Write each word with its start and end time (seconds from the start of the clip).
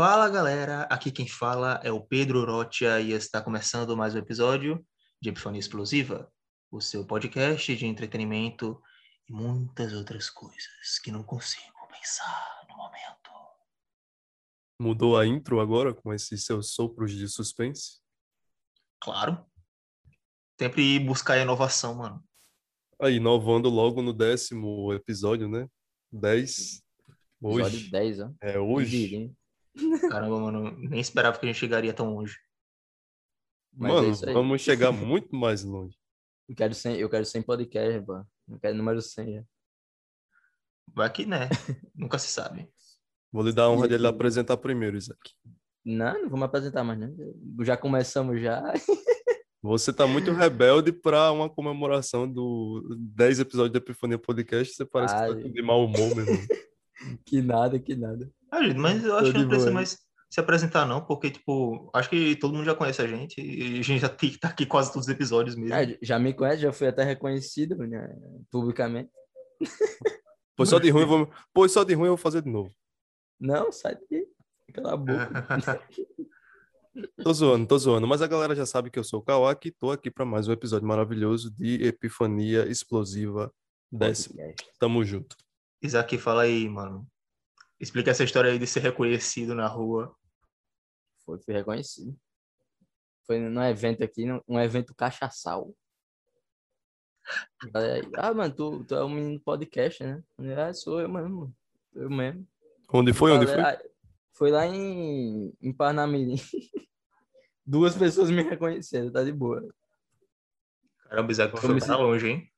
Fala 0.00 0.30
galera, 0.30 0.82
aqui 0.82 1.10
quem 1.10 1.26
fala 1.26 1.80
é 1.82 1.90
o 1.90 2.00
Pedro 2.00 2.44
Rotia 2.44 3.00
e 3.00 3.10
está 3.10 3.42
começando 3.42 3.96
mais 3.96 4.14
um 4.14 4.18
episódio 4.18 4.86
de 5.20 5.30
Epifania 5.30 5.58
Explosiva, 5.58 6.32
o 6.70 6.80
seu 6.80 7.04
podcast 7.04 7.74
de 7.74 7.84
entretenimento 7.84 8.80
e 9.28 9.32
muitas 9.32 9.92
outras 9.92 10.30
coisas 10.30 11.00
que 11.02 11.10
não 11.10 11.24
consigo 11.24 11.74
pensar 11.88 12.64
no 12.68 12.76
momento. 12.76 13.30
Mudou 14.80 15.18
a 15.18 15.26
intro 15.26 15.58
agora 15.58 15.92
com 15.92 16.14
esses 16.14 16.44
seus 16.44 16.74
sopros 16.74 17.10
de 17.10 17.26
suspense? 17.26 17.98
Claro. 19.00 19.44
Sempre 20.60 21.00
buscar 21.00 21.38
inovação, 21.38 21.96
mano. 21.96 22.24
Aí, 23.02 23.16
inovando 23.16 23.68
logo 23.68 24.00
no 24.00 24.12
décimo 24.12 24.92
episódio, 24.92 25.48
né? 25.48 25.68
10. 26.12 26.84
Hoje. 27.42 27.66
Episódio 27.66 27.90
10, 27.90 28.20
ó. 28.20 28.30
É 28.40 28.60
hoje. 28.60 29.36
Caramba, 30.10 30.38
mano, 30.40 30.70
nem 30.78 31.00
esperava 31.00 31.38
que 31.38 31.44
a 31.46 31.48
gente 31.48 31.58
chegaria 31.58 31.92
tão 31.94 32.14
longe. 32.14 32.36
Mas 33.76 33.90
é 33.90 33.94
Mano, 33.94 34.10
isso 34.10 34.26
aí. 34.28 34.34
vamos 34.34 34.60
chegar 34.60 34.90
muito 34.92 35.34
mais 35.36 35.62
longe. 35.62 35.96
Eu 36.48 36.56
quero 36.56 36.74
100, 36.74 36.96
eu 36.96 37.08
quero 37.10 37.24
100 37.24 37.42
podcast, 37.42 38.00
pô. 38.04 38.24
Eu 38.48 38.58
quero 38.58 38.76
número 38.76 39.00
100 39.02 39.34
já. 39.34 39.44
Vai 40.94 41.12
que, 41.12 41.26
né? 41.26 41.48
Nunca 41.94 42.18
se 42.18 42.28
sabe. 42.28 42.68
Vou 43.30 43.44
lhe 43.44 43.52
dar 43.52 43.64
a 43.64 43.70
honra 43.70 43.84
E- 43.86 43.88
de 43.90 43.94
ele 43.94 44.06
apresentar 44.06 44.56
primeiro, 44.56 44.96
Isaac. 44.96 45.20
Não, 45.84 46.22
não 46.22 46.28
vou 46.28 46.38
me 46.38 46.44
apresentar 46.44 46.82
mais, 46.82 46.98
né? 46.98 47.08
Já 47.62 47.76
começamos 47.76 48.40
já. 48.40 48.62
Você 49.62 49.92
tá 49.92 50.06
muito 50.06 50.32
rebelde 50.32 50.92
para 50.92 51.30
uma 51.32 51.48
comemoração 51.48 52.30
do 52.30 52.96
10 52.98 53.40
episódios 53.40 53.72
da 53.72 53.78
Epifania 53.78 54.18
Podcast. 54.18 54.74
Você 54.74 54.84
parece 54.86 55.14
que 55.14 55.20
Ai. 55.20 55.42
tá 55.42 55.48
de 55.48 55.62
mau 55.62 55.84
humor, 55.84 56.14
meu 56.16 56.24
irmão. 56.26 56.46
que 57.24 57.42
nada, 57.42 57.78
que 57.78 57.94
nada. 57.94 58.30
Ah, 58.50 58.62
gente, 58.62 58.78
mas 58.78 59.04
eu 59.04 59.16
acho 59.16 59.32
que 59.32 59.38
não 59.38 59.48
precisa 59.48 59.70
mais 59.70 59.98
se 60.30 60.40
apresentar, 60.40 60.86
não, 60.86 61.04
porque, 61.04 61.30
tipo, 61.30 61.90
acho 61.94 62.10
que 62.10 62.36
todo 62.36 62.52
mundo 62.54 62.66
já 62.66 62.74
conhece 62.74 63.00
a 63.00 63.06
gente 63.06 63.40
e 63.40 63.78
a 63.78 63.82
gente 63.82 64.00
já 64.00 64.08
tem 64.08 64.28
que 64.28 64.36
estar 64.36 64.48
aqui 64.48 64.66
quase 64.66 64.92
todos 64.92 65.08
os 65.08 65.12
episódios 65.12 65.56
mesmo. 65.56 65.74
Ah, 65.74 65.96
já 66.02 66.18
me 66.18 66.34
conhece, 66.34 66.62
já 66.62 66.72
fui 66.72 66.86
até 66.86 67.02
reconhecido 67.02 67.76
né, 67.76 68.14
publicamente. 68.50 69.10
Pois 70.56 70.70
só 70.70 70.80
de 70.80 70.90
ruim, 70.90 71.02
eu 71.02 71.06
vou... 71.06 71.30
pois 71.54 71.70
só 71.70 71.84
de 71.84 71.94
ruim 71.94 72.06
eu 72.06 72.16
vou 72.16 72.16
fazer 72.16 72.42
de 72.42 72.50
novo. 72.50 72.74
Não, 73.38 73.70
sai 73.70 73.94
daqui. 73.94 74.26
Cala 74.74 74.94
a 74.94 74.96
boca. 74.96 75.46
Tô 77.22 77.32
zoando, 77.32 77.64
tô 77.64 77.78
zoando. 77.78 78.08
Mas 78.08 78.22
a 78.22 78.26
galera 78.26 78.56
já 78.56 78.66
sabe 78.66 78.90
que 78.90 78.98
eu 78.98 79.04
sou 79.04 79.20
o 79.20 79.22
Kawaki 79.22 79.68
e 79.68 79.70
tô 79.70 79.92
aqui 79.92 80.10
para 80.10 80.24
mais 80.24 80.48
um 80.48 80.52
episódio 80.52 80.88
maravilhoso 80.88 81.48
de 81.54 81.84
Epifania 81.84 82.66
Explosiva 82.66 83.52
décimo. 83.92 84.36
Tamo 84.80 85.04
junto. 85.04 85.36
Isaac, 85.82 86.18
fala 86.18 86.42
aí, 86.42 86.68
mano. 86.68 87.06
Explica 87.80 88.10
essa 88.10 88.24
história 88.24 88.50
aí 88.50 88.58
de 88.58 88.66
ser 88.66 88.80
reconhecido 88.80 89.54
na 89.54 89.66
rua. 89.66 90.14
Foi, 91.24 91.38
fui 91.40 91.54
reconhecido. 91.54 92.18
Foi 93.24 93.38
num 93.38 93.62
evento 93.62 94.02
aqui, 94.02 94.24
num- 94.24 94.42
um 94.48 94.58
evento 94.58 94.94
cachaçal. 94.94 95.72
Aí, 97.74 98.10
Ah, 98.16 98.32
mano, 98.32 98.54
tu, 98.54 98.84
tu 98.84 98.94
é 98.94 99.04
um 99.04 99.08
menino 99.10 99.40
podcast, 99.40 100.02
né? 100.02 100.22
Ah, 100.56 100.72
sou 100.72 101.00
eu 101.00 101.08
mesmo. 101.08 101.54
Eu 101.94 102.10
mesmo. 102.10 102.46
Onde 102.92 103.12
foi? 103.12 103.32
Onde 103.32 103.46
foi? 103.46 103.62
Foi 104.32 104.50
lá 104.50 104.66
em, 104.66 105.52
em 105.60 105.72
Parnamirim. 105.72 106.36
Duas 107.66 107.94
pessoas 107.94 108.30
me 108.30 108.42
reconheceram, 108.42 109.12
tá 109.12 109.22
de 109.22 109.32
boa. 109.32 109.62
Caramba, 111.04 111.30
Isaac, 111.30 111.60
foi 111.60 111.74
me 111.74 111.80
pra 111.80 111.96
longe, 111.96 112.26
hein? 112.28 112.52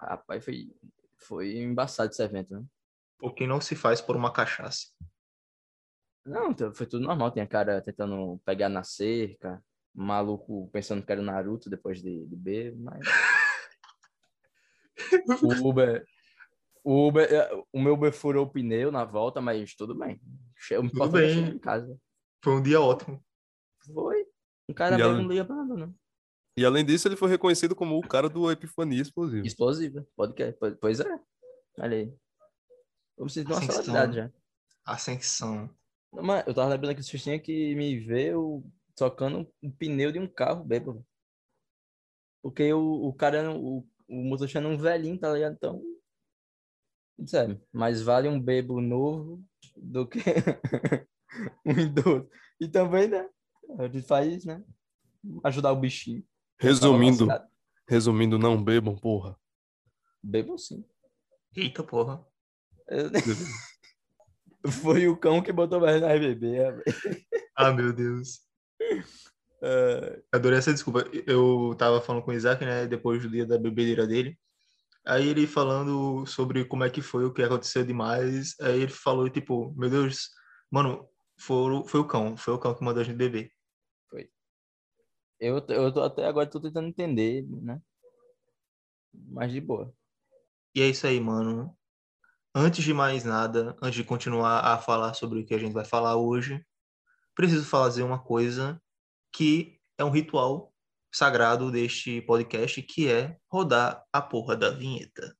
Rapaz, 0.00 0.44
foi, 0.44 0.74
foi 1.26 1.58
embaçado 1.58 2.10
esse 2.10 2.22
evento, 2.22 2.54
né? 2.54 2.64
O 3.20 3.32
que 3.32 3.46
não 3.46 3.60
se 3.60 3.74
faz 3.74 4.00
por 4.00 4.14
uma 4.16 4.32
cachaça. 4.32 4.86
Não, 6.24 6.54
foi 6.74 6.86
tudo 6.86 7.06
normal. 7.06 7.30
Tinha 7.30 7.46
cara 7.46 7.80
tentando 7.80 8.38
pegar 8.44 8.68
na 8.68 8.82
cerca, 8.82 9.62
maluco 9.94 10.68
pensando 10.72 11.04
que 11.04 11.12
era 11.12 11.20
o 11.20 11.24
Naruto 11.24 11.70
depois 11.70 12.02
de, 12.02 12.26
de 12.26 12.36
beber, 12.36 12.76
mas. 12.76 13.00
O 15.42 15.68
Uber. 15.68 16.04
O, 16.82 17.08
Uber, 17.08 17.28
eh, 17.32 17.50
o 17.72 17.80
meu 17.80 17.94
Uber 17.94 18.12
furou 18.12 18.46
o 18.46 18.50
pneu 18.50 18.90
na 18.92 19.04
volta, 19.04 19.40
mas 19.40 19.74
tudo 19.74 19.94
bem. 19.94 20.20
Che- 20.56 20.78
O 20.78 20.88
Tudo 20.88 21.10
bem. 21.10 21.48
em 21.50 21.58
casa. 21.58 21.98
Foi 22.42 22.54
um 22.54 22.62
dia 22.62 22.80
ótimo. 22.80 23.22
Foi. 23.92 24.24
Um 24.68 24.72
cara 24.74 24.96
E 24.96 25.02
ela- 25.02 25.14
não 25.14 25.28
liga 25.28 25.44
pra 25.44 25.56
nada, 25.56 25.74
não. 25.74 25.94
E 26.58 26.64
além 26.64 26.84
disso, 26.84 27.06
ele 27.06 27.16
foi 27.16 27.28
reconhecido 27.28 27.74
como 27.76 27.98
o 27.98 28.06
cara 28.08 28.28
do 28.28 28.50
Epifania 28.50 29.00
Explosiva. 29.02 29.46
Explosiva, 29.46 30.06
podcast. 30.16 30.56
Pois- 30.58 30.76
Pois 30.80 31.00
é. 31.00 31.20
Olha 31.78 31.96
aí. 31.98 32.14
Eu 33.18 33.28
sinto 33.28 33.48
uma 33.48 33.58
Ascensão. 33.58 33.82
celebridade 33.84 34.16
já. 34.16 34.32
Ascensão. 34.84 35.70
Não, 36.12 36.22
mas 36.22 36.46
eu 36.46 36.54
tava 36.54 36.68
lembrando 36.70 36.96
que 36.96 37.02
vocês 37.02 37.22
tinham 37.22 37.38
que 37.38 37.74
me 37.74 37.98
ver 38.00 38.32
eu 38.32 38.64
tocando 38.94 39.46
um 39.62 39.70
pneu 39.70 40.10
de 40.10 40.18
um 40.18 40.26
carro 40.26 40.64
bêbado. 40.64 41.04
Porque 42.42 42.72
o, 42.72 43.08
o 43.08 43.12
cara, 43.12 43.54
o, 43.54 43.86
o 44.08 44.14
motorista 44.24 44.58
era 44.58 44.68
um 44.68 44.78
velhinho, 44.78 45.18
tá 45.18 45.32
ligado? 45.32 45.54
Então, 45.54 45.82
sério, 47.26 47.60
mais 47.72 48.00
vale 48.00 48.28
um 48.28 48.40
bebo 48.40 48.80
novo 48.80 49.44
do 49.76 50.06
que 50.08 50.20
um 51.66 51.72
idoso. 51.78 52.30
E 52.60 52.68
também, 52.68 53.08
né? 53.08 53.28
A 53.78 53.88
gente 53.88 54.06
faz, 54.06 54.44
né? 54.44 54.64
Ajudar 55.44 55.72
o 55.72 55.76
bichinho. 55.80 56.24
Resumindo, 56.58 57.26
resumindo, 57.88 58.38
não 58.38 58.62
bebam, 58.62 58.96
porra. 58.96 59.36
Bebam 60.22 60.56
sim. 60.58 60.84
Eita 61.54 61.82
porra. 61.82 62.24
Eu- 62.88 63.10
Foi 64.82 65.06
o 65.06 65.16
cão 65.16 65.40
que 65.42 65.52
botou 65.52 65.80
mais 65.80 66.00
na 66.00 66.08
RBB. 66.12 66.56
Ah, 67.56 67.72
meu 67.72 67.92
Deus. 67.92 68.40
É, 69.62 70.22
Adorei 70.32 70.58
essa 70.58 70.72
desculpa. 70.72 71.04
Eu 71.26 71.74
tava 71.78 72.00
falando 72.00 72.22
com 72.24 72.30
o 72.30 72.34
Isaac, 72.34 72.64
né, 72.64 72.86
depois 72.86 73.22
do 73.22 73.30
dia 73.30 73.46
da 73.46 73.58
bebedeira 73.58 74.06
dele. 74.06 74.36
Aí 75.06 75.28
ele 75.28 75.46
falando 75.46 76.26
sobre 76.26 76.64
como 76.64 76.82
é 76.82 76.90
que 76.90 77.00
foi, 77.00 77.24
o 77.24 77.32
que 77.32 77.42
aconteceu 77.42 77.84
demais. 77.84 78.54
Aí 78.60 78.82
ele 78.82 78.92
falou, 78.92 79.28
tipo, 79.30 79.72
meu 79.76 79.88
Deus, 79.88 80.30
mano, 80.70 81.08
foi, 81.38 81.56
o- 81.72 81.86
foi 81.86 82.00
o 82.00 82.04
cão, 82.04 82.36
foi 82.36 82.54
o 82.54 82.58
cão 82.58 82.74
que 82.74 82.82
mandou 82.84 83.02
a 83.02 83.04
gente 83.04 83.16
beber. 83.16 83.52
Eu, 85.38 85.58
eu 85.68 85.92
tô 85.92 86.02
até 86.02 86.26
agora 86.26 86.48
tô 86.48 86.60
tentando 86.60 86.88
entender, 86.88 87.46
né? 87.48 87.80
Mas 89.12 89.52
de 89.52 89.60
boa. 89.60 89.94
E 90.74 90.82
é 90.82 90.88
isso 90.88 91.06
aí, 91.06 91.20
mano. 91.20 91.76
Antes 92.54 92.84
de 92.84 92.94
mais 92.94 93.24
nada, 93.24 93.76
antes 93.82 93.96
de 93.96 94.04
continuar 94.04 94.60
a 94.60 94.78
falar 94.78 95.14
sobre 95.14 95.40
o 95.40 95.46
que 95.46 95.54
a 95.54 95.58
gente 95.58 95.72
vai 95.72 95.84
falar 95.84 96.16
hoje, 96.16 96.64
preciso 97.34 97.66
fazer 97.66 98.02
uma 98.02 98.18
coisa 98.18 98.80
que 99.32 99.78
é 99.98 100.04
um 100.04 100.10
ritual 100.10 100.72
sagrado 101.12 101.70
deste 101.70 102.20
podcast, 102.22 102.80
que 102.82 103.08
é 103.10 103.38
rodar 103.50 104.04
a 104.12 104.22
porra 104.22 104.56
da 104.56 104.70
vinheta. 104.70 105.36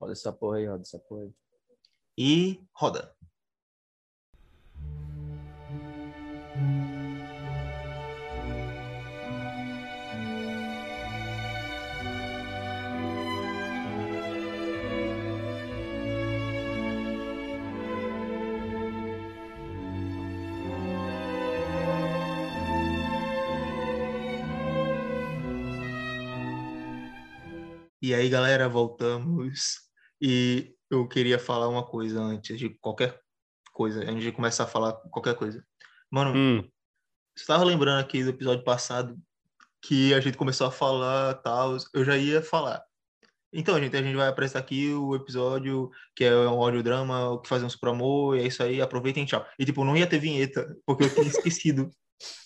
Roda 0.00 0.12
essa 0.12 0.32
porra 0.32 0.58
aí, 0.58 0.66
roda 0.66 0.82
essa 0.82 0.98
porra 0.98 1.22
aí. 1.22 1.34
E 2.16 2.60
roda. 2.72 3.16
E 28.08 28.14
aí, 28.14 28.30
galera, 28.30 28.70
voltamos. 28.70 29.80
E 30.18 30.74
eu 30.90 31.06
queria 31.06 31.38
falar 31.38 31.68
uma 31.68 31.84
coisa 31.86 32.18
antes 32.22 32.58
de 32.58 32.70
qualquer 32.70 33.20
coisa, 33.70 34.00
antes 34.00 34.22
de 34.22 34.32
começar 34.32 34.64
a 34.64 34.66
falar 34.66 34.94
qualquer 35.10 35.34
coisa. 35.34 35.62
Mano, 36.10 36.32
Hum, 36.34 36.66
você 37.36 37.44
tava 37.44 37.64
lembrando 37.64 38.00
aqui 38.00 38.24
do 38.24 38.30
episódio 38.30 38.64
passado 38.64 39.14
que 39.82 40.14
a 40.14 40.20
gente 40.20 40.38
começou 40.38 40.66
a 40.66 40.70
falar 40.70 41.34
tal, 41.34 41.76
eu 41.92 42.02
já 42.02 42.16
ia 42.16 42.40
falar. 42.40 42.82
Então, 43.52 43.78
gente, 43.78 43.94
a 43.94 44.00
gente 44.00 44.16
vai 44.16 44.28
apresentar 44.28 44.60
aqui 44.60 44.90
o 44.94 45.14
episódio 45.14 45.90
que 46.16 46.24
é 46.24 46.34
um 46.34 46.62
audiodrama, 46.62 47.28
o 47.28 47.42
que 47.42 47.48
fazemos 47.50 47.76
por 47.76 47.90
amor, 47.90 48.38
e 48.38 48.40
é 48.40 48.46
isso 48.46 48.62
aí, 48.62 48.80
aproveitem, 48.80 49.26
tchau. 49.26 49.46
E 49.58 49.66
tipo, 49.66 49.84
não 49.84 49.94
ia 49.94 50.06
ter 50.06 50.18
vinheta, 50.18 50.74
porque 50.86 51.04
eu 51.04 51.14
tinha 51.14 51.26
esquecido. 51.28 51.90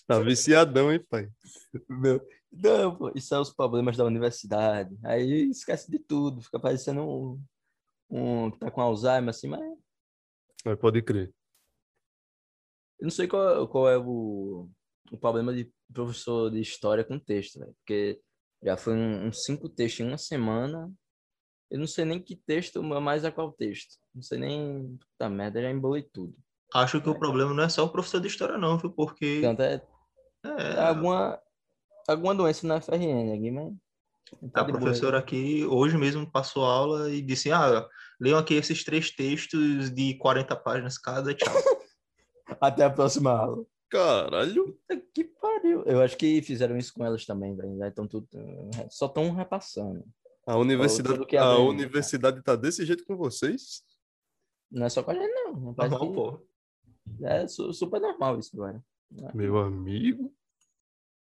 tá 0.05 0.19
viciadão, 0.19 0.91
hein, 0.91 0.99
pai? 1.09 1.29
Meu, 1.87 2.19
não, 2.53 2.95
pô, 2.95 3.11
isso 3.15 3.33
é 3.33 3.39
os 3.39 3.51
problemas 3.53 3.97
da 3.97 4.05
universidade. 4.05 4.95
Aí 5.03 5.49
esquece 5.49 5.89
de 5.89 5.99
tudo, 5.99 6.41
fica 6.41 6.59
parecendo 6.59 7.01
um, 7.01 7.43
um 8.09 8.51
que 8.51 8.59
tá 8.59 8.69
com 8.71 8.81
Alzheimer, 8.81 9.29
assim, 9.29 9.47
mas 9.47 9.61
eu 9.61 9.77
Mas 10.65 10.79
pode 10.79 11.01
crer. 11.01 11.33
não 13.01 13.09
sei 13.09 13.27
qual, 13.27 13.67
qual 13.67 13.89
é 13.89 13.97
o, 13.97 14.69
o 15.11 15.17
problema 15.17 15.53
de 15.53 15.71
professor 15.93 16.49
de 16.49 16.59
história 16.61 17.03
com 17.03 17.19
texto, 17.19 17.59
velho. 17.59 17.73
Porque 17.79 18.21
já 18.63 18.77
foi 18.77 18.93
um- 18.93 19.27
uns 19.27 19.43
cinco 19.43 19.67
textos 19.67 19.99
em 20.05 20.07
uma 20.07 20.17
semana. 20.17 20.91
Eu 21.69 21.79
não 21.79 21.87
sei 21.87 22.05
nem 22.05 22.21
que 22.21 22.35
texto, 22.35 22.81
mas 22.83 23.23
é 23.25 23.31
qual 23.31 23.51
texto. 23.51 23.97
Não 24.13 24.21
sei 24.21 24.37
nem. 24.37 24.95
Puta 24.97 25.29
merda, 25.29 25.61
já 25.61 25.71
embolei 25.71 26.03
tudo. 26.03 26.35
acho 26.73 27.01
que 27.01 27.09
o 27.09 27.17
problema 27.17 27.53
não 27.53 27.63
é 27.63 27.69
só 27.69 27.83
o 27.83 27.89
professor 27.89 28.21
de 28.21 28.27
história, 28.27 28.57
não, 28.57 28.77
viu? 28.77 28.91
Porque 28.91 29.41
Tanto 29.41 29.61
é, 29.63 29.85
é, 30.45 30.79
alguma, 30.79 31.41
alguma 32.07 32.35
doença 32.35 32.65
na 32.67 32.79
FRN 32.81 33.33
aqui, 33.33 33.51
mas. 33.51 33.73
tá 34.51 34.61
a 34.61 34.65
professora 34.65 35.17
aqui 35.19 35.65
hoje 35.65 35.97
mesmo 35.97 36.29
passou 36.29 36.65
aula 36.65 37.11
e 37.11 37.21
disse: 37.21 37.51
Ah, 37.51 37.87
leiam 38.19 38.37
aqui 38.39 38.53
esses 38.55 38.83
três 38.83 39.11
textos 39.11 39.89
de 39.93 40.15
40 40.17 40.55
páginas 40.55 40.97
cada, 40.97 41.33
tchau. 41.33 41.53
Até 42.59 42.83
a 42.85 42.89
próxima 42.89 43.31
aula. 43.31 43.65
Caralho. 43.89 44.65
Puta 44.87 45.01
Que 45.13 45.23
pariu. 45.23 45.83
Eu 45.83 46.01
acho 46.01 46.17
que 46.17 46.41
fizeram 46.41 46.75
isso 46.77 46.93
com 46.93 47.05
elas 47.05 47.25
também, 47.25 47.55
velho. 47.55 47.77
Já 47.77 47.91
tão 47.91 48.07
tudo, 48.07 48.27
só 48.89 49.05
estão 49.05 49.31
repassando. 49.33 50.03
A 50.45 50.57
universidade, 50.57 51.37
a 51.37 51.57
universidade 51.57 52.41
tá 52.41 52.55
desse 52.55 52.85
jeito 52.85 53.05
com 53.05 53.15
vocês? 53.15 53.81
Não 54.69 54.85
é 54.85 54.89
só 54.89 55.01
com 55.03 55.11
a 55.11 55.13
gente, 55.13 55.31
não. 55.31 55.53
Normal, 55.77 55.99
que 55.99 56.13
pô. 56.13 56.39
É 57.21 57.47
su- 57.47 57.71
super 57.71 58.01
normal 58.01 58.39
isso 58.39 58.49
agora. 58.55 58.83
Meu 59.33 59.57
amigo. 59.57 60.33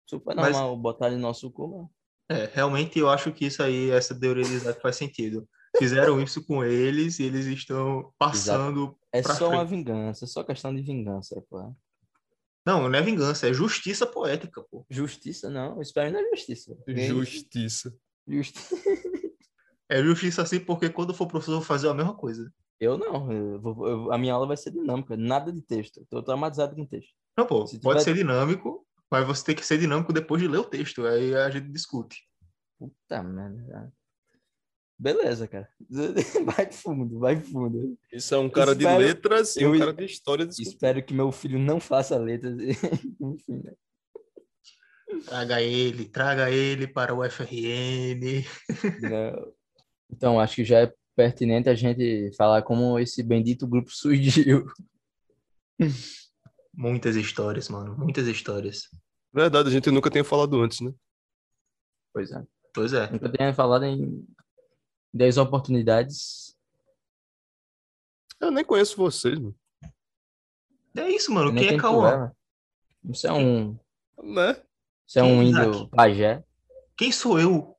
Super 0.08 0.36
Mas- 0.36 0.52
normal 0.54 0.78
botar 0.78 1.10
no 1.12 1.18
nosso 1.20 1.52
cu, 1.52 1.68
mano. 1.68 1.92
É, 2.30 2.50
realmente 2.54 2.98
eu 3.00 3.10
acho 3.10 3.32
que 3.32 3.46
isso 3.46 3.62
aí, 3.64 3.90
essa 3.90 4.18
teoria 4.18 4.44
de 4.44 4.54
Isaac 4.54 4.82
faz 4.82 4.96
sentido. 4.96 5.48
Fizeram 5.78 6.22
isso 6.22 6.44
com 6.46 6.64
eles 6.64 7.20
e 7.20 7.24
eles 7.24 7.46
estão 7.46 8.12
passando. 8.18 8.98
É 9.14 9.22
Pra 9.22 9.36
só 9.36 9.50
uma 9.50 9.66
frente. 9.66 9.70
vingança, 9.70 10.26
é 10.26 10.28
só 10.28 10.44
questão 10.44 10.74
de 10.74 10.82
vingança, 10.82 11.42
pô. 11.50 11.74
Não, 12.66 12.90
não 12.90 13.00
é 13.00 13.02
vingança, 13.02 13.48
é 13.48 13.54
justiça 13.54 14.06
poética, 14.06 14.62
pô. 14.70 14.86
Justiça, 14.90 15.50
não. 15.50 15.82
Isso 15.82 15.94
pra 15.94 16.10
não 16.10 16.20
é 16.20 16.24
justiça. 16.30 16.76
Justiça. 16.88 17.94
Justi- 18.28 18.76
É 19.90 20.04
justiça 20.04 20.42
assim 20.42 20.60
porque 20.60 20.90
quando 20.90 21.14
for 21.14 21.28
professor 21.28 21.54
eu 21.54 21.58
vou 21.60 21.66
fazer 21.66 21.88
a 21.90 21.94
mesma 21.94 22.14
coisa. 22.14 22.52
Eu 22.80 22.98
não. 22.98 23.32
eu 23.32 23.60
vou- 23.62 23.88
eu- 23.88 24.12
a 24.12 24.18
minha 24.18 24.34
aula 24.34 24.46
vai 24.48 24.58
ser 24.58 24.72
dinâmica, 24.72 25.16
nada 25.18 25.52
de 25.52 25.62
texto. 25.62 26.06
Tô 26.10 26.22
traumatizado 26.22 26.76
com 26.76 26.86
texto. 26.86 27.12
Não, 27.38 27.46
pô, 27.46 27.66
Se 27.66 27.80
pode 27.80 28.00
tiver- 28.00 28.12
ser 28.12 28.18
dinâmico, 28.18 28.86
mas 29.12 29.26
você 29.26 29.46
tem 29.46 29.56
que 29.56 29.66
ser 29.66 29.78
dinâmico 29.78 30.12
depois 30.14 30.42
de 30.42 30.48
ler 30.48 30.60
o 30.60 30.66
texto. 30.66 31.06
Aí 31.06 31.36
a 31.36 31.50
gente 31.50 31.70
discute. 31.70 32.28
Puta 32.78 33.24
merda. 33.24 33.92
Beleza, 35.00 35.48
cara. 35.48 35.70
Vai 36.46 36.72
fundo, 36.72 37.20
vai 37.20 37.40
fundo. 37.40 37.98
Isso 38.12 38.34
é 38.34 38.38
um 38.40 38.50
cara 38.50 38.76
de 38.76 38.84
Espero- 38.84 39.00
letras 39.00 39.56
e 39.56 39.62
eu 39.62 39.74
um 39.74 39.78
cara 39.80 39.94
de 39.94 40.06
história. 40.06 40.46
Desculpa. 40.46 40.70
Espero 40.72 41.04
que 41.04 41.14
meu 41.14 41.32
filho 41.32 41.60
não 41.60 41.80
faça 41.80 42.18
letras. 42.18 42.58
Enfim, 43.22 43.62
né? 43.64 43.74
Traga 45.26 45.62
ele, 45.62 46.06
traga 46.06 46.50
ele 46.50 46.88
para 46.88 47.14
o 47.14 47.24
FRN. 47.30 48.44
Não. 49.02 49.54
Então, 50.12 50.40
acho 50.40 50.56
que 50.56 50.66
já 50.66 50.80
é 50.82 50.94
pertinente 51.16 51.70
a 51.70 51.76
gente 51.76 52.32
falar 52.36 52.62
como 52.64 52.98
esse 53.00 53.22
bendito 53.22 53.68
grupo 53.68 53.92
surgiu. 53.92 54.66
Muitas 56.78 57.16
histórias, 57.16 57.68
mano. 57.70 57.98
Muitas 57.98 58.28
histórias. 58.28 58.84
Verdade, 59.34 59.68
a 59.68 59.72
gente 59.72 59.90
nunca 59.90 60.10
tinha 60.12 60.24
falado 60.24 60.62
antes, 60.62 60.80
né? 60.80 60.94
Pois 62.14 62.32
é. 62.32 62.46
Pois 62.74 62.94
é. 62.94 63.10
Nunca 63.12 63.30
tinha 63.30 63.52
falado 63.54 63.84
em 63.86 64.24
10 65.14 65.38
oportunidades. 65.40 66.56
Eu 68.40 68.52
nem 68.52 68.64
conheço 68.64 68.96
vocês, 68.96 69.40
mano. 69.40 69.56
É 70.96 71.10
isso, 71.10 71.34
mano. 71.34 71.54
Quem 71.54 71.70
é 71.70 71.78
Cauã? 71.78 72.32
é. 72.32 73.12
Isso 73.12 73.28
é 73.28 73.34
um, 73.34 73.78
Né? 74.22 74.52
isso 75.08 75.20
é 75.20 75.24
um 75.24 75.28
Quem 75.28 75.40
é 75.40 75.44
índio 75.46 75.72
Isaac? 75.72 75.90
pajé. 75.92 76.44
Quem 76.96 77.12
sou 77.12 77.40
eu? 77.40 77.76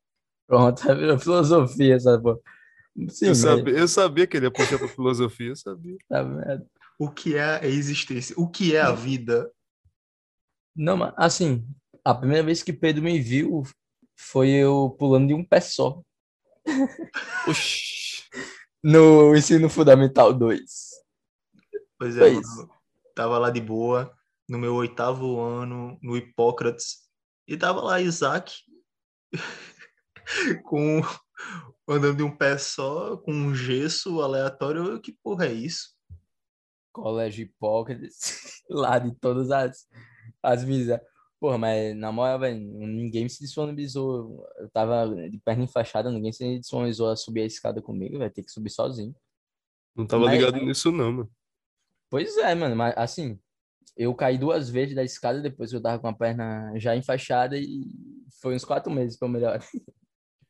Pronto, 0.47 0.83
virou 0.97 1.19
filosofia 1.19 1.95
essa 1.97 2.21
porra. 2.21 2.39
Sim, 3.11 3.27
Eu 3.29 3.35
sabia, 3.37 3.75
eu 3.79 3.87
sabia 3.87 4.27
que 4.27 4.37
ele 4.37 4.47
ia 4.47 4.51
puxar 4.53 4.79
pra 4.79 4.89
filosofia, 4.89 5.51
eu 5.51 5.57
sabia. 5.57 5.97
tá 6.09 6.23
vendo? 6.23 6.67
O 6.99 7.11
que 7.11 7.37
é 7.37 7.43
a 7.43 7.67
existência? 7.67 8.35
O 8.37 8.49
que 8.49 8.75
é 8.75 8.81
a 8.81 8.93
vida? 8.93 9.51
Não, 10.75 10.97
mas 10.97 11.13
assim, 11.17 11.67
a 12.05 12.15
primeira 12.15 12.43
vez 12.43 12.63
que 12.63 12.73
Pedro 12.73 13.03
me 13.03 13.21
viu 13.21 13.63
foi 14.17 14.51
eu 14.51 14.95
pulando 14.99 15.29
de 15.29 15.35
um 15.35 15.45
pé 15.45 15.61
só. 15.61 16.01
No 18.81 19.35
ensino 19.35 19.69
fundamental 19.69 20.33
2. 20.33 20.63
Pois 21.99 22.17
é, 22.17 22.31
mano. 22.31 22.71
Tava 23.13 23.37
lá 23.37 23.51
de 23.51 23.61
boa, 23.61 24.17
no 24.49 24.57
meu 24.57 24.73
oitavo 24.77 25.41
ano, 25.41 25.99
no 26.01 26.17
Hipócrates. 26.17 26.99
E 27.49 27.57
tava 27.57 27.81
lá 27.81 28.01
Isaac, 28.01 28.55
com 30.63 31.01
andando 31.89 32.19
de 32.19 32.23
um 32.23 32.35
pé 32.35 32.57
só, 32.57 33.17
com 33.17 33.33
um 33.33 33.53
gesso 33.53 34.23
aleatório. 34.23 34.85
Eu, 34.85 35.01
Que 35.01 35.13
porra 35.25 35.47
é 35.47 35.53
isso? 35.53 35.98
Colégio 37.03 37.43
Hipócrates, 37.45 38.63
lá 38.69 38.99
de 38.99 39.15
todas 39.17 39.51
as, 39.51 39.87
as 40.43 40.65
misérias. 40.65 41.07
Porra, 41.41 41.57
mas 41.57 41.97
na 41.97 42.11
moral, 42.11 42.41
velho, 42.41 42.59
ninguém 42.59 43.29
se 43.29 43.39
disponibilizou. 43.41 44.45
Eu 44.59 44.69
tava 44.71 45.07
de 45.31 45.39
perna 45.39 45.65
enfaixada, 45.65 46.11
ninguém 46.11 46.33
se 46.33 46.59
disponibilizou 46.59 47.11
a 47.11 47.17
subir 47.17 47.43
a 47.43 47.47
escada 47.47 47.81
comigo, 47.81 48.19
vai 48.19 48.29
ter 48.29 48.43
que 48.43 48.51
subir 48.51 48.71
sozinho. 48.71 49.15
Não 49.95 50.07
tava 50.07 50.25
Mas- 50.25 50.39
ligado 50.39 50.57
nisso, 50.65 50.91
não, 50.91 51.13
mano. 51.13 51.31
Pois 52.11 52.37
é, 52.39 52.55
mano, 52.55 52.75
mas 52.75 52.95
assim, 52.97 53.39
eu 53.97 54.15
caí 54.15 54.39
duas 54.39 54.71
vezes 54.71 54.95
da 54.95 55.05
escada 55.05 55.41
depois 55.41 55.71
que 55.71 55.77
eu 55.77 55.83
tava 55.83 55.99
com 56.01 56.09
a 56.09 56.13
perna 56.13 56.73
já 56.77 56.97
enfaixada 56.97 57.57
e 57.59 57.85
foi 58.41 58.55
uns 58.55 58.65
quatro 58.65 58.91
meses 58.91 59.19
pra 59.19 59.29
eu 59.29 59.33
melhorar. 59.33 59.61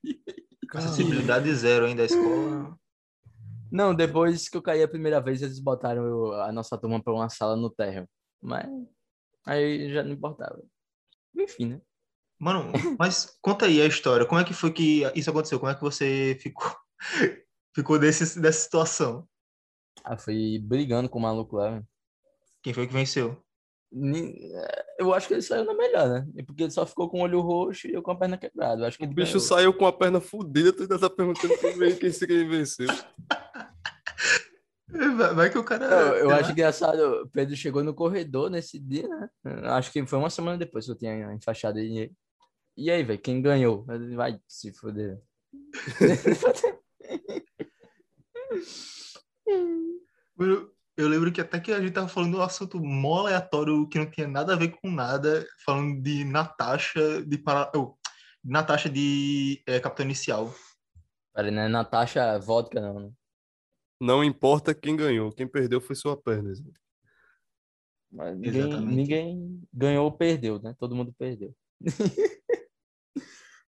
Acessibilidade 0.73 1.53
zero 1.55 1.87
ainda 1.87 2.03
da 2.03 2.07
escola. 2.07 2.79
Não, 3.71 3.95
depois 3.95 4.49
que 4.49 4.57
eu 4.57 4.63
caí 4.63 4.83
a 4.83 4.89
primeira 4.89 5.21
vez, 5.21 5.43
eles 5.43 5.59
botaram 5.59 6.05
eu- 6.05 6.33
a 6.43 6.51
nossa 6.53 6.77
turma 6.79 7.03
pra 7.03 7.13
uma 7.13 7.29
sala 7.29 7.57
no 7.57 7.71
térreo. 7.71 8.09
Mas 8.43 8.67
aí 9.47 9.93
já 9.93 10.03
não 10.03 10.13
importava. 10.13 10.63
Enfim, 11.37 11.67
né? 11.67 11.81
Mano, 12.41 12.73
mas 12.99 13.37
conta 13.43 13.67
aí 13.67 13.81
a 13.83 13.87
história. 13.87 14.25
Como 14.27 14.41
é 14.41 14.45
que 14.45 14.55
foi 14.55 14.73
que 14.73 15.03
isso 15.15 15.29
aconteceu? 15.31 15.59
Como 15.59 15.71
é 15.71 15.75
que 15.75 15.81
você 15.81 16.39
ficou, 16.41 16.73
ficou 17.75 17.99
desse, 17.99 18.41
dessa 18.41 18.61
situação? 18.61 19.29
Aí 20.05 20.17
fui 20.19 20.59
brigando 20.61 21.09
com 21.09 21.19
o 21.19 21.23
maluco 21.23 21.57
lá. 21.57 21.71
velho. 21.71 21.87
Quem 22.63 22.73
foi 22.73 22.87
que 22.87 22.93
venceu? 22.93 23.43
Ni- 23.91 24.37
Eu 24.99 25.13
acho 25.15 25.27
que 25.27 25.35
ele 25.35 25.43
saiu 25.43 25.65
na 25.65 25.75
melhor, 25.75 26.09
né? 26.09 26.29
É 26.37 26.43
Porque 26.45 26.63
ele 26.63 26.71
só 26.71 26.85
ficou 26.87 27.09
com 27.11 27.21
o 27.21 27.23
olho 27.23 27.41
roxo 27.41 27.89
e 27.89 27.93
eu 27.95 28.03
com 28.03 28.11
a 28.13 28.17
perna 28.19 28.37
quebrada. 28.39 28.83
Eu 28.83 28.87
acho 28.87 28.99
que 28.99 29.05
O 29.05 29.07
ele 29.07 29.15
bicho 29.15 29.33
ganhou. 29.39 29.49
saiu 29.49 29.75
com 29.75 29.87
a 29.87 29.93
perna 29.93 30.21
fudida, 30.21 30.73
tu 30.73 30.83
ainda 30.83 30.99
tá 30.99 31.09
perguntando 31.11 31.55
quem 31.59 32.49
venceu. 32.49 32.87
Vai 35.35 35.51
que 35.51 35.59
o 35.59 35.65
cara. 35.65 35.85
Eu, 35.85 36.15
eu 36.15 36.31
acho 36.31 36.53
engraçado, 36.53 37.23
o 37.23 37.29
Pedro 37.29 37.55
chegou 37.55 37.85
no 37.85 37.93
corredor 37.95 38.49
nesse 38.49 38.79
dia, 38.79 39.07
né? 39.07 39.29
Acho 39.65 39.93
que 39.93 40.07
foi 40.07 40.19
uma 40.19 40.31
semana 40.31 40.57
depois 40.57 40.87
que 40.87 40.93
eu 40.93 40.97
tinha 40.97 41.33
enfaixado 41.35 41.79
ele. 41.79 42.13
E 42.77 42.91
aí, 42.91 43.03
velho, 43.03 43.21
quem 43.21 43.43
ganhou? 43.43 43.85
Ele 43.91 44.17
Vai 44.17 44.41
se 44.49 44.73
foder. 44.73 45.21
Eu, 50.39 50.73
eu 50.97 51.09
lembro 51.09 51.33
que 51.33 51.41
até 51.41 51.59
que 51.61 51.73
a 51.73 51.81
gente 51.81 51.93
tava 51.93 52.09
falando 52.09 52.39
um 52.39 52.43
assunto 52.43 52.81
mó 52.81 53.21
aleatório 53.21 53.89
que 53.89 53.99
não 53.99 54.11
tinha 54.11 54.29
nada 54.29 54.55
a 54.55 54.57
ver 54.57 54.69
com 54.69 54.91
nada, 54.91 55.47
falando 55.65 56.01
de 56.01 56.25
Natasha 56.25 57.23
de 57.23 57.39
para... 57.39 57.71
oh, 57.75 57.97
Natasha 58.45 58.89
de 58.89 59.63
é, 59.67 59.81
Capitão 59.81 60.07
Inicial. 60.07 60.55
Peraí, 61.35 61.51
não 61.51 61.63
é 61.63 61.69
Natasha 61.69 62.39
Vodka, 62.39 62.81
não, 62.81 63.01
né? 63.01 63.11
Não 64.01 64.23
importa 64.23 64.75
quem 64.75 64.97
ganhou, 64.97 65.33
quem 65.33 65.47
perdeu 65.47 65.81
foi 65.81 65.97
sua 65.97 66.17
perna. 66.17 66.53
Mas 68.11 68.37
ninguém, 68.37 68.61
Exatamente. 68.61 68.97
ninguém 68.97 69.63
ganhou 69.73 70.05
ou 70.05 70.13
perdeu, 70.13 70.61
né? 70.61 70.75
Todo 70.79 70.95
mundo 70.95 71.13
perdeu. 71.19 71.55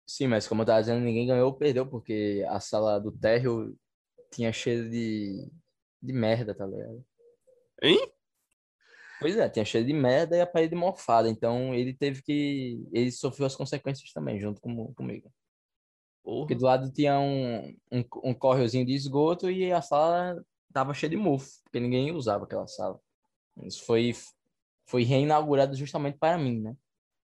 Sim, 0.07 0.29
mas 0.29 0.47
como 0.47 0.63
eu 0.63 0.67
tava 0.67 0.81
dizendo, 0.81 1.01
ninguém 1.05 1.27
ganhou 1.27 1.47
ou 1.47 1.55
perdeu, 1.55 1.87
porque 1.87 2.45
a 2.49 2.61
sala 2.61 2.99
do 3.01 3.11
térreo 3.11 3.77
tinha 4.31 4.53
cheiro 4.53 4.89
de, 4.89 5.51
de 6.03 6.13
merda, 6.13 6.55
tá 6.55 6.67
ligado? 6.67 7.05
Hein? 7.83 8.13
Pois 9.19 9.37
é, 9.37 9.49
tinha 9.49 9.65
cheiro 9.65 9.87
de 9.87 9.93
merda 9.93 10.37
e 10.37 10.41
a 10.41 10.47
parede 10.47 10.75
mofada. 10.75 11.29
Então 11.29 11.75
ele 11.75 11.95
teve 11.95 12.23
que. 12.23 12.87
Ele 12.93 13.11
sofreu 13.11 13.47
as 13.47 13.57
consequências 13.57 14.13
também, 14.13 14.41
junto 14.41 14.61
com, 14.61 14.93
comigo. 14.95 15.33
Porque 16.27 16.57
do 16.57 16.65
lado 16.65 16.91
tinha 16.91 17.21
um, 17.21 17.73
um, 17.93 18.05
um 18.25 18.85
de 18.85 18.93
esgoto 18.93 19.49
e 19.49 19.73
a 19.73 19.81
sala 19.81 20.45
tava 20.73 20.93
cheia 20.93 21.11
de 21.11 21.17
mofo, 21.17 21.49
porque 21.63 21.79
ninguém 21.79 22.11
usava 22.11 22.45
aquela 22.45 22.67
sala. 22.67 22.99
Isso 23.63 23.85
foi, 23.85 24.13
foi 24.87 25.05
reinaugurado 25.05 25.77
justamente 25.77 26.19
para 26.19 26.37
mim, 26.37 26.61
né? 26.61 26.77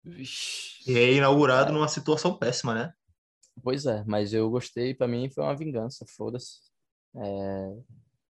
Vixe. 0.04 0.82
E 0.86 0.98
é 0.98 1.14
inaugurado 1.14 1.72
numa 1.72 1.88
situação 1.88 2.36
péssima, 2.36 2.74
né? 2.74 2.92
Pois 3.62 3.86
é, 3.86 4.04
mas 4.06 4.34
eu 4.34 4.50
gostei, 4.50 4.94
para 4.94 5.08
mim 5.08 5.30
foi 5.30 5.44
uma 5.44 5.56
vingança, 5.56 6.04
foda-se. 6.06 6.60
É, 7.16 7.76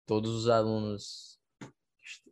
todos 0.05 0.31
os 0.33 0.47
alunos 0.47 1.37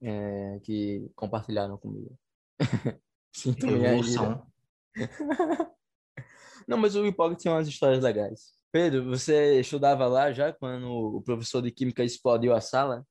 é, 0.01 0.57
que 0.63 1.11
compartilharam 1.15 1.77
comigo. 1.77 2.17
Sinto 3.33 3.67
minha. 3.67 3.89
Revolução. 3.89 4.47
Não, 6.71 6.77
mas 6.77 6.95
o 6.95 7.05
Hipócrates 7.05 7.41
tinha 7.41 7.53
umas 7.53 7.67
histórias 7.67 8.01
legais. 8.01 8.53
Pedro, 8.71 9.03
você 9.03 9.59
estudava 9.59 10.07
lá 10.07 10.31
já 10.31 10.53
quando 10.53 10.89
o 10.89 11.21
professor 11.21 11.61
de 11.61 11.69
química 11.69 12.01
explodiu 12.01 12.55
a 12.55 12.61
sala? 12.61 13.05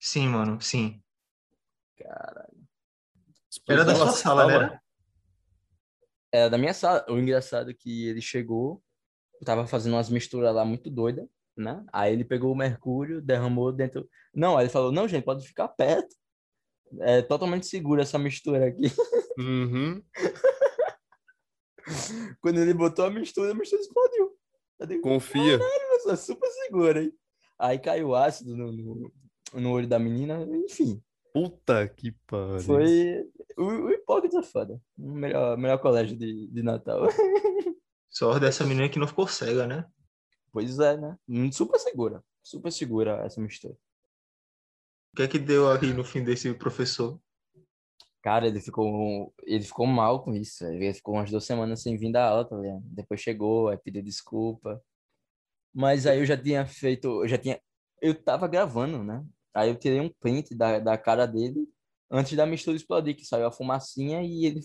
Sim, 0.00 0.26
mano, 0.26 0.60
sim. 0.60 1.00
Caralho. 1.96 2.58
Era 3.68 3.84
da 3.84 3.94
sua 3.94 4.08
sala, 4.08 4.46
né? 4.48 4.52
tava- 4.58 4.80
Era? 6.32 6.48
Da 6.48 6.58
minha 6.58 6.74
sala. 6.74 7.06
O 7.08 7.16
engraçado 7.20 7.70
é 7.70 7.74
que 7.74 8.08
ele 8.08 8.20
chegou, 8.20 8.82
tava 9.44 9.64
fazendo 9.64 9.92
umas 9.92 10.10
misturas 10.10 10.52
lá 10.52 10.64
muito 10.64 10.90
doidas, 10.90 11.28
né? 11.56 11.84
Aí 11.92 12.12
ele 12.12 12.24
pegou 12.24 12.50
o 12.50 12.56
mercúrio, 12.56 13.22
derramou 13.22 13.70
dentro. 13.70 14.08
Não, 14.34 14.58
aí 14.58 14.64
ele 14.64 14.72
falou: 14.72 14.90
não, 14.90 15.06
gente, 15.06 15.22
pode 15.24 15.46
ficar 15.46 15.68
perto. 15.68 16.16
É 17.02 17.22
totalmente 17.22 17.64
seguro 17.68 18.02
essa 18.02 18.18
mistura 18.18 18.66
aqui. 18.66 18.90
Uhum. 19.38 20.02
Quando 22.40 22.60
ele 22.60 22.74
botou 22.74 23.04
a 23.04 23.10
mistura, 23.10 23.52
a 23.52 23.54
mistura 23.54 23.82
explodiu. 23.82 24.36
Digo, 24.86 25.02
Confia. 25.02 25.58
Nossa, 25.58 26.16
super 26.16 26.48
segura, 26.48 27.02
hein? 27.02 27.12
Aí 27.58 27.78
caiu 27.78 28.14
ácido 28.14 28.56
no, 28.56 28.72
no, 28.72 29.12
no 29.54 29.70
olho 29.70 29.86
da 29.86 29.98
menina, 29.98 30.42
enfim. 30.64 31.00
Puta 31.32 31.88
que 31.88 32.12
pariu. 32.26 32.60
Foi. 32.60 33.24
O, 33.56 33.64
o 33.64 33.90
Hipócrita 33.90 34.38
é 34.38 34.42
foda. 34.42 34.80
O 34.98 35.12
melhor, 35.12 35.56
melhor 35.56 35.78
colégio 35.78 36.16
de, 36.16 36.48
de 36.48 36.62
Natal. 36.62 37.06
Sorte 38.10 38.40
dessa 38.40 38.66
menina 38.66 38.88
que 38.88 38.98
não 38.98 39.06
ficou 39.06 39.26
cega, 39.26 39.66
né? 39.66 39.86
Pois 40.52 40.78
é, 40.78 40.96
né? 40.96 41.16
Super 41.52 41.78
segura. 41.78 42.22
Super 42.42 42.70
segura 42.70 43.24
essa 43.24 43.40
mistura. 43.40 43.74
O 45.12 45.16
que 45.16 45.22
é 45.22 45.28
que 45.28 45.38
deu 45.38 45.70
aí 45.70 45.92
no 45.94 46.04
fim 46.04 46.22
desse 46.22 46.52
professor? 46.54 47.18
Cara, 48.22 48.46
ele 48.46 48.60
ficou, 48.60 49.34
ele 49.44 49.64
ficou 49.64 49.86
mal 49.86 50.22
com 50.22 50.34
isso. 50.34 50.64
Ele 50.64 50.94
ficou 50.94 51.14
umas 51.14 51.30
duas 51.30 51.44
semanas 51.44 51.82
sem 51.82 51.96
vir 51.96 52.12
da 52.12 52.28
aula, 52.28 52.48
tá 52.48 52.56
ligado? 52.56 52.82
Depois 52.84 53.20
chegou, 53.20 53.68
aí 53.68 53.76
pediu 53.76 54.02
desculpa. 54.02 54.80
Mas 55.74 56.06
aí 56.06 56.20
eu 56.20 56.26
já 56.26 56.36
tinha 56.36 56.66
feito, 56.66 57.08
eu 57.24 57.28
já 57.28 57.38
tinha, 57.38 57.60
eu 58.00 58.14
tava 58.14 58.46
gravando, 58.48 59.02
né? 59.02 59.24
Aí 59.54 59.70
eu 59.70 59.76
tirei 59.78 60.00
um 60.00 60.08
print 60.20 60.54
da, 60.54 60.78
da 60.78 60.96
cara 60.98 61.26
dele 61.26 61.68
antes 62.10 62.36
da 62.36 62.46
mistura 62.46 62.76
explodir, 62.76 63.16
que 63.16 63.24
saiu 63.24 63.46
a 63.46 63.52
fumacinha 63.52 64.22
e 64.22 64.46
ele 64.46 64.60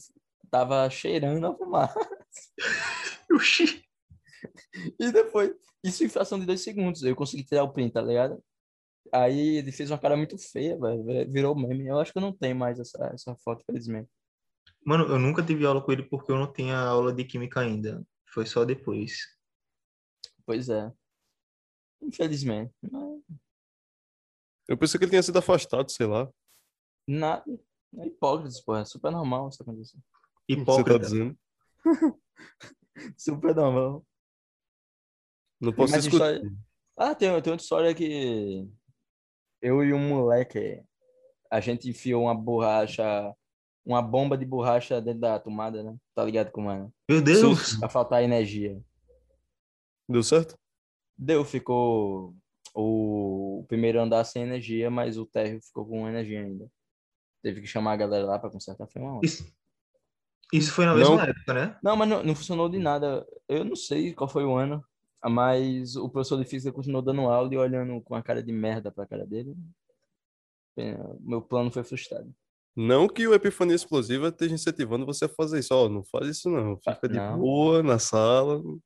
tava 0.51 0.89
cheirando 0.89 1.47
a 1.47 1.55
fumaça. 1.55 1.99
E 4.99 5.11
depois, 5.11 5.51
isso 5.83 6.03
em 6.03 6.09
fração 6.09 6.39
de 6.39 6.45
dois 6.45 6.61
segundos, 6.61 7.01
eu 7.03 7.15
consegui 7.15 7.43
tirar 7.43 7.63
o 7.63 7.73
print, 7.73 7.93
tá 7.93 8.01
ligado? 8.01 8.41
Aí 9.13 9.57
ele 9.57 9.71
fez 9.71 9.89
uma 9.91 9.97
cara 9.99 10.15
muito 10.17 10.37
feia, 10.37 10.77
velho, 10.79 11.03
virou 11.31 11.55
meme. 11.55 11.87
Eu 11.87 11.99
acho 11.99 12.11
que 12.11 12.17
eu 12.17 12.21
não 12.21 12.31
tenho 12.33 12.55
mais 12.55 12.79
essa, 12.79 13.05
essa 13.13 13.35
foto, 13.37 13.63
felizmente. 13.65 14.09
Mano, 14.85 15.05
eu 15.05 15.19
nunca 15.19 15.43
tive 15.43 15.65
aula 15.65 15.81
com 15.81 15.91
ele 15.91 16.03
porque 16.03 16.31
eu 16.31 16.37
não 16.37 16.51
tinha 16.51 16.77
aula 16.77 17.13
de 17.13 17.23
química 17.25 17.59
ainda. 17.61 18.05
Foi 18.33 18.45
só 18.45 18.63
depois. 18.65 19.17
Pois 20.45 20.69
é. 20.69 20.91
Infelizmente. 22.01 22.73
Mas 22.81 23.21
Eu 24.67 24.77
pensei 24.77 24.97
que 24.97 25.03
ele 25.05 25.11
tinha 25.11 25.23
sido 25.23 25.37
afastado, 25.39 25.89
sei 25.91 26.05
lá. 26.05 26.29
nada. 27.07 27.43
É 27.97 28.05
hipócrita, 28.07 28.55
pô. 28.65 28.75
É 28.75 28.85
super 28.85 29.11
normal 29.11 29.49
isso 29.49 29.61
acontecer. 29.63 29.97
Você 29.97 30.55
tá 30.55 30.61
Hipócrita. 30.61 30.99
dizendo? 30.99 31.37
Super 33.17 33.55
normal. 33.55 34.05
Não 35.59 35.73
posso 35.73 35.95
escutar. 35.97 36.33
história? 36.35 36.57
Ah, 36.97 37.15
tem, 37.15 37.29
tem 37.29 37.35
outra 37.53 37.55
história 37.55 37.95
que 37.95 38.67
eu 39.61 39.83
e 39.83 39.93
um 39.93 39.99
moleque, 39.99 40.81
a 41.51 41.59
gente 41.59 41.89
enfiou 41.89 42.23
uma 42.23 42.35
borracha, 42.35 43.33
uma 43.85 44.01
bomba 44.01 44.37
de 44.37 44.45
borracha 44.45 45.01
dentro 45.01 45.21
da 45.21 45.39
tomada, 45.39 45.83
né? 45.83 45.95
Tá 46.13 46.23
ligado 46.23 46.51
como 46.51 46.71
é? 46.71 46.79
né? 46.81 46.89
Meu 47.09 47.21
Deus! 47.21 47.77
Pra 47.77 47.89
faltar 47.89 48.23
energia. 48.23 48.79
Deu 50.07 50.23
certo? 50.23 50.55
Deu, 51.17 51.43
ficou 51.43 52.35
o 52.73 53.65
primeiro 53.67 53.99
andar 53.99 54.23
sem 54.23 54.43
energia, 54.43 54.89
mas 54.89 55.17
o 55.17 55.25
térreo 55.25 55.61
ficou 55.61 55.85
com 55.85 56.07
energia 56.07 56.41
ainda. 56.41 56.69
Teve 57.41 57.61
que 57.61 57.67
chamar 57.67 57.93
a 57.93 57.97
galera 57.97 58.25
lá 58.25 58.39
pra 58.39 58.49
consertar, 58.49 58.87
foi 58.87 59.01
uma. 59.01 59.19
Isso, 59.23 59.51
isso 60.53 60.71
foi 60.71 60.85
na 60.85 60.93
Não. 60.93 60.99
mesma 60.99 61.23
época, 61.23 61.53
né? 61.53 61.79
Não, 61.83 61.95
mas 61.95 62.07
não, 62.07 62.23
não 62.23 62.35
funcionou 62.35 62.69
de 62.69 62.77
nada. 62.77 63.25
Eu 63.47 63.65
não 63.65 63.75
sei 63.75 64.13
qual 64.13 64.29
foi 64.29 64.45
o 64.45 64.55
ano, 64.55 64.83
mas 65.25 65.95
o 65.95 66.09
professor 66.09 66.38
de 66.38 66.45
física 66.50 66.71
continuou 66.74 67.01
dando 67.01 67.21
aula 67.21 67.53
e 67.53 67.57
olhando 67.57 68.01
com 68.01 68.15
a 68.15 68.21
cara 68.21 68.41
de 68.43 68.51
merda 68.51 68.91
pra 68.91 69.07
cara 69.07 69.25
dele. 69.25 69.55
É, 70.77 70.97
Meu 71.19 71.41
plano 71.41 71.71
foi 71.71 71.83
frustrado. 71.83 72.31
Não 72.75 73.07
que 73.07 73.27
o 73.27 73.33
Epifania 73.33 73.75
Explosiva 73.75 74.27
esteja 74.27 74.53
incentivando 74.53 75.05
você 75.05 75.25
a 75.25 75.29
fazer 75.29 75.59
isso. 75.59 75.74
Ó, 75.74 75.89
não 75.89 76.03
faz 76.03 76.27
isso 76.27 76.50
não. 76.50 76.77
Fica 76.77 77.09
de 77.09 77.15
Não. 77.15 77.39
boa 77.39 77.81
na 77.81 77.97
sala. 77.97 78.62
Não 78.62 78.79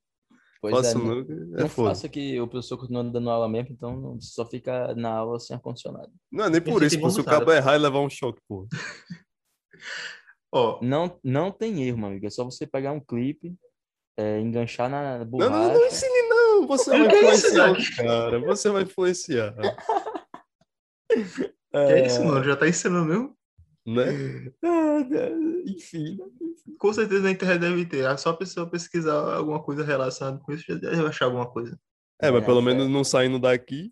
Pois 0.61 0.75
faça 0.75 0.91
é, 0.91 1.01
não, 1.01 1.19
É 1.19 1.61
não 1.63 1.67
faça 1.69 2.07
que 2.07 2.39
o 2.39 2.47
professor 2.47 2.77
continua 2.77 3.03
dando 3.03 3.29
aula 3.31 3.49
mesmo, 3.49 3.71
então 3.73 4.17
só 4.21 4.45
fica 4.45 4.93
na 4.93 5.11
aula 5.11 5.39
sem 5.39 5.55
ar-condicionado. 5.55 6.13
Não 6.31 6.45
é 6.45 6.49
nem 6.51 6.61
por 6.61 6.83
isso. 6.83 7.09
Se 7.09 7.19
o 7.19 7.23
cabo 7.23 7.51
errar 7.51 7.75
e 7.75 7.79
levar 7.79 7.99
um 7.99 8.09
choque, 8.09 8.39
pô. 8.47 8.67
Ó, 10.53 10.79
Não, 10.81 11.19
não 11.23 11.51
tem 11.51 11.83
erro, 11.83 11.97
meu 11.97 12.07
amigo. 12.09 12.27
É 12.27 12.29
só 12.29 12.43
você 12.45 12.67
pegar 12.67 12.91
um 12.91 12.99
clipe, 12.99 13.55
é, 14.21 14.39
enganchar 14.41 14.89
na 14.89 15.19
Não, 15.19 15.25
borracha. 15.25 15.51
não, 15.51 15.73
não 15.73 15.85
ensine 15.87 16.21
não. 16.29 16.67
Você 16.67 16.89
vai 16.91 17.07
influenciar 17.07 17.71
o 17.71 17.95
cara. 17.95 18.39
Você 18.39 18.69
vai 18.69 18.83
influenciar. 18.83 19.55
que 21.09 21.51
é 21.77 22.05
isso, 22.05 22.23
mano? 22.23 22.43
Já 22.43 22.55
tá 22.55 22.67
ensinando 22.67 23.05
mesmo? 23.05 23.37
Né? 23.85 24.51
Ah, 24.63 24.99
Enfim, 25.65 26.15
né? 26.17 26.25
Com 26.77 26.93
certeza 26.93 27.23
na 27.23 27.31
internet 27.31 27.59
deve 27.59 27.85
ter. 27.85 28.05
É 28.05 28.15
só 28.17 28.29
a 28.29 28.37
pessoa 28.37 28.69
pesquisar 28.69 29.35
alguma 29.35 29.61
coisa 29.63 29.83
relacionada 29.83 30.37
com 30.39 30.51
isso, 30.53 30.63
já 30.67 30.75
deve 30.75 31.05
achar 31.07 31.25
alguma 31.25 31.49
coisa. 31.49 31.77
É, 32.21 32.29
mas 32.29 32.43
É, 32.43 32.45
pelo 32.45 32.59
é. 32.59 32.61
menos 32.63 32.87
não 32.89 33.03
saindo 33.03 33.39
daqui. 33.39 33.91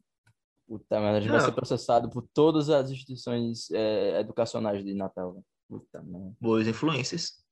Puta 0.68 1.00
merda, 1.00 1.18
a 1.18 1.20
gente 1.20 1.32
vai 1.32 1.40
Não. 1.40 1.46
ser 1.48 1.52
processado 1.54 2.10
por 2.12 2.28
todas 2.32 2.70
as 2.70 2.92
instituições 2.92 3.72
é, 3.72 4.20
educacionais 4.20 4.84
de 4.86 4.94
Natal. 4.94 5.34
velho. 5.34 5.46
Puta 5.68 6.02
merda. 6.04 6.36
Boas 6.40 6.68
influências. 6.68 7.44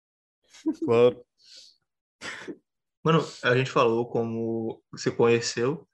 Claro. 0.86 1.20
Mano, 3.08 3.24
a 3.42 3.56
gente 3.56 3.72
falou 3.72 4.06
como 4.06 4.84
você 4.92 5.10
conheceu, 5.10 5.88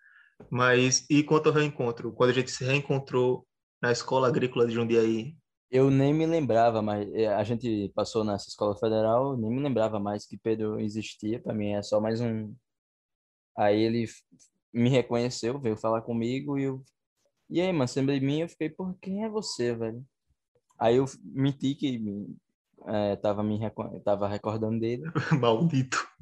mas 0.49 1.05
e 1.07 1.21
quanto 1.21 1.47
ao 1.47 1.53
reencontro? 1.53 2.11
Quando 2.11 2.31
a 2.31 2.33
gente 2.33 2.49
se 2.49 2.63
reencontrou 2.63 3.45
na 3.79 3.91
escola 3.91 4.27
agrícola 4.27 4.65
de 4.65 4.73
Jundiaí, 4.73 5.37
Eu 5.69 5.91
nem 5.91 6.11
me 6.11 6.25
lembrava, 6.25 6.81
mas 6.81 7.07
é, 7.13 7.27
a 7.27 7.43
gente 7.43 7.91
passou 7.93 8.23
nessa 8.23 8.49
escola 8.49 8.75
federal, 8.79 9.37
nem 9.37 9.51
me 9.51 9.61
lembrava 9.61 9.99
mais 9.99 10.25
que 10.25 10.39
Pedro 10.39 10.79
existia. 10.79 11.39
Pra 11.39 11.53
mim 11.53 11.73
é 11.73 11.83
só 11.83 12.01
mais 12.01 12.19
um. 12.19 12.51
Aí 13.55 13.79
ele 13.79 14.07
me 14.73 14.89
reconheceu, 14.89 15.59
veio 15.59 15.77
falar 15.77 16.01
comigo 16.01 16.57
e 16.57 16.63
eu. 16.63 16.83
E 17.47 17.61
aí, 17.61 17.71
mano, 17.71 17.87
de 17.87 18.25
mim? 18.25 18.41
Eu 18.41 18.49
fiquei, 18.49 18.71
por 18.71 18.97
quem 18.99 19.23
é 19.23 19.29
você, 19.29 19.75
velho? 19.75 20.03
Aí 20.79 20.95
eu 20.95 21.05
menti 21.23 21.75
que 21.75 22.01
é, 22.87 23.15
tava, 23.17 23.43
me 23.43 23.59
tava 24.03 24.27
recordando 24.27 24.79
dele. 24.79 25.03
maldito. 25.39 26.12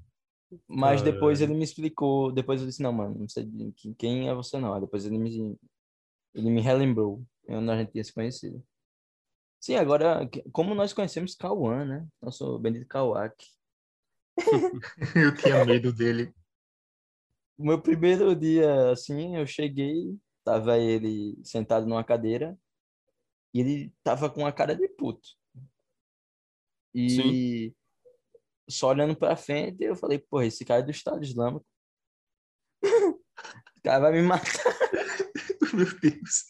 Mas 0.68 1.02
depois 1.02 1.40
Caralho. 1.40 1.54
ele 1.54 1.60
me 1.60 1.64
explicou, 1.64 2.32
depois 2.32 2.62
eu 2.62 2.68
disse, 2.68 2.82
não, 2.82 2.92
mano, 2.92 3.20
não 3.20 3.30
sei 3.30 3.50
quem- 3.98 4.30
é 4.30 4.34
você 4.34 4.58
não. 4.60 4.74
Aí 4.74 4.82
depois 4.82 5.06
ele 5.06 5.18
me, 5.18 5.58
ele 6.34 6.50
me 6.50 6.62
relembrou, 6.62 7.24
onde 7.48 7.72
a 7.72 7.78
gente 7.78 7.92
tinha 7.92 8.04
se 8.04 8.14
conhecido. 8.14 8.64
Sim, 9.60 9.76
agora, 9.76 10.28
como 10.52 10.74
nós 10.74 10.92
conhecemos 10.92 11.36
Cauã, 11.36 11.86
né? 11.86 12.08
Nosso 12.22 12.58
bendito 12.60 12.88
Cauac. 12.88 13.36
Eu 15.16 15.36
tinha 15.36 15.64
medo 15.64 15.94
dele. 15.94 16.34
O 17.58 17.64
meu 17.66 17.80
primeiro 17.80 18.36
dia, 18.36 18.92
assim, 18.92 19.38
eu 19.38 19.46
cheguei, 19.46 20.18
tava 20.44 20.80
ele 20.80 21.38
sentado 21.44 21.86
numa 21.86 22.04
cadeira, 22.04 22.58
e 23.54 23.60
ele 23.60 23.94
tava 24.04 24.32
com 24.32 24.48
a 24.48 24.52
cara 24.52 24.76
de 24.76 24.88
puto. 24.88 25.30
E 26.96 27.72
só 28.72 28.90
olhando 28.90 29.16
pra 29.16 29.36
frente, 29.36 29.84
eu 29.84 29.96
falei, 29.96 30.20
porra, 30.20 30.46
esse 30.46 30.66
cara 30.66 30.82
é 30.82 30.84
do 30.84 30.92
Estado 30.92 31.24
Islâmico. 31.24 31.66
O 33.78 33.84
cara 33.84 34.00
vai 34.00 34.12
me 34.12 34.22
matar. 34.22 34.46
Meu 35.74 35.88
Deus. 36.00 36.44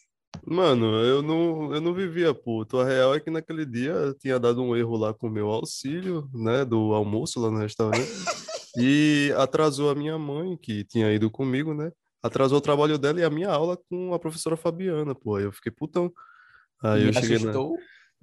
Mano, 0.44 1.02
eu 1.02 1.22
não, 1.22 1.74
eu 1.74 1.80
não 1.80 1.94
vivia 1.94 2.34
puto. 2.34 2.78
A 2.78 2.84
real 2.84 3.14
é 3.14 3.20
que 3.20 3.30
naquele 3.30 3.64
dia 3.64 3.92
eu 3.92 4.14
tinha 4.14 4.38
dado 4.38 4.62
um 4.62 4.76
erro 4.76 4.96
lá 4.96 5.14
com 5.14 5.28
o 5.28 5.30
meu 5.30 5.48
auxílio, 5.48 6.28
né, 6.34 6.62
do 6.64 6.92
almoço 6.92 7.40
lá 7.40 7.50
no 7.50 7.58
restaurante. 7.58 8.06
E 8.74 9.30
atrasou 9.36 9.90
a 9.90 9.94
minha 9.94 10.16
mãe, 10.16 10.56
que 10.56 10.82
tinha 10.84 11.12
ido 11.12 11.30
comigo, 11.30 11.74
né? 11.74 11.92
Atrasou 12.22 12.56
o 12.56 12.60
trabalho 12.62 12.96
dela 12.96 13.20
e 13.20 13.22
a 13.22 13.28
minha 13.28 13.50
aula 13.50 13.76
com 13.76 14.14
a 14.14 14.18
professora 14.18 14.56
Fabiana, 14.56 15.14
pô. 15.14 15.36
Aí 15.36 15.44
eu 15.44 15.52
fiquei 15.52 15.70
putão. 15.70 16.10
Aí 16.82 17.02
me 17.02 17.08
eu 17.08 17.12
cheguei 17.12 17.38
na... 17.38 17.52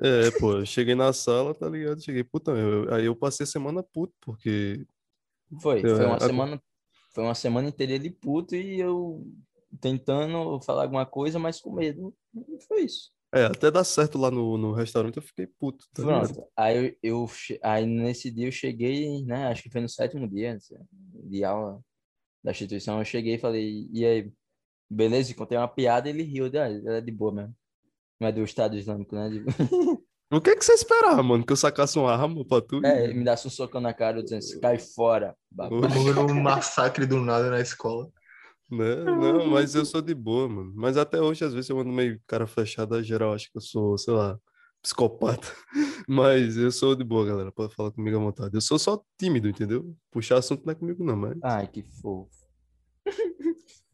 É, 0.02 0.32
pô, 0.32 0.58
eu 0.60 0.66
cheguei 0.66 0.96
na 0.96 1.12
sala, 1.12 1.54
tá 1.54 1.68
ligado? 1.70 2.02
Cheguei 2.02 2.24
putão. 2.24 2.56
Eu- 2.58 2.94
aí 2.94 3.06
eu 3.06 3.16
passei 3.16 3.44
a 3.44 3.48
semana 3.48 3.84
puto, 3.84 4.14
porque 4.22 4.86
Foi, 5.62 5.80
Eu- 5.84 5.96
foi 5.98 6.06
uma 6.06 6.16
a- 6.16 6.20
semana, 6.20 6.62
foi 7.14 7.24
uma 7.24 7.36
semana 7.36 7.68
inteira 7.70 7.94
ele 7.94 8.10
puto 8.12 8.56
e 8.56 8.80
eu 8.80 9.26
tentando 9.82 10.62
falar 10.62 10.84
alguma 10.84 11.06
coisa, 11.06 11.40
mas 11.40 11.60
com 11.60 11.74
medo. 11.74 12.16
E 12.36 12.64
Foi 12.68 12.84
isso. 12.84 13.12
É, 13.34 13.46
até 13.46 13.70
dar 13.70 13.84
certo 13.84 14.18
lá 14.18 14.32
no, 14.32 14.58
no 14.58 14.74
restaurante, 14.74 15.18
eu 15.18 15.24
fiquei 15.24 15.46
puto, 15.48 15.86
tá 15.94 16.02
ligado? 16.04 16.34
Pronto. 16.34 16.50
Aí 16.58 16.98
eu, 17.04 17.28
aí 17.62 17.86
nesse 17.86 18.32
dia 18.32 18.48
eu 18.48 18.52
cheguei, 18.52 19.24
né? 19.26 19.48
Acho 19.48 19.64
que 19.64 19.70
foi 19.70 19.82
no 19.82 19.90
sétimo 19.90 20.28
dia 20.28 20.58
de 21.26 21.44
aula 21.44 21.80
da 22.44 22.52
instituição. 22.52 23.00
Eu 23.00 23.06
cheguei 23.06 23.36
e 23.36 23.40
falei, 23.40 23.88
e 23.92 24.06
aí, 24.06 24.32
beleza? 24.90 25.34
Contei 25.36 25.58
uma 25.58 25.68
piada 25.68 26.08
e 26.10 26.12
ele 26.14 26.24
riu, 26.24 26.46
"Ah, 26.48 26.70
ela 26.70 26.98
é 26.98 27.02
de 27.02 27.12
boa 27.12 27.34
mesmo. 27.34 27.56
Não 28.20 28.28
é 28.28 28.32
do 28.32 28.44
Estado 28.44 28.76
Islâmico, 28.78 29.16
né? 29.16 29.30
De- 29.30 29.44
O 30.32 30.40
que 30.40 30.56
que 30.56 30.64
você 30.64 30.74
esperava, 30.74 31.24
mano? 31.24 31.44
Que 31.44 31.52
eu 31.52 31.58
sacasse 31.58 31.98
uma 31.98 32.12
arma 32.14 32.46
pra 32.46 32.62
tu? 32.62 32.86
É, 32.86 33.12
me 33.12 33.24
dá 33.24 33.34
um 33.34 33.50
socão 33.50 33.82
na 33.82 33.92
cara 33.96 34.22
dizendo 34.22 34.38
assim, 34.40 34.60
cai 34.60 34.78
fora. 34.78 35.36
babaca." 35.50 35.88
Morreu 35.90 36.28
um 36.28 36.40
massacre 36.40 37.08
do 37.08 37.20
nada 37.20 37.50
na 37.50 37.60
escola. 37.60 38.08
Né? 38.70 38.96
Não, 39.06 39.48
mas 39.48 39.74
eu 39.74 39.84
sou 39.84 40.04
de 40.04 40.14
boa, 40.14 40.48
mano. 40.48 40.72
Mas 40.76 40.98
até 40.98 41.20
hoje, 41.20 41.44
às 41.44 41.52
vezes, 41.52 41.68
eu 41.72 41.80
ando 41.80 41.92
meio 41.92 42.22
cara 42.28 42.46
fechada, 42.46 43.02
geral, 43.02 43.34
acho 43.34 43.52
que 43.52 43.58
eu 43.58 43.62
sou, 43.62 43.98
sei 43.98 44.14
lá, 44.14 44.38
psicopata. 44.84 45.48
Mas 46.08 46.56
eu 46.58 46.72
sou 46.72 46.96
de 46.96 47.04
boa, 47.04 47.26
galera. 47.26 47.52
Pode 47.52 47.74
falar 47.74 47.92
comigo 47.92 48.16
à 48.18 48.20
vontade. 48.20 48.54
Eu 48.54 48.62
sou 48.62 48.78
só 48.78 49.02
tímido, 49.20 49.50
entendeu? 49.50 49.96
Puxar 50.12 50.38
assunto 50.38 50.64
não 50.64 50.72
é 50.74 50.76
comigo, 50.76 51.04
não, 51.04 51.16
mas. 51.16 51.38
Ai, 51.44 51.68
que 51.68 51.82
fofo. 51.84 52.30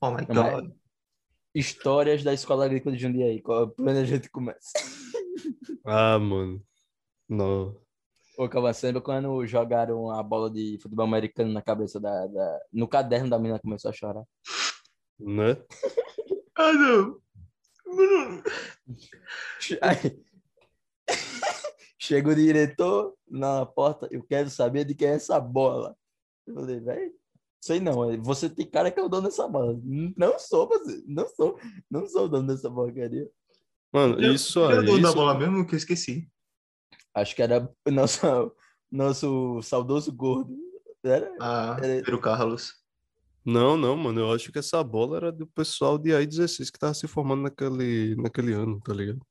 Oh 0.01 0.11
my 0.11 0.25
Não, 0.27 0.43
mas- 0.43 0.53
god. 0.53 0.71
Histórias 1.55 2.21
da 2.21 2.33
Escola 2.33 2.65
Agrícola 2.65 2.95
de 2.95 3.01
Jundiaí. 3.01 3.41
Qual 3.41 3.69
por 3.69 3.87
onde 3.87 3.99
a 3.99 4.03
gente 4.05 4.29
começa? 4.29 4.71
Ah, 5.85 6.19
mano. 6.19 6.61
Não. 7.29 7.79
Ô, 8.37 8.49
Calma, 8.49 8.73
você 8.73 8.87
lembra 8.87 9.01
quando 9.01 9.47
jogaram 9.47 10.11
a 10.11 10.21
bola 10.21 10.51
de 10.51 10.77
futebol 10.81 11.05
americano 11.05 11.53
na 11.53 11.61
cabeça 11.61 11.97
da, 11.99 12.27
da- 12.27 12.59
No 12.73 12.87
caderno 12.87 13.29
da 13.29 13.39
menina 13.39 13.59
começou 13.59 13.89
a 13.89 13.93
chorar. 13.93 14.23
Né? 15.19 15.55
Ah, 16.57 16.71
não. 16.71 17.19
Mano, 17.85 18.41
Aí... 19.81 20.23
Chega 21.99 22.29
o 22.29 22.35
diretor 22.35 23.13
na 23.27 23.65
porta, 23.65 24.07
eu 24.09 24.23
quero 24.23 24.49
saber 24.49 24.85
de 24.85 24.95
quem 24.95 25.09
é 25.09 25.15
essa 25.15 25.37
bola. 25.37 25.97
Eu 26.47 26.53
falei, 26.53 26.79
velho, 26.79 27.13
sei 27.65 27.79
não, 27.79 27.95
você 28.21 28.47
tem 28.47 28.69
cara 28.69 28.91
que 28.91 28.99
é 28.99 29.03
o 29.03 29.09
dono 29.09 29.27
dessa 29.27 29.47
bola. 29.47 29.75
Não 30.15 30.37
sou, 30.37 30.67
você, 30.67 31.03
não 31.07 31.27
sou, 31.27 31.59
não 31.89 32.07
sou 32.07 32.25
o 32.25 32.27
dono 32.29 32.47
dessa 32.47 32.69
porcaria. 32.69 33.27
Mano, 33.91 34.17
quem 34.17 34.35
isso 34.35 34.59
era 34.59 34.77
o 34.77 34.79
aí. 34.81 34.85
dono 34.85 35.01
da 35.01 35.11
bola 35.13 35.33
mesmo 35.33 35.65
que 35.65 35.73
eu 35.73 35.77
esqueci. 35.77 36.29
Acho 37.11 37.35
que 37.35 37.41
era 37.41 37.67
o 37.83 37.91
nosso, 37.91 38.19
nosso 38.91 39.61
saudoso 39.63 40.13
gordo. 40.13 40.55
Era? 41.03 41.35
Ah, 41.41 41.77
É. 41.81 42.01
Pedro 42.03 42.21
Carlos. 42.21 42.73
Não, 43.43 43.75
não, 43.75 43.97
mano. 43.97 44.21
Eu 44.21 44.31
acho 44.31 44.51
que 44.51 44.59
essa 44.59 44.83
bola 44.83 45.17
era 45.17 45.31
do 45.31 45.47
pessoal 45.47 45.97
de 45.97 46.13
AI-16 46.13 46.71
que 46.71 46.77
tava 46.79 46.93
se 46.93 47.07
formando 47.07 47.43
naquele, 47.43 48.15
naquele 48.15 48.53
ano, 48.53 48.79
tá 48.81 48.93
ligado? 48.93 49.25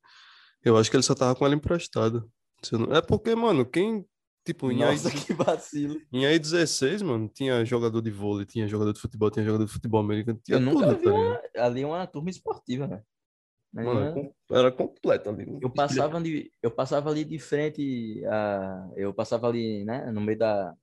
Eu 0.64 0.76
acho 0.76 0.90
que 0.90 0.96
ele 0.96 1.02
só 1.04 1.14
tava 1.14 1.36
com 1.36 1.44
ela 1.46 1.54
emprestada. 1.54 2.24
Eu 2.72 2.92
É 2.94 3.00
porque, 3.00 3.34
mano, 3.36 3.64
quem. 3.64 4.04
Tipo, 4.44 4.70
em 4.70 4.78
Nossa, 4.78 5.10
que 5.10 5.32
vacilo. 5.32 5.98
em 6.12 6.26
AI-16, 6.26 7.00
mano, 7.00 7.28
tinha 7.28 7.64
jogador 7.64 8.02
de 8.02 8.10
vôlei, 8.10 8.44
tinha 8.44 8.68
jogador 8.68 8.92
de 8.92 9.00
futebol, 9.00 9.30
tinha 9.30 9.44
jogador 9.44 9.64
de 9.64 9.72
futebol 9.72 10.00
americano, 10.00 10.38
tinha 10.44 10.58
Eu 10.58 10.60
nunca 10.60 10.86
tudo, 10.86 10.98
vi 10.98 11.04
tá 11.04 11.10
uma, 11.10 11.40
ali 11.56 11.84
uma 11.84 12.06
turma 12.06 12.28
esportiva, 12.28 12.86
velho. 12.86 13.04
Mas 13.72 13.86
Mano, 13.86 14.34
era 14.50 14.60
era 14.60 14.72
completa 14.72 15.30
ali. 15.30 15.58
Eu 15.60 15.70
passava 15.70 16.16
ali, 16.16 16.50
eu 16.62 16.70
passava 16.70 17.10
ali 17.10 17.24
de 17.24 17.38
frente 17.38 18.22
a, 18.26 18.90
eu 18.96 19.12
passava 19.14 19.48
ali, 19.48 19.84
né, 19.84 20.10
no 20.12 20.20
meio 20.20 20.38
da 20.38 20.74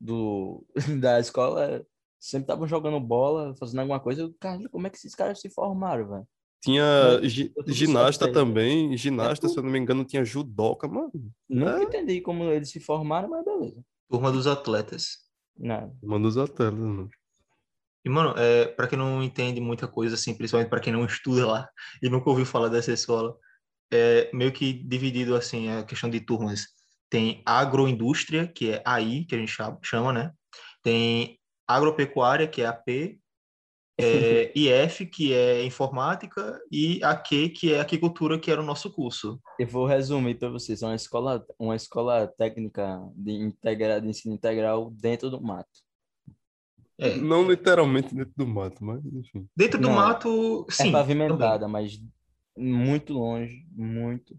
do 0.00 0.64
da 1.00 1.20
escola, 1.20 1.86
sempre 2.18 2.44
estavam 2.44 2.66
jogando 2.66 3.00
bola, 3.00 3.54
fazendo 3.56 3.80
alguma 3.80 4.00
coisa. 4.00 4.22
Eu, 4.22 4.34
cara, 4.40 4.68
como 4.70 4.86
é 4.86 4.90
que 4.90 4.96
esses 4.96 5.14
caras 5.14 5.40
se 5.40 5.48
formaram, 5.50 6.08
velho? 6.08 6.28
Tinha 6.62 7.20
gi- 7.22 7.52
ginasta 7.66 8.26
aí. 8.26 8.32
também, 8.32 8.96
ginasta, 8.96 9.46
tudo. 9.46 9.52
se 9.52 9.58
eu 9.58 9.62
não 9.62 9.70
me 9.70 9.78
engano, 9.78 10.04
tinha 10.04 10.24
judoca, 10.24 10.88
mano. 10.88 11.10
Nunca 11.48 11.78
É. 11.78 11.82
entendi 11.84 12.20
como 12.20 12.44
eles 12.44 12.70
se 12.70 12.80
formaram, 12.80 13.28
mas 13.28 13.44
beleza. 13.44 13.80
Turma 14.10 14.32
dos 14.32 14.46
atletas. 14.46 15.18
Nada. 15.56 15.92
Manda 16.02 16.26
os 16.28 16.36
atletas, 16.36 16.74
mano. 16.78 17.08
E, 18.04 18.08
mano, 18.10 18.34
é, 18.38 18.66
para 18.66 18.88
quem 18.88 18.98
não 18.98 19.22
entende 19.22 19.60
muita 19.60 19.86
coisa, 19.86 20.14
assim, 20.14 20.34
principalmente 20.34 20.68
para 20.70 20.80
quem 20.80 20.92
não 20.92 21.04
estuda 21.06 21.46
lá 21.46 21.68
e 22.02 22.08
nunca 22.08 22.28
ouviu 22.30 22.46
falar 22.46 22.68
dessa 22.68 22.92
escola, 22.92 23.36
é 23.92 24.30
meio 24.34 24.52
que 24.52 24.72
dividido, 24.72 25.34
assim, 25.36 25.68
a 25.70 25.84
questão 25.84 26.10
de 26.10 26.20
turmas. 26.20 26.66
Tem 27.10 27.42
agroindústria, 27.46 28.46
que 28.46 28.70
é 28.72 28.82
AI, 28.84 29.24
que 29.24 29.34
a 29.34 29.38
gente 29.38 29.50
cha- 29.52 29.78
chama, 29.82 30.12
né? 30.12 30.32
Tem 30.82 31.38
agropecuária, 31.66 32.46
que 32.48 32.62
é 32.62 32.66
AP, 32.66 33.18
é, 33.98 34.52
IF, 34.54 35.04
que 35.06 35.32
é 35.32 35.64
informática, 35.64 36.60
e 36.70 37.02
AQ, 37.02 37.48
que 37.50 37.74
é 37.74 37.80
aquicultura, 37.80 38.38
que 38.38 38.50
era 38.50 38.60
o 38.60 38.64
nosso 38.64 38.90
curso. 38.90 39.40
Eu 39.58 39.66
vou 39.66 39.86
resumir 39.86 40.36
para 40.36 40.48
vocês, 40.48 40.82
é 40.82 40.86
uma 40.86 40.94
escola, 40.94 41.44
uma 41.58 41.74
escola 41.74 42.26
técnica 42.28 43.00
de, 43.16 43.32
integra, 43.32 44.00
de 44.00 44.08
ensino 44.08 44.34
integral 44.34 44.90
dentro 44.90 45.28
do 45.28 45.42
mato. 45.42 45.68
É, 46.96 47.16
Não 47.16 47.48
literalmente 47.48 48.14
dentro 48.14 48.32
do 48.36 48.46
mato, 48.46 48.84
mas 48.84 49.04
enfim. 49.04 49.46
dentro 49.56 49.80
do 49.80 49.88
Não, 49.88 49.94
mato, 49.94 50.66
sim. 50.68 50.74
é 50.74 50.76
também. 50.76 50.92
pavimentada, 50.92 51.68
mas 51.68 52.00
muito 52.56 53.12
longe, 53.12 53.64
muito. 53.72 54.36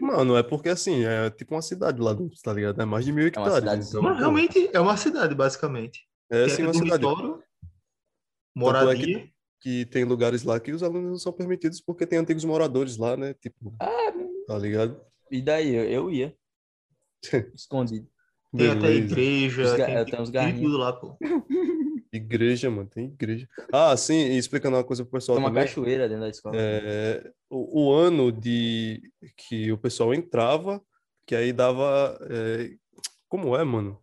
Mano, 0.00 0.36
é 0.36 0.42
porque 0.42 0.68
assim, 0.68 1.04
é 1.04 1.30
tipo 1.30 1.54
uma 1.54 1.62
cidade 1.62 2.00
lá 2.00 2.12
dentro, 2.12 2.36
tá 2.42 2.52
ligado? 2.52 2.80
É 2.80 2.84
mais 2.84 3.04
de 3.04 3.12
mil 3.12 3.22
uma 3.22 3.28
hectares. 3.28 3.54
cidadezinha. 3.54 4.00
então, 4.00 4.14
realmente 4.14 4.70
é 4.72 4.80
uma 4.80 4.96
cidade, 4.96 5.34
basicamente. 5.34 6.00
É 6.30 6.44
assim 6.44 6.64
uma 6.64 6.74
cidade 6.74 7.04
dormitório, 8.56 8.90
é 8.90 9.06
moradia. 9.06 9.28
que 9.60 9.84
tem 9.86 10.04
lugares 10.04 10.42
lá 10.42 10.58
que 10.58 10.72
os 10.72 10.82
alunos 10.82 11.10
não 11.10 11.18
são 11.18 11.32
permitidos 11.32 11.80
porque 11.80 12.06
tem 12.06 12.18
antigos 12.18 12.44
moradores 12.44 12.96
lá, 12.96 13.16
né? 13.16 13.34
Tipo, 13.34 13.74
Ah, 13.80 14.12
tá 14.46 14.58
ligado? 14.58 15.00
E 15.30 15.42
daí, 15.42 15.74
eu, 15.74 15.84
eu 15.84 16.10
ia. 16.10 16.36
Escondido. 17.54 18.08
Tem 18.56 18.68
até 18.70 18.78
Beleza. 18.88 19.04
igreja, 19.12 19.62
Os 19.62 19.72
ga- 19.74 19.86
tem, 19.86 19.94
tem 19.96 20.04
tem, 20.06 20.20
uns 20.20 20.60
tudo 20.60 20.78
lá, 20.78 20.92
pô. 20.92 21.16
Igreja, 22.12 22.70
mano, 22.70 22.88
tem 22.88 23.06
igreja. 23.06 23.46
Ah, 23.70 23.94
sim, 23.96 24.14
e 24.14 24.38
explicando 24.38 24.76
uma 24.76 24.84
coisa 24.84 25.04
pro 25.04 25.12
pessoal 25.12 25.36
Tem 25.36 25.44
uma 25.44 25.50
também. 25.50 25.64
cachoeira 25.64 26.08
dentro 26.08 26.22
da 26.22 26.30
escola. 26.30 26.56
É, 26.56 27.30
o, 27.50 27.88
o 27.88 27.92
ano 27.92 28.32
de 28.32 29.02
que 29.36 29.70
o 29.70 29.76
pessoal 29.76 30.14
entrava, 30.14 30.80
que 31.26 31.34
aí 31.34 31.52
dava. 31.52 32.16
é, 32.30 32.70
como 33.28 33.54
é, 33.54 33.62
mano? 33.64 34.00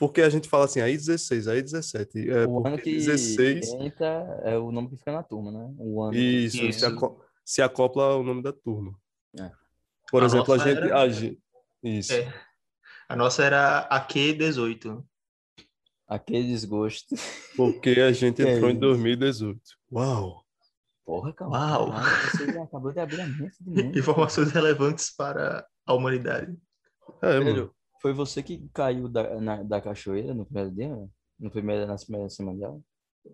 Porque 0.00 0.22
a 0.22 0.30
gente 0.30 0.48
fala 0.48 0.64
assim, 0.64 0.80
aí 0.80 0.96
16, 0.96 1.46
aí 1.46 1.60
17. 1.62 2.30
É, 2.30 2.46
o 2.46 2.66
ano 2.66 2.78
que 2.78 2.90
16, 2.90 3.68
entra 3.74 4.40
é 4.44 4.56
o 4.56 4.72
nome 4.72 4.88
que 4.88 4.96
fica 4.96 5.12
na 5.12 5.22
turma, 5.22 5.52
né? 5.52 5.74
O 5.78 6.02
ano. 6.02 6.16
isso, 6.16 6.56
Se, 6.56 6.68
Isso. 6.68 6.86
aco- 6.86 7.22
se 7.44 7.60
acopla 7.60 8.04
ao 8.04 8.24
nome 8.24 8.42
da 8.42 8.50
turma. 8.52 8.98
É. 9.38 9.50
Por 10.10 10.22
A 10.22 10.26
exemplo, 10.26 10.54
a 10.54 10.56
nossa 10.56 10.68
gente. 10.70 10.82
era- 10.82 11.02
a 11.02 11.06
isso. 11.84 12.12
É. 12.14 12.34
A 13.10 13.14
nossa 13.14 13.44
era 13.44 13.86
AQ18. 13.90 15.04
Aquele 16.08 16.44
desgosto. 16.48 17.14
Porque 17.56 17.90
a 17.90 18.10
gente 18.10 18.36
Que 18.42 18.42
é 18.48 18.54
entrou 18.54 18.70
em 18.70 18.72
isso? 18.72 18.80
2018. 18.80 19.60
Uau! 19.92 20.44
Porra, 21.04 21.32
calma. 21.34 21.58
Uau. 21.78 21.92
Você 22.32 22.52
já 22.52 22.62
acabou 22.64 22.92
de 22.92 23.00
abrir 23.00 23.20
a 23.20 23.26
mente 23.26 23.56
de 23.60 23.68
mundo. 23.84 23.98
Informações 23.98 24.50
relevantes 24.50 25.14
para 25.14 25.66
a 25.86 25.92
humanidade. 25.94 26.56
É, 27.22 27.38
mano. 27.40 27.74
Foi 28.00 28.12
você 28.12 28.42
que 28.42 28.68
caiu 28.74 29.08
da, 29.08 29.40
na- 29.40 29.62
da 29.62 29.80
cachoeira 29.80 30.34
no 30.34 30.44
primeiro 30.44 30.70
dia? 30.72 30.96
né? 30.96 31.08
No 31.38 31.50
primeiro, 31.50 31.86
na 31.86 31.96
primeira 31.96 32.28
semana 32.28 32.58
dela? 32.58 32.80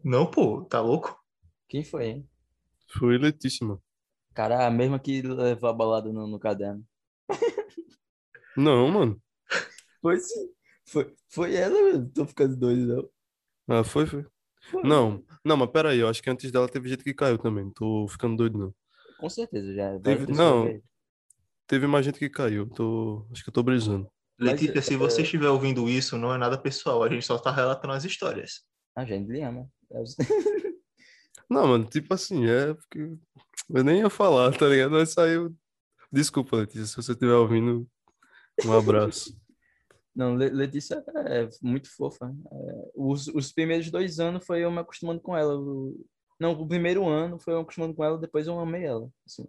Não, 0.02 0.30
pô, 0.30 0.64
tá 0.64 0.80
louco? 0.80 1.22
Quem 1.68 1.84
foi, 1.84 2.06
hein? 2.06 2.28
Foi 2.88 3.16
letíssima. 3.16 3.80
Cara, 4.34 4.66
a 4.66 4.70
mesma 4.70 5.00
que 5.00 5.20
levou 5.22 5.68
a 5.68 5.72
balada 5.72 6.12
no, 6.12 6.26
no 6.28 6.38
caderno. 6.38 6.84
Não, 8.56 8.88
mano. 8.90 9.20
Foi 10.00 10.18
sim. 10.20 10.50
Foi, 10.86 11.14
foi 11.28 11.54
ela, 11.54 11.80
mano. 11.82 12.10
Tô 12.12 12.26
ficando 12.26 12.56
doido, 12.56 12.86
não. 12.96 13.10
Ah, 13.68 13.84
foi, 13.84 14.06
foi. 14.06 14.24
Foi. 14.70 14.82
Não, 14.82 15.24
não, 15.44 15.56
mas 15.58 15.70
peraí, 15.70 15.98
eu 16.00 16.08
acho 16.08 16.22
que 16.22 16.30
antes 16.30 16.52
dela 16.52 16.68
teve 16.68 16.88
gente 16.90 17.04
que 17.04 17.14
caiu 17.14 17.38
também. 17.38 17.70
Tô 17.72 18.06
ficando 18.08 18.36
doido, 18.36 18.58
não. 18.58 18.74
Com 19.18 19.28
certeza, 19.28 19.74
já. 19.74 19.98
Teve- 20.02 20.26
não. 20.26 20.74
Teve 21.66 21.86
mais 21.88 22.04
gente 22.06 22.18
que 22.18 22.30
caiu. 22.30 22.68
Tô, 22.70 23.26
acho 23.32 23.42
que 23.44 23.50
eu 23.50 23.54
tô 23.54 23.62
brisando. 23.62 24.10
Mas, 24.38 24.50
Letícia, 24.60 24.82
se 24.82 24.94
é- 24.94 24.96
você 24.98 25.22
estiver 25.22 25.48
ouvindo 25.48 25.88
isso, 25.88 26.16
não 26.18 26.34
é 26.34 26.38
nada 26.38 26.58
pessoal. 26.58 27.02
A 27.02 27.08
gente 27.08 27.24
só 27.24 27.38
tá 27.38 27.50
relatando 27.50 27.94
as 27.94 28.04
histórias. 28.04 28.62
A 28.94 29.04
gente 29.04 29.30
lhe 29.30 29.40
ama. 29.42 29.68
Não, 31.48 31.68
mano, 31.68 31.84
tipo 31.86 32.12
assim, 32.12 32.46
é 32.46 32.74
porque 32.74 33.16
eu 33.70 33.84
nem 33.84 34.00
ia 34.00 34.10
falar, 34.10 34.56
tá 34.56 34.66
ligado? 34.66 34.92
Mas 34.92 35.12
saiu. 35.12 35.54
Desculpa, 36.12 36.56
Letícia, 36.56 36.86
se 36.86 36.96
você 36.96 37.12
estiver 37.12 37.34
ouvindo, 37.34 37.86
um 38.64 38.72
abraço. 38.72 39.36
Não, 40.14 40.34
Le- 40.34 40.48
Letícia 40.48 41.04
é 41.26 41.46
muito 41.62 41.94
fofa. 41.94 42.34
É, 42.50 42.90
os, 42.94 43.28
os 43.28 43.52
primeiros 43.52 43.90
dois 43.90 44.18
anos 44.18 44.46
foi 44.46 44.64
eu 44.64 44.70
me 44.70 44.78
acostumando 44.78 45.20
com 45.20 45.36
ela. 45.36 45.54
O- 45.58 46.06
não, 46.40 46.52
o 46.52 46.66
primeiro 46.66 47.06
ano 47.06 47.38
foi 47.38 47.52
eu 47.52 47.58
me 47.58 47.62
acostumando 47.64 47.94
com 47.94 48.02
ela, 48.02 48.16
depois 48.16 48.46
eu 48.46 48.58
amei 48.58 48.84
ela. 48.84 49.10
Assim, 49.26 49.46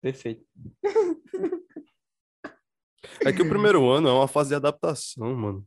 perfeito. 0.00 0.46
É 3.24 3.32
que 3.32 3.42
o 3.42 3.48
primeiro 3.48 3.88
ano 3.88 4.08
é 4.08 4.12
uma 4.12 4.28
fase 4.28 4.50
de 4.50 4.54
adaptação, 4.54 5.34
mano. 5.34 5.66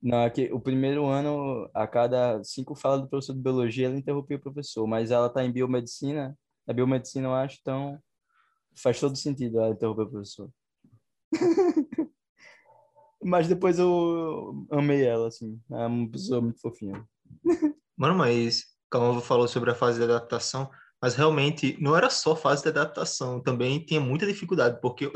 Não, 0.00 0.18
é 0.18 0.30
que 0.30 0.52
o 0.52 0.60
primeiro 0.60 1.06
ano, 1.06 1.68
a 1.74 1.86
cada 1.86 2.42
cinco 2.44 2.74
falas 2.74 3.00
do 3.00 3.08
professor 3.08 3.34
de 3.34 3.40
biologia, 3.40 3.86
ela 3.86 3.96
interrompia 3.96 4.36
o 4.36 4.40
professor, 4.40 4.86
mas 4.86 5.10
ela 5.10 5.28
tá 5.28 5.44
em 5.44 5.50
biomedicina, 5.50 6.38
é 6.66 6.72
biomedicina, 6.72 7.26
eu 7.26 7.34
acho, 7.34 7.58
então 7.60 7.98
faz 8.76 9.00
todo 9.00 9.16
sentido 9.16 9.58
ela 9.58 9.70
interromper 9.70 10.02
o 10.02 10.10
professor. 10.10 10.50
mas 13.22 13.48
depois 13.48 13.78
eu 13.78 14.66
amei 14.70 15.04
ela, 15.04 15.28
assim, 15.28 15.60
é 15.70 15.86
uma 15.86 16.08
pessoa 16.08 16.40
muito 16.40 16.60
fofinha. 16.60 17.04
Mano, 17.96 18.14
mas 18.14 18.78
Calma 18.90 19.20
falou 19.20 19.48
sobre 19.48 19.70
a 19.70 19.74
fase 19.74 19.98
de 19.98 20.04
adaptação. 20.04 20.70
Mas 21.00 21.14
realmente 21.14 21.76
não 21.80 21.96
era 21.96 22.10
só 22.10 22.34
fase 22.34 22.62
de 22.62 22.70
adaptação, 22.70 23.40
também 23.40 23.78
tinha 23.84 24.00
muita 24.00 24.26
dificuldade, 24.26 24.80
porque, 24.80 25.08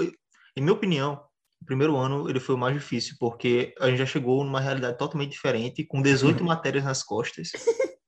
em 0.57 0.61
minha 0.61 0.73
opinião, 0.73 1.25
o 1.61 1.65
primeiro 1.65 1.97
ano 1.97 2.29
ele 2.29 2.41
foi 2.41 2.55
o 2.55 2.59
mais 2.59 2.75
difícil, 2.75 3.17
porque 3.19 3.75
a 3.79 3.89
gente 3.89 3.99
já 3.99 4.07
chegou 4.07 4.45
numa 4.45 4.61
realidade 4.61 4.99
totalmente 4.99 5.31
diferente, 5.31 5.85
com 5.85 6.03
18 6.03 6.43
matérias 6.45 6.85
nas 6.85 7.03
costas. 7.03 7.51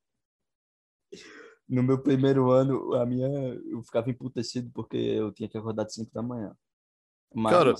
No 1.66 1.82
meu 1.82 1.98
primeiro 1.98 2.50
ano, 2.50 2.92
a 2.94 3.06
minha, 3.06 3.26
eu 3.26 3.82
ficava 3.82 4.10
emputecido 4.10 4.70
porque 4.74 4.98
eu 4.98 5.32
tinha 5.32 5.48
que 5.48 5.56
acordar 5.56 5.84
de 5.84 5.94
5 5.94 6.12
da 6.12 6.22
manhã. 6.22 6.54
Mas 7.34 7.56
Cara- 7.56 7.74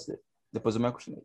depois 0.51 0.75
eu 0.75 0.81
me 0.81 0.87
acostumei. 0.87 1.23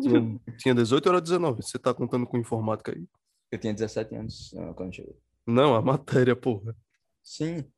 Tinha, 0.00 0.40
tinha 0.56 0.74
18 0.74 1.06
ou 1.06 1.12
era 1.12 1.20
19? 1.20 1.62
Você 1.62 1.78
tá 1.78 1.92
contando 1.92 2.26
com 2.26 2.38
informática 2.38 2.92
aí? 2.92 3.06
Eu 3.50 3.58
tinha 3.58 3.74
17 3.74 4.14
anos 4.14 4.54
ah, 4.56 4.72
quando 4.72 4.88
eu 4.88 4.92
cheguei. 4.94 5.16
Não, 5.46 5.74
a 5.74 5.82
matéria, 5.82 6.34
porra. 6.34 6.74
Sim. 7.22 7.70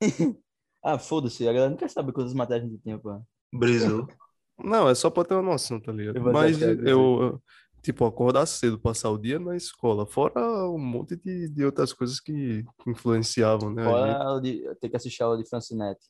ah, 0.84 0.98
foda-se, 0.98 1.48
a 1.48 1.52
galera 1.52 1.70
não 1.70 1.76
quer 1.76 1.88
saber 1.88 2.12
quantas 2.12 2.34
matérias 2.34 2.68
a 2.68 2.70
gente 2.70 2.82
tinha, 2.82 2.98
pô. 2.98 3.20
Brisou. 3.52 4.06
Não, 4.56 4.88
é 4.88 4.94
só 4.94 5.10
pra 5.10 5.24
ter 5.24 5.34
uma 5.34 5.42
noção, 5.42 5.80
tá 5.80 5.90
ligado? 5.90 6.14
Eu 6.16 6.22
Mas 6.32 6.62
eu, 6.62 7.42
tipo, 7.82 8.04
acordar 8.04 8.46
cedo, 8.46 8.78
passar 8.78 9.10
o 9.10 9.18
dia 9.18 9.36
na 9.40 9.56
escola, 9.56 10.06
fora 10.06 10.40
um 10.70 10.78
monte 10.78 11.16
de, 11.16 11.48
de 11.48 11.64
outras 11.64 11.92
coisas 11.92 12.20
que, 12.20 12.64
influenciavam, 12.86 13.74
né? 13.74 13.82
Fora 13.82 14.40
de, 14.40 14.62
ter 14.76 14.88
que 14.88 14.96
assistir 14.96 15.24
a 15.24 15.26
aula 15.26 15.38
de 15.42 15.48
Francinete. 15.48 16.06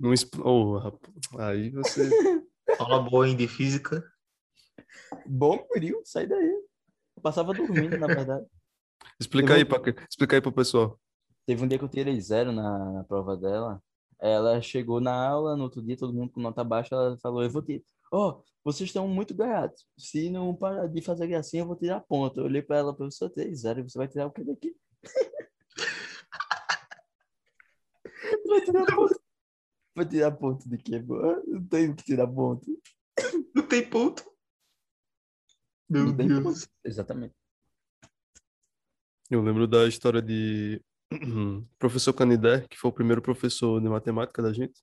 Não 0.00 0.12
exp- 0.12 0.40
oh, 0.40 0.78
rapaz, 0.78 1.14
aí 1.38 1.70
você. 1.70 2.10
Aula 2.80 3.08
boa 3.08 3.28
em 3.28 3.36
de 3.36 3.46
física. 3.46 4.02
Bom 5.24 5.64
frio, 5.72 6.00
sai 6.04 6.26
daí. 6.26 6.50
Eu 7.16 7.22
passava 7.22 7.54
dormindo, 7.54 7.96
na 7.98 8.08
verdade. 8.08 8.44
Explica 9.20 9.52
Eu 9.52 9.56
aí, 9.58 9.64
vou- 9.64 9.78
pra, 9.80 9.94
explica 10.10 10.36
aí 10.36 10.40
pro 10.40 10.50
pessoal. 10.50 10.98
Teve 11.46 11.64
um 11.64 11.68
dia 11.68 11.78
que 11.78 11.84
eu 11.84 11.88
tirei 11.88 12.20
zero 12.20 12.52
na, 12.52 12.92
na 12.92 13.04
prova 13.04 13.36
dela. 13.36 13.82
Ela 14.20 14.60
chegou 14.62 15.00
na 15.00 15.12
aula, 15.28 15.56
no 15.56 15.64
outro 15.64 15.82
dia, 15.82 15.96
todo 15.96 16.14
mundo 16.14 16.30
com 16.30 16.40
nota 16.40 16.62
baixa, 16.62 16.94
ela 16.94 17.18
falou, 17.18 17.42
eu 17.42 17.50
vou 17.50 17.62
tirar. 17.62 17.82
Ó, 18.12 18.40
vocês 18.64 18.88
estão 18.88 19.08
muito 19.08 19.34
ganhados. 19.34 19.84
Se 19.98 20.30
não 20.30 20.54
parar 20.54 20.86
de 20.86 21.02
fazer 21.02 21.26
gracinha, 21.26 21.62
eu 21.62 21.66
vou 21.66 21.74
tirar 21.76 22.00
ponto. 22.00 22.38
Eu 22.38 22.44
olhei 22.44 22.62
pra 22.62 22.76
ela, 22.76 22.94
professor, 22.94 23.24
eu 23.26 23.30
tirei 23.30 23.54
zero. 23.54 23.82
Você 23.82 23.98
vai 23.98 24.06
tirar 24.06 24.26
o 24.26 24.30
que 24.30 24.44
daqui? 24.44 24.76
vai 28.46 28.60
tirar 28.60 28.86
ponto. 28.94 29.20
Vai 29.94 30.06
tirar 30.06 30.32
ponto 30.32 30.68
de 30.68 30.78
quê, 30.78 31.00
pô? 31.00 31.16
Não 31.46 31.66
tenho 31.66 31.96
que 31.96 32.04
tirar 32.04 32.28
ponto. 32.28 32.64
Não 33.54 33.66
tem 33.66 33.88
ponto. 33.88 34.22
Meu 35.88 36.06
Não 36.06 36.16
tem 36.16 36.28
Deus. 36.28 36.42
ponto. 36.42 36.70
Exatamente. 36.84 37.34
Eu 39.30 39.42
lembro 39.42 39.66
da 39.66 39.88
história 39.88 40.20
de 40.22 40.80
professor 41.78 42.12
Canidé, 42.12 42.66
que 42.68 42.76
foi 42.78 42.90
o 42.90 42.94
primeiro 42.94 43.22
professor 43.22 43.80
de 43.80 43.88
matemática 43.88 44.42
da 44.42 44.52
gente, 44.52 44.80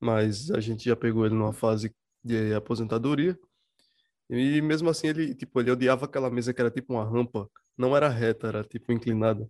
mas 0.00 0.50
a 0.50 0.60
gente 0.60 0.84
já 0.84 0.96
pegou 0.96 1.26
ele 1.26 1.34
numa 1.34 1.52
fase 1.52 1.94
de 2.24 2.52
aposentadoria. 2.54 3.38
E 4.30 4.60
mesmo 4.60 4.90
assim 4.90 5.08
ele, 5.08 5.34
tipo, 5.34 5.58
ele 5.60 5.70
odiava 5.70 6.04
aquela 6.04 6.30
mesa 6.30 6.52
que 6.52 6.60
era 6.60 6.70
tipo 6.70 6.92
uma 6.92 7.04
rampa, 7.04 7.48
não 7.76 7.96
era 7.96 8.08
reta, 8.08 8.48
era 8.48 8.62
tipo 8.64 8.92
inclinada. 8.92 9.48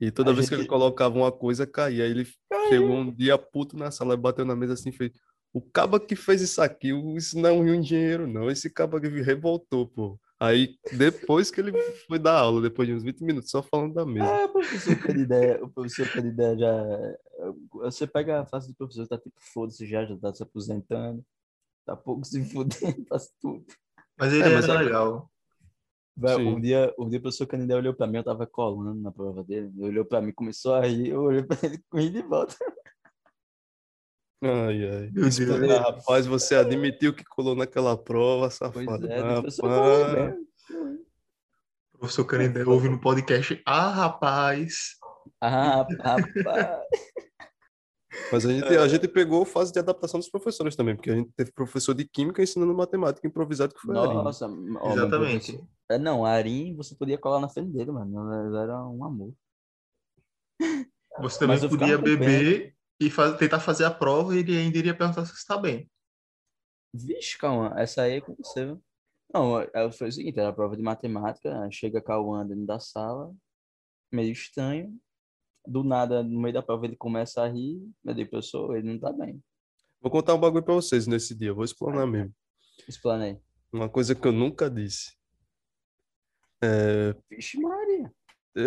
E 0.00 0.10
toda 0.10 0.30
A 0.30 0.34
vez 0.34 0.48
que 0.48 0.54
gente- 0.54 0.62
ele 0.62 0.68
colocava 0.68 1.16
uma 1.16 1.30
coisa, 1.32 1.66
caía. 1.66 2.04
Aí 2.04 2.10
ele 2.10 2.26
chegou 2.68 2.96
um 2.96 3.12
dia 3.14 3.36
puto 3.38 3.76
na 3.76 3.90
sala, 3.90 4.16
bateu 4.16 4.44
na 4.44 4.54
mesa 4.56 4.74
assim 4.74 4.90
e 4.90 4.92
fez: 4.92 5.12
O 5.52 5.60
caba 5.60 5.98
que 5.98 6.14
fez 6.16 6.40
isso 6.40 6.60
aqui, 6.62 6.90
isso 7.16 7.38
não 7.38 7.48
é 7.48 7.52
um 7.52 7.74
engenheiro, 7.74 8.26
não. 8.26 8.50
Esse 8.50 8.70
caba 8.70 9.00
que 9.00 9.08
revoltou, 9.08 9.88
pô. 9.88 10.18
Aí, 10.40 10.76
depois 10.92 11.50
que 11.50 11.60
ele 11.60 11.72
foi 12.06 12.18
dar 12.18 12.38
aula, 12.38 12.62
depois 12.62 12.86
de 12.86 12.94
uns 12.94 13.02
20 13.02 13.24
minutos, 13.24 13.50
só 13.50 13.60
falando 13.60 13.94
da 13.94 14.06
mesa. 14.06 14.26
Ah, 14.30 14.44
o 14.44 14.48
professor 14.50 14.96
Canidé, 14.96 15.60
o 15.62 15.68
professor 15.68 16.08
Canidé 16.12 16.56
já. 16.56 16.84
Você 17.72 18.06
pega 18.06 18.40
a 18.40 18.46
fase 18.46 18.68
do 18.68 18.74
professor, 18.76 19.06
tá 19.08 19.18
tipo, 19.18 19.34
foda-se 19.52 19.84
já, 19.86 20.04
já 20.04 20.16
tá 20.16 20.32
se 20.32 20.42
aposentando. 20.42 21.24
Tá 21.84 21.96
pouco 21.96 22.24
se 22.24 22.44
fudendo, 22.44 23.04
faz 23.08 23.32
tudo. 23.40 23.64
Mas 24.16 24.32
ele 24.32 24.42
É, 24.42 24.54
mas 24.54 24.68
era 24.68 24.80
é- 24.80 24.84
legal. 24.84 25.30
Vai, 26.20 26.34
um 26.36 26.60
dia, 26.60 26.92
um 26.98 27.08
dia 27.08 27.18
o 27.20 27.22
professor 27.22 27.46
Canidé 27.46 27.76
olhou 27.76 27.94
pra 27.94 28.06
mim, 28.06 28.16
eu 28.16 28.24
tava 28.24 28.44
colando 28.44 29.00
na 29.00 29.12
prova 29.12 29.44
dele. 29.44 29.72
Ele 29.76 29.86
olhou 29.86 30.04
pra 30.04 30.20
mim, 30.20 30.32
começou 30.32 30.74
a 30.74 30.80
rir, 30.84 31.08
eu 31.10 31.22
olhei 31.22 31.42
pra 31.44 31.56
ele 31.62 31.78
com 31.88 31.98
rir 31.98 32.10
de 32.10 32.22
volta. 32.22 32.56
Ai, 34.42 34.88
ai. 34.88 35.10
Meu 35.12 35.28
Deus. 35.28 35.40
Ah, 35.70 35.90
rapaz, 35.90 36.26
você 36.26 36.54
admitiu 36.54 37.12
que 37.12 37.24
colou 37.24 37.56
naquela 37.56 37.96
prova, 37.96 38.42
Pois 38.42 38.54
safado. 38.54 39.10
é, 39.10 39.22
professor 39.22 39.68
falou 39.68 40.04
Rapaz. 40.04 40.34
O 41.94 41.98
professor 41.98 42.24
Canindé 42.24 42.64
ouve 42.64 42.88
no 42.88 43.00
podcast. 43.00 43.60
Ah, 43.66 43.90
rapaz. 43.90 44.96
Ah, 45.40 45.84
rapaz. 46.00 46.26
Mas 48.32 48.46
a 48.46 48.52
gente, 48.52 48.66
a 48.66 48.88
gente 48.88 49.08
pegou 49.08 49.44
fase 49.44 49.72
de 49.72 49.78
adaptação 49.78 50.18
dos 50.18 50.30
professores 50.30 50.76
também, 50.76 50.94
porque 50.94 51.10
a 51.10 51.14
gente 51.14 51.30
teve 51.36 51.52
professor 51.52 51.94
de 51.94 52.06
química 52.06 52.42
ensinando 52.42 52.74
matemática 52.74 53.26
improvisado, 53.26 53.74
que 53.74 53.80
foi 53.80 53.96
a. 53.96 54.04
Nossa, 54.04 54.46
ó, 54.46 54.48
meu 54.48 54.92
Exatamente. 54.92 55.60
É, 55.90 55.98
não, 55.98 56.24
a 56.24 56.30
Arim, 56.30 56.74
você 56.76 56.94
podia 56.94 57.18
colar 57.18 57.40
na 57.40 57.48
frente 57.48 57.72
dele, 57.72 57.90
mano. 57.90 58.56
Era 58.56 58.86
um 58.86 59.04
amor. 59.04 59.32
Você 61.20 61.38
também 61.38 61.68
podia 61.68 61.98
beber 61.98 62.77
e 63.00 63.10
faz- 63.10 63.36
tentar 63.38 63.60
fazer 63.60 63.84
a 63.84 63.90
prova 63.90 64.34
e 64.34 64.38
ele 64.38 64.56
ainda 64.56 64.78
iria 64.78 64.96
perguntar 64.96 65.24
se 65.24 65.32
você 65.32 65.38
está 65.38 65.56
bem. 65.56 65.90
Vixe, 66.92 67.36
calma, 67.38 67.74
essa 67.78 68.02
aí 68.02 68.14
é 68.14 68.20
com 68.20 68.34
você, 68.34 68.64
viu? 68.64 68.82
Não, 69.32 69.60
é- 69.60 69.92
foi 69.92 70.08
o 70.08 70.12
seguinte, 70.12 70.38
era 70.38 70.48
a 70.48 70.52
prova 70.52 70.76
de 70.76 70.82
matemática, 70.82 71.68
chega 71.70 72.00
Cauã 72.02 72.46
dentro 72.46 72.64
da 72.66 72.80
sala, 72.80 73.34
meio 74.10 74.32
estranho, 74.32 74.98
do 75.66 75.84
nada, 75.84 76.22
no 76.22 76.40
meio 76.40 76.54
da 76.54 76.62
prova, 76.62 76.86
ele 76.86 76.96
começa 76.96 77.42
a 77.42 77.48
rir, 77.48 77.78
meu 78.02 78.14
Deus, 78.14 78.28
professor, 78.30 78.74
ele 78.76 78.90
não 78.90 78.98
tá 78.98 79.12
bem. 79.12 79.42
Vou 80.00 80.10
contar 80.10 80.34
um 80.34 80.40
bagulho 80.40 80.64
pra 80.64 80.74
vocês 80.74 81.06
nesse 81.06 81.34
dia, 81.34 81.52
vou 81.52 81.64
explanar 81.64 82.06
mesmo. 82.06 82.34
Explanei. 82.88 83.38
Uma 83.70 83.88
coisa 83.88 84.14
que 84.14 84.26
eu 84.26 84.32
nunca 84.32 84.70
disse. 84.70 85.12
Vixe, 87.30 87.60
Maria. 87.60 88.12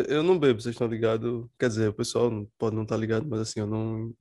Eu, 0.07 0.23
não 0.23 0.39
bebo, 0.39 0.61
vocês 0.61 0.73
estão 0.73 0.87
ligados? 0.87 1.47
Quer 1.59 1.67
dizer, 1.67 1.89
o 1.89 1.93
pessoal 1.93 2.31
pode 2.57 2.75
não 2.75 2.83
estar 2.83 2.95
ligado, 2.95 3.27
mas 3.27 3.41
assim, 3.41 3.59
eu 3.59 3.67
não, 3.67 4.15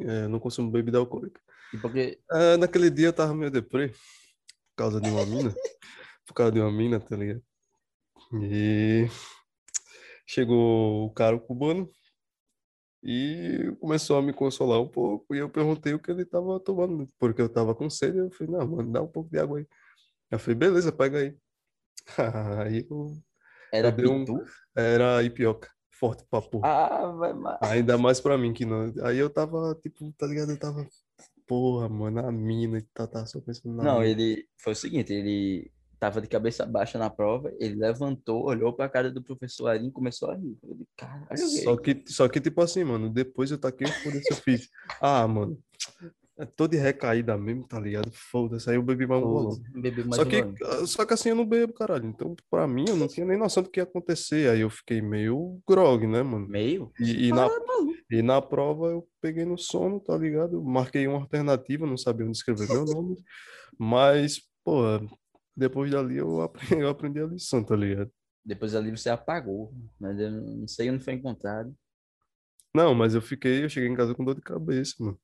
é, 0.00 0.28
não 0.28 0.38
consumo 0.38 0.70
bebida 0.70 0.98
alcoólica. 0.98 1.40
E 1.72 1.78
porque, 1.78 2.18
Ah, 2.30 2.56
naquele 2.58 2.90
dia 2.90 3.06
eu 3.06 3.12
tava 3.12 3.34
meio 3.34 3.50
deprê, 3.50 3.88
por 3.88 3.96
causa 4.76 5.00
de 5.00 5.08
uma 5.08 5.24
mina. 5.24 5.54
Por 6.26 6.34
causa 6.34 6.52
de 6.52 6.60
uma 6.60 6.70
mina, 6.70 7.00
tá 7.00 7.16
ligado? 7.16 7.42
E 8.34 9.08
chegou 10.26 11.06
o 11.06 11.10
cara 11.10 11.38
cubano 11.38 11.90
e 13.02 13.74
começou 13.80 14.18
a 14.18 14.22
me 14.22 14.34
consolar 14.34 14.78
um 14.78 14.88
pouco. 14.88 15.34
E 15.34 15.38
eu 15.38 15.48
perguntei 15.48 15.94
o 15.94 15.98
que 15.98 16.10
ele 16.10 16.26
tava 16.26 16.60
tomando, 16.60 17.08
porque 17.18 17.40
eu 17.40 17.48
tava 17.48 17.74
com 17.74 17.88
sede. 17.88 18.18
Eu 18.18 18.30
falei, 18.30 18.52
não, 18.52 18.68
mano, 18.68 18.92
dá 18.92 19.00
um 19.00 19.08
pouco 19.08 19.30
de 19.30 19.38
água 19.38 19.58
aí. 19.58 19.66
Eu 20.30 20.38
falei, 20.38 20.56
beleza, 20.56 20.92
pega 20.92 21.18
aí. 21.18 21.36
Aí 22.66 22.86
eu, 22.90 23.18
era 23.72 23.88
um- 24.10 24.24
era 24.76 25.22
ipioca, 25.22 25.68
forte 25.90 26.24
pra 26.30 26.40
porra. 26.42 26.68
Ah, 26.68 27.12
vai, 27.12 27.32
ma- 27.32 27.58
Ainda 27.62 27.96
mais 27.98 28.20
pra 28.20 28.38
mim 28.38 28.52
que 28.52 28.64
não. 28.64 28.92
Aí 29.04 29.18
eu 29.18 29.28
tava, 29.30 29.74
tipo, 29.82 30.12
tá 30.16 30.26
ligado? 30.26 30.50
Eu 30.52 30.58
tava, 30.58 30.86
porra, 31.46 31.88
mano, 31.88 32.20
a 32.26 32.30
mina 32.32 32.78
e 32.78 32.82
tá, 32.94 33.06
tá 33.06 33.24
só 33.26 33.40
pensando 33.40 33.74
na 33.76 33.84
Não, 33.84 34.00
mina. 34.00 34.06
ele, 34.10 34.46
foi 34.58 34.72
o 34.72 34.76
seguinte, 34.76 35.12
ele 35.12 35.70
tava 35.98 36.20
de 36.20 36.28
cabeça 36.28 36.64
baixa 36.64 36.96
na 36.96 37.10
prova, 37.10 37.52
ele 37.58 37.74
levantou, 37.74 38.44
olhou 38.46 38.72
pra 38.72 38.88
cara 38.88 39.10
do 39.10 39.20
professor 39.22 39.66
Arim 39.66 39.88
e 39.88 39.92
começou 39.92 40.30
a 40.30 40.36
rir. 40.36 40.56
Eu 40.62 40.74
disse, 40.76 40.90
caralho, 40.96 41.38
Só 41.38 41.76
que, 41.76 42.04
só 42.06 42.28
que, 42.28 42.40
tipo 42.40 42.60
assim, 42.62 42.84
mano, 42.84 43.10
depois 43.10 43.50
eu 43.50 43.58
taquei 43.58 43.88
o 43.88 43.92
foda-se, 43.92 44.30
eu 44.32 44.36
fiz. 44.36 44.68
Ah, 45.00 45.26
mano, 45.26 45.58
é 46.38 46.46
tô 46.46 46.68
de 46.68 46.76
recaída 46.76 47.36
mesmo, 47.36 47.66
tá 47.66 47.80
ligado? 47.80 48.10
Foda-se, 48.12 48.70
aí 48.70 48.76
eu 48.76 48.82
bebi 48.82 49.06
mais 49.06 49.22
um 49.22 49.26
bolão. 49.26 49.58
Bebi 49.74 50.04
mais 50.04 50.16
Só 50.16 50.22
um 50.22 50.28
que, 50.28 50.40
golinho. 50.42 50.86
só 50.86 51.04
que 51.04 51.12
assim 51.14 51.30
eu 51.30 51.34
não 51.34 51.44
bebo, 51.46 51.72
caralho. 51.72 52.06
Então, 52.06 52.36
pra 52.50 52.66
mim, 52.68 52.84
eu 52.88 52.96
não 52.96 53.08
tinha 53.08 53.26
nem 53.26 53.36
noção 53.36 53.62
do 53.62 53.68
que 53.70 53.80
ia 53.80 53.84
acontecer. 53.84 54.48
Aí 54.50 54.60
eu 54.60 54.70
fiquei 54.70 55.02
meio 55.02 55.60
grog, 55.68 56.06
né, 56.06 56.22
mano? 56.22 56.46
Meio? 56.48 56.92
E, 57.00 57.26
e 57.28 57.32
na, 57.32 57.46
Ah, 57.46 57.60
maluco. 57.66 57.98
e 58.10 58.22
na 58.22 58.40
prova 58.40 58.86
eu 58.86 59.08
peguei 59.20 59.44
no 59.44 59.58
sono, 59.58 59.98
tá 60.00 60.16
ligado? 60.16 60.62
Marquei 60.62 61.06
uma 61.08 61.18
alternativa, 61.18 61.86
não 61.86 61.96
sabia 61.96 62.24
onde 62.26 62.36
escrever 62.38 62.68
meu 62.68 62.84
nome. 62.84 63.16
Mas, 63.78 64.40
pô, 64.64 64.82
depois 65.56 65.90
dali 65.90 66.16
eu 66.18 66.40
aprendi, 66.40 66.68
eu 66.84 66.88
aprendi 66.88 67.20
a 67.20 67.26
lição, 67.26 67.64
tá 67.64 67.74
ligado? 67.74 68.10
Depois 68.44 68.74
ali 68.74 68.90
você 68.90 69.10
apagou, 69.10 69.74
mas 70.00 70.18
eu 70.18 70.30
não 70.30 70.66
sei 70.68 70.88
onde 70.90 71.02
foi 71.04 71.14
encontrado. 71.14 71.74
Não, 72.74 72.94
mas 72.94 73.14
eu 73.14 73.20
fiquei, 73.20 73.64
eu 73.64 73.68
cheguei 73.68 73.88
em 73.88 73.94
casa 73.96 74.14
com 74.14 74.24
dor 74.24 74.34
de 74.36 74.40
cabeça, 74.40 74.94
mano. 75.00 75.18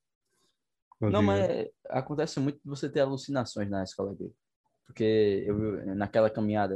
Não, 1.00 1.22
mas 1.22 1.46
acontece 1.88 2.40
muito 2.40 2.60
você 2.64 2.90
ter 2.90 3.00
alucinações 3.00 3.68
na 3.70 3.82
escola 3.82 4.14
dele. 4.14 4.32
Porque 4.86 5.44
eu, 5.46 5.94
naquela 5.96 6.30
caminhada, 6.30 6.74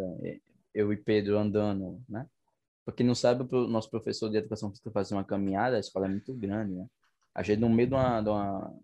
eu 0.74 0.92
e 0.92 0.96
Pedro 0.96 1.38
andando, 1.38 2.02
né? 2.08 2.26
Pra 2.84 2.94
quem 2.94 3.06
não 3.06 3.14
sabe, 3.14 3.46
o 3.54 3.68
nosso 3.68 3.90
professor 3.90 4.30
de 4.30 4.38
educação 4.38 4.70
física 4.70 4.90
fazia 4.90 5.16
uma 5.16 5.24
caminhada, 5.24 5.76
a 5.76 5.80
escola 5.80 6.06
é 6.06 6.08
muito 6.08 6.34
grande, 6.34 6.74
né? 6.74 6.86
A 7.34 7.42
gente 7.42 7.60
no 7.60 7.68
meio 7.68 7.88
de 7.88 7.94
uma, 7.94 8.20
de 8.22 8.28
uma, 8.30 8.74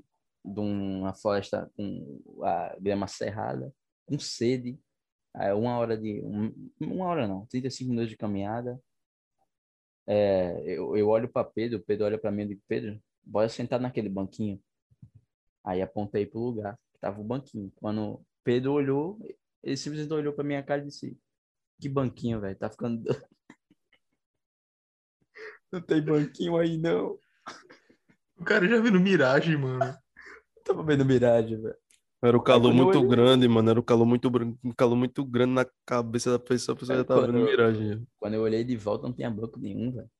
de 0.44 0.60
uma 0.60 1.14
floresta 1.14 1.70
com 1.76 2.20
a 2.44 2.76
grama 2.78 3.06
cerrada, 3.06 3.72
com 4.06 4.18
sede, 4.18 4.78
uma 5.56 5.78
hora 5.78 5.96
de. 5.98 6.22
um- 6.24 6.70
uma 6.80 7.06
hora 7.06 7.26
não, 7.26 7.46
35 7.46 7.90
minutos 7.90 8.10
de 8.10 8.16
caminhada. 8.16 8.78
é, 10.06 10.62
eu, 10.66 10.96
eu 10.96 11.08
olho 11.08 11.28
para 11.32 11.44
Pedro, 11.48 11.82
Pedro 11.84 12.06
olha 12.06 12.18
para 12.18 12.30
mim 12.30 12.42
e 12.42 12.48
digo, 12.48 12.62
Pedro, 12.68 13.00
bora 13.22 13.48
sentar 13.48 13.80
naquele 13.80 14.08
banquinho. 14.08 14.62
Aí 15.64 15.80
apontei 15.80 16.26
pro 16.26 16.40
lugar, 16.40 16.78
que 16.92 16.98
tava 17.00 17.20
o 17.20 17.24
banquinho. 17.24 17.72
Quando 17.76 18.20
Pedro 18.44 18.72
olhou, 18.72 19.18
ele 19.62 19.76
simplesmente 19.76 20.12
olhou 20.12 20.32
pra 20.34 20.44
minha 20.44 20.62
cara 20.62 20.82
e 20.82 20.86
disse, 20.86 21.16
que 21.80 21.88
banquinho, 21.88 22.40
velho, 22.40 22.56
tá 22.56 22.68
ficando... 22.70 23.02
não 25.72 25.80
tem 25.80 26.02
banquinho 26.02 26.56
aí, 26.56 26.76
não. 26.78 27.18
O 28.36 28.44
cara 28.44 28.68
já 28.68 28.80
viu 28.80 28.92
no 28.92 29.00
Mirage, 29.00 29.56
mano. 29.56 29.96
Tava 30.64 30.82
vendo 30.82 31.04
miragem, 31.04 31.60
velho. 31.60 31.76
Era 32.22 32.36
o 32.36 32.42
calor 32.42 32.70
eu 32.70 32.74
muito 32.74 32.98
olhei- 32.98 33.08
grande, 33.10 33.46
mano. 33.48 33.70
Era 33.70 33.78
o 33.80 33.82
calor 33.82 34.06
muito, 34.06 34.28
um 34.64 34.72
calor 34.72 34.96
muito 34.96 35.22
grande 35.24 35.52
na 35.52 35.66
cabeça 35.86 36.30
da 36.30 36.38
pessoa. 36.38 36.74
A 36.74 36.78
pessoa 36.78 36.96
É, 36.96 36.98
já 37.00 37.04
tava 37.04 37.26
vendo 37.26 37.38
eu- 37.38 37.44
miragem. 37.46 38.06
Quando 38.18 38.34
eu 38.34 38.42
olhei 38.42 38.64
de 38.64 38.76
volta, 38.76 39.06
não 39.06 39.14
tinha 39.14 39.30
banco 39.30 39.58
nenhum, 39.58 39.92
velho. 39.92 40.10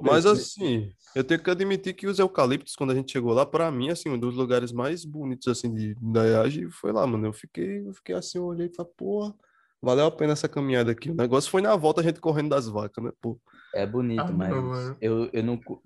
Mas 0.00 0.24
assim, 0.24 0.90
eu 1.14 1.24
tenho 1.24 1.42
que 1.42 1.50
admitir 1.50 1.94
que 1.94 2.06
os 2.06 2.18
eucaliptos, 2.18 2.74
quando 2.74 2.90
a 2.90 2.94
gente 2.94 3.12
chegou 3.12 3.32
lá, 3.32 3.44
pra 3.44 3.70
mim, 3.70 3.90
assim, 3.90 4.08
um 4.08 4.18
dos 4.18 4.34
lugares 4.34 4.72
mais 4.72 5.04
bonitos, 5.04 5.48
assim, 5.48 5.72
de, 5.74 5.94
da 6.00 6.24
Iage 6.24 6.70
foi 6.70 6.92
lá, 6.92 7.06
mano. 7.06 7.26
Eu 7.26 7.32
fiquei, 7.32 7.86
eu 7.86 7.92
fiquei 7.92 8.14
assim, 8.14 8.38
eu 8.38 8.44
olhei 8.44 8.68
e 8.68 8.74
falei, 8.74 8.92
porra, 8.96 9.34
valeu 9.80 10.06
a 10.06 10.10
pena 10.10 10.32
essa 10.32 10.48
caminhada 10.48 10.92
aqui. 10.92 11.10
O 11.10 11.14
negócio 11.14 11.50
foi 11.50 11.60
na 11.60 11.74
volta 11.76 12.00
a 12.00 12.04
gente 12.04 12.20
correndo 12.20 12.50
das 12.50 12.68
vacas, 12.68 13.04
né, 13.04 13.10
pô? 13.20 13.38
É 13.74 13.86
bonito, 13.86 14.20
Ah, 14.20 14.32
mas 14.32 14.50
não, 14.50 14.96
eu, 15.00 15.30
eu 15.32 15.42
não. 15.42 15.58
Puta 15.58 15.82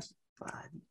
que 0.00 0.14
pariu. 0.38 0.82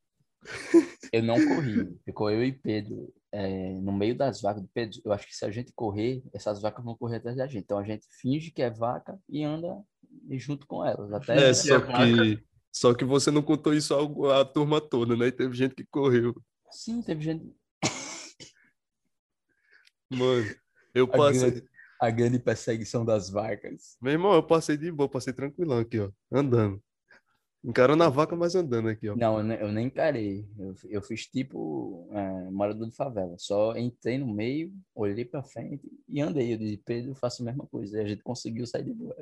Eu 1.12 1.24
não 1.24 1.36
corri. 1.36 2.00
Ficou 2.06 2.32
eu 2.32 2.44
e 2.44 2.52
Pedro 2.52 3.14
é, 3.32 3.74
no 3.74 3.92
meio 3.92 4.16
das 4.16 4.42
vacas. 4.42 4.64
Pedro, 4.74 5.02
eu 5.04 5.12
acho 5.12 5.28
que 5.28 5.36
se 5.36 5.46
a 5.46 5.52
gente 5.52 5.72
correr, 5.74 6.24
essas 6.34 6.62
vacas 6.62 6.84
vão 6.84 6.96
correr 6.96 7.18
atrás 7.18 7.38
da 7.38 7.48
gente. 7.48 7.64
Então 7.64 7.78
a 7.78 7.84
gente 7.84 8.06
finge 8.22 8.52
que 8.52 8.62
é 8.62 8.70
vaca 8.70 9.20
e 9.28 9.44
anda 9.44 9.78
junto 10.32 10.66
com 10.68 10.86
elas. 10.86 11.12
Até 11.14 11.50
É, 11.50 11.54
só 11.54 11.80
que, 11.82 12.44
só 12.72 12.94
que 12.94 13.06
você 13.06 13.32
não 13.32 13.42
contou 13.42 13.74
isso 13.74 13.94
à 14.32 14.46
turma 14.46 14.80
toda, 14.82 15.16
né? 15.16 15.28
E 15.28 15.32
teve 15.32 15.56
gente 15.56 15.76
que 15.76 15.86
correu. 15.86 16.36
Sim, 16.72 17.02
teve 17.02 17.24
gente. 17.24 17.56
Mano, 20.10 20.46
eu 20.94 21.06
A 21.06 21.18
passei. 21.18 21.40
grande, 21.52 21.70
a 22.02 22.10
grande 22.10 22.40
perseguição 22.40 23.04
das 23.04 23.30
vacas. 23.30 23.98
Meu 24.02 24.14
irmão, 24.14 24.34
eu 24.34 24.44
passei 24.44 24.78
de 24.78 24.92
boa, 24.92 25.10
passei 25.10 25.34
tranquilão 25.34 25.80
aqui, 25.80 26.00
ó. 26.00 26.10
Andando. 26.32 26.82
Encarando 27.64 28.04
a 28.04 28.10
vaca, 28.10 28.36
mas 28.36 28.56
andando 28.56 28.88
aqui, 28.88 29.10
ó. 29.10 29.16
Não, 29.16 29.40
eu, 29.40 29.44
ne- 29.44 29.62
eu 29.62 29.72
nem 29.72 29.88
encarei. 29.88 30.48
Eu, 30.58 30.76
eu 30.86 31.02
fiz 31.02 31.26
tipo 31.28 32.08
é, 32.14 32.50
morador 32.50 32.88
de 32.88 32.96
favela. 32.96 33.36
Só 33.38 33.76
entrei 33.76 34.18
no 34.18 34.32
meio, 34.32 34.72
olhei 34.96 35.26
pra 35.26 35.44
frente 35.44 35.82
e 36.08 36.22
andei. 36.22 36.54
Eu 36.54 36.58
disse, 36.58 36.78
Pedro, 36.78 37.12
eu 37.12 37.16
faço 37.16 37.42
a 37.42 37.46
mesma 37.46 37.66
coisa. 37.68 37.98
E 37.98 38.02
a 38.06 38.08
gente 38.08 38.24
conseguiu 38.24 38.66
sair 38.66 38.84
de 38.86 38.94
boa. 38.94 39.14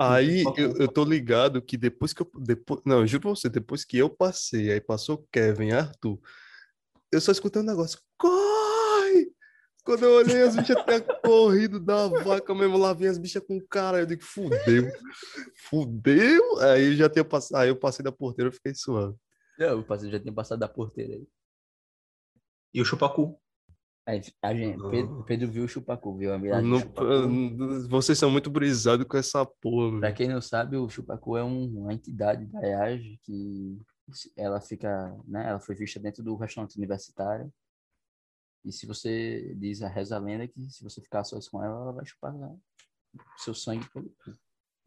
Aí 0.00 0.44
eu, 0.56 0.76
eu 0.78 0.88
tô 0.88 1.04
ligado 1.04 1.60
que 1.60 1.76
depois 1.76 2.14
que 2.14 2.22
eu. 2.22 2.30
Depois, 2.38 2.80
não, 2.86 3.00
eu 3.00 3.06
juro 3.06 3.20
pra 3.20 3.30
você, 3.30 3.50
depois 3.50 3.84
que 3.84 3.98
eu 3.98 4.08
passei, 4.08 4.72
aí 4.72 4.80
passou 4.80 5.28
Kevin, 5.30 5.72
Arthur, 5.72 6.18
eu 7.12 7.20
só 7.20 7.30
escutei 7.30 7.60
um 7.60 7.66
negócio. 7.66 8.00
Corre! 8.16 9.30
Quando 9.84 10.04
eu 10.04 10.12
olhei, 10.12 10.42
as 10.42 10.56
bichas 10.56 10.76
tinham 10.84 11.02
corrido 11.22 11.78
da 11.78 12.08
vaca 12.08 12.54
mesmo, 12.54 12.78
lá 12.78 12.94
vinha 12.94 13.10
as 13.10 13.18
bichas 13.18 13.42
com 13.46 13.60
cara. 13.60 14.00
Eu 14.00 14.06
digo, 14.06 14.22
fudeu, 14.22 14.90
fudeu. 15.68 16.58
Aí 16.60 16.86
eu 16.86 16.94
já 16.94 17.10
tinha 17.10 17.24
passado, 17.24 17.60
aí 17.60 17.68
eu 17.68 17.76
passei 17.76 18.02
da 18.02 18.10
porteira, 18.10 18.48
eu 18.48 18.54
fiquei 18.54 18.74
suave. 18.74 19.16
Eu, 19.58 19.80
o 19.80 19.84
passeio 19.84 20.10
já 20.10 20.18
tinha 20.18 20.32
passado 20.32 20.60
da 20.60 20.68
porteira 20.68 21.12
aí. 21.12 21.28
E 22.72 22.80
o 22.80 22.84
chupacu. 22.86 23.38
Aí 24.06 24.18
a 24.18 24.20
gente, 24.22 24.34
Pedro, 24.90 25.24
Pedro 25.24 25.48
viu 25.50 25.64
o 25.64 25.68
chupacu, 25.68 26.16
viu 26.16 26.32
a 26.34 26.38
do 26.38 26.62
não- 26.62 26.78
eu- 27.12 27.88
vocês 27.88 28.18
são 28.18 28.30
muito 28.30 28.50
brisados 28.50 29.06
com 29.06 29.16
essa 29.16 29.44
porra, 29.44 30.00
Pra 30.00 30.12
quem 30.12 30.28
não 30.28 30.40
sabe, 30.40 30.76
o 30.76 30.88
chupacu 30.88 31.36
é 31.36 31.44
um- 31.44 31.80
uma 31.82 31.92
entidade 31.92 32.46
da 32.46 32.60
EAG 32.66 33.20
que 33.22 33.78
ela 34.36 34.60
fica, 34.60 35.16
né, 35.26 35.48
ela 35.50 35.60
foi 35.60 35.74
vista 35.74 36.00
dentro 36.00 36.22
do 36.24 36.34
restaurante 36.34 36.76
universitário. 36.76 37.52
E 38.64 38.72
se 38.72 38.86
você 38.86 39.54
diz 39.54 39.82
a 39.82 39.88
reza 39.88 40.16
a 40.16 40.18
lenda 40.18 40.46
que 40.48 40.68
se 40.70 40.82
você 40.82 41.00
ficar 41.00 41.22
só 41.24 41.38
com 41.50 41.62
ela, 41.62 41.80
ela 41.82 41.92
vai 41.92 42.04
chupar 42.04 42.32
né, 42.34 42.56
seu 43.38 43.54
sangue 43.54 43.88
pelo 43.90 44.10
cu. 44.24 44.32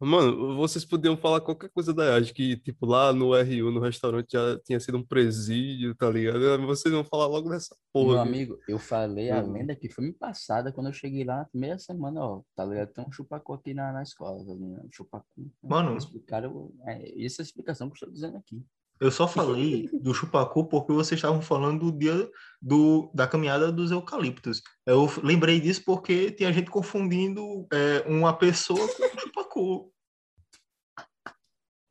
Mano, 0.00 0.56
vocês 0.56 0.84
podiam 0.84 1.16
falar 1.16 1.40
qualquer 1.40 1.70
coisa 1.70 1.94
da 1.94 2.04
IAG, 2.16 2.32
que, 2.34 2.56
tipo, 2.58 2.84
lá 2.84 3.12
no 3.12 3.32
RU, 3.34 3.70
no 3.70 3.80
restaurante, 3.80 4.32
já 4.32 4.58
tinha 4.60 4.78
sido 4.80 4.98
um 4.98 5.04
presídio, 5.04 5.94
tá 5.94 6.10
ligado? 6.10 6.66
Vocês 6.66 6.92
vão 6.92 7.04
falar 7.04 7.26
logo 7.26 7.48
dessa 7.48 7.74
Meu 7.94 8.04
porra. 8.04 8.12
viu? 8.14 8.22
amigo, 8.22 8.58
eu 8.68 8.78
falei 8.78 9.30
a 9.30 9.42
Hum. 9.42 9.52
lenda 9.52 9.74
que 9.74 9.88
foi 9.88 10.04
me 10.04 10.12
passada 10.12 10.72
quando 10.72 10.88
eu 10.88 10.92
cheguei 10.92 11.24
lá 11.24 11.38
na 11.38 11.44
primeira 11.46 11.78
semana, 11.78 12.20
ó, 12.22 12.42
tá 12.56 12.64
ligado? 12.64 12.92
Tem 12.92 13.04
um 13.06 13.12
chupacu 13.12 13.52
aqui 13.54 13.72
na, 13.72 13.92
na 13.92 14.02
escola, 14.02 14.44
tá 14.44 14.52
ligado? 14.52 14.88
Chupacu. 14.90 15.26
Mano. 15.62 15.96
Explicaram, 15.96 16.72
é, 16.86 17.24
essa 17.24 17.40
é 17.40 17.42
a 17.42 17.46
explicação 17.46 17.88
que 17.88 17.92
eu 17.92 17.96
estou 17.96 18.10
dizendo 18.12 18.36
aqui. 18.36 18.62
Eu 19.04 19.10
só 19.10 19.28
falei 19.28 19.86
do 19.92 20.14
chupacu 20.14 20.64
porque 20.66 20.90
vocês 20.90 21.18
estavam 21.18 21.42
falando 21.42 21.90
do 21.90 21.98
dia 21.98 22.26
do, 22.60 23.10
da 23.12 23.26
caminhada 23.26 23.70
dos 23.70 23.90
eucaliptos. 23.90 24.62
Eu 24.86 25.06
lembrei 25.22 25.60
disso 25.60 25.82
porque 25.84 26.30
tinha 26.30 26.50
gente 26.50 26.70
confundindo 26.70 27.66
é, 27.70 28.02
uma 28.08 28.32
pessoa 28.32 28.78
com 28.78 29.04
um 29.04 29.18
chupacu. 29.20 29.92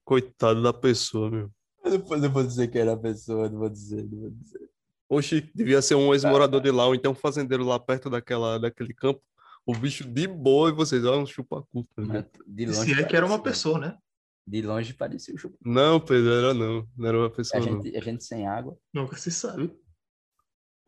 Coitado 0.04 0.64
da 0.64 0.74
pessoa, 0.74 1.30
meu. 1.30 1.52
Depois 1.84 2.24
eu 2.24 2.32
vou 2.32 2.44
dizer 2.44 2.70
que 2.70 2.80
era 2.80 2.94
a 2.94 2.98
pessoa, 2.98 3.48
não 3.48 3.60
vou 3.60 3.70
dizer, 3.70 4.10
não 4.10 4.22
vou 4.22 4.32
dizer. 4.32 4.70
Oxi, 5.08 5.52
devia 5.54 5.84
ser 5.84 5.94
um 5.94 6.16
ex-morador 6.16 6.62
de 6.62 6.72
lá, 6.72 6.88
ou 6.88 6.96
então 6.96 7.12
um 7.12 7.16
fazendeiro 7.16 7.64
lá 7.64 7.80
perto 7.80 8.10
daquela, 8.10 8.58
daquele 8.58 8.92
campo. 8.92 9.22
O 9.68 9.76
bicho 9.76 10.04
de 10.04 10.28
boa 10.28 10.70
e 10.70 10.74
vocês, 10.74 11.06
ó, 11.06 11.20
um 11.20 11.28
chupacu. 11.28 11.86
tá 11.96 12.26
de 12.48 12.66
longe 12.66 12.92
Se 12.92 13.00
é 13.00 13.04
que 13.04 13.16
era 13.16 13.24
uma 13.24 13.38
parecia. 13.38 13.52
pessoa, 13.52 13.78
né? 13.78 13.98
De 14.46 14.62
longe 14.62 14.94
parecia 14.94 15.34
o 15.34 15.38
chupacu. 15.38 15.64
Não, 15.66 16.00
Pedro, 16.00 16.32
era 16.32 16.54
não. 16.54 16.88
Não 16.98 17.08
era 17.08 17.18
uma 17.18 17.28
A 17.28 17.32
pessoa, 17.32 17.66
não. 17.66 17.82
gente, 17.82 17.96
a 17.96 18.02
gente 18.02 18.24
sem 18.24 18.48
água. 18.48 18.78
Nunca 18.94 19.16
se 19.18 19.32
sabe. 19.32 19.74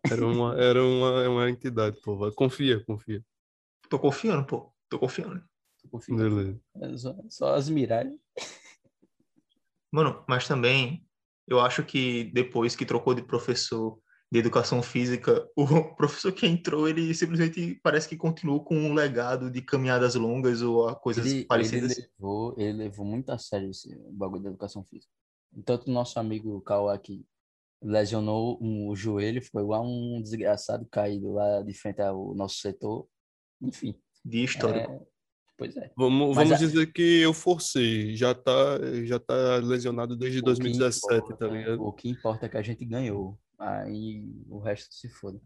Era 0.09 0.25
uma, 0.25 0.55
era 0.61 0.83
uma, 0.83 1.29
uma 1.29 1.49
entidade, 1.49 1.99
pô. 2.01 2.31
Confia, 2.33 2.83
confia. 2.83 3.23
Tô 3.89 3.97
confiando, 3.97 4.45
pô. 4.45 4.73
Tô 4.89 4.99
confiando. 4.99 5.41
tô 5.81 5.89
confiando. 5.89 6.23
Beleza. 6.23 6.61
É 6.81 6.97
Só, 6.97 7.15
só 7.29 7.55
as 7.55 7.69
miragens. 7.69 8.19
Mano, 9.91 10.25
mas 10.27 10.47
também 10.47 11.07
eu 11.47 11.61
acho 11.61 11.83
que 11.83 12.25
depois 12.33 12.75
que 12.75 12.85
trocou 12.85 13.13
de 13.13 13.21
professor 13.23 13.99
de 14.31 14.39
educação 14.39 14.81
física, 14.81 15.47
o 15.55 15.65
professor 15.95 16.31
que 16.31 16.45
entrou, 16.47 16.89
ele 16.89 17.13
simplesmente 17.13 17.79
parece 17.83 18.09
que 18.09 18.17
continuou 18.17 18.63
com 18.63 18.75
um 18.75 18.93
legado 18.93 19.49
de 19.51 19.61
caminhadas 19.61 20.15
longas 20.15 20.61
ou 20.61 20.87
a 20.87 20.95
coisas 20.95 21.25
Ele, 21.25 21.35
ele, 21.37 21.45
parecidas. 21.45 21.97
levou, 21.97 22.55
ele 22.57 22.73
levou 22.73 23.05
muito 23.05 23.29
a 23.29 23.37
sério 23.37 23.69
esse 23.69 23.95
bagulho 24.11 24.43
da 24.43 24.49
educação 24.49 24.83
física. 24.83 25.11
Tanto 25.63 25.89
o 25.89 25.93
nosso 25.93 26.19
amigo 26.19 26.59
Cauã 26.61 26.97
que 26.97 27.25
lesionou 27.81 28.57
um- 28.61 28.87
o 28.89 28.95
joelho, 28.95 29.41
ficou 29.41 29.61
igual 29.61 29.85
um 29.85 30.21
desgraçado 30.21 30.85
caído 30.91 31.31
lá 31.33 31.61
de 31.61 31.73
frente 31.73 32.01
ao 32.01 32.33
nosso 32.33 32.55
setor. 32.57 33.07
Enfim, 33.61 33.95
De 34.23 34.43
histórico. 34.43 34.91
é, 34.91 35.01
pois 35.57 35.77
é. 35.77 35.91
Vamos, 35.95 36.35
Mas 36.35 36.49
vamos 36.49 36.51
a- 36.53 36.65
dizer 36.65 36.91
que 36.91 37.21
eu 37.21 37.33
forcei. 37.33 38.15
Já 38.15 38.33
tá, 38.33 38.79
já 39.05 39.19
tá 39.19 39.57
lesionado 39.57 40.15
desde 40.15 40.39
O 40.39 40.41
que 40.41 40.45
2017, 40.47 41.07
tá 41.09 41.15
importa- 41.17 41.47
ligado? 41.47 41.81
O 41.83 41.93
que 41.93 42.09
importa 42.09 42.45
é 42.47 42.49
que 42.49 42.57
a 42.57 42.61
gente 42.61 42.83
ganhou. 42.83 43.37
Aí 43.57 44.43
o 44.47 44.59
resto 44.59 44.93
se 44.93 45.09
foda. 45.09 45.39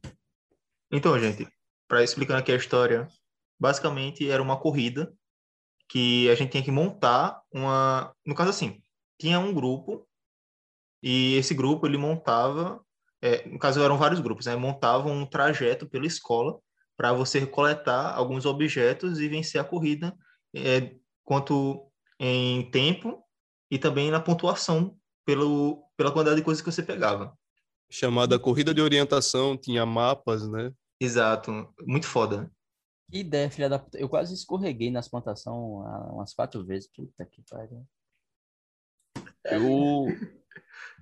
Então, 0.92 1.18
gente, 1.20 1.48
para 1.88 2.04
explicar 2.04 2.38
aqui 2.38 2.52
a 2.52 2.56
história, 2.56 3.08
basicamente 3.60 4.30
era 4.30 4.42
uma 4.42 4.60
corrida 4.60 5.14
que 5.88 6.30
a 6.30 6.36
gente 6.36 6.52
tinha 6.52 6.64
que 6.64 6.72
montar 6.72 7.42
uma, 7.52 8.14
no 8.26 8.36
caso 8.36 8.52
assim, 8.52 8.82
tinha 9.20 9.40
um 9.40 9.54
grupo 9.54 10.08
e 11.02 11.36
esse 11.36 11.54
grupo 11.54 11.88
ele 11.88 11.98
montava, 11.98 12.84
é, 13.22 13.48
no 13.48 13.58
caso 13.58 13.82
eram 13.82 13.98
vários 13.98 14.20
grupos, 14.20 14.46
né? 14.46 14.56
Montavam 14.56 15.12
um 15.12 15.26
trajeto 15.26 15.90
pela 15.90 16.06
escola 16.06 16.60
para 16.96 17.14
você 17.14 17.46
coletar 17.46 18.14
alguns 18.14 18.46
objetos 18.46 19.20
e 19.20 19.28
vencer 19.28 19.60
a 19.60 19.64
corrida, 19.64 20.16
é, 20.54 20.96
quanto 21.24 21.90
em 22.20 22.70
tempo 22.70 23.24
e 23.72 23.80
também 23.80 24.12
na 24.12 24.20
pontuação 24.20 24.98
pelo 25.26 25.88
pela 25.96 26.12
quantidade 26.12 26.38
de 26.38 26.46
coisas 26.46 26.62
que 26.62 26.72
você 26.72 26.84
pegava. 26.84 27.38
Chamada 27.92 28.38
Corrida 28.38 28.74
de 28.74 28.82
Orientação, 28.82 29.58
tinha 29.58 29.86
mapas, 29.86 30.48
né? 30.48 30.72
Exato, 31.02 31.74
muito 31.86 32.06
foda. 32.06 32.52
Que 33.12 33.20
ideia, 33.20 33.50
filha 33.50 33.70
da 33.70 33.80
puta. 33.80 33.98
Eu 33.98 34.08
quase 34.08 34.34
escorreguei 34.34 34.92
nas 34.92 35.08
plantações 35.08 35.56
ah, 35.86 36.10
umas 36.14 36.34
quatro 36.34 36.64
vezes. 36.64 36.90
Puta 36.96 37.26
que 37.26 37.42
pariu. 37.50 37.86
Eu, 39.46 40.08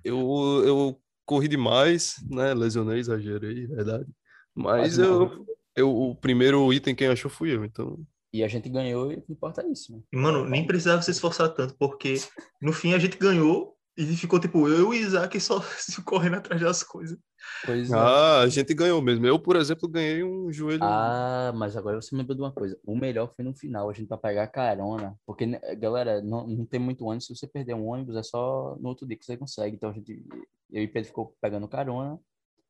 eu, 0.02 0.64
eu 0.64 1.02
corri 1.26 1.48
demais, 1.48 2.16
né? 2.30 2.54
Lesionei, 2.54 3.00
exagerei, 3.00 3.66
verdade. 3.66 4.06
Mas 4.54 4.96
Quase 4.96 5.02
eu, 5.02 5.46
eu, 5.76 5.94
o 5.94 6.14
primeiro 6.14 6.72
item 6.72 6.94
quem 6.94 7.08
achou 7.08 7.30
fui 7.30 7.54
eu, 7.54 7.64
então. 7.64 8.02
E 8.32 8.42
a 8.42 8.48
gente 8.48 8.68
ganhou 8.68 9.12
e 9.12 9.22
importa 9.28 9.62
é 9.62 9.68
isso, 9.68 9.92
mano. 9.92 10.04
Mano, 10.12 10.48
nem 10.48 10.66
precisava 10.66 11.02
se 11.02 11.10
esforçar 11.10 11.50
tanto, 11.50 11.74
porque 11.78 12.14
no 12.60 12.72
fim 12.72 12.94
a 12.94 12.98
gente 12.98 13.18
ganhou 13.18 13.77
E 13.98 14.16
ficou 14.16 14.38
tipo, 14.38 14.68
eu 14.68 14.94
e 14.94 14.98
Isaac 14.98 15.40
só 15.40 15.60
se 15.76 16.00
correndo 16.04 16.36
atrás 16.36 16.60
das 16.62 16.84
coisas. 16.84 17.18
Pois 17.66 17.90
é. 17.90 17.96
Ah, 17.96 18.40
a 18.42 18.48
gente 18.48 18.72
ganhou 18.72 19.02
mesmo. 19.02 19.26
Eu, 19.26 19.40
por 19.40 19.56
exemplo, 19.56 19.88
ganhei 19.88 20.22
um 20.22 20.52
joelho. 20.52 20.84
Ah, 20.84 21.52
mas 21.52 21.76
agora 21.76 22.00
você 22.00 22.14
me 22.14 22.20
lembrou 22.20 22.36
de 22.36 22.42
uma 22.42 22.52
coisa. 22.52 22.78
O 22.84 22.96
melhor 22.96 23.34
foi 23.34 23.44
no 23.44 23.52
final, 23.52 23.90
a 23.90 23.92
gente 23.92 24.06
vai 24.06 24.16
pegar 24.16 24.46
carona. 24.46 25.18
Porque, 25.26 25.46
né, 25.46 25.58
galera, 25.74 26.22
não, 26.22 26.46
não 26.46 26.64
tem 26.64 26.78
muito 26.78 27.04
ônibus. 27.04 27.26
Se 27.26 27.34
você 27.34 27.48
perder 27.48 27.74
um 27.74 27.88
ônibus, 27.88 28.14
é 28.14 28.22
só 28.22 28.76
no 28.78 28.88
outro 28.88 29.04
dia 29.04 29.18
que 29.18 29.26
você 29.26 29.36
consegue. 29.36 29.74
Então, 29.74 29.90
a 29.90 29.92
gente, 29.92 30.24
eu 30.70 30.82
e 30.84 30.86
Pedro 30.86 31.08
ficou 31.08 31.36
pegando 31.40 31.66
carona. 31.66 32.20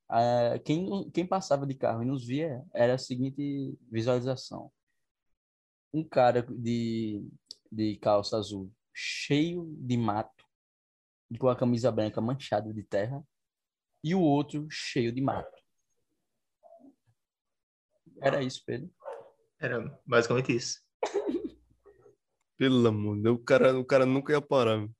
Ah, 0.09 0.59
quem, 0.65 1.11
quem 1.11 1.27
passava 1.27 1.67
de 1.67 1.75
carro 1.75 2.03
e 2.03 2.07
nos 2.07 2.27
via 2.27 2.65
era 2.73 2.95
a 2.95 2.99
seguinte 2.99 3.79
visualização. 3.91 4.71
Um 5.93 6.03
cara 6.03 6.43
de, 6.49 7.23
de 7.71 7.97
calça 7.97 8.39
azul 8.39 8.73
cheio 9.01 9.65
de 9.79 9.97
mato, 9.97 10.38
com 11.37 11.49
a 11.49 11.57
camisa 11.57 11.91
branca 11.91 12.21
manchada 12.21 12.73
de 12.73 12.83
terra, 12.83 13.23
e 14.03 14.15
o 14.15 14.21
outro 14.21 14.67
cheio 14.71 15.13
de 15.13 15.21
mato. 15.21 15.59
Era 18.21 18.43
isso, 18.43 18.63
Pedro. 18.65 18.91
Era 19.61 20.01
basicamente 20.07 20.55
isso. 20.55 20.81
Pelo 22.57 22.89
amor 22.89 23.17
de 23.17 23.23
Deus, 23.23 23.39
o 23.39 23.45
cara, 23.45 23.79
o 23.79 23.85
cara 23.85 24.07
nunca 24.07 24.33
ia 24.33 24.41
parar. 24.41 24.79
meu. 24.79 24.91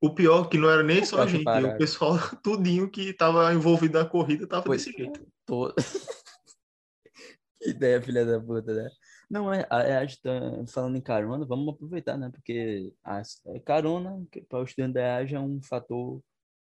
O 0.00 0.14
pior 0.14 0.46
é 0.46 0.48
que 0.48 0.58
não 0.58 0.70
era 0.70 0.82
nem 0.82 1.04
só 1.04 1.22
a 1.22 1.26
gente, 1.26 1.44
parar. 1.44 1.74
o 1.74 1.78
pessoal 1.78 2.14
tudinho 2.42 2.88
que 2.90 3.12
tava 3.12 3.52
envolvido 3.52 3.98
na 3.98 4.08
corrida 4.08 4.46
tava 4.46 4.64
Pois 4.64 4.84
desse 4.84 4.96
jeito. 4.96 5.26
Tô... 5.44 5.74
que 7.60 7.70
ideia, 7.70 8.00
filha 8.00 8.24
da 8.24 8.40
puta, 8.40 8.72
né? 8.72 8.88
Não, 9.30 9.52
é, 9.52 9.66
a, 9.68 9.98
a 9.98 10.06
gente 10.06 10.22
tá 10.22 10.30
falando 10.68 10.96
em 10.96 11.00
carona, 11.02 11.44
vamos 11.44 11.74
aproveitar, 11.74 12.16
né? 12.16 12.30
Porque 12.30 12.92
a, 13.04 13.18
a 13.20 13.60
carona, 13.64 14.26
para 14.48 14.60
o 14.60 14.64
estudante 14.64 14.94
da 14.94 15.00
EAG, 15.00 15.34
é 15.34 15.40
um 15.40 15.60
fator 15.62 16.22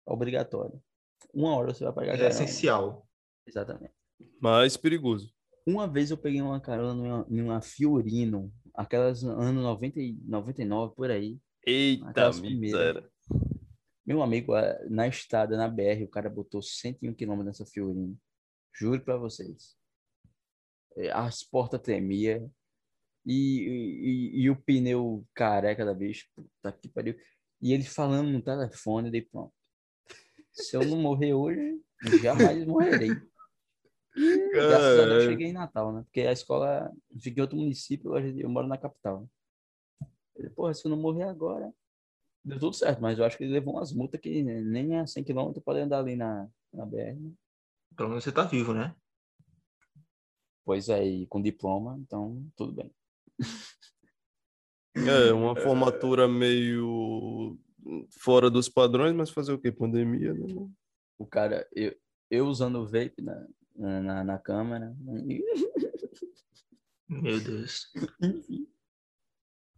obrigatório. 0.05 0.81
Uma 1.33 1.55
hora 1.55 1.73
você 1.73 1.83
vai 1.83 1.93
pagar 1.93 2.13
É 2.13 2.17
carona. 2.17 2.29
essencial. 2.29 3.07
Exatamente. 3.47 3.93
Mas 4.39 4.77
perigoso. 4.77 5.33
Uma 5.65 5.87
vez 5.87 6.11
eu 6.11 6.17
peguei 6.17 6.41
uma 6.41 6.59
carona 6.59 6.93
numa, 6.93 7.25
numa 7.29 7.61
Fiorino, 7.61 8.51
aquelas 8.73 9.23
anos 9.23 9.63
90, 9.63 9.99
e 9.99 10.13
99, 10.25 10.95
por 10.95 11.09
aí. 11.09 11.39
Eita, 11.65 12.31
miséria. 12.41 13.07
Meu 14.05 14.21
amigo, 14.21 14.53
na 14.89 15.07
estrada, 15.07 15.55
na 15.55 15.67
BR, 15.67 16.03
o 16.03 16.07
cara 16.09 16.29
botou 16.29 16.61
101 16.61 17.13
km 17.13 17.43
nessa 17.43 17.65
Fiorino. 17.65 18.17
Juro 18.73 19.01
pra 19.01 19.17
vocês. 19.17 19.75
Eh, 20.97 21.11
As 21.11 21.43
portas 21.43 21.81
tremiam. 21.81 22.51
E, 23.25 24.31
e, 24.33 24.41
e 24.41 24.49
o 24.49 24.55
pneu 24.55 25.25
careca 25.33 25.85
da 25.85 25.93
bicha. 25.93 26.25
Puta 26.35 26.71
que 26.71 26.89
pariu. 26.89 27.15
E 27.61 27.73
ele 27.73 27.83
falando 27.83 28.29
no 28.29 28.41
telefone, 28.41 29.11
dei 29.11 29.21
pronto. 29.21 29.53
Se 30.51 30.75
eu 30.75 30.83
não 30.83 30.97
morrer 30.97 31.33
hoje, 31.33 31.79
jamais 32.21 32.65
morrerei. 32.65 33.11
E, 34.15 34.49
graças 34.51 34.97
a 34.99 35.05
Deus, 35.05 35.23
eu 35.23 35.29
cheguei 35.29 35.47
em 35.47 35.53
Natal, 35.53 35.93
né? 35.93 36.01
Porque 36.03 36.21
a 36.21 36.31
escola 36.31 36.91
fica 37.19 37.39
em 37.39 37.41
outro 37.41 37.57
município, 37.57 38.17
eu, 38.17 38.39
eu 38.39 38.49
moro 38.49 38.67
na 38.67 38.77
capital. 38.77 39.29
Ele, 40.35 40.49
porra, 40.49 40.73
se 40.73 40.85
eu 40.85 40.89
não 40.89 40.97
morrer 40.97 41.23
agora, 41.23 41.71
deu 42.43 42.59
tudo 42.59 42.73
certo, 42.73 43.01
mas 43.01 43.19
eu 43.19 43.23
acho 43.25 43.37
que 43.37 43.43
ele 43.43 43.53
levou 43.53 43.75
umas 43.75 43.93
multas 43.93 44.19
que 44.19 44.43
nem 44.43 44.97
a 44.99 45.05
100 45.05 45.23
km 45.23 45.53
pode 45.63 45.79
andar 45.79 45.99
ali 45.99 46.15
na, 46.15 46.49
na 46.73 46.85
BR. 46.85 47.15
né? 47.19 47.31
Pelo 47.95 48.09
menos 48.09 48.23
você 48.23 48.31
tá 48.31 48.43
vivo, 48.43 48.73
né? 48.73 48.95
Pois 50.71 50.87
é, 50.87 51.05
e 51.05 51.27
com 51.27 51.41
diploma, 51.41 51.99
então 51.99 52.49
tudo 52.55 52.71
bem. 52.71 52.89
É, 54.95 55.33
uma 55.33 55.53
formatura 55.53 56.29
meio 56.29 57.59
fora 58.09 58.49
dos 58.49 58.69
padrões, 58.69 59.13
mas 59.13 59.29
fazer 59.29 59.51
o 59.51 59.59
quê? 59.59 59.69
Pandemia, 59.69 60.33
né? 60.33 60.45
O 61.17 61.25
cara, 61.25 61.67
eu, 61.73 61.93
eu 62.29 62.47
usando 62.47 62.77
o 62.77 62.85
vape 62.85 63.21
na, 63.21 63.47
na, 63.75 64.23
na, 64.23 64.39
câmera. 64.39 64.95
e- 65.27 65.43
Meu 67.09 67.37
Deus. 67.41 67.91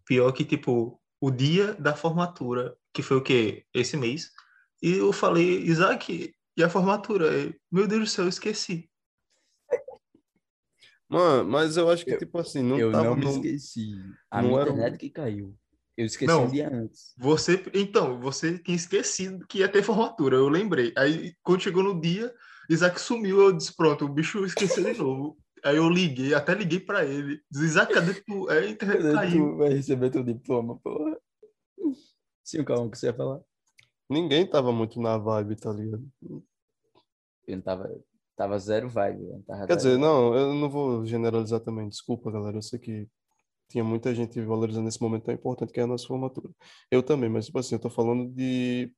Pior 0.06 0.32
que, 0.32 0.46
tipo, 0.46 1.02
o 1.20 1.32
dia 1.32 1.74
da 1.74 1.96
formatura, 1.96 2.78
que 2.94 3.02
foi 3.02 3.18
o 3.18 3.24
quê? 3.24 3.66
Esse 3.74 3.98
mês. 3.98 4.32
E 4.80 4.92
eu 4.98 5.12
falei, 5.12 5.64
Isaac, 5.64 6.36
e 6.56 6.64
a 6.64 6.70
formatura? 6.70 7.32
Aí, 7.32 7.60
Meu 7.72 7.88
Deus 7.88 8.02
do 8.02 8.08
céu, 8.08 8.26
eu 8.26 8.30
esqueci. 8.30 8.93
Mano, 11.14 11.50
mas 11.50 11.78
eu 11.78 11.90
acho 11.90 12.04
que, 12.04 12.12
Eu- 12.14 12.18
tipo 12.18 12.38
assim, 12.40 12.64
não 12.64 12.80
eu 12.80 12.92
tava 12.92 13.04
não 13.04 13.16
me 13.16 13.24
no- 13.26 13.32
esqueci. 13.32 13.96
A 14.32 14.42
não 14.42 14.50
minha 14.50 14.62
era 14.62 14.70
internet 14.72 14.98
que 14.98 15.10
caiu. 15.10 15.56
Eu 15.96 16.06
esqueci 16.08 16.34
Não. 16.34 16.46
um 16.46 16.50
dia 16.50 16.74
antes. 16.74 17.14
Você, 17.20 17.64
então, 17.74 18.20
você 18.20 18.58
tinha 18.58 18.76
esquecido 18.76 19.46
que 19.48 19.60
ia 19.60 19.70
ter 19.70 19.84
formatura, 19.84 20.38
eu 20.38 20.50
lembrei. 20.50 20.92
Aí, 20.98 21.36
quando 21.44 21.62
chegou 21.62 21.84
no 21.84 22.02
dia, 22.02 22.34
Isaac 22.70 23.00
sumiu, 23.00 23.40
eu 23.42 23.52
disse, 23.56 23.76
pronto, 23.76 24.06
o 24.06 24.10
bicho 24.10 24.44
esqueceu 24.44 24.84
de 24.92 24.98
novo. 25.00 25.38
Aí 25.64 25.78
eu 25.78 25.88
liguei, 25.88 26.34
até 26.34 26.56
liguei 26.56 26.80
pra 26.80 27.06
ele. 27.06 27.40
Disse, 27.50 27.66
Isaac, 27.66 27.94
cadê 27.94 28.16
tu? 28.16 28.50
Aí 28.50 28.66
a 28.66 28.70
internet 28.70 29.14
caiu. 29.14 29.52
Tu 29.52 29.58
vai 29.58 29.70
receber 29.70 30.10
teu 30.10 30.24
diploma, 30.24 30.78
porra. 30.80 31.16
Sim, 32.44 32.64
calma, 32.64 32.86
o 32.88 32.90
que 32.92 32.98
você 32.98 33.06
ia 33.08 33.14
falar? 33.14 33.40
Ninguém 34.10 34.46
tava 34.50 34.72
muito 34.72 35.00
na 35.00 35.18
vibe, 35.18 35.56
tá 35.56 35.72
ligado? 35.72 36.06
Eu 37.48 37.56
não 37.56 37.62
tava, 37.62 37.90
tava 38.36 38.58
zero 38.60 38.90
vibe. 38.90 39.44
Tava 39.46 39.68
Quer 39.68 39.76
dizer, 39.78 39.90
zero. 39.92 40.02
não, 40.02 40.36
eu 40.36 40.54
não 40.54 40.70
vou 40.70 41.06
generalizar 41.06 41.60
também, 41.60 41.88
desculpa, 41.90 42.32
galera. 42.32 42.58
Eu 42.58 42.62
sei 42.62 42.80
que 42.80 43.08
tinha 43.70 43.84
muita 43.84 44.14
gente 44.14 44.40
valorizando 44.42 44.88
esse 44.88 45.02
momento 45.02 45.24
tão 45.24 45.34
importante 45.34 45.72
que 45.74 45.80
é 45.80 45.84
a 45.84 45.88
nossa 45.88 46.06
formatura. 46.08 46.50
Eu 46.92 47.02
também, 47.02 47.30
mas, 47.30 47.46
tipo 47.46 47.58
assim, 47.60 47.76
eu 47.76 47.80
tô 47.80 47.90
falando 47.90 48.30
de 48.32 48.92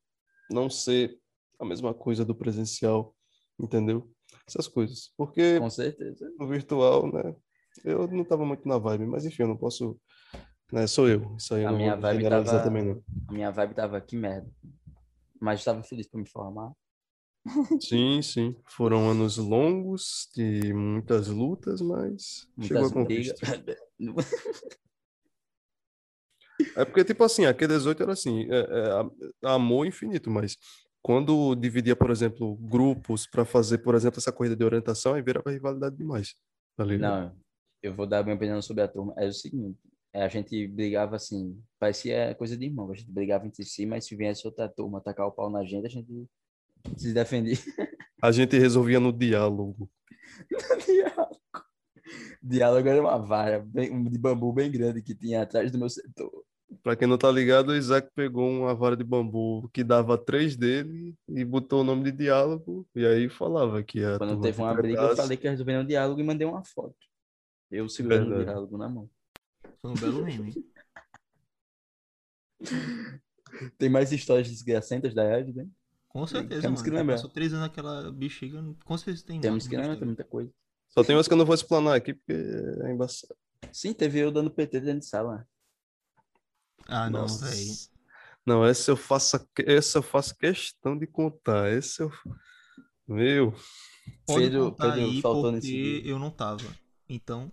não 0.49 0.69
ser 0.69 1.17
a 1.59 1.65
mesma 1.65 1.93
coisa 1.93 2.25
do 2.25 2.35
presencial, 2.35 3.15
entendeu? 3.59 4.09
Essas 4.47 4.67
coisas. 4.67 5.11
Porque 5.17 5.59
Com 5.59 5.69
certeza. 5.69 6.29
no 6.37 6.47
virtual, 6.47 7.11
né, 7.11 7.35
eu 7.83 8.07
não 8.07 8.23
tava 8.25 8.45
muito 8.45 8.67
na 8.67 8.77
vibe, 8.77 9.05
mas 9.05 9.25
enfim, 9.25 9.43
eu 9.43 9.47
não 9.49 9.57
posso. 9.57 9.97
Né, 10.73 10.87
sou 10.87 11.07
eu. 11.07 11.35
Isso 11.37 11.53
aí 11.53 11.61
eu 11.63 11.69
A 11.69 11.71
não 11.71 11.77
minha 11.77 11.93
vou 11.93 12.01
vibe 12.01 12.17
generalizar 12.17 12.55
tava- 12.57 12.63
também, 12.65 12.83
não. 12.83 13.03
A 13.29 13.31
minha 13.31 13.51
vibe 13.51 13.73
tava 13.75 14.01
que 14.01 14.15
merda. 14.17 14.49
Mas 15.39 15.59
estava 15.59 15.83
feliz 15.83 16.07
por 16.07 16.17
me 16.19 16.27
formar. 16.27 16.71
Sim, 17.79 18.21
sim. 18.21 18.55
Foram 18.65 19.10
anos 19.10 19.38
longos, 19.38 20.29
de 20.36 20.73
muitas 20.73 21.27
lutas, 21.27 21.81
mas 21.81 22.47
chegou 22.62 22.88
a 22.88 22.89
Muitas 22.89 22.91
conquista. 22.91 23.45
É 26.77 26.86
porque, 26.86 27.03
tipo 27.03 27.23
assim, 27.23 27.45
aquele 27.45 27.73
18 27.73 28.01
era 28.03 28.13
assim, 28.13 28.47
é, 28.49 28.58
é, 28.60 28.91
a- 29.45 29.53
amor 29.55 29.86
infinito, 29.86 30.29
mas 30.29 30.58
quando 31.01 31.53
dividia, 31.55 31.95
por 31.95 32.10
exemplo, 32.10 32.55
grupos 32.55 33.27
para 33.27 33.43
fazer, 33.45 33.79
por 33.79 33.93
exemplo, 33.93 34.19
essa 34.19 34.31
corrida 34.31 34.55
de 34.55 34.63
orientação, 34.63 35.13
aí 35.13 35.21
virava 35.21 35.51
rivalidade 35.51 35.95
demais. 35.97 36.34
Tá? 36.77 36.86
Não, 36.86 37.36
eu 37.84 37.93
vou 37.93 38.08
dar 38.08 38.23
minha 38.23 38.36
opinião 38.36 38.62
sobre 38.62 38.84
a 38.84 38.88
turma. 38.88 39.13
É 39.17 39.27
o 39.27 39.34
seguinte, 39.34 39.77
é, 40.13 40.23
a 40.23 40.27
gente 40.29 40.67
brigava 40.67 41.15
assim, 41.17 41.62
parecia 41.77 42.34
coisa 42.36 42.58
de 42.58 42.65
irmão, 42.65 42.89
a 42.89 42.95
gente 42.95 43.12
brigava 43.12 43.45
entre 43.45 43.65
si, 43.65 43.86
mas 43.86 44.05
se 44.05 44.15
viesse 44.15 44.47
outra 44.47 44.67
turma 44.69 44.99
atacar 44.99 45.27
o 45.27 45.31
pau 45.31 45.49
na 45.49 45.63
gente, 45.65 45.86
a 45.86 45.89
gente 45.89 46.25
se 46.97 47.13
defendia. 47.13 47.57
A 48.21 48.31
gente 48.31 48.57
resolvia 48.57 48.99
no 48.99 49.11
diálogo. 49.11 49.89
Diálogo. 50.85 51.41
Diálogo 52.41 52.87
era 52.89 53.01
uma 53.01 53.17
vara 53.17 53.59
bem- 53.59 54.03
de 54.03 54.17
bambu 54.17 54.53
bem 54.53 54.71
grande 54.71 55.01
que 55.01 55.15
tinha 55.15 55.41
atrás 55.41 55.71
do 55.71 55.77
meu 55.79 55.89
setor. 55.89 56.31
Pra 56.83 56.95
quem 56.95 57.07
não 57.07 57.17
tá 57.17 57.31
ligado, 57.31 57.69
o 57.69 57.75
Isaac 57.75 58.09
pegou 58.13 58.47
uma 58.49 58.75
vara 58.75 58.95
de 58.95 59.03
bambu 59.03 59.69
que 59.73 59.83
dava 59.83 60.17
três 60.17 60.55
dele 60.55 61.15
e 61.27 61.43
botou 61.43 61.81
o 61.81 61.83
nome 61.83 62.03
de 62.03 62.11
diálogo, 62.11 62.87
e 62.95 63.05
aí 63.05 63.29
falava 63.29 63.81
que 63.83 64.03
a 64.03 64.17
Quando 64.17 64.41
teve 64.41 64.61
uma 64.61 64.73
briga, 64.73 65.01
eu 65.01 65.15
falei 65.15 65.37
que 65.37 65.45
ia 65.45 65.51
resolver 65.51 65.77
um 65.79 65.85
diálogo 65.85 66.19
e 66.19 66.23
mandei 66.23 66.45
uma 66.45 66.63
foto. 66.63 66.95
Eu 67.71 67.89
segurando 67.89 68.35
o 68.35 68.43
diálogo 68.43 68.77
na 68.77 68.89
mão. 68.89 69.09
Foi 69.81 69.91
um 69.91 69.95
belo 69.95 70.23
meme. 70.23 70.53
Tem 73.77 73.89
mais 73.89 74.11
histórias 74.11 74.49
desgracentas 74.49 75.13
da 75.13 75.39
Ed, 75.39 75.53
né? 75.53 75.67
Com 76.15 76.25
certeza, 76.25 76.62
Temos 76.62 76.80
mano. 76.80 76.84
que 76.91 76.97
lembrar. 76.97 77.15
Passou 77.15 77.30
três 77.30 77.51
anos 77.51 77.67
naquela 77.67 78.10
bexiga, 78.10 78.63
com 78.86 78.97
certeza 78.97 79.25
tem 79.25 79.41
Temos 79.41 79.65
mais 79.65 79.67
que 79.67 79.75
lembrar, 79.75 79.97
tem 79.97 80.06
muita 80.06 80.23
coisa. 80.23 80.49
Só 80.88 81.04
tem 81.04 81.13
umas 81.13 81.28
que 81.28 81.34
eu 81.34 81.38
não 81.38 81.45
vou 81.45 81.54
explanar 81.54 81.93
aqui, 81.97 82.13
porque 82.13 82.32
é 82.32 82.89
embaçado. 82.89 83.36
Sim, 83.74 83.91
teve 83.91 84.20
eu 84.20 84.32
dando 84.32 84.49
PT 84.49 84.80
dentro 84.80 84.99
de 85.01 85.07
sala. 85.07 85.45
Ah, 86.88 87.09
não, 87.09 87.24
Nossa. 87.24 87.49
velho. 87.49 87.74
Não, 88.45 88.66
essa 88.66 88.91
eu 88.91 88.95
faço, 88.95 89.45
essa 89.66 89.97
eu 89.97 90.01
faço 90.01 90.38
questão 90.38 90.97
de 90.97 91.05
contar. 91.05 91.68
Essa 91.68 92.03
eu. 92.03 92.11
Meu, 93.05 93.53
Pode 94.26 94.39
Pedro, 94.39 94.72
contar 94.72 94.93
Pedro 94.93 95.09
aí, 95.09 95.22
faltou 95.22 95.41
porque 95.41 95.55
nesse 95.57 95.68
dia. 95.68 96.07
eu 96.07 96.18
não 96.18 96.32
tava. 96.32 96.63
Então, 97.09 97.51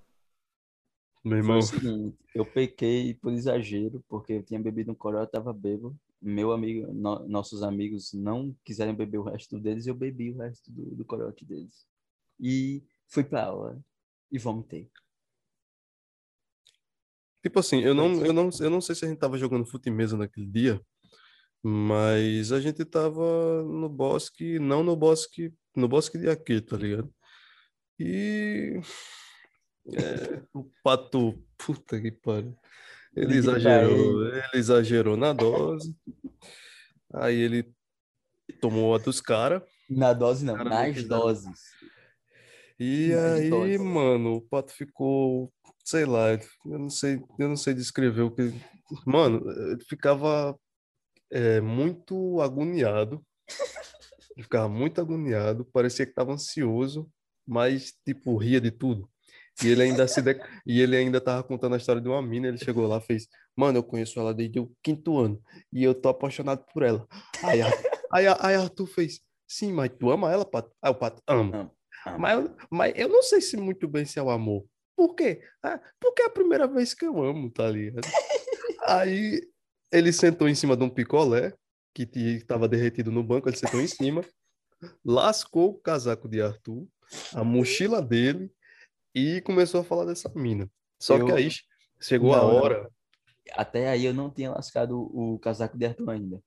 meu 1.25 1.33
Foi 1.33 1.39
irmão. 1.39 1.59
o 1.59 1.63
seguinte, 1.63 2.17
eu 2.33 2.47
pequei 2.47 3.15
por 3.15 3.33
exagero, 3.33 4.05
porque 4.09 4.35
eu 4.35 4.43
tinha 4.45 4.61
bebido 4.61 4.93
um 4.93 4.95
coroa, 4.95 5.23
eu 5.25 5.27
tava 5.27 5.53
bêbado. 5.53 5.99
Meu 6.23 6.53
amigo, 6.53 6.93
no- 6.93 7.29
nossos 7.29 7.63
amigos 7.65 8.13
não 8.15 8.57
quiseram 8.65 8.95
beber 8.97 9.19
o 9.19 9.25
resto 9.25 9.59
deles, 9.61 9.87
eu 9.87 9.95
bebi 9.95 10.31
o 10.33 10.39
resto 10.39 10.71
do, 10.73 10.97
do 10.97 11.05
corote 11.05 11.45
deles. 11.45 11.87
E 12.41 12.85
fui 13.09 13.25
pra 13.25 13.47
aula 13.47 13.83
e 14.31 14.39
vomitei. 14.39 14.91
Tipo 17.43 17.59
assim, 17.59 17.81
eu 17.81 17.95
não, 17.95 18.25
eu, 18.25 18.33
não, 18.33 18.51
eu 18.61 18.71
não 18.71 18.81
sei 18.81 18.95
se 18.95 19.05
a 19.05 19.09
gente 19.09 19.19
tava 19.19 19.37
jogando 19.39 19.67
fute 19.67 19.91
mesa 19.91 20.17
naquele 20.17 20.47
dia, 20.47 20.81
Mas 21.63 22.53
a 22.53 22.61
gente 22.61 22.85
tava 22.85 23.63
no 23.65 23.89
bosque, 23.89 24.59
não 24.61 24.85
no 24.85 24.97
bosque, 24.97 25.53
no 25.77 25.89
bosque 25.89 26.19
de 26.19 26.29
aqui, 26.31 26.61
tá 26.63 26.77
ligado? 26.77 27.13
E 28.01 28.81
é, 29.87 30.43
o 30.55 30.65
pato, 30.83 31.35
puta 31.59 32.01
que 32.01 32.13
pariu. 32.13 32.57
Ele 33.15 33.37
exagerou, 33.37 34.27
ele 34.27 34.43
exagerou 34.55 35.17
na 35.17 35.33
dose. 35.33 35.95
Aí 37.15 37.37
ele 37.37 37.71
tomou 38.61 38.95
a 38.95 38.99
dos 38.99 39.21
caras. 39.21 39.63
Na 39.89 40.13
dose 40.13 40.45
não, 40.45 40.57
Cara, 40.57 40.71
nas 40.71 41.05
doses. 41.05 41.59
E 42.81 43.09
Nas 43.09 43.41
aí, 43.41 43.51
doses. 43.51 43.81
mano, 43.81 44.37
o 44.37 44.41
pato 44.41 44.73
ficou, 44.73 45.53
sei 45.85 46.05
lá, 46.07 46.33
eu 46.33 46.79
não 46.79 46.89
sei, 46.89 47.23
eu 47.39 47.49
não 47.49 47.57
sei 47.57 47.75
descrever 47.75 48.23
o 48.23 48.31
que. 48.31 48.53
Mano, 49.07 49.43
ele 49.71 49.85
ficava 49.85 50.59
é, 51.31 51.61
muito 51.61 52.41
agoniado. 52.41 53.25
Ele 54.35 54.43
ficava 54.43 54.69
muito 54.69 55.01
agoniado, 55.01 55.67
parecia 55.67 56.07
que 56.07 56.13
estava 56.13 56.33
ansioso, 56.33 57.11
mas 57.47 57.93
tipo 58.05 58.37
ria 58.39 58.61
de 58.61 58.71
tudo. 58.71 59.09
E 59.63 59.69
ele 59.69 59.83
ainda 59.83 60.07
se 60.09 60.23
de... 60.23 60.41
e 60.67 60.81
ele 60.81 60.97
ainda 60.97 61.21
tava 61.21 61.43
contando 61.43 61.75
a 61.75 61.79
história 61.79 62.01
de 62.01 62.09
uma 62.09 62.23
mina, 62.23 62.49
ele 62.49 62.59
chegou 62.59 62.87
lá, 62.87 63.01
fez: 63.01 63.27
"Mano, 63.57 63.79
eu 63.79 63.83
conheço 63.83 64.19
ela 64.19 64.33
desde 64.33 64.59
o 64.61 64.73
quinto 64.83 65.19
ano 65.19 65.41
e 65.73 65.83
eu 65.85 65.95
tô 65.95 66.09
apaixonado 66.09 66.65
por 66.73 66.83
ela". 66.83 67.07
Aí, 67.43 67.61
Ar- 67.61 67.73
aí, 68.13 68.27
aí 68.41 68.55
Arthur 68.57 68.87
fez: 68.87 69.21
"Sim, 69.47 69.73
mas 69.73 69.91
tu 69.99 70.11
ama 70.11 70.33
ela, 70.33 70.45
Pato?" 70.45 70.71
Aí 70.83 70.91
o 70.91 70.95
Pato: 70.95 71.23
"Amo". 71.27 71.55
Amo, 71.55 71.71
amo. 72.07 72.19
Mas, 72.19 72.39
eu- 72.45 72.57
mas 72.71 72.93
eu 72.97 73.09
não 73.09 73.23
sei 73.23 73.41
se 73.41 73.57
muito 73.57 73.87
bem 73.87 74.05
se 74.05 74.19
é 74.19 74.23
o 74.23 74.31
amor. 74.31 74.65
Por 74.97 75.15
quê? 75.15 75.41
Ah, 75.63 75.81
porque 76.01 76.23
é 76.23 76.27
a 76.27 76.31
primeira 76.31 76.67
vez 76.67 76.95
que 76.95 77.05
eu 77.05 77.23
amo, 77.23 77.51
tá 77.51 77.69
ligado? 77.71 78.07
Aí 78.83 79.41
ele 79.93 80.13
sentou 80.13 80.49
em 80.49 80.55
cima 80.55 80.77
de 80.77 80.83
um 80.85 80.91
picolé 80.91 81.53
que 81.95 82.09
estava 82.15 82.67
derretido 82.69 83.11
no 83.13 83.23
banco, 83.23 83.49
ele 83.49 83.57
sentou 83.57 83.81
em 83.81 83.87
cima, 83.87 84.23
lascou 85.05 85.71
o 85.71 85.79
casaco 85.79 86.29
de 86.29 86.41
Arthur, 86.41 86.87
a 87.35 87.45
mochila 87.45 88.01
dele 88.01 88.51
e 89.15 89.41
começou 89.43 89.81
a 89.81 89.85
falar 89.85 90.05
dessa 90.07 90.31
mina. 90.35 90.71
Só 91.01 91.17
que 91.23 91.31
Eu- 91.31 91.37
aí 91.37 91.49
chegou 92.01 92.33
a 92.35 92.39
Não, 92.39 92.49
não. 92.49 92.63
hora. 92.63 92.91
Até 93.53 93.89
aí 93.89 94.05
eu 94.05 94.15
não 94.15 94.31
tinha 94.31 94.51
lascado 94.51 94.99
o 95.01 95.39
casaco 95.39 95.77
de 95.77 95.85
Arthur 95.87 96.11
ainda. 96.11 96.43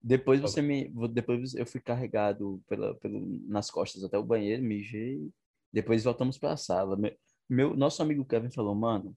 Depois 0.00 0.40
você 0.40 0.62
me. 0.62 0.88
Depois 1.10 1.54
eu 1.54 1.66
fui 1.66 1.80
carregado 1.80 2.62
pela, 2.68 2.94
pelo, 2.96 3.20
nas 3.48 3.70
costas 3.70 4.04
até 4.04 4.16
o 4.16 4.22
banheiro, 4.22 4.62
mijei. 4.62 5.28
Depois 5.72 6.04
voltamos 6.04 6.38
para 6.38 6.52
a 6.52 6.56
sala. 6.56 6.96
Meu, 6.96 7.16
meu- 7.48 7.76
nosso 7.76 8.00
amigo 8.02 8.24
Kevin 8.24 8.50
falou, 8.50 8.74
mano, 8.74 9.16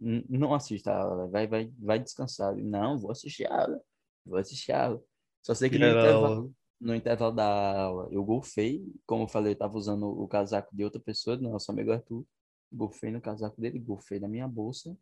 não 0.00 0.54
assista 0.54 0.92
a 0.92 1.02
aula, 1.02 1.28
vai, 1.28 1.46
vai, 1.46 1.70
vai 1.78 1.98
descansar. 1.98 2.56
Eu, 2.56 2.64
Não, 2.64 2.96
vou 2.98 3.10
assistir 3.10 3.46
a 3.50 3.62
aula. 3.62 3.80
Vou 4.24 4.38
assistir 4.38 4.72
a 4.72 4.86
aula. 4.86 5.02
Só 5.42 5.54
sei 5.54 5.68
que 5.68 5.76
Era 5.76 5.88
intervalo, 5.90 6.26
aula. 6.26 6.50
No 6.80 6.94
intervalo 6.94 7.34
da 7.34 7.82
aula 7.82 8.08
eu 8.10 8.24
golfei. 8.24 8.84
Como 9.06 9.24
eu 9.24 9.28
falei, 9.28 9.52
eu 9.52 9.58
tava 9.58 9.76
usando 9.76 10.06
o 10.06 10.28
casaco 10.28 10.74
de 10.74 10.84
outra 10.84 11.00
pessoa, 11.00 11.36
do 11.36 11.48
nosso 11.48 11.70
amigo 11.70 11.92
Arthur. 11.92 12.24
Golfei 12.72 13.10
no 13.10 13.20
casaco 13.20 13.60
dele, 13.60 13.78
golfei 13.78 14.18
na 14.18 14.28
minha 14.28 14.48
bolsa 14.48 14.96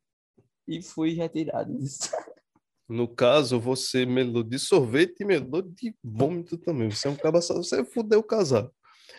e 0.67 0.83
fui 0.83 1.13
retirado. 1.13 1.73
No 2.89 3.09
caso, 3.09 3.59
você 3.59 4.05
melou 4.05 4.43
de 4.43 4.59
sorvete 4.59 5.21
e 5.21 5.25
melou 5.25 5.63
de 5.63 5.95
vômito 6.05 6.59
também. 6.59 6.91
Você 6.91 7.09
é 7.09 7.11
um 7.11 7.17
cabaçado, 7.17 7.65
você 7.65 7.83
fudeu 7.87 8.19
o 8.19 8.23
casaco. 8.23 8.71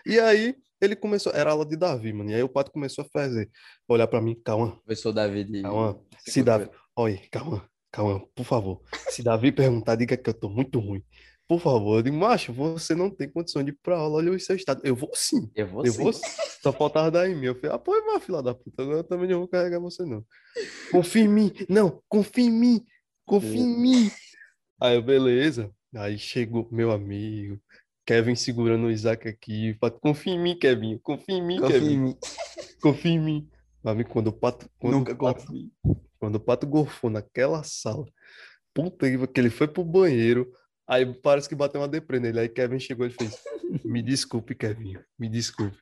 E 0.05 0.19
aí 0.19 0.55
ele 0.79 0.95
começou, 0.95 1.31
era 1.33 1.51
aula 1.51 1.65
de 1.65 1.75
Davi, 1.75 2.13
mano. 2.13 2.29
E 2.29 2.35
aí 2.35 2.43
o 2.43 2.49
pato 2.49 2.71
começou 2.71 3.03
a 3.03 3.07
fazer, 3.07 3.49
olhar 3.87 4.05
pra 4.05 4.21
mim, 4.21 4.39
calma, 4.43 4.75
Professor 4.85 5.11
Davi 5.11 5.43
de... 5.45 5.61
calma. 5.63 5.99
Se 6.19 6.43
Davi, 6.43 6.69
olha, 6.95 7.19
calma, 7.31 7.67
calma, 7.91 8.27
por 8.35 8.45
favor. 8.45 8.81
Se 9.09 9.23
Davi 9.23 9.51
perguntar, 9.51 9.95
diga 9.95 10.17
que 10.17 10.29
eu 10.29 10.33
tô 10.33 10.49
muito 10.49 10.79
ruim. 10.79 11.03
Por 11.47 11.59
favor, 11.59 11.97
eu 11.99 12.01
digo, 12.03 12.15
macho, 12.15 12.53
você 12.53 12.95
não 12.95 13.09
tem 13.09 13.29
condição 13.29 13.61
de 13.63 13.71
ir 13.71 13.77
pra 13.83 13.97
aula, 13.97 14.15
olha 14.17 14.31
o 14.31 14.39
seu 14.39 14.55
estado. 14.55 14.81
Eu 14.83 14.95
vou 14.95 15.11
sim. 15.13 15.51
Eu 15.53 15.67
vou 15.67 15.85
Eu 15.85 15.91
sim. 15.91 16.03
vou. 16.03 16.13
Só 16.13 16.71
faltava 16.71 17.11
dar 17.11 17.29
em 17.29 17.35
mim. 17.35 17.47
Eu 17.47 17.55
falei, 17.55 17.75
ah, 17.75 17.79
pô, 17.79 17.91
vai, 18.05 18.19
filha 18.19 18.41
da 18.41 18.55
puta. 18.55 18.81
Agora 18.81 18.99
eu 18.99 19.03
também 19.03 19.29
não 19.29 19.39
vou 19.39 19.47
carregar 19.47 19.79
você, 19.79 20.03
não. 20.05 20.25
Confia 20.91 21.23
em 21.23 21.27
mim. 21.27 21.51
Não, 21.67 22.01
confia 22.07 22.45
em 22.45 22.51
mim. 22.51 22.85
Confia 23.25 23.59
em 23.59 23.77
mim. 23.77 24.11
Aí, 24.81 25.01
beleza. 25.01 25.69
Aí 25.95 26.17
chegou 26.17 26.67
meu 26.71 26.91
amigo, 26.91 27.59
Kevin 28.05 28.35
segurando 28.35 28.87
o 28.87 28.91
Isaac 28.91 29.27
aqui. 29.27 29.77
Confia 30.01 30.33
em 30.33 30.39
mim, 30.41 30.57
Kevin. 30.57 30.97
Confia 30.97 31.35
em 31.35 31.45
mim, 31.45 31.59
Confia 31.59 31.79
Kevin. 31.79 31.93
em 31.93 31.99
mim. 31.99 32.17
Confia 32.81 33.11
em 33.11 33.19
mim. 33.19 33.49
Amigo, 33.83 34.09
quando 34.09 34.27
o 34.27 34.33
pato, 34.33 34.67
quando 34.79 34.93
Nunca 34.93 35.13
o 35.13 35.17
pato, 35.17 35.45
confio. 35.45 35.71
quando 36.19 36.35
o 36.35 36.39
pato 36.39 36.65
gorfou 36.65 37.09
naquela 37.09 37.63
sala, 37.63 38.05
puta 38.73 39.05
que 39.27 39.39
ele 39.39 39.49
foi 39.49 39.67
pro 39.67 39.83
banheiro, 39.83 40.51
aí 40.93 41.13
parece 41.13 41.47
que 41.49 41.55
bateu 41.55 41.81
uma 41.81 41.87
deprê 41.87 42.19
nele. 42.19 42.39
Aí 42.39 42.49
Kevin 42.49 42.79
chegou 42.79 43.05
e 43.05 43.09
fez: 43.09 43.35
Me 43.83 44.01
desculpe, 44.01 44.55
Kevin, 44.55 44.97
me 45.17 45.27
desculpe, 45.29 45.77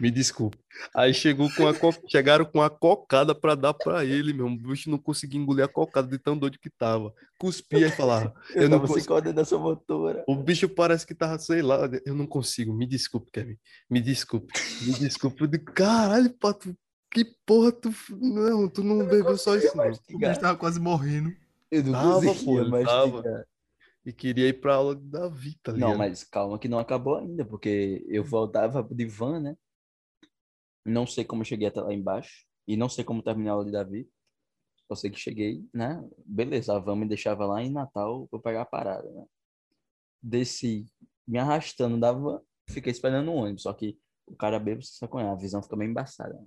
me 0.00 0.10
desculpe. 0.10 0.58
Aí 0.94 1.12
chegou 1.14 1.48
com 1.54 1.66
a 1.66 1.74
co- 1.74 1.94
chegaram 2.08 2.44
com 2.44 2.60
a 2.62 2.68
cocada 2.70 3.34
pra 3.34 3.54
dar 3.54 3.72
pra 3.74 4.04
ele, 4.04 4.32
meu. 4.32 4.46
O 4.46 4.56
bicho 4.56 4.90
não 4.90 4.98
conseguia 4.98 5.40
engolir 5.40 5.64
a 5.64 5.68
cocada 5.68 6.08
de 6.08 6.18
tão 6.18 6.36
doido 6.36 6.58
que 6.58 6.70
tava. 6.70 7.12
Cuspia 7.38 7.86
e 7.86 7.90
falava: 7.90 8.34
Eu, 8.54 8.62
Eu 8.62 8.68
não 8.68 8.78
tava 8.78 8.88
consigo. 8.88 9.06
coordenação 9.08 9.60
motora. 9.60 10.24
O 10.26 10.34
bicho 10.36 10.68
parece 10.68 11.06
que 11.06 11.14
tava, 11.14 11.38
sei 11.38 11.62
lá, 11.62 11.88
eu 12.04 12.14
não 12.14 12.26
consigo, 12.26 12.72
me 12.74 12.86
desculpe, 12.86 13.30
Kevin, 13.30 13.56
me 13.90 14.00
desculpe, 14.00 14.52
me 14.82 14.92
desculpe. 14.94 15.40
Eu 15.42 15.46
digo, 15.46 15.64
caralho, 15.72 16.30
pato, 16.30 16.76
que 17.10 17.24
porra 17.46 17.72
tu. 17.72 17.90
Não, 18.10 18.68
tu 18.68 18.82
não 18.82 19.06
bebeu 19.06 19.36
só 19.38 19.56
isso, 19.56 19.76
não. 19.76 19.84
O 19.86 20.18
bicho 20.18 20.40
tava 20.40 20.56
quase 20.58 20.78
morrendo. 20.80 21.32
Eu 21.70 21.82
não 21.84 21.92
Tava, 21.92 22.20
pô, 22.20 22.26
conseguia 22.28 22.60
ele 22.60 22.84
tava. 22.84 23.06
mastigar. 23.12 23.44
E 24.06 24.12
queria 24.12 24.46
ir 24.46 24.60
pra 24.60 24.76
aula 24.76 24.94
de 24.94 25.02
Davi, 25.02 25.58
tá 25.60 25.72
ligado? 25.72 25.90
Não, 25.90 25.98
mas 25.98 26.22
calma 26.22 26.60
que 26.60 26.68
não 26.68 26.78
acabou 26.78 27.16
ainda, 27.16 27.44
porque 27.44 28.06
eu 28.06 28.22
voltava 28.22 28.80
de 28.88 29.04
van, 29.04 29.40
né? 29.40 29.56
Não 30.84 31.04
sei 31.04 31.24
como 31.24 31.42
eu 31.42 31.44
cheguei 31.44 31.66
até 31.66 31.80
lá 31.80 31.92
embaixo. 31.92 32.46
E 32.68 32.76
não 32.76 32.88
sei 32.88 33.02
como 33.02 33.20
terminar 33.20 33.50
a 33.50 33.54
aula 33.54 33.64
de 33.64 33.72
Davi. 33.72 34.08
Só 34.86 34.94
sei 34.94 35.10
que 35.10 35.18
cheguei, 35.18 35.68
né? 35.74 36.08
Beleza, 36.24 36.76
a 36.76 36.78
van 36.78 36.94
me 36.94 37.08
deixava 37.08 37.46
lá 37.46 37.60
em 37.60 37.72
Natal 37.72 38.28
pra 38.28 38.38
eu 38.38 38.42
pegar 38.42 38.62
a 38.62 38.66
parada, 38.66 39.10
né? 39.10 39.26
Desci, 40.22 40.86
me 41.26 41.40
arrastando 41.40 41.98
da 41.98 42.12
van, 42.12 42.40
fiquei 42.70 42.92
esperando 42.92 43.32
o 43.32 43.34
ônibus. 43.34 43.62
Só 43.62 43.72
que 43.72 43.98
o 44.24 44.36
cara 44.36 44.60
bêbado, 44.60 44.86
você 44.86 45.08
como 45.08 45.24
é, 45.24 45.28
a 45.28 45.34
visão 45.34 45.60
fica 45.60 45.74
meio 45.74 45.90
embaçada. 45.90 46.34
Né? 46.34 46.46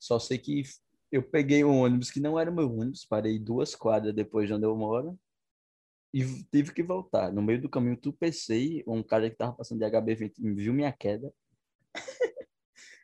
Só 0.00 0.18
sei 0.18 0.38
que 0.38 0.64
eu 1.12 1.22
peguei 1.22 1.62
um 1.62 1.78
ônibus 1.78 2.10
que 2.10 2.18
não 2.18 2.40
era 2.40 2.50
meu 2.50 2.68
ônibus, 2.72 3.04
parei 3.04 3.38
duas 3.38 3.76
quadras 3.76 4.12
depois 4.12 4.48
de 4.48 4.54
onde 4.54 4.66
eu 4.66 4.76
moro 4.76 5.16
e 6.14 6.44
tive 6.44 6.72
que 6.72 6.80
voltar. 6.80 7.32
No 7.32 7.42
meio 7.42 7.60
do 7.60 7.68
caminho, 7.68 7.96
tropecei, 7.96 8.84
um 8.86 9.02
cara 9.02 9.28
que 9.28 9.34
tava 9.34 9.52
passando 9.52 9.80
de 9.80 9.84
HB20 9.84 10.34
me 10.38 10.54
viu 10.54 10.72
minha 10.72 10.92
queda 10.92 11.34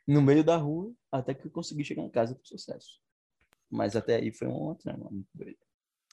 no 0.07 0.21
meio 0.21 0.45
da 0.45 0.55
rua, 0.55 0.93
até 1.11 1.33
que 1.33 1.45
eu 1.45 1.51
consegui 1.51 1.83
chegar 1.83 2.03
em 2.03 2.09
casa 2.09 2.33
com 2.33 2.45
sucesso. 2.45 3.01
Mas 3.69 3.97
até 3.97 4.15
aí 4.15 4.31
foi 4.31 4.47
uma 4.47 4.75
trama 4.75 5.09
muito 5.11 5.27
doida. 5.33 5.59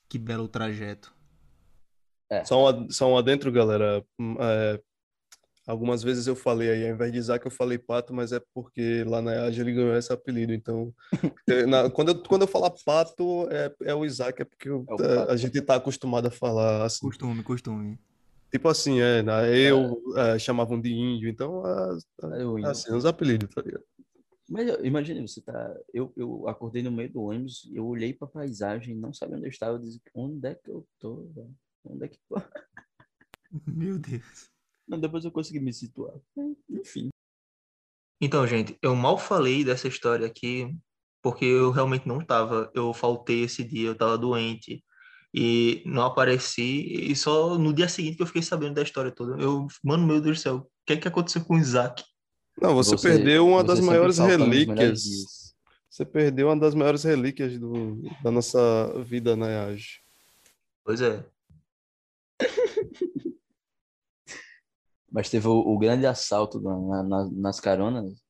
Que 0.08 0.18
belo 0.18 0.48
trajeto. 0.48 1.14
É, 2.28 2.44
Só 2.44 2.72
um, 2.72 2.90
só 2.90 3.12
um 3.12 3.16
adentro, 3.16 3.52
galera. 3.52 4.04
Hum, 4.18 4.34
é, 4.40 4.82
algumas 5.68 6.02
vezes 6.02 6.26
eu 6.26 6.34
falei 6.34 6.70
aí, 6.70 6.88
ao 6.88 6.94
invés 6.94 7.12
de 7.12 7.18
Isaac, 7.18 7.44
eu 7.44 7.50
falei 7.50 7.76
Pato, 7.78 8.14
mas 8.14 8.32
é 8.32 8.40
porque 8.54 9.04
lá 9.06 9.20
na 9.20 9.32
EAG 9.34 9.60
ele 9.60 9.72
ganhou 9.74 9.96
esse 9.96 10.12
apelido. 10.12 10.52
Então, 10.52 10.92
é, 11.48 11.66
na- 11.66 11.90
quando, 11.90 12.08
eu, 12.08 12.22
quando 12.22 12.42
eu 12.42 12.48
falar 12.48 12.70
Pato, 12.84 13.46
é, 13.50 13.72
é 13.82 13.94
o 13.94 14.04
Isaac, 14.04 14.40
é 14.40 14.44
porque 14.44 14.68
eu- 14.68 14.84
É 14.88 14.94
é, 14.94 15.16
Pato. 15.16 15.30
a 15.32 15.36
gente 15.36 15.60
tá 15.60 15.74
acostumado 15.76 16.26
a 16.26 16.30
falar 16.30 16.84
assim. 16.84 17.00
Costume, 17.06 17.42
costume. 17.42 17.98
Tipo 18.50 18.68
assim, 18.68 18.98
é, 19.00 19.22
na- 19.22 19.46
eu 19.46 20.00
é, 20.16 20.38
chamavam 20.38 20.80
de 20.80 20.90
índio, 20.92 21.28
então, 21.28 21.64
a- 21.64 21.98
a- 22.22 22.26
eu 22.38 22.58
indo. 22.58 22.66
assim, 22.68 22.92
os 22.94 23.04
apelidos, 23.04 23.54
tá 23.54 23.60
ligado? 23.60 23.84
Mas 24.50 24.66
imagine, 24.82 25.20
você 25.28 25.42
tá. 25.42 25.76
Eu, 25.92 26.10
eu 26.16 26.48
acordei 26.48 26.82
no 26.82 26.90
meio 26.90 27.12
do 27.12 27.20
ônibus, 27.24 27.70
eu 27.74 27.86
olhei 27.86 28.14
pra 28.14 28.26
paisagem, 28.26 28.94
não 28.96 29.12
sabia 29.12 29.36
onde 29.36 29.44
eu 29.44 29.50
estava, 29.50 29.76
eu 29.76 29.82
disse, 29.82 30.00
onde 30.14 30.48
é 30.48 30.54
que 30.54 30.70
eu 30.70 30.86
tô, 30.98 31.26
velho? 31.34 31.54
Onde 31.84 32.04
é 32.06 32.08
que. 32.08 32.18
Meu 33.66 33.98
Deus. 33.98 34.50
Não, 34.88 34.98
depois 34.98 35.24
eu 35.24 35.30
consegui 35.30 35.60
me 35.60 35.72
situar. 35.72 36.14
Enfim. 36.68 37.10
Então, 38.20 38.46
gente, 38.46 38.76
eu 38.82 38.96
mal 38.96 39.18
falei 39.18 39.64
dessa 39.64 39.86
história 39.86 40.26
aqui, 40.26 40.74
porque 41.22 41.44
eu 41.44 41.70
realmente 41.70 42.08
não 42.08 42.24
tava. 42.24 42.70
Eu 42.74 42.92
faltei 42.94 43.42
esse 43.44 43.62
dia, 43.62 43.88
eu 43.88 43.94
tava 43.94 44.16
doente. 44.16 44.82
E 45.32 45.82
não 45.84 46.06
apareci, 46.06 47.10
e 47.10 47.14
só 47.14 47.58
no 47.58 47.72
dia 47.72 47.86
seguinte 47.86 48.16
que 48.16 48.22
eu 48.22 48.26
fiquei 48.26 48.40
sabendo 48.40 48.74
da 48.74 48.82
história 48.82 49.10
toda. 49.10 49.40
Eu, 49.40 49.66
mano, 49.84 50.06
meu 50.06 50.22
Deus 50.22 50.38
do 50.38 50.42
céu, 50.42 50.56
o 50.56 50.66
que 50.86 50.94
é 50.94 50.96
que 50.96 51.06
aconteceu 51.06 51.44
com 51.44 51.54
o 51.54 51.58
Isaac? 51.58 52.02
Não, 52.60 52.74
você, 52.74 52.96
perdeu 52.96 53.46
uma 53.46 53.62
das 53.62 53.78
você 53.78 53.84
sempre 53.84 53.98
maiores 53.98 54.18
relíquias. 54.18 55.54
Você 55.88 56.04
perdeu 56.04 56.48
uma 56.48 56.58
das 56.58 56.74
maiores 56.74 57.04
relíquias 57.04 57.58
do, 57.58 58.02
da 58.22 58.30
nossa 58.30 58.58
vida 59.04 59.36
na 59.36 59.48
EAG. 59.48 59.84
Pois 60.82 61.02
é. 61.02 61.24
Mas 65.18 65.28
teve 65.28 65.48
o, 65.48 65.58
o 65.58 65.76
grande 65.76 66.06
assalto 66.06 66.60
na- 66.60 66.78
na- 66.78 67.02
na- 67.02 67.30
nas 67.32 67.58
caronas. 67.58 68.22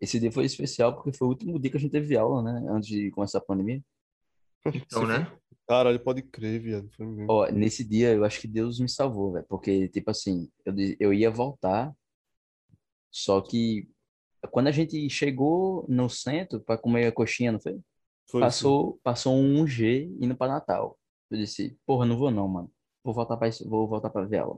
Esse 0.00 0.20
dia 0.20 0.30
foi 0.30 0.44
especial 0.44 0.94
porque 0.94 1.12
foi 1.12 1.26
o 1.26 1.30
último 1.30 1.58
dia 1.58 1.68
que 1.68 1.76
a 1.76 1.80
gente 1.80 1.90
teve 1.90 2.16
aula, 2.16 2.40
né? 2.44 2.64
Antes 2.70 2.88
de 2.88 3.10
começar 3.10 3.38
a 3.38 3.44
pandemia. 3.44 3.82
Então, 4.64 5.04
né? 5.04 5.26
Caralho, 5.66 5.98
pode 5.98 6.22
crer, 6.22 6.60
viado. 6.60 6.88
Ó, 7.28 7.50
nesse 7.50 7.82
dia 7.84 8.12
eu 8.12 8.24
acho 8.24 8.40
que 8.40 8.46
Deus 8.46 8.78
me 8.78 8.88
salvou, 8.88 9.32
velho. 9.32 9.44
Porque, 9.48 9.88
tipo 9.88 10.12
assim, 10.12 10.48
eu, 10.64 10.72
eu 11.00 11.12
ia 11.12 11.28
voltar, 11.28 11.92
só 13.10 13.40
que 13.40 13.88
quando 14.52 14.68
a 14.68 14.70
gente 14.72 15.10
chegou 15.10 15.84
no 15.88 16.08
centro 16.08 16.60
pra 16.60 16.78
comer 16.78 17.06
a 17.08 17.12
coxinha, 17.12 17.50
não 17.50 17.58
foi? 17.60 17.80
Foi, 18.30 18.40
Passou, 18.42 19.00
passou 19.02 19.34
um 19.34 19.66
G 19.66 20.04
indo 20.20 20.36
pra 20.36 20.46
Natal. 20.46 20.96
Eu 21.28 21.36
disse, 21.38 21.76
porra, 21.84 22.06
não 22.06 22.16
vou 22.16 22.30
não, 22.30 22.46
mano. 22.46 22.70
Vou 23.02 23.12
voltar 23.12 23.36
pra, 23.36 23.48
isso- 23.48 23.68
vou 23.68 23.88
voltar 23.88 24.08
pra 24.08 24.24
Vela. 24.24 24.56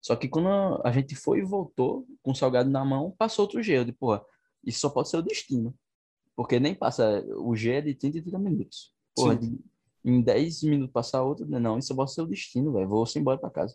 Só 0.00 0.14
que 0.16 0.28
quando 0.28 0.48
a 0.84 0.90
gente 0.92 1.14
foi 1.16 1.38
e 1.40 1.44
voltou, 1.44 2.06
com 2.22 2.30
o 2.30 2.34
salgado 2.34 2.70
na 2.70 2.84
mão, 2.84 3.14
passou 3.18 3.44
outro 3.44 3.62
G. 3.62 3.78
Eu 3.78 3.84
disse, 3.84 3.96
porra, 3.98 4.22
isso 4.64 4.80
só 4.80 4.88
pode 4.90 5.08
ser 5.08 5.16
o 5.16 5.22
destino. 5.22 5.74
Porque 6.36 6.60
nem 6.60 6.74
passa, 6.74 7.24
o 7.38 7.56
G 7.56 7.72
é 7.72 7.80
de 7.80 7.94
30 7.94 8.18
e 8.18 8.22
30 8.22 8.38
minutos. 8.38 8.92
Porra, 9.14 9.34
de- 9.36 9.58
em 10.04 10.20
10 10.20 10.62
minutos 10.62 10.92
passar 10.92 11.22
outro, 11.22 11.44
não, 11.46 11.78
isso 11.78 11.88
só 11.88 11.94
pode 11.94 12.12
ser 12.12 12.22
o 12.22 12.26
destino, 12.26 12.72
velho. 12.72 12.88
Vou 12.88 13.04
se 13.06 13.18
embora 13.18 13.38
pra 13.38 13.50
casa. 13.50 13.74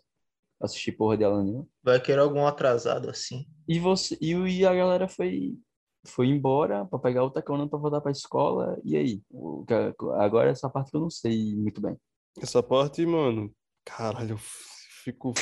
Assistir 0.60 0.92
porra 0.92 1.16
de 1.18 1.24
aula 1.24 1.42
nenhuma. 1.42 1.66
Vai 1.82 2.00
querer 2.00 2.20
algum 2.20 2.46
atrasado 2.46 3.10
assim. 3.10 3.46
E 3.68 3.78
você, 3.80 4.16
e, 4.20 4.30
e 4.32 4.64
a 4.64 4.72
galera 4.72 5.08
foi, 5.08 5.58
foi 6.06 6.28
embora 6.28 6.84
pra 6.86 6.98
pegar 7.00 7.24
outra 7.24 7.42
carona 7.42 7.68
pra 7.68 7.78
voltar 7.78 8.00
pra 8.00 8.12
escola. 8.12 8.80
E 8.84 8.96
aí? 8.96 9.22
Agora 10.20 10.50
essa 10.50 10.70
parte 10.70 10.90
que 10.92 10.96
eu 10.96 11.00
não 11.00 11.10
sei 11.10 11.54
muito 11.56 11.80
bem. 11.80 11.96
Essa 12.40 12.62
parte, 12.62 13.04
mano, 13.04 13.52
caralho, 13.84 14.34
eu 14.34 14.38
fico. 15.02 15.34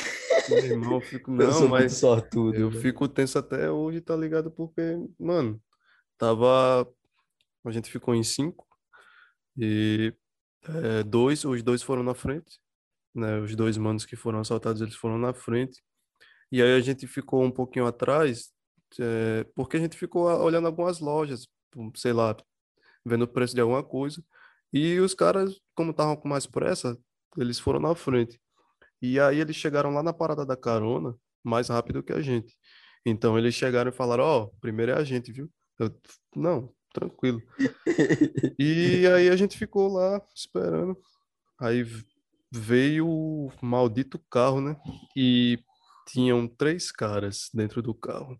Meu 0.48 0.58
irmão, 0.64 0.94
eu 0.96 1.00
fico. 1.00 1.30
eu 1.40 1.46
Não, 1.46 1.52
sou 1.52 1.68
muito 1.68 1.70
mas 1.70 1.92
sortudo. 1.92 2.56
eu 2.56 2.70
velho. 2.70 2.82
fico 2.82 3.08
tenso 3.08 3.38
até 3.38 3.70
hoje, 3.70 4.00
tá 4.00 4.16
ligado? 4.16 4.50
Porque, 4.50 4.82
mano, 5.18 5.60
tava. 6.18 6.88
A 7.64 7.70
gente 7.70 7.90
ficou 7.90 8.14
em 8.14 8.22
cinco 8.24 8.66
e 9.56 10.14
é, 10.64 11.02
dois, 11.02 11.44
os 11.44 11.62
dois 11.62 11.82
foram 11.82 12.02
na 12.02 12.14
frente, 12.14 12.58
né? 13.14 13.38
Os 13.40 13.54
dois 13.56 13.76
manos 13.76 14.04
que 14.06 14.16
foram 14.16 14.40
assaltados, 14.40 14.80
eles 14.82 14.94
foram 14.94 15.18
na 15.18 15.34
frente. 15.34 15.82
E 16.52 16.62
aí 16.62 16.74
a 16.76 16.80
gente 16.80 17.06
ficou 17.06 17.44
um 17.44 17.50
pouquinho 17.50 17.86
atrás, 17.86 18.52
é, 19.00 19.44
porque 19.54 19.76
a 19.76 19.80
gente 19.80 19.96
ficou 19.96 20.28
a- 20.28 20.42
olhando 20.42 20.66
algumas 20.66 21.00
lojas, 21.00 21.46
um, 21.76 21.92
sei 21.96 22.12
lá, 22.12 22.36
vendo 23.04 23.22
o 23.24 23.28
preço 23.28 23.54
de 23.54 23.60
alguma 23.60 23.82
coisa. 23.84 24.22
E 24.72 24.98
os 25.00 25.14
caras, 25.14 25.60
como 25.74 25.90
estavam 25.92 26.16
com 26.16 26.28
mais 26.28 26.46
pressa, 26.46 26.98
eles 27.36 27.58
foram 27.60 27.80
na 27.80 27.94
frente. 27.94 28.40
E 29.02 29.18
aí 29.18 29.40
eles 29.40 29.56
chegaram 29.56 29.90
lá 29.90 30.02
na 30.02 30.12
parada 30.12 30.44
da 30.44 30.56
carona 30.56 31.14
mais 31.42 31.68
rápido 31.68 32.02
que 32.02 32.12
a 32.12 32.20
gente. 32.20 32.56
Então 33.04 33.38
eles 33.38 33.54
chegaram 33.54 33.90
e 33.90 33.94
falaram: 33.94 34.24
Ó, 34.24 34.46
primeiro 34.60 34.92
é 34.92 34.96
a 34.96 35.04
gente, 35.04 35.32
viu? 35.32 35.50
Eu, 35.78 35.94
não, 36.36 36.72
tranquilo. 36.92 37.40
E 38.58 39.06
aí 39.06 39.28
a 39.28 39.36
gente 39.36 39.56
ficou 39.56 39.92
lá 39.92 40.20
esperando. 40.34 40.96
Aí 41.58 41.84
veio 42.52 43.08
o 43.08 43.52
maldito 43.62 44.18
carro, 44.30 44.60
né? 44.60 44.76
E 45.16 45.58
tinham 46.06 46.46
três 46.48 46.90
caras 46.90 47.48
dentro 47.54 47.80
do 47.80 47.94
carro. 47.94 48.38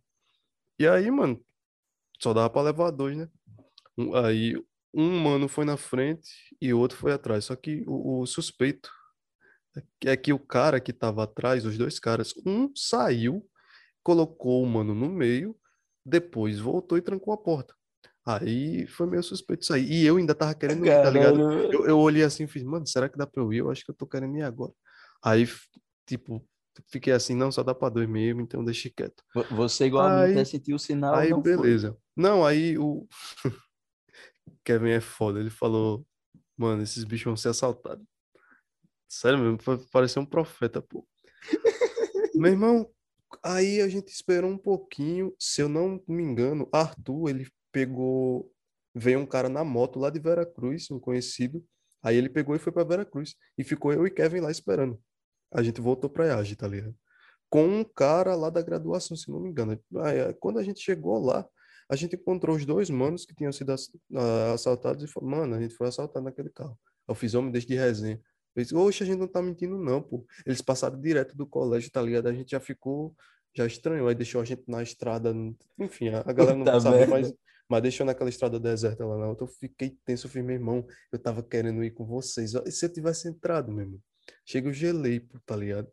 E 0.79 0.87
aí, 0.87 1.11
mano, 1.11 1.43
só 2.21 2.35
dava 2.35 2.51
pra 2.51 2.63
levar 2.63 2.91
dois, 2.91 3.17
né? 3.17 3.29
Aí 4.25 4.55
um 4.93 5.21
mano 5.21 5.49
foi 5.49 5.65
na 5.65 5.77
frente 5.77 6.31
e 6.61 6.73
o 6.73 6.79
outro 6.79 6.99
foi 6.99 7.13
atrás. 7.13 7.47
Só 7.47 7.57
que 7.57 7.85
o, 7.87 8.21
o 8.21 8.27
suspeito 8.27 8.91
é 10.05 10.17
que- 10.17 10.33
o 10.33 10.39
cara 10.39 10.81
que 10.81 10.93
tava 10.93 11.23
atrás, 11.25 11.65
os 11.65 11.77
dois 11.79 11.99
caras, 11.99 12.33
um 12.47 12.71
saiu, 12.75 13.47
colocou 14.03 14.63
o 14.63 14.67
mano 14.67 14.95
no 14.95 15.09
meio, 15.09 15.57
depois 16.05 16.59
voltou 16.59 16.97
e 16.99 17.03
trancou 17.03 17.33
a 17.35 17.39
porta. 17.39 17.75
Aí 18.27 18.87
foi 18.87 19.07
meio 19.07 19.23
suspeito 19.23 19.63
isso 19.63 19.73
aí. 19.73 19.85
E 19.85 20.07
eu 20.07 20.17
ainda 20.17 20.35
tava 20.35 20.55
querendo 20.55 20.85
ir, 20.85 20.91
tá 20.91 21.11
ligado? 21.11 21.41
Eu, 21.73 21.87
eu 21.87 21.99
olhei 21.99 22.23
assim 22.23 22.45
e 22.45 22.49
fiz, 22.49 22.63
mano, 22.63 22.87
será 22.87 23.09
que 23.09 23.17
dá 23.19 23.27
pra 23.27 23.43
eu 23.43 23.53
ir? 23.53 23.59
Eu 23.59 23.71
acho 23.71 23.85
que 23.85 23.91
eu 23.91 23.95
tô 23.95 24.07
querendo 24.07 24.37
ir 24.37 24.43
agora. 24.43 24.73
Aí, 25.23 25.47
tipo, 26.07 26.47
fiquei 26.89 27.13
assim, 27.13 27.35
não, 27.35 27.51
só 27.51 27.63
dá 27.63 27.75
pra 27.75 27.89
dois 27.89 28.09
mesmo, 28.09 28.41
então 28.41 28.65
deixa 28.65 28.91
quieto. 28.95 29.23
Vo- 29.35 29.45
Você 29.57 29.87
igual 29.87 30.07
a 30.07 30.11
mim 30.17 30.23
Aí- 30.25 30.33
até 30.33 30.45
sentiu 30.45 30.77
o 30.77 30.79
sinal, 30.79 31.15
Aí, 31.15 31.31
não 31.31 31.43
foi. 31.43 31.57
beleza. 31.57 31.97
Não, 32.17 32.45
aí 32.47 32.77
o 32.79 33.07
Kevin 34.65 34.91
é 34.91 35.01
foda. 35.01 35.41
Ele 35.41 35.51
falou, 35.51 36.07
mano, 36.57 36.83
esses 36.83 37.05
bichos 37.05 37.25
vão 37.25 37.37
ser 37.37 37.49
assaltados. 37.49 38.05
Sério 39.11 39.41
mesmo, 39.41 39.59
pareceu 39.91 40.23
um 40.23 40.27
profeta, 40.27 40.81
pô. 40.81 41.05
Meu 42.37 42.53
irmão, 42.53 42.89
aí 43.43 43.81
a 43.81 43.89
gente 43.89 44.09
esperou 44.09 44.49
um 44.49 44.57
pouquinho. 44.57 45.35
Se 45.37 45.61
eu 45.61 45.69
não 45.69 46.01
me 46.07 46.23
engano, 46.23 46.69
Arthur, 46.73 47.29
ele 47.29 47.49
pegou. 47.73 48.49
Veio 48.95 49.19
um 49.19 49.27
cara 49.27 49.49
na 49.49 49.65
moto 49.65 49.99
lá 49.99 50.11
de 50.11 50.21
Veracruz, 50.21 50.89
um 50.93 51.01
conhecido. 51.01 51.65
Aí 52.01 52.17
ele 52.17 52.29
pegou 52.29 52.55
e 52.55 52.61
foi 52.61 52.73
pra 52.73 52.85
Veracruz. 52.85 53.35
E 53.59 53.65
ficou 53.65 53.93
eu 53.93 54.07
e 54.07 54.11
Kevin 54.13 54.41
lá 54.41 54.51
esperando. 54.51 54.97
A 55.53 55.61
gente 55.61 55.81
voltou 55.81 56.09
pra 56.09 56.27
Iage, 56.27 56.55
tá 56.55 56.69
ligado? 56.69 56.95
Com 57.49 57.67
um 57.67 57.85
cara 57.85 58.37
lá 58.37 58.49
da 58.49 58.63
graduação, 58.63 59.17
se 59.17 59.29
não 59.29 59.41
me 59.41 59.51
engano. 59.51 59.79
Aí, 60.05 60.33
quando 60.35 60.61
a 60.61 60.63
gente 60.63 60.81
chegou 60.81 61.19
lá, 61.19 61.45
a 61.89 61.97
gente 61.97 62.15
encontrou 62.15 62.55
os 62.55 62.65
dois 62.65 62.89
manos 62.89 63.27
que 63.27 63.35
tinham 63.35 63.53
sido 63.53 63.73
ah, 63.73 64.53
assaltados 64.55 65.03
e 65.03 65.09
falou, 65.09 65.31
mano, 65.31 65.57
a 65.57 65.61
gente 65.61 65.75
foi 65.75 65.89
assaltado 65.89 66.25
naquele 66.25 66.51
carro. 66.51 66.79
Eu 67.09 67.15
fiz 67.17 67.35
homem 67.35 67.51
desde 67.51 67.71
de 67.71 67.75
resenha. 67.75 68.21
Disse, 68.63 68.75
oxe, 68.75 69.03
a 69.03 69.07
gente 69.07 69.19
não 69.19 69.29
tá 69.29 69.43
mentindo 69.43 69.79
não, 69.79 70.03
pô. 70.03 70.25
Eles 70.47 70.61
passaram 70.61 71.01
direto 71.01 71.37
do 71.37 71.47
colégio, 71.47 71.91
tá 71.91 72.03
ligado? 72.03 72.29
A 72.29 72.33
gente 72.33 72.51
já 72.51 72.61
ficou, 72.61 73.15
já 73.55 73.67
estranhou, 73.67 74.09
aí 74.09 74.15
deixou 74.15 74.41
a 74.41 74.45
gente 74.45 74.63
na 74.67 74.83
estrada, 74.83 75.35
enfim, 75.79 76.09
a, 76.09 76.23
galera 76.33 76.57
não 76.57 76.65
Puta 76.65 76.81
sabe, 76.81 77.07
mas, 77.07 77.33
mas 77.69 77.83
deixou 77.83 78.07
naquela 78.07 78.31
estrada 78.31 78.59
deserta 78.59 79.05
lá 79.05 79.19
na 79.19 79.29
outra. 79.29 79.45
Eu 79.45 79.49
fiquei 79.49 79.97
tenso, 80.05 80.27
eu 80.27 80.31
fiz, 80.31 80.45
meu 80.45 80.55
irmão, 80.55 80.87
eu 81.13 81.19
tava 81.19 81.43
querendo 81.43 81.83
ir 81.85 81.93
com 81.93 82.05
vocês. 82.05 82.55
E 82.55 82.73
se 82.73 82.87
eu 82.87 82.93
tivesse 82.93 83.29
entrado, 83.29 83.73
meu 83.73 83.85
irmão? 83.85 84.01
Chega, 84.45 84.69
eu 84.69 84.73
gelei, 84.73 85.21
pô, 85.21 85.39
tá 85.45 85.57
ligado? 85.57 85.89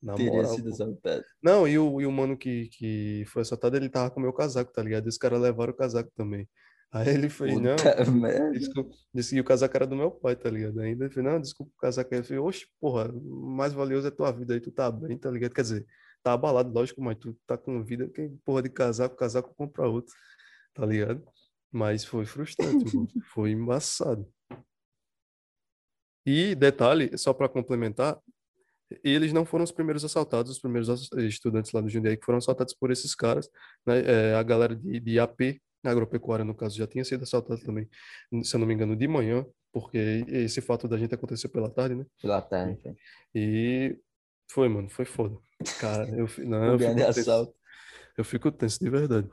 Na 0.00 0.14
Teria 0.14 0.32
moral, 0.32 0.54
sido 0.54 0.68
assaltado. 0.68 1.24
Não, 1.42 1.66
e 1.66 1.78
o, 1.78 2.00
e 2.00 2.06
o 2.06 2.12
mano 2.12 2.36
que, 2.36 2.68
que 2.68 3.24
foi 3.26 3.42
assaltado, 3.42 3.76
ele 3.76 3.88
tava 3.88 4.10
com 4.10 4.20
o 4.20 4.22
meu 4.22 4.32
casaco, 4.32 4.72
tá 4.72 4.82
ligado? 4.82 5.06
E 5.06 5.08
os 5.08 5.18
caras 5.18 5.40
levaram 5.40 5.72
o 5.72 5.76
casaco 5.76 6.10
também. 6.14 6.48
Aí 6.90 7.08
ele 7.10 7.28
fez, 7.28 7.54
não, 7.60 7.76
Puta 7.76 8.04
merda. 8.10 8.50
desculpa, 8.52 8.96
disse 9.12 9.34
que 9.34 9.40
o 9.40 9.44
casaco 9.44 9.76
era 9.76 9.86
do 9.86 9.94
meu 9.94 10.10
pai, 10.10 10.34
tá 10.34 10.48
ligado? 10.48 10.80
Ainda 10.80 11.04
ele 11.04 11.12
fez, 11.12 11.24
não, 11.24 11.40
desculpa 11.40 11.70
o 11.76 11.80
casaco. 11.80 12.14
Eu 12.14 12.24
falei, 12.24 12.38
oxe, 12.38 12.66
porra, 12.80 13.10
o 13.12 13.50
mais 13.50 13.74
valioso 13.74 14.06
é 14.08 14.10
tua 14.10 14.32
vida 14.32 14.54
aí, 14.54 14.60
tu 14.60 14.72
tá 14.72 14.90
bem, 14.90 15.18
tá 15.18 15.30
ligado? 15.30 15.52
Quer 15.52 15.62
dizer, 15.62 15.86
tá 16.22 16.32
abalado, 16.32 16.72
lógico, 16.72 17.02
mas 17.02 17.18
tu 17.18 17.36
tá 17.46 17.58
com 17.58 17.82
vida, 17.84 18.08
que 18.08 18.30
porra 18.44 18.62
de 18.62 18.70
casaco, 18.70 19.16
casaco 19.16 19.54
compra 19.54 19.86
outro, 19.86 20.14
tá 20.72 20.86
ligado? 20.86 21.22
Mas 21.70 22.04
foi 22.04 22.24
frustrante, 22.24 22.96
mano. 22.96 23.08
foi 23.34 23.50
embaçado. 23.50 24.26
E 26.24 26.54
detalhe, 26.54 27.16
só 27.18 27.34
para 27.34 27.48
complementar, 27.48 28.18
eles 29.04 29.32
não 29.32 29.44
foram 29.44 29.64
os 29.64 29.72
primeiros 29.72 30.04
assaltados, 30.04 30.50
os 30.52 30.58
primeiros 30.58 31.10
estudantes 31.18 31.72
lá 31.72 31.82
do 31.82 31.88
Jundiaí 31.90 32.16
que 32.16 32.24
foram 32.24 32.38
assaltados 32.38 32.72
por 32.74 32.90
esses 32.90 33.14
caras, 33.14 33.48
né? 33.86 34.00
É, 34.00 34.34
a 34.34 34.42
galera 34.42 34.74
de, 34.74 34.98
de 35.00 35.18
AP, 35.18 35.60
agropecuária 35.84 36.44
no 36.44 36.54
caso, 36.54 36.76
já 36.76 36.86
tinha 36.86 37.04
sido 37.04 37.22
assaltada 37.22 37.60
também, 37.62 37.88
se 38.42 38.54
eu 38.54 38.60
não 38.60 38.66
me 38.66 38.74
engano, 38.74 38.96
de 38.96 39.06
manhã, 39.08 39.44
porque 39.72 40.24
esse 40.28 40.60
fato 40.60 40.88
da 40.88 40.96
gente 40.98 41.14
aconteceu 41.14 41.50
pela 41.50 41.70
tarde, 41.70 41.94
né? 41.94 42.06
Pela 42.20 42.40
tarde. 42.42 42.80
E 43.34 43.98
foi, 44.50 44.68
mano, 44.68 44.88
foi 44.88 45.04
foda. 45.04 45.36
Cara, 45.80 46.08
eu, 46.08 46.26
não, 46.46 46.58
Um 46.60 46.72
eu 46.72 46.78
grande 46.78 47.00
fico 47.00 47.14
tenso, 47.14 47.20
assalto. 47.30 47.54
eu 48.16 48.24
fico 48.24 48.52
tenso 48.52 48.78
de 48.80 48.90
verdade. 48.90 49.28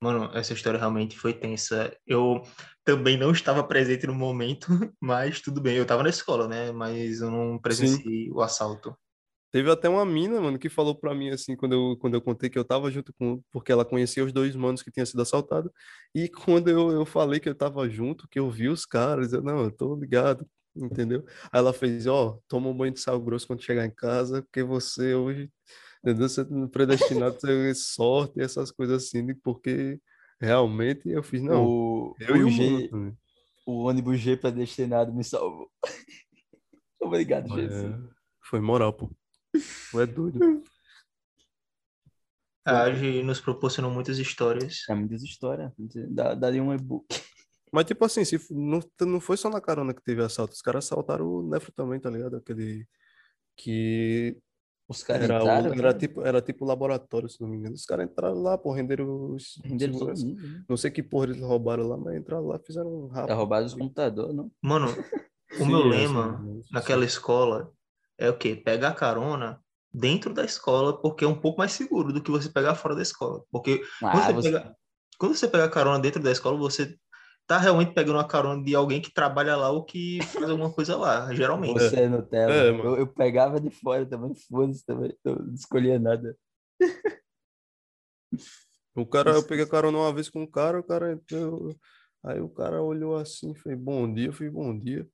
Mano, 0.00 0.30
essa 0.36 0.52
história 0.52 0.78
realmente 0.78 1.18
foi 1.18 1.34
tensa. 1.34 1.94
Eu 2.06 2.42
também 2.84 3.18
não 3.18 3.32
estava 3.32 3.66
presente 3.66 4.06
no 4.06 4.14
momento, 4.14 4.68
mas 5.00 5.40
tudo 5.40 5.60
bem. 5.60 5.76
Eu 5.76 5.82
estava 5.82 6.04
na 6.04 6.08
escola, 6.08 6.46
né? 6.46 6.70
Mas 6.70 7.20
eu 7.20 7.30
não 7.30 7.58
presenciei 7.58 8.30
o 8.30 8.40
assalto. 8.40 8.96
Teve 9.50 9.70
até 9.70 9.88
uma 9.88 10.04
mina, 10.04 10.40
mano, 10.40 10.58
que 10.58 10.68
falou 10.68 10.94
pra 10.94 11.14
mim 11.14 11.30
assim, 11.30 11.56
quando 11.56 11.72
eu, 11.72 11.96
quando 11.96 12.14
eu 12.14 12.20
contei 12.20 12.50
que 12.50 12.58
eu 12.58 12.64
tava 12.64 12.90
junto 12.90 13.12
com, 13.14 13.42
porque 13.50 13.72
ela 13.72 13.84
conhecia 13.84 14.22
os 14.24 14.32
dois 14.32 14.54
manos 14.54 14.82
que 14.82 14.90
tinham 14.90 15.06
sido 15.06 15.22
assaltados, 15.22 15.70
e 16.14 16.28
quando 16.62 16.68
eu, 16.68 16.90
eu 16.90 17.06
falei 17.06 17.40
que 17.40 17.48
eu 17.48 17.54
tava 17.54 17.88
junto, 17.88 18.28
que 18.28 18.38
eu 18.38 18.50
vi 18.50 18.68
os 18.68 18.84
caras, 18.84 19.32
eu, 19.32 19.42
não, 19.42 19.64
eu 19.64 19.70
tô 19.70 19.96
ligado, 19.96 20.46
entendeu? 20.76 21.24
Aí 21.50 21.60
ela 21.60 21.72
fez, 21.72 22.06
ó, 22.06 22.38
toma 22.46 22.68
um 22.68 22.76
banho 22.76 22.92
de 22.92 23.00
sal 23.00 23.20
grosso 23.20 23.46
quando 23.46 23.62
chegar 23.62 23.86
em 23.86 23.90
casa, 23.90 24.42
porque 24.42 24.62
você 24.62 25.14
hoje, 25.14 25.50
entendeu? 26.04 26.28
Você 26.28 26.42
é 26.42 26.44
predestinado 26.70 27.36
a 27.36 27.38
ter 27.38 27.74
sorte 27.74 28.38
e 28.38 28.42
essas 28.42 28.70
coisas 28.70 29.04
assim, 29.04 29.34
porque 29.42 29.98
realmente 30.38 31.08
eu 31.08 31.22
fiz, 31.22 31.40
não, 31.42 31.64
o, 31.66 32.14
eu 32.20 32.36
e 32.36 32.44
o 32.44 32.48
o 32.48 32.50
G, 32.50 32.88
também. 32.88 33.16
o 33.66 33.84
ônibus 33.84 34.20
G 34.20 34.36
predestinado 34.36 35.12
me 35.12 35.24
salvou. 35.24 35.70
Obrigado, 37.00 37.48
Jesus. 37.48 37.94
É, 37.94 37.98
foi 38.42 38.60
moral, 38.60 38.92
pô. 38.92 39.10
Tu 39.90 40.00
é 40.00 40.06
doido. 40.06 40.62
A 42.64 42.82
AGE 42.82 43.22
nos 43.22 43.40
proporcionou 43.40 43.90
muitas 43.90 44.18
histórias. 44.18 44.84
É 44.88 44.94
muitas 44.94 45.22
histórias. 45.22 45.72
Dá- 46.10 46.34
Daria 46.34 46.62
um 46.62 46.74
e-book. 46.74 47.06
Mas, 47.72 47.84
tipo 47.86 48.04
assim, 48.04 48.24
se 48.24 48.38
não, 48.50 48.80
não 49.02 49.20
foi 49.20 49.36
só 49.36 49.48
na 49.50 49.60
carona 49.60 49.92
que 49.94 50.02
teve 50.02 50.22
assalto, 50.22 50.54
os 50.54 50.62
caras 50.62 50.84
assaltaram 50.86 51.26
o 51.26 51.48
Nefro 51.48 51.72
também, 51.72 52.00
tá 52.00 52.10
ligado? 52.10 52.36
Aquele 52.36 52.86
que 53.56 54.38
Os 54.88 55.02
caras 55.02 55.24
Era, 55.24 55.34
o- 55.36 55.46
entraram. 55.46 55.74
era, 55.78 55.94
tipo, 55.94 56.22
era 56.22 56.40
tipo 56.42 56.64
laboratório, 56.64 57.28
se 57.28 57.40
não 57.40 57.48
me 57.48 57.56
engano. 57.58 57.74
Os 57.74 57.84
caras 57.84 58.06
entraram 58.08 58.40
lá, 58.40 58.56
pô, 58.56 58.72
renderam 58.72 59.34
os. 59.34 59.60
Renderam 59.64 59.98
todo 59.98 60.16
mundo, 60.18 60.48
né? 60.48 60.64
Não 60.68 60.76
sei 60.78 60.90
que 60.90 61.02
porra 61.02 61.26
eles 61.26 61.40
roubaram 61.40 61.86
lá, 61.86 61.96
mas 61.98 62.16
entraram 62.16 62.46
lá, 62.46 62.58
fizeram 62.58 63.04
um 63.04 63.08
Tá 63.08 63.14
rápido. 63.20 63.36
roubado 63.36 63.66
os 63.66 63.74
computadores, 63.74 64.34
não? 64.34 64.50
Mano, 64.62 64.86
o 65.52 65.64
Sim, 65.64 65.70
meu 65.70 65.82
lema 65.88 66.38
sim, 66.42 66.62
sim. 66.62 66.68
naquela 66.72 67.04
escola 67.04 67.70
é 68.18 68.28
o 68.28 68.36
quê? 68.36 68.56
Pegar 68.56 68.94
carona 68.94 69.62
dentro 69.92 70.34
da 70.34 70.44
escola, 70.44 71.00
porque 71.00 71.24
é 71.24 71.28
um 71.28 71.40
pouco 71.40 71.58
mais 71.58 71.72
seguro 71.72 72.12
do 72.12 72.22
que 72.22 72.30
você 72.30 72.50
pegar 72.50 72.74
fora 72.74 72.94
da 72.94 73.02
escola. 73.02 73.42
Porque 73.50 73.78
quando, 74.00 74.14
Ah, 74.16 74.26
você, 74.26 74.32
você... 74.32 74.50
pega, 74.52 74.76
quando 75.18 75.34
você 75.34 75.48
pega 75.48 75.70
carona 75.70 76.00
dentro 76.00 76.22
da 76.22 76.32
escola, 76.32 76.58
você 76.58 76.96
tá 77.46 77.58
realmente 77.58 77.94
pegando 77.94 78.16
uma 78.16 78.26
carona 78.26 78.62
de 78.62 78.74
alguém 78.74 79.00
que 79.00 79.12
trabalha 79.12 79.56
lá 79.56 79.70
ou 79.70 79.84
que 79.84 80.18
faz 80.22 80.50
alguma 80.50 80.72
coisa 80.72 80.96
lá, 80.96 81.32
geralmente. 81.34 81.80
Você 81.80 82.00
é 82.00 82.08
Nutella. 82.08 82.52
É, 82.52 82.68
eu, 82.68 82.96
eu 82.98 83.06
pegava 83.06 83.60
de 83.60 83.70
fora 83.70 84.04
também, 84.04 84.34
foda-se 84.34 84.84
também. 84.84 85.16
Eu 85.24 85.36
não 85.36 85.54
escolhia 85.54 85.98
nada. 85.98 86.36
O 88.94 89.06
cara, 89.06 89.30
eu 89.30 89.46
peguei 89.46 89.64
carona 89.64 89.96
uma 89.96 90.12
vez 90.12 90.28
com 90.28 90.42
o 90.42 90.50
cara, 90.50 90.80
o 90.80 90.82
cara 90.82 91.12
entrou. 91.12 91.74
Aí 92.22 92.40
o 92.40 92.48
cara 92.48 92.82
olhou 92.82 93.16
assim, 93.16 93.54
fez 93.54 93.78
bom 93.78 94.12
dia, 94.12 94.26
eu 94.26 94.32
fiz 94.32 94.52
bom 94.52 94.76
dia. 94.76 95.08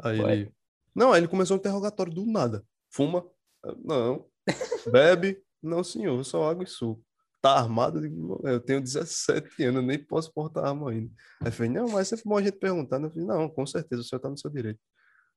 Aí 0.00 0.20
Ué. 0.20 0.32
ele. 0.32 0.54
Não, 0.94 1.12
aí 1.12 1.20
ele 1.20 1.28
começou 1.28 1.56
um 1.56 1.60
interrogatório 1.60 2.12
do 2.12 2.24
nada. 2.26 2.64
Fuma? 2.90 3.24
Eu, 3.64 3.76
Não. 3.84 4.26
Bebe? 4.92 5.42
Não, 5.62 5.82
senhor, 5.82 6.22
só 6.24 6.48
água 6.50 6.64
e 6.64 6.66
suco. 6.66 7.02
Tá 7.40 7.54
armado? 7.58 7.98
Eu 7.98 8.02
digo, 8.02 8.40
"Não, 8.42 8.50
Eu 8.50 8.60
tenho 8.60 8.80
17 8.80 9.64
anos, 9.64 9.82
eu 9.82 9.86
nem 9.86 9.98
posso 9.98 10.32
portar 10.32 10.64
arma 10.66 10.90
ainda. 10.90 11.10
Aí 11.42 11.50
fez, 11.50 11.70
não, 11.70 11.88
mas 11.88 12.12
é 12.12 12.16
bom 12.24 12.36
a 12.36 12.42
gente 12.42 12.58
perguntar. 12.58 13.00
Eu 13.02 13.10
falei, 13.10 13.26
não, 13.26 13.48
com 13.48 13.66
certeza, 13.66 14.02
o 14.02 14.04
senhor 14.04 14.20
tá 14.20 14.28
no 14.30 14.38
seu 14.38 14.50
direito. 14.50 14.80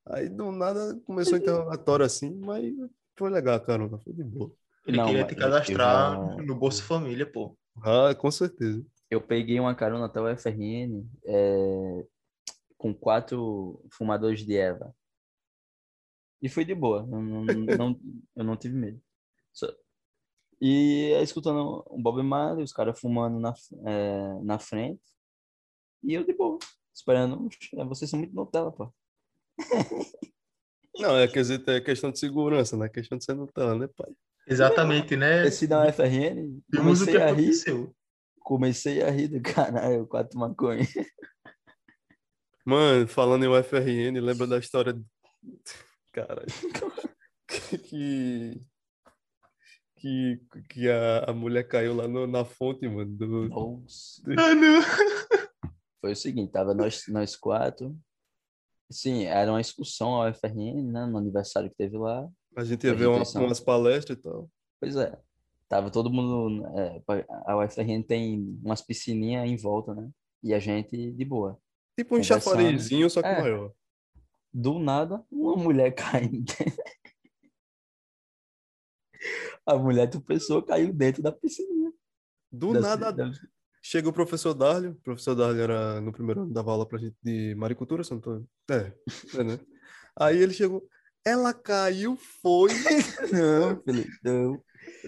Aí 0.05 0.29
do 0.29 0.51
nada 0.51 0.97
começou 1.05 1.33
o 1.33 1.37
interrogatório 1.41 2.05
assim, 2.05 2.33
mas 2.39 2.73
foi 3.17 3.29
legal, 3.29 3.59
caramba, 3.59 3.99
foi 3.99 4.13
de 4.13 4.23
boa. 4.23 4.51
Ele 4.85 4.97
Não, 4.97 5.07
queria 5.07 5.25
te 5.25 5.33
eu- 5.33 5.39
cadastrar 5.39 6.37
eu 6.39 6.45
no 6.45 6.55
Bolsa 6.55 6.81
Família, 6.83 7.29
pô. 7.29 7.57
Ah, 7.83 8.15
com 8.15 8.31
certeza. 8.31 8.85
Eu 9.09 9.21
peguei 9.21 9.59
uma 9.59 9.75
carona 9.75 10.05
até 10.05 10.19
o 10.21 10.27
FRN 10.37 11.05
é, 11.25 12.05
com 12.77 12.93
quatro 12.93 13.81
fumadores 13.91 14.45
de 14.45 14.55
Eva. 14.55 14.93
E 16.41 16.49
foi 16.49 16.63
de 16.65 16.75
boa. 16.75 16.99
Eu 17.01 17.21
não, 17.21 17.43
não, 17.77 17.99
eu 18.35 18.43
não 18.43 18.55
tive 18.57 18.75
medo. 18.75 19.01
Só- 19.53 19.71
E 20.61 21.13
aí, 21.17 21.23
escutando 21.23 21.83
um 21.89 22.01
Bob 22.01 22.21
Marley, 22.23 22.63
os 22.63 22.73
caras 22.73 22.99
fumando 22.99 23.39
na, 23.39 23.53
é, 23.85 24.39
na 24.43 24.59
frente. 24.59 25.01
E 26.03 26.13
eu 26.13 26.23
de 26.23 26.33
boa. 26.33 26.59
Esperando. 26.93 27.45
Oxe, 27.45 27.57
Vocês 27.87 28.09
são 28.09 28.19
muito 28.19 28.35
Nutella, 28.35 28.71
pô. 28.71 28.91
Não, 30.99 31.15
é, 31.17 31.27
quer 31.27 31.41
dizer, 31.41 31.63
é 31.69 31.79
questão 31.81 32.11
de 32.11 32.17
segurança, 32.19 32.75
não 32.75 32.85
é 32.85 32.89
questão 32.89 33.17
de 33.17 33.23
ser 33.23 33.35
Nutella, 33.35 33.75
né, 33.77 33.87
pai? 33.87 34.11
Exatamente, 34.47 35.15
né? 35.15 35.45
Esse 35.45 35.67
da 35.67 35.91
FRN, 35.91 36.59
Vimos 36.71 37.01
o 37.01 37.05
que 37.05 37.11
comecei 37.11 37.21
a 37.21 37.31
rir. 37.31 37.93
Comecei 38.39 39.03
a 39.03 39.09
rir 39.11 39.27
do 39.27 39.41
caralho, 39.41 40.07
quatro 40.07 40.39
maconha. 40.39 40.87
Mano, 42.65 43.07
falando 43.07 43.43
em 43.45 43.47
UFRN, 43.47 44.19
lembra 44.21 44.47
da 44.47 44.57
história. 44.57 44.99
Caralho. 46.17 46.47
Que. 47.89 48.61
Que, 49.95 50.41
que 50.69 50.89
a, 50.89 51.25
a 51.31 51.33
mulher 51.33 51.67
caiu 51.67 51.95
lá 51.95 52.07
no- 52.07 52.27
na 52.27 52.43
fonte, 52.45 52.87
mano. 52.87 53.11
do- 53.17 53.47
Nossa. 53.49 54.21
Ah, 54.37 54.53
não. 54.53 54.81
Foi 56.01 56.11
o 56.11 56.15
seguinte, 56.15 56.51
tava 56.51 56.73
nós, 56.73 57.03
nós 57.07 57.35
quatro. 57.35 57.97
Sim, 58.91 59.23
era 59.25 59.51
uma 59.51 59.59
excursão 59.61 60.09
ao 60.21 60.31
FRN, 60.33 60.83
né? 60.91 61.05
No 61.07 61.17
aniversário 61.17 61.69
que 61.69 61.75
teve 61.75 61.97
lá. 61.97 62.27
A 62.55 62.63
gente 62.63 62.83
ia 62.85 62.91
Foi 62.91 62.99
ver 62.99 63.07
uma- 63.07 63.23
umas 63.45 63.59
palestras 63.59 64.17
e 64.17 64.21
tal. 64.21 64.49
Pois 64.79 64.95
é. 64.95 65.17
Tava 65.69 65.89
todo 65.89 66.11
mundo. 66.11 66.65
É, 66.77 67.01
a 67.47 67.57
UFRN 67.57 68.03
tem 68.03 68.59
umas 68.63 68.81
piscininhas 68.81 69.49
em 69.49 69.57
volta, 69.57 69.93
né? 69.95 70.09
E 70.43 70.53
a 70.53 70.59
gente 70.59 71.11
de 71.11 71.25
boa. 71.25 71.57
Tipo 71.97 72.17
um 72.17 72.23
chafarizinho, 72.23 73.09
só 73.09 73.21
que 73.21 73.27
É. 73.27 73.41
maior. 73.41 73.71
Do 74.59 74.79
nada, 74.79 75.23
uma 75.31 75.55
mulher 75.55 75.91
caindo. 75.93 76.51
A 79.63 79.75
mulher 79.77 80.07
do 80.07 80.19
pessoa 80.19 80.65
caiu 80.65 80.91
dentro 80.91 81.21
da 81.21 81.31
piscininha. 81.31 81.91
Do 82.51 82.73
Da- 82.73 82.79
nada, 82.79 83.11
da- 83.13 83.31
chega 83.83 84.09
o 84.09 84.13
professor 84.13 84.55
Darlio. 84.55 84.91
O 84.93 85.01
professor 85.03 85.35
Darlio 85.35 85.61
era, 85.61 86.01
no 86.01 86.11
primeiro 86.11 86.41
ano, 86.41 86.51
dava 86.53 86.71
aula 86.71 86.87
pra 86.87 86.97
gente 86.97 87.15
de 87.21 87.53
maricultura, 87.55 88.03
se 88.03 88.11
não 88.11 88.19
tô... 88.19 88.43
É, 88.71 88.91
é, 89.37 89.43
né? 89.43 89.59
Aí 90.19 90.37
ele 90.41 90.53
chegou. 90.53 90.87
Ela 91.23 91.53
caiu, 91.53 92.15
foi. 92.41 92.69
Não, 93.31 93.79
Felipe, 93.83 94.09
não. 94.23 94.53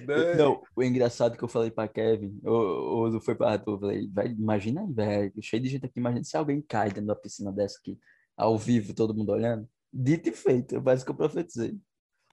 né? 0.05 0.35
Não, 0.35 0.61
o 0.75 0.83
engraçado 0.83 1.37
que 1.37 1.43
eu 1.43 1.47
falei 1.47 1.71
pra 1.71 1.87
Kevin, 1.87 2.37
ou, 2.43 3.13
ou 3.13 3.21
foi 3.21 3.33
pra 3.35 3.51
Arthur, 3.53 3.75
eu 3.75 3.79
falei, 3.79 4.07
velho, 4.11 4.35
imagina 4.37 4.81
aí, 4.81 4.93
velho, 4.93 5.33
cheio 5.41 5.63
de 5.63 5.69
gente 5.69 5.85
aqui, 5.85 5.97
imagina 5.97 6.23
se 6.25 6.35
alguém 6.35 6.61
cai 6.61 6.89
dentro 6.89 7.05
da 7.07 7.15
piscina 7.15 7.53
dessa 7.53 7.79
aqui, 7.79 7.97
ao 8.39 8.57
vivo, 8.57 8.93
todo 8.93 9.13
mundo 9.13 9.33
olhando. 9.33 9.67
Dito 9.91 10.29
e 10.29 10.31
feito, 10.31 10.81
parece 10.81 11.03
que 11.03 11.11
eu 11.11 11.15
profetizei. 11.15 11.77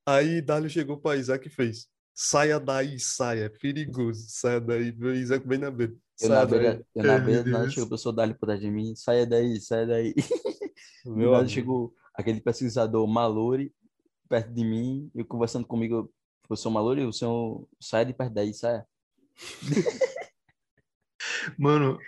Aí 0.07 0.40
Darlio 0.40 0.70
chegou 0.70 0.96
pra 0.96 1.16
Isaac 1.16 1.48
e 1.48 1.50
fez. 1.50 1.88
Saia 2.14 2.61
daí, 2.61 2.98
saia, 3.00 3.46
é 3.46 3.48
perigoso. 3.48 4.24
Saia 4.28 4.61
daí, 4.61 4.96
Meu 4.96 5.14
Isaac 5.16 5.46
bem 5.46 5.59
na 5.59 5.70
beira. 5.70 5.92
Eu 5.92 6.28
Saia 6.28 6.40
na 6.40 6.46
beira, 6.46 6.86
eu 6.94 7.02
na 7.04 7.14
Ai, 7.14 7.20
beira, 7.20 7.44
nada 7.44 7.68
chegou 7.68 7.86
o 7.86 7.88
professor 7.88 8.12
Dali 8.12 8.34
por 8.34 8.46
trás 8.46 8.61
de 8.61 8.70
mim, 8.70 8.94
saia 8.94 9.26
daí, 9.26 9.61
saia 9.61 9.84
daí. 9.84 10.14
Meu 11.04 11.32
nada 11.32 11.48
chegou 11.48 11.92
aquele 12.14 12.40
pesquisador 12.40 13.07
Malori 13.07 13.74
perto 14.28 14.52
de 14.52 14.64
mim, 14.64 15.11
eu 15.14 15.24
conversando 15.24 15.66
comigo, 15.66 16.12
professor 16.46 16.70
Malori, 16.70 17.04
o 17.04 17.12
senhor 17.12 17.68
sai 17.80 18.04
de 18.04 18.14
perto 18.14 18.32
daí, 18.32 18.54
saia. 18.54 18.86
Mano, 21.59 21.98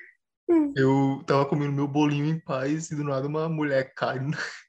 eu 0.75 1.23
tava 1.27 1.47
comendo 1.47 1.73
meu 1.73 1.87
bolinho 1.89 2.25
em 2.27 2.39
paz 2.41 2.91
e 2.91 2.97
do 2.97 3.05
nada 3.05 3.27
uma 3.27 3.49
mulher 3.49 3.93
cai. 3.95 4.19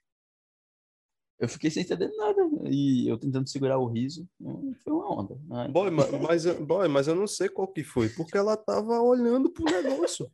Eu 1.40 1.48
fiquei 1.48 1.72
sem 1.72 1.84
entender 1.84 2.12
nada, 2.18 2.42
e 2.66 3.08
eu 3.10 3.18
tentando 3.18 3.48
segurar 3.48 3.78
o 3.78 3.86
riso, 3.88 4.28
hum, 4.42 4.74
foi 4.84 4.92
uma 4.92 5.22
onda. 5.22 5.40
Ai, 5.52 5.70
Boy, 5.70 5.90
ma- 5.90 6.06
mas, 6.22 6.46
eu- 6.46 6.66
boy, 6.66 6.86
mas 6.90 7.08
eu 7.08 7.16
não 7.16 7.26
sei 7.28 7.48
qual 7.48 7.66
que 7.66 7.82
foi, 7.82 8.10
porque 8.10 8.38
ela 8.38 8.58
tava 8.58 9.00
olhando 9.00 9.50
pro 9.50 9.64
negócio. 9.64 10.30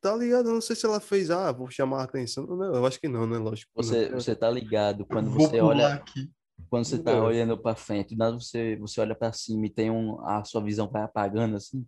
Tá 0.00 0.16
ligado? 0.16 0.48
Eu 0.48 0.54
não 0.54 0.60
sei 0.62 0.74
se 0.74 0.86
ela 0.86 1.00
fez, 1.00 1.30
ah, 1.30 1.52
vou 1.52 1.68
chamar 1.70 2.00
a 2.00 2.04
atenção. 2.04 2.46
Não, 2.46 2.74
eu 2.76 2.86
acho 2.86 2.98
que 2.98 3.08
não, 3.08 3.26
né? 3.26 3.36
Lógico. 3.36 3.70
Você, 3.76 4.08
não. 4.08 4.18
você 4.18 4.34
tá 4.34 4.48
ligado 4.50 5.04
quando 5.04 5.28
Vou 5.28 5.40
você 5.50 5.60
olha, 5.60 5.88
aqui. 5.88 6.30
quando 6.70 6.86
você 6.86 6.98
tá 6.98 7.10
É. 7.10 7.20
olhando 7.20 7.58
para 7.58 7.76
frente, 7.76 8.14
do 8.14 8.18
nada 8.18 8.40
você, 8.40 8.74
você 8.76 9.02
olha 9.02 9.14
para 9.14 9.30
cima 9.34 9.66
e 9.66 9.70
tem 9.70 9.90
um, 9.90 10.18
a 10.26 10.42
sua 10.44 10.62
visão 10.64 10.88
vai 10.88 11.02
apagando 11.02 11.56
assim. 11.56 11.84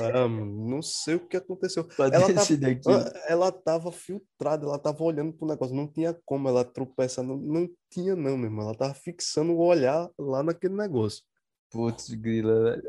Ah, 0.00 0.28
não 0.28 0.82
sei 0.82 1.14
o 1.14 1.26
que 1.26 1.36
aconteceu. 1.36 1.86
Ela 1.98 2.26
aqui. 2.70 2.88
Ah, 2.88 3.24
Ela 3.28 3.52
tava 3.52 3.90
filtrada, 3.90 4.64
ela 4.66 4.78
tava 4.78 5.02
olhando 5.02 5.32
pro 5.32 5.46
negócio, 5.46 5.74
não 5.74 5.90
tinha 5.90 6.14
como 6.24 6.48
ela 6.48 6.64
tropeçar, 6.64 7.24
não, 7.24 7.36
não 7.36 7.68
tinha 7.90 8.14
não, 8.14 8.36
meu 8.36 8.46
irmão. 8.46 8.66
Ela 8.66 8.76
tava 8.76 8.94
fixando 8.94 9.52
o 9.52 9.64
olhar 9.64 10.10
lá 10.18 10.42
naquele 10.42 10.74
negócio. 10.74 11.24
Putz, 11.70 12.10
grila, 12.14 12.62
velho. 12.62 12.82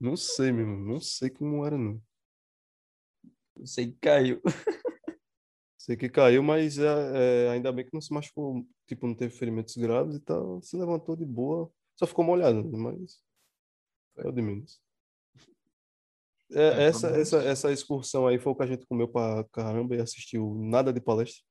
Não 0.00 0.16
sei, 0.16 0.52
meu 0.52 0.66
irmão, 0.66 0.94
não 0.94 1.00
sei 1.00 1.30
como 1.30 1.64
era, 1.64 1.76
não. 1.76 2.00
Você 3.56 3.94
caiu. 4.00 4.40
Sei 5.78 5.96
que 5.96 6.08
caiu, 6.08 6.42
mas 6.42 6.78
é, 6.78 7.46
é, 7.46 7.50
ainda 7.50 7.70
bem 7.70 7.84
que 7.84 7.94
não 7.94 8.00
se 8.00 8.12
machucou, 8.12 8.66
tipo, 8.88 9.06
não 9.06 9.14
teve 9.14 9.32
ferimentos 9.32 9.76
graves 9.76 10.16
e 10.16 10.20
tal. 10.20 10.60
Se 10.60 10.76
levantou 10.76 11.14
de 11.14 11.24
boa, 11.24 11.70
só 11.94 12.08
ficou 12.08 12.24
molhado, 12.24 12.68
mas 12.76 13.22
foi 14.12 14.28
o 14.28 14.32
de 14.32 14.42
menos. 14.42 14.80
É, 16.52 16.62
É, 16.62 16.82
essa, 16.84 17.08
pelo 17.08 17.20
essa, 17.20 17.36
menos. 17.38 17.50
essa 17.52 17.72
excursão 17.72 18.26
aí 18.26 18.38
foi 18.38 18.52
o 18.52 18.56
que 18.56 18.62
a 18.62 18.66
gente 18.66 18.86
comeu 18.86 19.08
pra 19.08 19.44
caramba 19.52 19.96
e 19.96 20.00
assistiu 20.00 20.54
nada 20.54 20.92
de 20.92 21.00
palestra. 21.00 21.42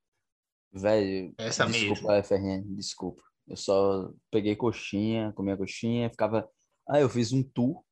Velho, 0.72 1.34
Essa 1.38 1.66
desculpa, 1.66 2.22
FRN, 2.22 2.62
desculpa. 2.74 3.22
Eu 3.46 3.56
só 3.56 4.10
peguei 4.30 4.56
coxinha, 4.56 5.32
comi 5.32 5.52
a 5.52 5.56
coxinha, 5.56 6.10
ficava. 6.10 6.48
Ah, 6.88 7.00
eu 7.00 7.08
fiz 7.08 7.32
um 7.32 7.42
tour 7.42 7.82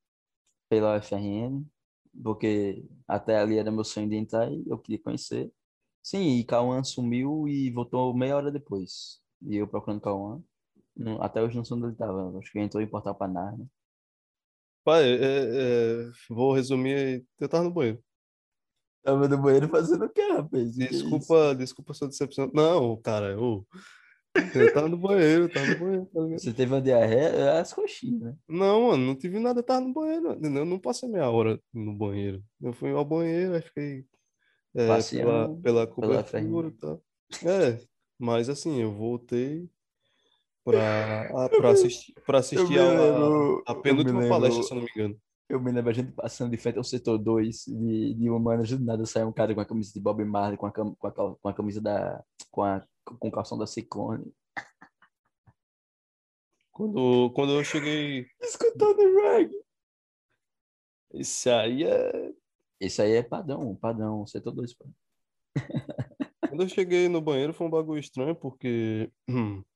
pela 0.68 0.96
FRN, 1.00 1.64
porque 2.22 2.84
até 3.06 3.38
ali 3.38 3.58
era 3.58 3.70
meu 3.70 3.84
sonho 3.84 4.08
de 4.08 4.16
entrar 4.16 4.50
e 4.52 4.64
eu 4.66 4.78
queria 4.78 5.02
conhecer. 5.02 5.52
Sim, 6.02 6.38
e 6.38 6.44
Cauã 6.44 6.82
sumiu 6.84 7.48
e 7.48 7.70
voltou 7.70 8.12
meia 8.14 8.36
hora 8.36 8.50
depois. 8.52 9.20
E 9.42 9.56
eu 9.56 9.66
procurando 9.68 10.00
Cauã. 10.00 10.42
Não- 10.96 11.22
Até 11.22 11.42
hoje 11.42 11.56
não 11.56 11.64
sei 11.64 11.76
onde 11.76 11.86
ele 11.86 11.96
tava. 11.96 12.38
Acho 12.38 12.50
que 12.52 12.58
ele 12.58 12.66
entrou 12.66 12.82
em 12.82 12.86
Portal 12.90 13.14
Panar, 13.14 13.56
né? 13.56 13.64
Pai, 14.84 15.02
é, 15.02 16.06
é, 16.06 16.10
vou 16.28 16.52
resumir 16.52 16.94
aí. 16.94 17.24
Eu 17.40 17.48
tava 17.48 17.64
no 17.64 17.70
banheiro. 17.70 18.04
Tava 19.02 19.26
no 19.28 19.38
banheiro 19.38 19.68
fazendo 19.68 20.04
o 20.04 20.08
quê, 20.08 20.22
rapaz? 20.22 20.76
Que 20.76 20.84
isso? 20.84 20.92
Desculpa, 20.92 21.54
desculpa 21.54 21.94
sua 21.94 22.08
decepção. 22.08 22.50
Não, 22.54 22.96
cara, 23.00 23.38
ô. 23.40 23.66
Eu 24.54 24.72
tava 24.72 24.88
no 24.88 24.96
banheiro, 24.96 25.44
eu 25.44 25.52
tava 25.52 25.66
no 25.66 25.78
banheiro, 25.78 26.06
tá 26.06 26.20
ligado? 26.20 26.40
Você 26.40 26.52
teve 26.52 26.72
uma 26.72 26.82
diarreia? 26.82 27.28
É 27.28 27.60
as 27.60 27.72
coxinhas, 27.72 28.20
né? 28.20 28.36
Não, 28.48 28.88
mano, 28.88 29.06
não 29.06 29.16
tive 29.16 29.38
nada, 29.38 29.60
eu 29.60 29.64
tava 29.64 29.80
no 29.80 29.92
banheiro. 29.92 30.38
Eu 30.42 30.64
não 30.64 30.78
passei 30.78 31.08
meia 31.08 31.30
hora 31.30 31.60
no 31.72 31.94
banheiro. 31.94 32.42
Eu 32.60 32.72
fui 32.72 32.90
ao 32.90 33.04
banheiro, 33.04 33.54
aí 33.54 33.62
fiquei 33.62 34.04
é, 34.74 34.86
pela 34.86 35.56
pela 35.60 35.86
cobertura 35.86 36.68
e 36.68 36.72
tal. 36.72 37.02
É, 37.44 37.80
mas 38.18 38.48
assim, 38.48 38.80
eu 38.82 38.92
voltei 38.92 39.70
pra, 40.64 41.44
a- 41.44 41.48
pra 41.48 41.70
assistir, 41.70 42.14
pra 42.26 42.38
assistir 42.38 42.78
a, 42.78 42.88
lembro- 42.88 43.62
a 43.66 43.74
penúltima 43.74 44.20
lembro- 44.20 44.34
palestra, 44.34 44.62
se 44.62 44.72
eu 44.72 44.76
não 44.76 44.84
me 44.84 44.90
engano. 44.90 45.20
Eu 45.48 45.60
me 45.60 45.70
lembro 45.70 45.90
a 45.90 45.94
gente 45.94 46.10
passando 46.12 46.50
de 46.50 46.56
frente 46.56 46.78
ao 46.78 46.84
setor 46.84 47.18
2 47.18 47.64
de, 47.66 48.14
de 48.14 48.30
humanas, 48.30 48.70
do 48.70 48.82
nada 48.82 49.04
saiu 49.04 49.28
um 49.28 49.32
cara 49.32 49.54
com 49.54 49.60
a 49.60 49.66
camisa 49.66 49.92
de 49.92 50.00
Bob 50.00 50.24
Marley, 50.24 50.56
com 50.56 50.64
a, 50.66 50.72
cam- 50.72 50.94
com 50.94 51.06
a, 51.06 51.12
com 51.12 51.48
a 51.48 51.52
camisa 51.54 51.80
da. 51.82 52.24
com 52.50 52.62
a 52.62 52.82
com 53.04 53.28
o 53.28 53.30
calção 53.30 53.58
da 53.58 53.66
Ciclone. 53.66 54.24
Quando, 56.72 57.30
quando 57.34 57.52
eu 57.52 57.62
cheguei. 57.64 58.26
Escutando 58.40 58.96
reggae. 59.20 59.62
Esse 61.12 61.50
aí 61.50 61.84
é. 61.84 62.32
Esse 62.80 63.02
aí 63.02 63.12
é 63.12 63.22
padrão, 63.22 63.76
padrão, 63.76 64.26
setor 64.26 64.52
2. 64.52 64.74
pô. 64.74 64.86
Quando 66.48 66.62
eu 66.62 66.68
cheguei 66.68 67.08
no 67.08 67.20
banheiro 67.20 67.52
foi 67.54 67.66
um 67.66 67.70
bagulho 67.70 68.00
estranho, 68.00 68.34
porque 68.34 69.10
hum, 69.28 69.62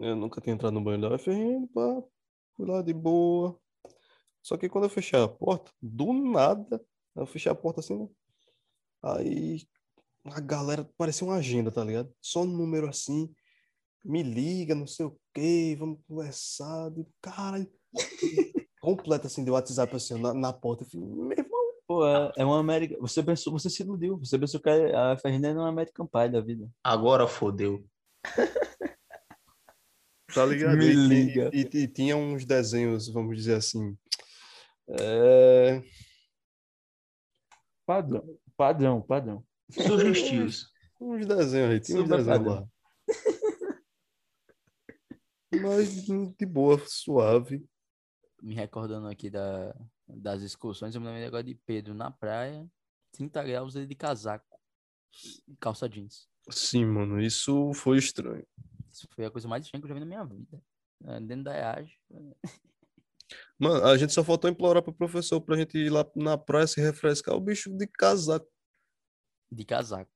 eu 0.00 0.16
nunca 0.16 0.40
tinha 0.40 0.54
entrado 0.54 0.72
no 0.72 0.82
banheiro 0.82 1.08
da 1.08 1.14
UFRN, 1.14 1.66
pá, 1.68 2.02
fui 2.56 2.66
lá 2.66 2.82
de 2.82 2.92
boa. 2.92 3.58
Só 4.42 4.56
que 4.56 4.68
quando 4.68 4.84
eu 4.84 4.90
fechei 4.90 5.20
a 5.20 5.28
porta, 5.28 5.72
do 5.80 6.12
nada, 6.12 6.84
eu 7.14 7.26
fechei 7.26 7.50
a 7.50 7.54
porta 7.54 7.80
assim, 7.80 7.98
né? 7.98 8.08
Aí 9.02 9.66
a 10.24 10.40
galera 10.40 10.88
parecia 10.96 11.26
uma 11.26 11.36
agenda, 11.36 11.70
tá 11.70 11.82
ligado? 11.84 12.12
Só 12.20 12.42
um 12.42 12.46
número 12.46 12.88
assim, 12.88 13.32
me 14.04 14.22
liga, 14.22 14.74
não 14.74 14.86
sei 14.86 15.06
o 15.06 15.18
quê, 15.34 15.76
vamos 15.78 16.00
conversar. 16.06 16.90
De, 16.90 17.06
caralho, 17.20 17.70
completo 18.80 19.26
assim, 19.26 19.44
de 19.44 19.50
WhatsApp 19.50 19.94
assim, 19.96 20.20
na, 20.20 20.34
na 20.34 20.52
porta. 20.52 20.84
Eu 20.84 20.88
falei, 20.88 21.06
meu 21.08 21.32
irmão, 21.32 21.56
Pô, 21.86 22.04
é, 22.04 22.32
é 22.38 22.44
uma 22.44 22.58
América. 22.58 22.96
Você 23.00 23.22
pensou, 23.22 23.52
você 23.52 23.70
se 23.70 23.82
iludiu. 23.82 24.18
Você 24.18 24.38
pensou 24.38 24.60
que 24.60 24.68
a 24.68 25.16
FRN 25.16 25.44
era 25.44 25.58
uma 25.58 25.68
American 25.68 26.06
Pie 26.06 26.28
da 26.28 26.40
vida. 26.40 26.68
Agora 26.82 27.28
fodeu. 27.28 27.84
Tá 30.36 30.44
ligado? 30.44 30.76
Me 30.76 30.84
E- 30.84 30.90
e- 30.90 30.94
liga. 31.08 31.50
E, 31.52 31.60
e 31.62 31.88
tinha 31.88 32.14
uns 32.14 32.44
desenhos, 32.44 33.08
vamos 33.08 33.34
dizer 33.36 33.54
assim. 33.54 33.96
é, 34.88 35.82
Padrão, 37.86 38.38
padrão, 38.56 39.00
padrão. 39.00 39.46
Sugestios. 39.70 40.70
uns 41.00 41.24
desenhos 41.26 41.70
aí, 41.70 41.80
tinha 41.80 41.98
uns 41.98 42.02
Super 42.02 42.18
desenhos 42.18 42.38
padrão. 42.38 42.54
lá. 42.60 42.68
Mas 45.62 46.04
de 46.04 46.46
boa, 46.46 46.78
suave. 46.86 47.64
Me 48.42 48.54
recordando 48.54 49.06
aqui 49.08 49.30
da, 49.30 49.74
das 50.06 50.42
excursões, 50.42 50.94
eu 50.94 51.00
me 51.00 51.06
lembro 51.06 51.26
agora 51.26 51.42
de 51.44 51.54
Pedro 51.54 51.94
na 51.94 52.10
praia, 52.10 52.66
30 53.12 53.42
graus 53.42 53.74
ele 53.74 53.86
de 53.86 53.94
casaco 53.94 54.44
e 55.48 55.56
calça 55.56 55.88
jeans. 55.88 56.28
Sim, 56.50 56.84
mano, 56.84 57.20
isso 57.20 57.72
foi 57.72 57.96
estranho. 57.98 58.46
Isso 58.96 59.06
foi 59.14 59.26
a 59.26 59.30
coisa 59.30 59.46
mais 59.46 59.62
estranha 59.64 59.80
que 59.82 59.84
eu 59.84 59.88
já 59.88 59.94
vi 59.94 60.00
na 60.00 60.06
minha 60.06 60.24
vida. 60.24 60.62
É, 61.04 61.20
Dentro 61.20 61.44
da 61.44 61.54
EAG. 61.54 61.92
Mano, 63.58 63.84
a 63.84 63.96
gente 63.98 64.12
só 64.12 64.24
faltou 64.24 64.48
implorar 64.48 64.82
pro 64.82 64.92
professor 64.94 65.40
pra 65.40 65.56
gente 65.56 65.76
ir 65.76 65.90
lá 65.90 66.08
na 66.14 66.38
praia 66.38 66.66
se 66.66 66.80
refrescar. 66.80 67.34
O 67.34 67.40
bicho 67.40 67.70
de 67.76 67.86
casaco. 67.86 68.46
De 69.52 69.64
casaco. 69.64 70.10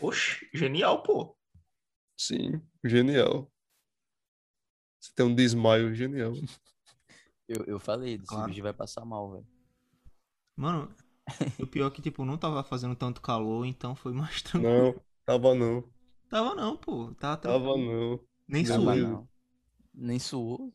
Oxe, 0.00 0.48
genial, 0.52 1.02
pô. 1.02 1.36
Sim, 2.18 2.60
genial. 2.84 3.50
Você 5.00 5.12
tem 5.14 5.24
um 5.26 5.34
desmaio 5.34 5.94
genial. 5.94 6.32
Eu, 7.48 7.64
eu 7.64 7.80
falei, 7.80 8.14
esse 8.14 8.26
Claro. 8.26 8.46
bicho 8.48 8.62
vai 8.62 8.72
passar 8.72 9.04
mal, 9.04 9.32
velho. 9.32 9.46
Mano, 10.56 10.94
o 11.58 11.66
pior 11.66 11.88
é 11.88 11.90
que, 11.90 12.00
tipo, 12.00 12.24
não 12.24 12.38
tava 12.38 12.62
fazendo 12.62 12.94
tanto 12.94 13.20
calor, 13.20 13.66
então 13.66 13.96
foi 13.96 14.12
mais 14.12 14.40
tranquilo. 14.40 14.92
Não, 14.94 15.04
tava 15.26 15.52
não. 15.52 15.82
Tava 16.30 16.54
não, 16.54 16.76
pô. 16.76 17.12
Tava 17.16 17.36
Tava 17.36 17.76
não. 17.76 18.20
Nem 18.48 18.62
Não, 18.64 18.70
Tava 18.70 18.84
mas- 18.84 19.02
não. 19.02 19.28
Nem 19.92 20.18
suou. 20.18 20.72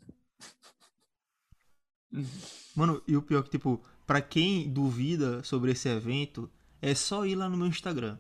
Mano, 2.76 3.01
e 3.08 3.16
o 3.18 3.22
pior 3.22 3.39
é 3.39 3.43
que, 3.43 3.49
tipo, 3.49 3.82
pra 4.06 4.22
quem 4.22 4.72
duvida 4.72 5.43
sobre 5.43 5.72
esse 5.72 5.89
evento, 5.89 6.49
é 6.82 6.93
só 6.93 7.26
ir 7.26 7.36
lá 7.36 7.49
no 7.49 7.58
meu 7.58 7.68
Instagram. 7.68 8.18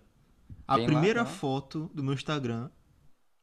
A 0.67 0.75
Tem 0.75 0.85
lá, 0.85 0.91
primeira 0.91 1.23
tá? 1.23 1.29
foto 1.29 1.89
do 1.93 2.03
meu 2.03 2.13
Instagram 2.13 2.69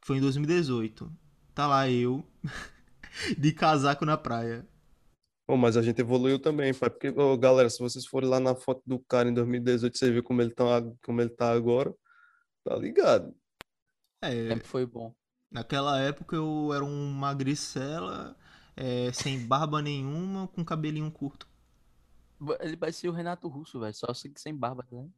foi 0.05 0.17
em 0.19 0.21
2018. 0.21 1.11
Tá 1.55 1.67
lá 1.67 1.89
eu, 1.89 2.25
de 3.39 3.53
casaco 3.53 4.05
na 4.05 4.17
praia. 4.17 4.67
Pô, 5.47 5.57
mas 5.57 5.77
a 5.77 5.83
gente 5.83 6.01
evoluiu 6.01 6.39
também, 6.39 6.73
pai. 6.75 6.89
Porque, 6.91 7.09
ô, 7.11 7.37
galera, 7.37 7.69
se 7.69 7.79
vocês 7.79 8.07
forem 8.07 8.29
lá 8.29 8.41
na 8.41 8.55
foto 8.55 8.83
do 8.87 8.99
cara 8.99 9.29
em 9.29 9.35
2018, 9.35 9.97
você 9.97 10.11
vê 10.11 10.23
como 10.23 10.41
ele 10.41 10.51
tá, 10.53 10.65
como 11.05 11.21
ele 11.21 11.31
tá 11.31 11.53
agora, 11.53 11.95
tá 12.65 12.75
ligado? 12.77 13.35
É, 14.23 14.49
Sempre 14.49 14.67
foi 14.69 14.87
bom. 14.87 15.13
naquela 15.51 16.01
época 16.01 16.37
eu 16.37 16.73
era 16.73 16.85
um 16.85 17.13
magricela, 17.13 18.37
é, 18.77 19.13
sem 19.13 19.47
barba 19.47 19.83
nenhuma, 19.83 20.49
com 20.49 20.65
cabelinho 20.65 21.11
curto. 21.11 21.49
Ele 22.61 22.77
parecia 22.77 23.11
o 23.11 23.13
Renato 23.13 23.49
Russo, 23.49 23.79
velho. 23.81 23.95
Só 23.95 24.07
que 24.13 24.41
sem 24.41 24.55
barba, 24.55 24.87
né? 24.91 25.09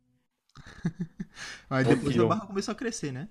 Ô, 1.71 1.83
depois 1.89 2.19
a 2.19 2.27
barba 2.27 2.47
começou 2.47 2.73
a 2.73 2.75
crescer, 2.75 3.13
né? 3.13 3.29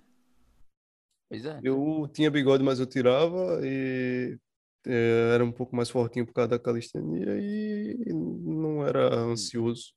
Pois 1.30 1.46
é. 1.46 1.60
Eu 1.64 2.08
tinha 2.14 2.30
bigode, 2.30 2.64
mas 2.64 2.80
eu 2.80 2.86
tirava 2.86 3.60
e 3.64 4.38
eh, 4.86 5.32
era 5.34 5.44
um 5.44 5.52
pouco 5.52 5.76
mais 5.76 5.90
fortinho 5.90 6.26
por 6.26 6.34
causa 6.34 6.50
da 6.50 6.60
calistenia 6.60 7.40
e 7.40 8.14
não 8.14 8.86
era 8.86 9.16
ansioso. 9.16 9.94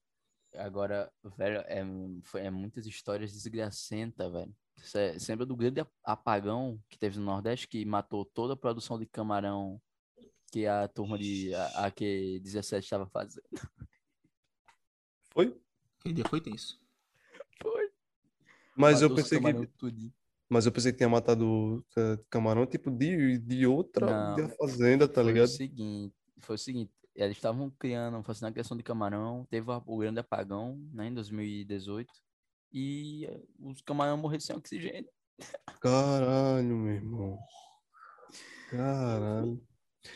Agora, 0.55 1.11
velho, 1.37 1.59
é, 1.67 1.85
foi, 2.23 2.43
é 2.43 2.51
muitas 2.51 2.87
histórias 2.87 3.33
desgracentas, 3.33 4.33
velho. 4.33 4.55
Você 4.77 5.17
lembra 5.29 5.47
do 5.47 5.57
grande 5.57 5.81
ap- 5.81 5.93
apagão 6.05 6.81
que 6.89 6.99
teve 6.99 7.19
no 7.19 7.25
Nordeste 7.25 7.67
que 7.67 7.85
matou 7.85 8.25
toda 8.25 8.55
a 8.55 8.57
produção 8.57 8.99
de 8.99 9.07
camarão 9.07 9.81
que 10.53 10.67
a 10.67 10.87
turma 10.89 11.19
de 11.19 11.53
a, 11.55 11.87
a 11.87 11.91
Q17 11.91 12.85
estava 12.85 13.07
fazendo? 13.07 13.45
Foi? 15.33 15.55
Dia 16.07 16.25
foi 16.29 16.41
tenso. 16.41 16.81
Foi. 17.61 17.91
Mas 18.77 19.03
eu 19.03 19.09
Matou 19.09 19.17
os 19.25 19.29
pensei 19.31 19.41
que, 19.41 19.67
tudinho. 19.79 20.13
mas 20.49 20.67
eu 20.67 20.73
pensei 20.73 20.93
que 20.93 20.99
tinha 20.99 21.09
matado 21.09 21.85
camarão 22.31 22.67
tipo 22.67 22.91
de, 22.91 23.39
de 23.39 23.67
outra 23.67 24.07
Não, 24.07 24.49
fazenda, 24.57 25.09
tá 25.09 25.23
Foi 25.23 25.33
o 25.33 25.35
ligado? 25.35 25.49
seguinte, 25.49 26.15
foi 26.41 26.55
o 26.55 26.59
seguinte, 26.59 26.93
eles 27.15 27.37
estavam 27.37 27.71
criando, 27.71 28.23
fazendo 28.23 28.49
a 28.49 28.53
criação 28.53 28.77
de 28.77 28.83
camarão, 28.83 29.47
teve 29.51 29.67
o 29.71 29.97
grande 29.99 30.21
apagão, 30.21 30.77
né, 30.93 31.09
em 31.09 31.15
2018, 31.15 32.13
e 32.79 33.27
os 33.59 33.81
camarão 33.81 34.19
morreram 34.19 34.41
sem 34.41 34.55
oxigênio. 34.55 35.09
Caralho, 35.81 36.77
meu 36.77 36.95
irmão. 36.95 37.39
Caralho. 38.71 39.67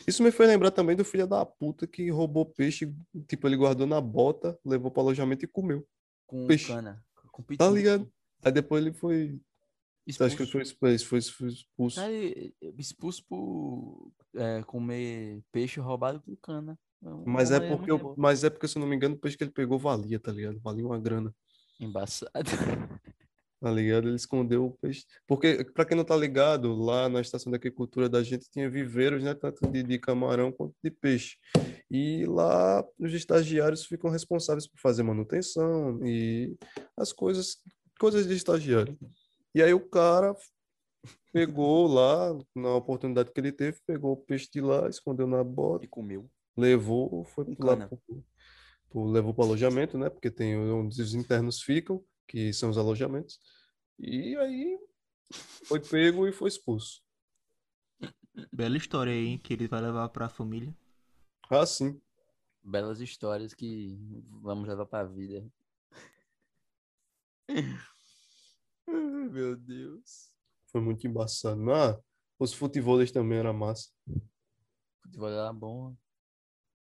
Isso 0.07 0.21
me 0.21 0.31
fez 0.31 0.47
lembrar 0.47 0.69
também 0.69 0.95
do 0.95 1.03
filho 1.03 1.25
da 1.25 1.43
puta 1.43 1.87
que 1.87 2.11
roubou 2.11 2.45
peixe, 2.45 2.93
tipo, 3.27 3.47
ele 3.47 3.57
guardou 3.57 3.87
na 3.87 3.99
bota, 3.99 4.59
levou 4.63 4.91
pro 4.91 5.01
alojamento 5.01 5.43
e 5.43 5.47
comeu. 5.47 5.85
Com 6.27 6.45
Peixe. 6.45 6.67
cana, 6.67 7.03
com 7.31 7.43
Tá 7.55 7.67
ligado? 7.67 8.07
Aí 8.43 8.51
depois 8.51 8.85
ele 8.85 8.93
foi. 8.93 9.41
Acho 10.07 10.37
que 10.37 10.43
Expulso. 10.43 10.75
foi 10.79 10.93
expulso. 10.93 11.33
Foi, 11.33 11.47
expulso. 11.49 11.95
Cara, 11.95 12.13
ele 12.13 12.53
expulso 12.77 13.25
por 13.27 14.11
é, 14.35 14.61
comer 14.63 15.43
peixe 15.51 15.79
roubado 15.79 16.21
com 16.21 16.35
cana. 16.35 16.77
uma 17.01 17.23
Mas 17.25 17.49
é 17.51 17.59
porque, 17.59 17.91
eu, 17.91 18.13
mas 18.17 18.43
é 18.43 18.49
porque, 18.51 18.67
se 18.67 18.77
eu 18.77 18.81
não 18.81 18.87
me 18.87 18.95
engano, 18.95 19.15
o 19.15 19.17
peixe 19.17 19.35
que 19.35 19.43
ele 19.43 19.51
pegou 19.51 19.79
valia, 19.79 20.19
tá 20.19 20.31
ligado? 20.31 20.59
Valia 20.59 20.85
uma 20.85 20.99
grana, 20.99 21.33
Embaçado. 21.81 22.31
tá 23.61 23.71
ligado? 23.71 24.07
Ele 24.07 24.15
escondeu 24.15 24.65
o 24.65 24.71
peixe. 24.71 25.05
Porque, 25.27 25.63
pra 25.73 25.85
quem 25.85 25.95
não 25.95 26.03
tá 26.03 26.15
ligado, 26.15 26.73
lá 26.73 27.07
na 27.07 27.21
estação 27.21 27.51
de 27.51 27.55
agricultura 27.55 28.09
da 28.09 28.23
gente 28.23 28.49
tinha 28.49 28.69
viveiros, 28.69 29.23
né? 29.23 29.35
Tanto 29.35 29.67
de, 29.67 29.83
de 29.83 29.99
camarão 29.99 30.51
quanto 30.51 30.75
de 30.83 30.89
peixe. 30.89 31.37
E 31.89 32.25
lá 32.25 32.83
os 32.97 33.13
estagiários 33.13 33.85
ficam 33.85 34.09
responsáveis 34.09 34.67
por 34.67 34.79
fazer 34.79 35.03
manutenção 35.03 35.99
e 36.03 36.57
as 36.97 37.13
coisas, 37.13 37.57
coisas 37.99 38.27
de 38.27 38.33
estagiário. 38.33 38.97
E 39.53 39.61
aí 39.61 39.73
o 39.73 39.89
cara 39.89 40.35
pegou 41.31 41.87
lá, 41.87 42.35
na 42.55 42.75
oportunidade 42.75 43.31
que 43.31 43.39
ele 43.39 43.51
teve, 43.51 43.79
pegou 43.85 44.13
o 44.13 44.17
peixe 44.17 44.49
de 44.51 44.61
lá, 44.61 44.89
escondeu 44.89 45.27
na 45.27 45.43
bota. 45.43 45.85
E 45.85 45.87
comeu. 45.87 46.29
levou, 46.57 47.23
foi 47.25 47.55
lá 47.59 47.77
pro, 47.77 47.99
pro- 48.91 49.05
levou 49.09 49.33
para 49.33 49.43
o 49.43 49.45
alojamento, 49.47 49.97
né? 49.97 50.09
Porque 50.09 50.29
tem 50.29 50.57
onde 50.57 51.01
os 51.01 51.13
internos 51.13 51.61
ficam, 51.61 52.03
que 52.27 52.53
são 52.53 52.69
os 52.69 52.77
alojamentos. 52.77 53.39
E 53.97 54.35
aí 54.37 54.79
foi 55.65 55.79
pego 55.79 56.27
e 56.27 56.31
foi 56.31 56.49
expulso. 56.49 57.01
Bela 58.51 58.77
história 58.77 59.11
aí, 59.13 59.25
hein, 59.27 59.37
que 59.37 59.53
ele 59.53 59.67
vai 59.67 59.81
levar 59.81 60.07
pra 60.09 60.29
família. 60.29 60.75
Ah, 61.49 61.65
sim. 61.65 61.99
Belas 62.63 62.99
histórias 63.01 63.53
que 63.53 63.97
vamos 64.41 64.67
levar 64.67 64.85
pra 64.85 65.03
vida. 65.03 65.43
Ai, 68.87 69.29
Meu 69.29 69.55
Deus. 69.55 70.31
Foi 70.71 70.81
muito 70.81 71.05
embaçado. 71.07 71.71
Ah, 71.71 71.99
os 72.39 72.53
futebolistas 72.53 73.13
também 73.21 73.39
era 73.39 73.51
massa. 73.51 73.89
Futebol 75.03 75.29
era 75.29 75.51
bom. 75.51 75.95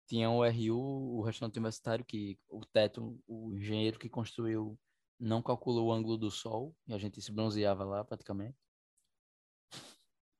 Tinha 0.06 0.30
o 0.30 0.44
RU, 0.44 1.18
o 1.18 1.22
restaurante 1.22 1.56
universitário, 1.56 2.04
que 2.04 2.38
o 2.48 2.64
teto, 2.66 3.18
o 3.26 3.54
engenheiro 3.54 3.98
que 3.98 4.08
construiu 4.08 4.78
não 5.18 5.42
calculou 5.42 5.88
o 5.88 5.92
ângulo 5.92 6.18
do 6.18 6.30
sol 6.30 6.74
e 6.86 6.92
a 6.92 6.98
gente 6.98 7.20
se 7.22 7.32
bronzeava 7.32 7.84
lá 7.84 8.04
praticamente. 8.04 8.56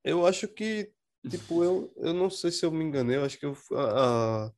Eu 0.03 0.27
acho 0.27 0.47
que, 0.49 0.93
tipo, 1.31 1.65
eu, 1.65 1.93
eu 1.97 2.12
não 2.12 2.29
sei 2.29 2.51
se 2.51 2.65
eu 2.67 2.71
me 2.71 2.85
enganei, 2.85 3.17
eu 3.17 3.25
acho 3.25 3.39
que 3.39 3.47
eu, 3.47 3.57
há, 3.73 4.53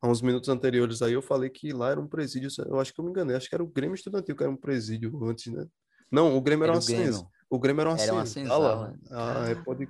há 0.00 0.08
uns 0.08 0.22
minutos 0.22 0.48
anteriores 0.48 1.02
aí 1.02 1.12
eu 1.14 1.22
falei 1.22 1.50
que 1.50 1.72
lá 1.72 1.90
era 1.90 2.00
um 2.00 2.06
presídio, 2.06 2.48
eu 2.66 2.78
acho 2.78 2.92
que 2.94 3.00
eu 3.00 3.04
me 3.04 3.10
enganei, 3.10 3.34
acho 3.34 3.48
que 3.48 3.54
era 3.54 3.64
o 3.64 3.68
Grêmio 3.68 3.94
Estudantil 3.96 4.36
que 4.36 4.42
era 4.44 4.52
um 4.52 4.56
presídio 4.56 5.24
antes, 5.24 5.52
né? 5.52 5.66
Não, 6.10 6.36
o 6.36 6.40
Grêmio 6.40 6.64
era, 6.64 6.72
Era 6.72 6.76
uma 6.76 6.80
o 6.82 6.84
Grêmio. 6.86 7.04
senzala. 7.06 7.30
O 7.50 7.58
Grêmio 7.58 7.80
era 7.80 7.90
uma 7.90 7.98
Era 7.98 8.12
uma 8.12 8.24
senzala. 8.26 8.92
senzala. 8.92 8.98
Ah, 9.10 9.48
é, 9.48 9.54
pode. 9.56 9.88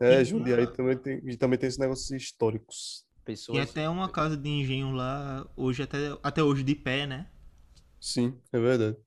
É, 0.00 0.24
Jundiaí 0.24 0.64
uma- 0.66 0.72
também 0.72 0.98
tem, 0.98 1.36
também 1.38 1.58
tem 1.58 1.66
esses 1.66 1.78
negócios 1.78 2.10
históricos. 2.10 3.03
Pessoas. 3.24 3.58
E 3.58 3.60
até 3.60 3.88
uma 3.88 4.08
casa 4.08 4.36
de 4.36 4.48
engenho 4.48 4.90
lá, 4.90 5.48
hoje 5.56 5.82
até, 5.82 6.18
até 6.22 6.42
hoje 6.42 6.62
de 6.62 6.74
pé, 6.74 7.06
né? 7.06 7.30
Sim, 8.00 8.38
é 8.52 8.58
verdade. 8.58 8.98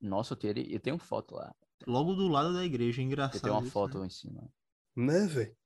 Nossa, 0.00 0.32
eu, 0.32 0.36
teria, 0.38 0.74
eu 0.74 0.80
tenho 0.80 0.98
foto 0.98 1.34
lá. 1.34 1.54
Logo 1.86 2.14
do 2.14 2.28
lado 2.28 2.54
da 2.54 2.64
igreja, 2.64 3.02
engraçado. 3.02 3.36
Eu 3.36 3.42
tenho 3.42 3.54
uma 3.54 3.62
isso, 3.62 3.72
foto 3.72 3.98
né? 3.98 4.06
em 4.06 4.10
cima. 4.10 4.48
Né, 4.96 5.26
velho? 5.26 5.56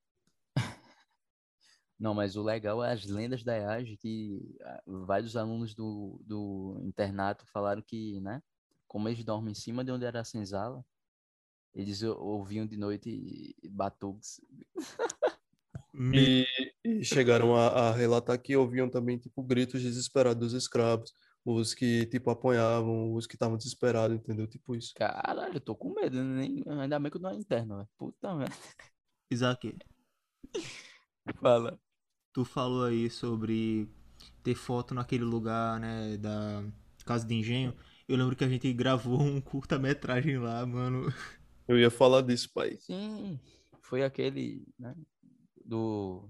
Não, 1.99 2.15
mas 2.15 2.35
o 2.35 2.43
legal 2.43 2.83
é 2.83 2.93
as 2.93 3.05
lendas 3.05 3.45
da 3.45 3.57
EAG 3.57 3.97
que 3.99 4.57
ah, 4.63 4.83
vários 4.87 5.37
alunos 5.37 5.75
do, 5.75 6.19
do 6.25 6.81
internato 6.83 7.47
falaram 7.47 7.83
que, 7.83 8.21
né? 8.21 8.43
Como 8.89 9.09
eles 9.09 9.23
dormem 9.23 9.53
em 9.53 9.55
cima 9.55 9.85
de 9.85 9.93
onde 9.93 10.05
era 10.05 10.21
a 10.21 10.25
senzala, 10.25 10.85
eles 11.75 12.03
ou- 12.03 12.19
ouviam 12.19 12.67
de 12.67 12.77
noite 12.77 13.55
batuques. 13.71 14.41
Me- 15.93 16.45
E, 16.45 16.47
e 16.85 17.05
chegaram 17.05 17.55
a, 17.57 17.91
a 17.91 17.93
relatar 17.93 18.41
que 18.41 18.57
ouviam 18.57 18.89
também, 18.91 19.19
tipo, 19.19 19.43
gritos 19.43 19.83
desesperados 19.83 20.53
dos 20.53 20.53
escravos. 20.63 21.13
Os 21.45 21.73
que, 21.75 22.07
tipo, 22.07 22.31
apanhavam, 22.31 23.15
os 23.15 23.27
que 23.27 23.35
estavam 23.35 23.57
desesperados, 23.57 24.17
entendeu? 24.17 24.47
Tipo 24.47 24.75
isso. 24.77 24.95
Caralho, 24.95 25.55
eu 25.57 25.61
tô 25.61 25.75
com 25.75 25.93
medo. 25.95 26.23
Nem, 26.23 26.63
ainda 26.69 26.99
bem 26.99 27.11
que 27.11 27.17
eu 27.17 27.21
não 27.21 27.31
é 27.31 27.35
interno, 27.35 27.77
velho. 27.79 27.89
Puta 27.97 28.35
merda. 28.35 28.55
Isaac, 29.31 29.65
Fala. 31.41 31.79
tu 32.33 32.45
falou 32.45 32.85
aí 32.85 33.11
sobre 33.11 33.89
ter 34.43 34.55
foto 34.55 34.95
naquele 34.95 35.25
lugar, 35.25 35.81
né, 35.81 36.17
da 36.17 36.65
casa 37.05 37.27
de 37.27 37.35
engenho. 37.35 37.75
Eu 38.09 38.17
lembro 38.17 38.37
que 38.37 38.45
a 38.45 38.49
gente 38.49 38.73
gravou 38.73 39.21
um 39.21 39.41
curta-metragem 39.41 40.39
lá, 40.39 40.65
mano. 40.67 41.13
Eu 41.69 41.79
ia 41.79 41.91
falar 41.91 42.23
disso, 42.23 42.51
pai. 42.53 42.79
Sim, 42.79 43.39
foi 43.83 44.03
aquele, 44.03 44.67
né? 44.79 44.95
Do. 45.71 46.29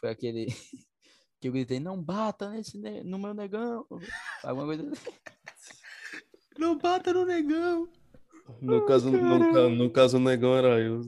Foi 0.00 0.10
aquele 0.10 0.46
que 1.40 1.46
eu 1.46 1.52
gritei, 1.52 1.78
não 1.78 2.02
bata 2.02 2.50
nesse, 2.50 2.76
ne- 2.76 3.04
no 3.04 3.16
meu 3.16 3.32
negão. 3.32 3.86
Alguma 4.42 4.66
coisa 4.66 4.90
assim. 4.90 5.10
Não 6.58 6.78
bata 6.78 7.12
no 7.12 7.24
negão. 7.24 7.88
No 8.60 8.86
caso, 8.86 9.10
no, 9.10 9.70
no 9.70 9.90
caso, 9.90 10.18
o 10.18 10.20
negão 10.20 10.56
era 10.56 10.80
eu. 10.80 11.02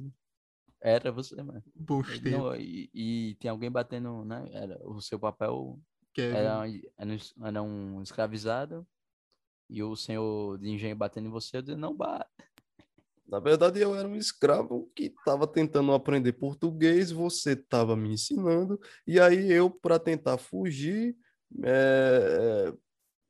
Era 0.81 1.13
você, 1.13 1.41
mano. 1.41 1.63
Não, 2.25 2.55
e, 2.57 2.91
e 2.93 3.37
tem 3.37 3.49
alguém 3.49 3.71
batendo, 3.71 4.25
né? 4.25 4.49
Era, 4.53 4.81
o 4.85 5.01
seu 5.01 5.21
papel 5.21 5.79
Kevin. 6.13 6.37
era, 6.37 6.61
um 6.61 7.45
era 7.47 7.63
um 7.63 8.03
escravizado 8.03 8.85
e 9.71 9.83
o 9.85 9.95
senhor 9.95 10.59
de 10.59 10.69
engenho 10.69 10.97
batendo 10.97 11.29
em 11.29 11.31
você, 11.31 11.59
eu 11.59 11.63
disse, 11.63 11.77
não 11.77 11.95
bata. 11.95 12.29
Na 13.29 13.41
verdade, 13.41 13.81
eu 13.81 13.95
era 13.95 14.07
um 14.07 14.15
escravo 14.15 14.91
que 14.95 15.05
estava 15.07 15.47
tentando 15.47 15.93
aprender 15.93 16.33
português, 16.35 17.11
você 17.11 17.53
estava 17.53 17.97
me 17.97 18.11
ensinando, 18.13 18.79
e 19.07 19.19
aí 19.19 19.51
eu, 19.53 19.69
para 19.71 19.99
tentar 19.99 20.39
fugir, 20.39 21.17
eh, 21.65 22.73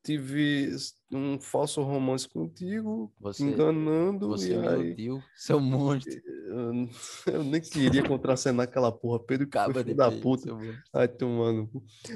tive 0.04 0.70
um 1.10 1.40
falso 1.40 1.82
romance 1.82 2.28
contigo, 2.28 3.12
Você, 3.18 3.42
enganando, 3.42 4.28
você 4.28 4.54
e 4.54 4.58
me 4.58 4.68
aí 4.68 4.84
iludiu, 4.86 5.22
seu 5.34 5.58
monstro. 5.58 6.12
eu, 6.26 6.88
eu 7.34 7.44
nem 7.44 7.60
queria 7.60 8.02
contracenar 8.06 8.64
aquela 8.64 8.92
porra, 8.92 9.18
Pedro 9.24 9.46
que 9.48 9.58
foi 9.58 9.72
Caba 9.72 9.82
da 9.94 10.10
peito, 10.10 10.22
puta. 10.22 10.50
Ai, 10.92 11.08
tomando. 11.08 11.70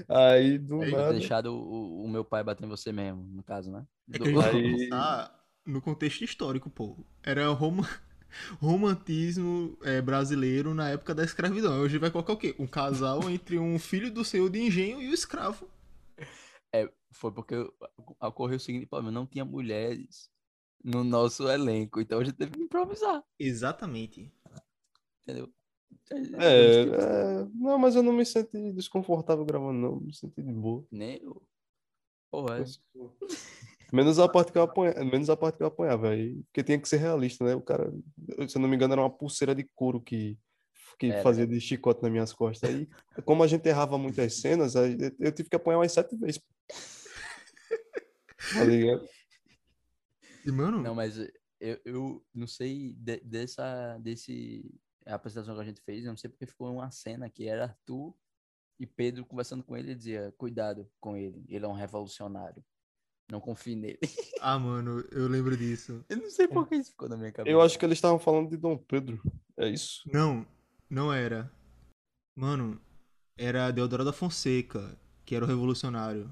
Aí, 0.09 0.59
do 0.59 0.83
Aí, 0.83 0.91
Ter 0.91 0.97
nada, 0.97 1.13
deixado 1.15 1.47
o, 1.55 2.05
o 2.05 2.09
meu 2.09 2.25
pai 2.25 2.45
bater 2.45 2.65
em 2.65 2.69
você 2.69 2.93
mesmo, 2.93 3.23
no 3.25 3.43
caso, 3.43 3.71
né? 3.73 3.87
É 4.13 4.19
Do- 4.19 4.41
Aí- 4.41 4.63
pensar 4.63 5.40
no 5.65 5.81
contexto 5.81 6.23
histórico, 6.23 6.71
pô. 6.71 6.97
Era 7.23 7.47
roma... 7.49 7.89
romantismo 8.61 9.77
é, 9.83 10.01
brasileiro 10.01 10.75
na 10.75 10.91
época 10.91 11.15
da 11.15 11.25
escravidão. 11.25 11.81
Hoje 11.81 11.99
vai 11.99 12.11
colocar 12.11 12.33
o 12.33 12.37
quê? 12.37 12.55
Um 12.59 12.67
casal 12.67 13.29
entre 13.31 13.59
um 13.59 13.79
filho 13.79 14.11
do 14.11 14.25
senhor 14.25 14.49
de 14.49 14.61
engenho 14.61 15.01
e 15.03 15.09
o 15.09 15.15
escravo. 15.15 15.69
É, 16.73 16.91
foi 17.11 17.33
porque 17.33 17.57
ocorreu 18.21 18.57
o 18.57 18.61
seguinte 18.61 18.87
problema, 18.87 19.11
não 19.11 19.27
tinha 19.27 19.45
mulheres 19.45 20.31
no 20.83 21.03
nosso 21.03 21.49
elenco, 21.49 22.01
então 22.01 22.21
a 22.21 22.25
gente 22.25 22.37
teve 22.37 22.53
que 22.53 22.63
improvisar, 22.63 23.23
Exatamente. 23.39 24.33
entendeu? 25.23 25.53
É, 26.39 26.83
é, 26.83 27.45
não, 27.55 27.79
mas 27.79 27.95
eu 27.95 28.03
não 28.03 28.13
me 28.13 28.25
senti 28.25 28.73
desconfortável 28.73 29.45
gravando, 29.45 29.79
não. 29.79 30.01
Me 30.01 30.13
senti 30.15 30.43
de 30.43 30.53
boa. 30.53 30.85
Nem 30.91 31.23
eu. 31.23 31.43
Porra, 32.31 32.59
é. 32.59 32.65
Menos 33.93 34.19
a 34.19 34.29
parte 34.29 34.53
que 34.53 34.59
eu 34.59 34.63
apanhava, 34.63 35.05
menos 35.05 35.29
a 35.31 35.37
parte 35.37 35.57
que 35.57 35.63
eu 35.63 35.67
apanhava 35.67 36.11
aí, 36.11 36.43
porque 36.45 36.63
tinha 36.63 36.79
que 36.81 36.89
ser 36.89 36.99
realista, 36.99 37.45
né? 37.45 37.55
O 37.55 37.61
cara, 37.61 37.93
se 38.49 38.57
eu 38.57 38.61
não 38.61 38.69
me 38.69 38.77
engano, 38.77 38.93
era 38.95 39.03
uma 39.03 39.11
pulseira 39.11 39.55
de 39.55 39.65
couro 39.75 40.01
que 40.01 40.39
que 40.99 41.07
Era. 41.07 41.23
fazia 41.23 41.47
de 41.47 41.59
chicote 41.59 42.03
nas 42.03 42.13
minhas 42.13 42.31
costas. 42.31 42.69
Aí, 42.69 42.87
como 43.25 43.43
a 43.43 43.47
gente 43.47 43.67
errava 43.67 43.97
muitas 43.97 44.35
cenas, 44.39 44.75
eu- 44.75 45.33
tive 45.33 45.49
que 45.49 45.57
apanhar 45.57 45.79
umas 45.79 45.93
sete 45.93 46.15
vezes. 46.15 46.43
Tá 48.53 48.65
ligado? 48.65 49.09
E, 50.45 50.51
mano, 50.53 50.83
Não, 50.83 50.95
mas 50.95 51.17
eu, 51.59 51.81
eu 51.87 52.27
não 52.35 52.47
sei 52.47 52.93
de- 52.99 53.21
dessa 53.21 53.97
desse 53.99 54.71
a 55.07 55.15
apresentação 55.15 55.55
que 55.55 55.61
a 55.63 55.65
gente 55.65 55.81
fez, 55.81 56.05
eu 56.05 56.11
não 56.11 56.19
sei 56.19 56.29
porque 56.29 56.45
foi 56.47 56.69
uma 56.71 56.91
cena 56.91 57.31
que 57.31 57.49
era 57.49 57.65
Arthur 57.65 58.15
e 58.79 58.87
Pedro 58.87 59.25
conversando 59.25 59.65
com 59.65 59.75
ele 59.77 59.93
e 59.93 59.95
dizia, 59.95 60.35
cuidado 60.37 60.91
com 61.01 61.17
ele, 61.17 61.45
ele 61.49 61.65
é 61.65 61.69
um 61.69 61.73
revolucionário. 61.73 62.63
Não 63.31 63.41
confie 63.41 63.77
nele. 63.77 63.99
ah, 64.41 64.59
mano, 64.59 65.05
eu 65.13 65.29
lembro 65.29 65.57
disso. 65.57 66.05
Eu 66.09 66.17
não 66.17 66.31
sei 66.31 66.49
por 66.49 66.67
que 66.69 66.75
isso 66.77 66.91
ficou 66.91 67.09
na 67.09 67.17
minha 67.17 67.31
cabeça. 67.31 67.53
Eu 67.55 67.61
acho 67.61 67.79
que 67.79 67.85
eles 67.85 67.99
estavam 67.99 68.19
falando 68.19 68.51
de 68.51 68.57
Dom 68.57 68.77
Pedro. 68.77 69.21
É 69.57 69.69
isso? 69.69 70.03
Não, 70.13 70.47
não 70.89 71.13
era. 71.13 71.51
Mano, 72.37 72.81
era 73.39 73.71
Deodoro 73.71 74.05
da 74.05 74.13
Fonseca, 74.13 74.99
que 75.25 75.35
era 75.35 75.45
o 75.45 75.49
revolucionário. 75.49 76.31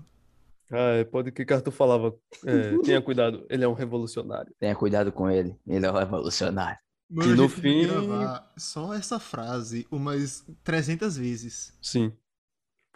Ah, 0.70 0.96
é, 0.96 1.05
pode 1.05 1.32
que 1.32 1.51
Arthur 1.53 1.70
falava. 1.70 2.14
é, 2.44 2.76
tenha 2.84 3.01
cuidado, 3.01 3.46
ele 3.49 3.64
é 3.64 3.68
um 3.68 3.72
revolucionário. 3.74 4.53
Tenha 4.59 4.74
cuidado 4.74 5.11
com 5.12 5.30
ele, 5.30 5.57
ele 5.66 5.86
é 5.86 5.90
um 5.90 5.96
revolucionário. 5.96 6.78
Mano, 7.11 7.32
E 7.32 7.36
no 7.36 7.49
fim- 7.49 7.86
gravar 7.86 8.53
só 8.59 8.92
essa 8.92 9.18
frase 9.18 9.86
umas 9.90 10.44
300 10.62 11.16
vezes. 11.16 11.72
Sim. 11.80 12.12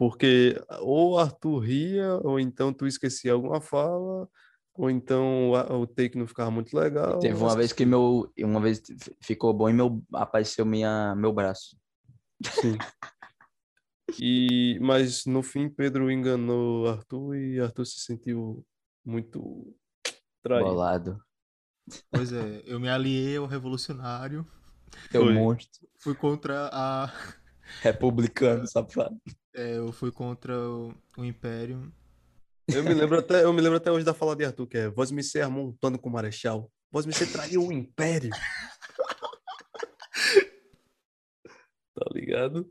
Porque 0.02 0.60
ou 0.80 1.16
Arthur 1.16 1.60
ria, 1.60 2.14
ou 2.24 2.40
então 2.40 2.72
tu 2.72 2.88
esquecia 2.88 3.32
alguma 3.32 3.60
fala, 3.60 4.28
ou 4.74 4.90
então 4.90 5.52
o 5.52 5.86
take 5.86 6.18
não 6.18 6.26
ficava 6.26 6.50
muito 6.50 6.76
legal. 6.76 7.20
Teve 7.20 7.36
uma 7.36 7.54
vez 7.54 7.72
que 7.72 7.86
meu, 7.86 8.28
uma 8.40 8.60
vez 8.60 8.82
ficou 9.20 9.54
bom 9.54 9.70
e 9.70 9.72
meu 9.72 10.02
apareceu 10.12 10.66
minha 10.66 11.14
meu 11.14 11.32
braço. 11.32 11.78
Sim. 12.60 12.76
E, 14.20 14.76
mas 14.82 15.24
no 15.24 15.40
fim, 15.40 15.68
Pedro 15.68 16.10
enganou 16.10 16.88
Arthur 16.88 17.36
e 17.36 17.60
Arthur 17.60 17.84
se 17.84 18.00
sentiu 18.00 18.66
muito 19.04 19.72
traído. 20.42 20.68
Bolado. 20.68 21.24
Pois 22.10 22.32
é, 22.32 22.60
eu 22.66 22.80
me 22.80 22.88
aliei 22.88 23.36
ao 23.36 23.46
revolucionário, 23.46 24.44
Teu 25.12 25.32
monstro. 25.32 25.88
fui 26.00 26.16
contra 26.16 26.68
a. 26.72 27.08
Republicano, 27.82 28.66
safado. 28.66 29.16
é, 29.54 29.78
eu 29.78 29.92
fui 29.92 30.10
contra 30.12 30.58
o, 30.58 30.94
o 31.16 31.24
Império. 31.24 31.92
Eu 32.68 32.84
me 32.84 32.94
lembro 32.94 33.18
até, 33.18 33.44
eu 33.44 33.52
me 33.52 33.60
lembro 33.60 33.76
até 33.76 33.90
hoje 33.90 34.04
da 34.04 34.14
fala 34.14 34.36
de 34.36 34.44
Arthur, 34.44 34.66
que 34.66 34.78
é 34.78 34.88
Vós 34.88 35.10
me 35.10 35.22
ser 35.22 35.46
montando 35.48 35.98
com 35.98 36.08
o 36.08 36.12
Marechal. 36.12 36.70
Vós 36.90 37.06
me 37.06 37.12
ser 37.12 37.26
traiu 37.26 37.66
o 37.66 37.72
Império. 37.72 38.30
tá 41.94 42.06
ligado? 42.12 42.70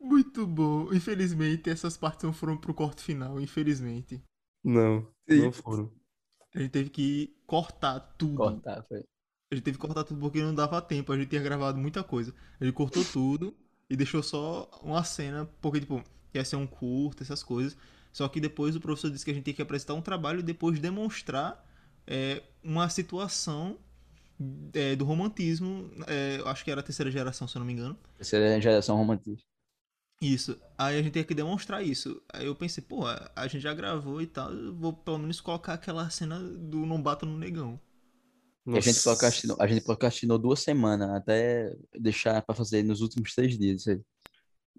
Muito 0.00 0.46
bom. 0.46 0.92
Infelizmente, 0.92 1.68
essas 1.70 1.96
partes 1.96 2.24
não 2.24 2.32
foram 2.32 2.56
pro 2.56 2.74
corte 2.74 3.02
final, 3.02 3.40
infelizmente. 3.40 4.22
Não, 4.64 5.06
não 5.28 5.52
foram. 5.52 5.92
A 6.54 6.60
gente 6.60 6.70
teve 6.70 6.90
que 6.90 7.36
cortar 7.46 8.00
tudo. 8.18 8.36
Cortar, 8.36 8.84
foi. 8.88 9.04
A 9.50 9.54
gente 9.54 9.64
teve 9.64 9.78
que 9.78 9.86
cortar 9.86 10.04
tudo 10.04 10.20
porque 10.20 10.42
não 10.42 10.54
dava 10.54 10.80
tempo. 10.82 11.12
A 11.12 11.16
gente 11.16 11.28
tinha 11.28 11.42
gravado 11.42 11.78
muita 11.78 12.04
coisa. 12.04 12.34
A 12.60 12.64
gente 12.64 12.74
cortou 12.74 13.04
tudo 13.04 13.56
e 13.88 13.96
deixou 13.96 14.22
só 14.22 14.70
uma 14.82 15.02
cena, 15.02 15.48
porque, 15.60 15.80
tipo, 15.80 16.02
ia 16.34 16.44
ser 16.44 16.56
um 16.56 16.66
curto, 16.66 17.22
essas 17.22 17.42
coisas. 17.42 17.76
Só 18.12 18.28
que 18.28 18.40
depois 18.40 18.74
o 18.76 18.80
professor 18.80 19.10
disse 19.10 19.24
que 19.24 19.30
a 19.30 19.34
gente 19.34 19.44
tinha 19.44 19.54
que 19.54 19.62
apresentar 19.62 19.94
um 19.94 20.02
trabalho 20.02 20.40
e 20.40 20.42
depois 20.42 20.78
demonstrar 20.78 21.64
é, 22.06 22.42
uma 22.62 22.88
situação 22.88 23.78
é, 24.72 24.96
do 24.96 25.04
romantismo. 25.04 25.90
é, 26.06 26.40
acho 26.46 26.64
que 26.64 26.70
era 26.70 26.80
a 26.80 26.84
terceira 26.84 27.10
geração, 27.10 27.46
se 27.46 27.56
eu 27.56 27.60
não 27.60 27.66
me 27.66 27.72
engano. 27.72 27.98
Terceira 28.16 28.60
geração 28.60 28.96
romantista. 28.96 29.46
Isso. 30.20 30.60
Aí 30.76 30.98
a 30.98 31.02
gente 31.02 31.12
tinha 31.12 31.24
que 31.24 31.34
demonstrar 31.34 31.82
isso. 31.84 32.20
Aí 32.32 32.46
eu 32.46 32.54
pensei, 32.54 32.82
pô, 32.82 33.04
a 33.06 33.46
gente 33.46 33.60
já 33.60 33.72
gravou 33.72 34.20
e 34.20 34.26
tal. 34.26 34.52
Eu 34.52 34.74
vou 34.74 34.92
pelo 34.92 35.18
menos 35.18 35.40
colocar 35.40 35.74
aquela 35.74 36.10
cena 36.10 36.40
do 36.40 36.84
Não 36.84 37.00
Bata 37.00 37.24
no 37.24 37.38
Negão. 37.38 37.78
A 38.76 38.80
gente 38.80 39.02
procrastinou, 39.02 39.56
a 39.60 39.66
gente 39.66 39.82
procrastinou 39.84 40.38
duas 40.38 40.60
semanas 40.60 41.08
até 41.10 41.74
deixar 41.98 42.42
pra 42.42 42.54
fazer 42.54 42.82
nos 42.82 43.00
últimos 43.00 43.34
três 43.34 43.58
dias. 43.58 43.84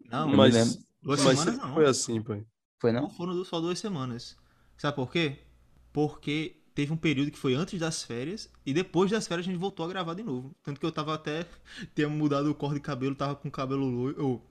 Não, 0.10 0.30
Eu 0.30 0.38
Mas, 0.38 0.54
duas 1.02 1.22
mas 1.24 1.40
semanas 1.40 1.58
não. 1.62 1.74
foi 1.74 1.86
assim, 1.88 2.22
pai. 2.22 2.46
Foi 2.80 2.92
Não 2.92 3.02
não? 3.04 3.10
foram 3.10 3.44
só 3.46 3.60
duas 3.60 3.80
semanas. 3.80 4.38
Sabe 4.78 4.96
por 4.96 5.12
quê? 5.12 5.38
Porque 5.92 6.62
teve 6.76 6.94
um 6.94 6.98
período 6.98 7.32
que 7.32 7.38
foi 7.38 7.54
antes 7.56 7.80
das 7.80 8.04
férias 8.04 8.50
e 8.66 8.74
depois 8.74 9.12
das 9.12 9.28
férias 9.28 9.46
a 9.48 9.50
gente 9.52 9.60
voltou 9.60 9.86
a 9.86 9.90
gravar 9.90 10.14
de 10.14 10.24
novo. 10.24 10.56
Tanto 10.64 10.80
que 10.80 10.86
eu 10.86 10.92
tava 10.92 11.14
até. 11.14 11.46
Tinha 11.96 12.08
mudado 12.08 12.50
o 12.50 12.56
cor 12.56 12.74
de 12.74 12.80
cabelo, 12.80 13.16
tava 13.16 13.36
com 13.36 13.50
cabelo 13.52 13.86
loiro. 13.86 14.42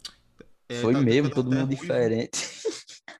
é, 0.68 0.80
Foi 0.80 0.93
tava- 0.93 1.05
mesmo, 1.05 1.30
tava 1.30 1.34
todo 1.43 1.55
mundo 1.55 1.66
ruivo. 1.66 1.80
diferente. 1.82 2.41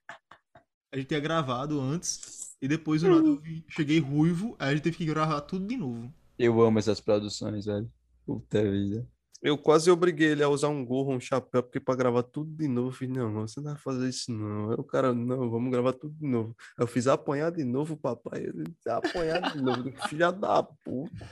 A 0.93 0.97
gente 0.97 1.07
tinha 1.09 1.21
gravado 1.21 1.79
antes 1.81 2.38
e 2.61 2.69
depois 2.69 3.03
do 3.03 3.09
nada 3.09 3.27
eu 3.27 3.37
vi- 3.37 3.65
cheguei 3.69 3.99
ruivo, 3.99 4.57
aí 4.59 4.71
a 4.71 4.75
gente 4.75 4.83
teve 4.85 4.97
que 4.97 5.05
gravar 5.05 5.41
tudo 5.43 5.67
de 5.67 5.77
novo. 5.77 6.13
Eu 6.39 6.61
amo 6.61 6.79
essas 6.79 7.01
produções, 7.01 7.67
velho. 7.67 7.91
Puta 8.25 8.63
vida. 8.63 9.07
Eu 9.41 9.57
quase 9.57 9.89
obriguei 9.91 10.29
ele 10.33 10.43
a 10.43 10.49
usar 10.49 10.69
um 10.69 10.85
gorro, 10.85 11.13
um 11.15 11.21
chapéu, 11.21 11.63
porque 11.63 11.79
pra 11.79 11.95
gravar 11.95 12.25
tudo 12.25 12.51
de 12.57 12.67
novo, 12.67 12.89
eu 12.89 12.93
fiz, 12.93 13.09
não, 13.09 13.33
você 13.33 13.61
não 13.61 13.73
vai 13.73 13.81
fazer 13.81 14.09
isso 14.09 14.33
não. 14.33 14.71
Aí 14.71 14.77
o 14.77 14.83
cara, 14.85 15.15
não, 15.15 15.49
vamos 15.49 15.71
gravar 15.71 15.93
tudo 15.93 16.13
de 16.19 16.27
novo. 16.27 16.57
Aí 16.77 16.83
eu 16.83 16.89
fiz 16.89 17.07
apanhar 17.07 17.53
de 17.53 17.63
novo, 17.63 17.97
papai. 17.97 18.41
Ele, 18.43 18.65
apanhar 18.89 19.53
de 19.53 19.63
novo, 19.63 19.93
filha 20.09 20.33
da 20.33 20.63
puta. 20.63 21.31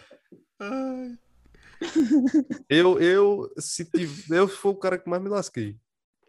Ai. 0.61 1.19
Eu, 2.69 2.99
eu, 3.01 3.53
se 3.59 3.85
tive, 3.85 4.35
eu 4.35 4.49
fui 4.49 4.71
o 4.73 4.77
cara 4.77 4.99
que 4.99 5.09
mais 5.09 5.23
me 5.23 5.29
lasquei. 5.29 5.77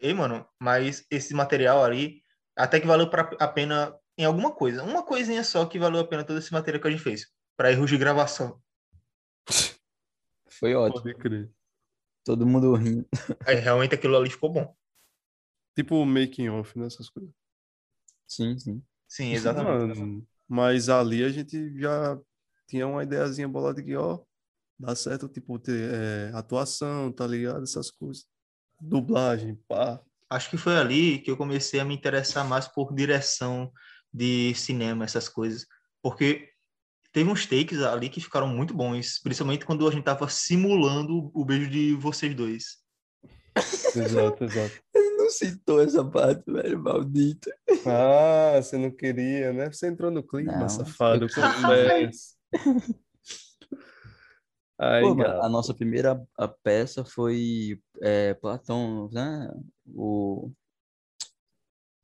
Ei, 0.00 0.12
mano, 0.12 0.44
mas 0.60 1.04
esse 1.10 1.32
material 1.34 1.82
ali 1.84 2.22
até 2.56 2.80
que 2.80 2.86
valeu 2.86 3.08
pra, 3.08 3.30
a 3.38 3.48
pena 3.48 3.94
em 4.18 4.24
alguma 4.24 4.52
coisa. 4.52 4.82
Uma 4.82 5.02
coisinha 5.02 5.44
só 5.44 5.64
que 5.64 5.78
valeu 5.78 6.00
a 6.00 6.06
pena 6.06 6.24
todo 6.24 6.38
esse 6.38 6.52
material 6.52 6.82
que 6.82 6.88
a 6.88 6.90
gente 6.90 7.02
fez. 7.02 7.32
Pra 7.56 7.70
erros 7.70 7.88
de 7.88 7.96
gravação. 7.96 8.60
Foi 10.50 10.74
ótimo. 10.74 11.02
Pode 11.02 11.14
crer. 11.14 11.50
Todo 12.24 12.46
mundo 12.46 12.74
rindo. 12.74 13.06
Aí, 13.46 13.54
realmente 13.54 13.94
aquilo 13.94 14.16
ali 14.16 14.28
ficou 14.28 14.52
bom. 14.52 14.76
Tipo 15.74 15.94
o 15.94 16.04
making 16.04 16.48
off, 16.48 16.76
nessas 16.76 17.08
coisas. 17.08 17.32
Sim, 18.26 18.58
sim. 18.58 18.82
Sim, 19.08 19.32
exatamente. 19.32 20.26
Mas 20.46 20.88
ali 20.88 21.22
a 21.22 21.28
gente 21.30 21.80
já 21.80 22.18
tinha 22.66 22.86
uma 22.86 23.02
ideiazinha 23.02 23.48
bolada 23.48 23.82
que, 23.82 23.96
ó, 23.96 24.20
dá 24.78 24.94
certo, 24.94 25.28
tipo, 25.28 25.58
ter 25.58 25.94
é, 25.94 26.30
atuação, 26.34 27.12
tá 27.12 27.26
ligado? 27.26 27.62
Essas 27.62 27.90
coisas. 27.90 28.26
Dublagem, 28.80 29.54
pá. 29.68 30.02
Acho 30.28 30.50
que 30.50 30.58
foi 30.58 30.76
ali 30.76 31.20
que 31.20 31.30
eu 31.30 31.36
comecei 31.36 31.80
a 31.80 31.84
me 31.84 31.94
interessar 31.94 32.46
mais 32.46 32.68
por 32.68 32.94
direção 32.94 33.72
de 34.12 34.54
cinema, 34.54 35.04
essas 35.04 35.28
coisas. 35.28 35.66
Porque 36.02 36.48
teve 37.12 37.30
uns 37.30 37.46
takes 37.46 37.80
ali 37.80 38.08
que 38.08 38.20
ficaram 38.20 38.48
muito 38.48 38.74
bons, 38.74 39.18
principalmente 39.22 39.64
quando 39.64 39.86
a 39.86 39.90
gente 39.90 40.04
tava 40.04 40.28
simulando 40.28 41.30
o 41.34 41.44
beijo 41.44 41.68
de 41.70 41.94
vocês 41.94 42.34
dois. 42.34 42.78
Exato, 43.96 44.44
exato. 44.44 44.72
Ele 44.94 45.16
não 45.16 45.30
citou 45.30 45.80
essa 45.80 46.04
parte, 46.04 46.44
velho, 46.46 46.78
maldito. 46.78 47.50
Ah, 47.86 48.60
você 48.60 48.78
não 48.78 48.90
queria, 48.90 49.52
né? 49.52 49.70
Você 49.70 49.88
entrou 49.88 50.10
no 50.10 50.22
clima, 50.22 50.58
Não, 50.58 50.68
safado. 50.68 51.26
Aí, 54.80 55.02
Pô, 55.02 55.20
a 55.22 55.48
nossa 55.48 55.74
primeira 55.74 56.24
a 56.36 56.46
peça 56.46 57.04
foi 57.04 57.80
é, 58.00 58.34
Platão, 58.34 59.08
né? 59.10 59.50
O, 59.92 60.52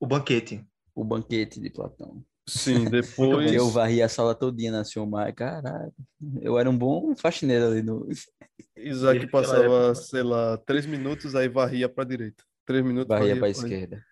O 0.00 0.06
banquete. 0.06 0.66
O 0.94 1.04
banquete 1.04 1.60
de 1.60 1.70
Platão. 1.70 2.24
sim, 2.46 2.84
depois. 2.90 3.52
eu 3.52 3.68
varri 3.70 4.02
a 4.02 4.08
sala 4.08 4.34
todinha 4.34 4.70
na 4.72 4.84
Silmar. 4.84 5.34
Caralho, 5.34 5.92
eu 6.40 6.58
era 6.58 6.68
um 6.70 6.76
bom 6.76 7.14
faxineiro 7.16 7.66
ali 7.66 7.82
no. 7.82 8.06
Isaac 8.76 9.26
passava, 9.28 9.62
época. 9.64 9.94
sei 9.94 10.22
lá, 10.22 10.56
três 10.58 10.84
minutos, 10.86 11.34
aí 11.34 11.48
varria 11.48 11.88
pra 11.88 12.04
direita. 12.04 12.44
Três 12.66 12.84
minutos, 12.84 13.08
Varria 13.08 13.32
pra 13.32 13.40
pra 13.40 13.48
esquerda. 13.50 14.04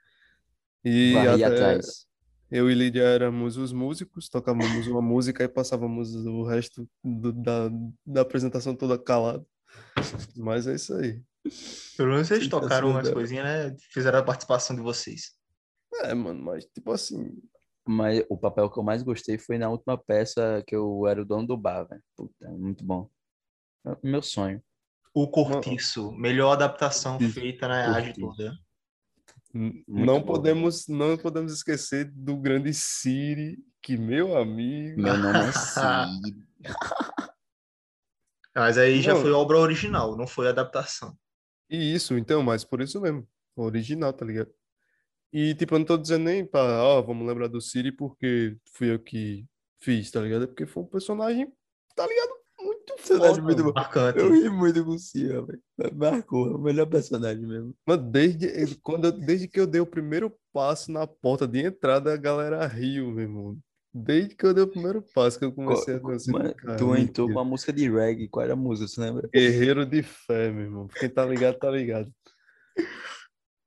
E 0.84 1.12
Varria 1.14 1.46
até 1.46 1.54
atrás. 1.56 2.06
eu 2.50 2.70
e 2.70 2.74
Lídia 2.74 3.02
éramos 3.02 3.56
os 3.56 3.72
músicos, 3.72 4.28
tocávamos 4.28 4.86
uma 4.86 5.00
música 5.00 5.42
e 5.44 5.48
passávamos 5.48 6.14
o 6.14 6.42
resto 6.44 6.88
do- 7.04 7.32
da, 7.32 7.70
da 8.04 8.20
apresentação 8.22 8.74
toda 8.74 8.98
calado. 8.98 9.46
Mas 10.36 10.66
é 10.66 10.74
isso 10.74 10.94
aí. 10.94 11.20
Pelo 11.96 12.10
menos 12.12 12.28
vocês 12.28 12.44
Fica 12.44 12.60
tocaram 12.60 12.90
umas 12.90 13.08
coisinhas, 13.10 13.44
né? 13.44 13.76
Fizeram 13.90 14.18
a 14.18 14.22
participação 14.22 14.76
de 14.76 14.82
vocês. 14.82 15.32
É, 15.94 16.14
mano, 16.14 16.42
mas 16.42 16.64
tipo 16.66 16.90
assim, 16.92 17.36
Mas 17.86 18.24
o 18.28 18.36
papel 18.38 18.70
que 18.70 18.78
eu 18.78 18.82
mais 18.82 19.02
gostei 19.02 19.38
foi 19.38 19.58
na 19.58 19.68
última 19.68 19.98
peça 19.98 20.62
que 20.66 20.74
eu 20.74 21.06
era 21.06 21.20
o 21.20 21.24
dono 21.24 21.46
do 21.46 21.56
bar, 21.56 21.84
velho. 21.88 22.02
Puta, 22.16 22.48
muito 22.50 22.84
bom. 22.84 23.10
É 23.84 23.90
o 23.92 23.98
Meu 24.02 24.22
sonho. 24.22 24.62
O 25.14 25.28
Cortiço, 25.28 26.12
melhor 26.12 26.52
adaptação 26.52 27.18
Cortiço. 27.18 27.34
feita 27.40 27.68
na 27.68 27.94
Cortiço. 28.02 28.20
toda. 28.20 28.58
Muito 29.54 29.84
não 29.88 30.20
bom. 30.20 30.26
podemos, 30.26 30.88
não 30.88 31.18
podemos 31.18 31.52
esquecer 31.52 32.10
do 32.10 32.36
grande 32.38 32.72
Siri, 32.72 33.58
que 33.82 33.98
meu 33.98 34.36
amigo. 34.38 35.00
Meu 35.02 35.18
nome 35.18 35.38
é 35.40 35.52
Cid. 35.52 36.48
Mas 38.54 38.78
aí 38.78 39.02
já 39.02 39.14
foi 39.16 39.32
obra 39.32 39.58
original, 39.58 40.16
não 40.16 40.26
foi 40.26 40.48
adaptação. 40.48 41.14
E 41.68 41.94
isso, 41.94 42.16
então, 42.16 42.42
mas 42.42 42.64
por 42.64 42.80
isso 42.80 43.00
mesmo. 43.00 43.26
Original, 43.56 44.12
tá 44.12 44.24
ligado? 44.24 44.50
E, 45.32 45.54
tipo, 45.54 45.74
eu 45.74 45.78
não 45.78 45.86
tô 45.86 45.96
dizendo 45.96 46.24
nem 46.24 46.44
pra, 46.44 46.60
ó, 46.84 47.00
vamos 47.00 47.26
lembrar 47.26 47.46
do 47.48 47.60
Siri 47.60 47.90
porque 47.90 48.56
fui 48.74 48.92
eu 48.92 48.98
que 48.98 49.46
fiz, 49.80 50.10
tá 50.10 50.20
ligado? 50.20 50.44
É 50.44 50.46
porque 50.46 50.66
foi 50.66 50.82
um 50.82 50.86
personagem, 50.86 51.50
tá 51.96 52.06
ligado? 52.06 52.30
Muito 52.60 52.94
Personagem 52.94 53.34
foda. 53.36 53.42
muito 53.42 53.58
mano. 53.60 53.72
bom. 53.72 53.80
Marcante. 53.80 54.18
Eu 54.18 54.30
ri 54.32 54.48
muito 54.50 54.84
com 54.84 54.90
o 54.92 54.98
Cia, 54.98 55.42
velho. 55.42 55.62
Marcou, 55.96 56.48
é 56.48 56.54
o 56.54 56.58
melhor 56.58 56.86
personagem 56.86 57.44
mesmo. 57.46 57.74
Mano, 57.86 58.10
desde, 58.10 58.76
quando 58.82 59.06
eu- 59.06 59.12
desde 59.12 59.48
que 59.48 59.58
eu 59.58 59.66
dei 59.66 59.80
o 59.80 59.86
primeiro 59.86 60.32
passo 60.52 60.92
na 60.92 61.06
porta 61.06 61.48
de 61.48 61.60
entrada, 61.60 62.12
a 62.12 62.16
galera 62.16 62.64
riu, 62.66 63.10
meu 63.10 63.22
irmão. 63.24 63.58
Desde 63.94 64.34
que 64.36 64.46
eu 64.46 64.54
dei 64.54 64.62
o 64.62 64.68
primeiro 64.68 65.02
passo 65.14 65.38
que 65.38 65.44
eu 65.44 65.52
comecei 65.52 65.94
a 65.96 65.98
dançar. 65.98 66.32
Mano, 66.34 66.54
cara, 66.54 66.76
tu 66.78 66.94
entrou 66.96 67.26
com 67.26 67.32
uma 67.34 67.44
música 67.44 67.72
de 67.72 67.90
reggae. 67.90 68.28
Qual 68.28 68.44
era 68.44 68.52
a 68.52 68.56
música, 68.56 68.86
você 68.88 69.00
lembra? 69.00 69.28
Guerreiro 69.32 69.84
de 69.84 70.02
fé, 70.02 70.50
meu 70.52 70.62
irmão. 70.64 70.88
Quem 70.98 71.08
tá 71.10 71.24
ligado, 71.26 71.58
tá 71.58 71.70
ligado. 71.70 72.10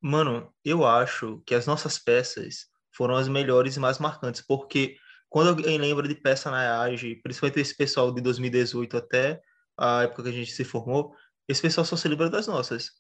Mano, 0.08 0.54
eu 0.64 0.86
acho 0.86 1.42
que 1.48 1.56
as 1.56 1.66
nossas 1.66 1.98
peças 1.98 2.68
foram 2.92 3.16
as 3.16 3.28
melhores 3.28 3.76
e 3.76 3.80
mais 3.80 3.98
marcantes, 3.98 4.40
porque 4.40 4.98
quando 5.28 5.48
alguém 5.48 5.80
lembra 5.80 6.08
de 6.08 6.14
peça 6.14 6.52
na 6.52 6.84
AGE, 6.84 7.16
principalmente 7.24 7.60
esse 7.60 7.76
pessoal 7.76 8.14
de 8.14 8.22
2018 8.22 8.98
até 8.98 9.42
a 9.76 10.04
época 10.04 10.22
que 10.22 10.30
a 10.30 10.32
gente 10.32 10.52
se 10.52 10.64
formou, 10.64 11.16
esse 11.48 11.60
pessoal 11.60 11.84
só 11.84 11.96
se 11.96 12.08
lembra 12.08 12.30
das 12.30 12.46
nossas. 12.46 12.92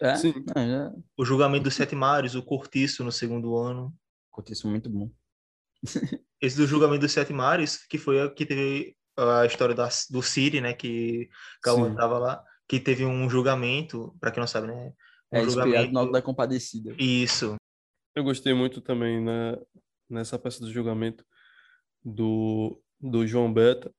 É? 0.00 0.14
Sim. 0.14 0.32
Já... 0.56 0.90
O 1.18 1.22
julgamento 1.22 1.64
dos 1.64 1.74
sete 1.74 1.94
mares, 1.94 2.34
o 2.34 2.42
cortiço 2.42 3.04
no 3.04 3.12
segundo 3.12 3.58
ano. 3.58 3.94
Aconteceu 4.32 4.70
muito 4.70 4.88
bom. 4.88 5.10
Esse 6.40 6.56
do 6.56 6.66
julgamento 6.66 7.02
dos 7.02 7.12
sete 7.12 7.34
mares, 7.34 7.86
que 7.86 7.98
foi 7.98 8.22
a 8.22 8.30
que 8.30 8.46
teve 8.46 8.96
a 9.14 9.44
história 9.44 9.74
da, 9.74 9.86
do 10.08 10.22
Siri, 10.22 10.62
né, 10.62 10.72
que 10.72 11.28
Cauã 11.60 11.90
Sim. 11.90 11.94
tava 11.94 12.18
lá, 12.18 12.42
que 12.66 12.80
teve 12.80 13.04
um 13.04 13.28
julgamento, 13.28 14.16
para 14.18 14.30
quem 14.30 14.40
não 14.40 14.46
sabe, 14.46 14.68
né? 14.68 14.94
É 15.32 15.42
inspirado 15.42 15.90
no 15.92 15.98
Auto 15.98 16.12
da 16.12 16.22
Compadecida. 16.22 16.94
Isso. 16.98 17.56
Eu 18.14 18.24
gostei 18.24 18.54
muito 18.54 18.80
também 18.80 19.20
né, 19.22 19.56
nessa 20.08 20.38
peça 20.38 20.60
do 20.60 20.72
julgamento 20.72 21.24
do, 22.04 22.80
do 23.00 23.26
João 23.26 23.52
Beta. 23.52 23.92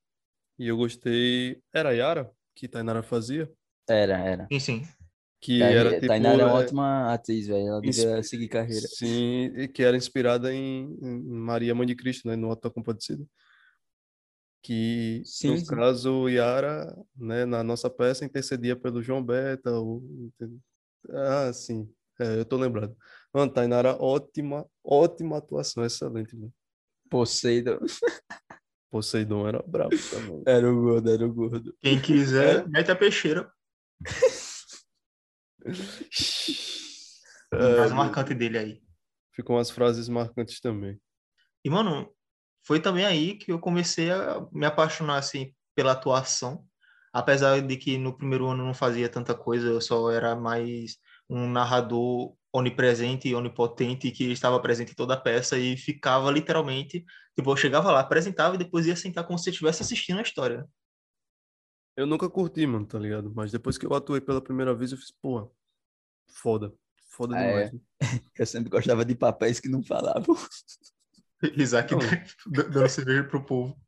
E 0.58 0.68
eu 0.68 0.78
gostei. 0.78 1.62
Era 1.74 1.90
a 1.90 1.92
Yara, 1.92 2.32
que 2.56 2.68
Tainara 2.68 3.04
fazia. 3.04 3.52
Era, 3.88 4.18
era. 4.18 4.48
Sim, 4.52 4.60
sim. 4.60 4.88
Que 5.40 5.60
Tainara- 5.60 5.90
era 5.90 5.96
tipo. 5.96 6.08
Tainara 6.08 6.42
é 6.42 6.46
uma 6.46 6.52
é, 6.52 6.64
ótima 6.64 7.14
atriz, 7.14 7.48
velho. 7.48 7.68
Ela 7.68 7.86
Ins- 7.86 7.96
devia 7.98 8.24
seguir 8.24 8.48
carreira. 8.48 8.88
Sim, 8.88 9.52
e 9.56 9.68
que 9.68 9.84
era 9.84 9.96
inspirada 9.96 10.52
em, 10.52 10.98
em 11.00 11.22
Maria 11.24 11.76
Mãe 11.76 11.86
de 11.86 11.96
Cristo, 11.96 12.28
né, 12.28 12.36
no 12.36 12.48
Auto 12.50 12.64
da 12.68 12.74
Compadecida. 12.74 13.24
Que, 14.64 15.22
Sim, 15.24 15.52
no 15.52 15.58
sim. 15.60 15.66
caso, 15.68 16.28
Yara, 16.28 16.94
né, 17.16 17.46
na 17.46 17.64
nossa 17.64 17.90
peça, 17.90 18.26
intercedia 18.26 18.76
pelo 18.76 19.02
João 19.04 19.24
Beta. 19.24 19.72
O... 19.80 20.02
Ah, 21.12 21.52
sim, 21.54 21.92
é, 22.20 22.40
eu 22.40 22.46
tô 22.46 22.58
lembrado. 22.58 22.96
Mano, 23.34 23.52
Tainara, 23.52 23.96
ótima, 24.02 24.66
ótima 24.84 25.38
atuação, 25.38 25.86
excelente, 25.86 26.36
mano. 26.36 26.54
Poseidon. 27.10 27.80
Poseidon 28.90 29.48
era 29.48 29.64
brabo 29.66 29.96
também. 30.10 30.44
Era 30.48 30.72
o 30.72 30.82
gordo, 30.82 31.12
era 31.12 31.26
o 31.26 31.34
gordo. 31.34 31.76
Quem 31.80 32.02
quiser, 32.02 32.68
mete 32.70 32.92
a 32.92 32.96
peixeira. 32.96 33.52
É, 37.52 37.78
mais 37.78 37.94
marcante 37.94 38.34
dele 38.34 38.58
aí. 38.58 38.82
Ficam 39.34 39.56
umas 39.56 39.70
frases 39.70 40.10
marcantes 40.10 40.60
também. 40.60 41.00
E, 41.64 41.70
mano, 41.70 42.14
foi 42.66 42.80
também 42.80 43.06
aí 43.06 43.36
que 43.38 43.52
eu 43.52 43.60
comecei 43.60 44.12
a 44.12 44.46
me 44.52 44.66
apaixonar, 44.66 45.18
assim, 45.18 45.54
pela 45.76 45.94
atuação. 45.94 46.66
Apesar 47.18 47.60
de 47.62 47.78
que 47.78 47.98
no 47.98 48.16
primeiro 48.16 48.46
ano 48.46 48.64
não 48.64 48.76
fazia 48.76 49.10
tanta 49.10 49.34
coisa, 49.34 49.66
eu 49.66 49.82
só 49.82 50.12
era 50.12 50.36
mais 50.36 50.98
um 51.28 51.50
narrador 51.50 52.36
onipresente 52.54 53.28
e 53.28 53.34
onipotente 53.34 54.12
que 54.12 54.32
estava 54.32 54.62
presente 54.62 54.92
em 54.92 54.96
toda 54.96 55.16
a 55.16 55.20
peça 55.20 55.58
e 55.58 55.76
ficava 55.76 56.30
literalmente, 56.30 57.04
tipo, 57.36 57.50
eu 57.50 57.58
chegava 57.58 57.92
lá, 57.92 58.02
apresentava 58.02 58.54
e 58.54 58.60
depois 58.60 58.86
ia 58.86 58.96
sentar 58.96 59.26
como 59.26 59.36
se 59.40 59.46
você 59.46 59.50
estivesse 59.50 59.82
assistindo 59.82 60.20
a 60.20 60.22
história. 60.22 60.70
Eu 61.96 62.06
nunca 62.06 62.30
curti, 62.30 62.68
mano, 62.68 62.86
tá 62.86 63.00
ligado? 63.00 63.34
Mas 63.34 63.52
depois 63.52 63.80
que 63.80 63.88
eu 63.88 63.96
atuei 63.96 64.22
pela 64.22 64.40
primeira 64.40 64.76
vez, 64.76 64.92
eu 64.92 64.98
fiz, 65.00 65.10
porra, 65.10 65.50
foda. 66.28 66.72
Foda 67.10 67.36
Ah, 67.36 67.40
demais. 67.40 67.74
é. 67.74 67.80
Eu 68.38 68.46
sempre 68.46 68.70
gostava 68.70 69.04
de 69.04 69.16
papéis 69.16 69.60
que 69.60 69.68
não 69.68 69.82
falavam. 69.82 70.36
Isaac 71.58 71.96
dando 72.46 72.88
cerveja 72.88 73.24
pro 73.24 73.44
povo. 73.44 73.87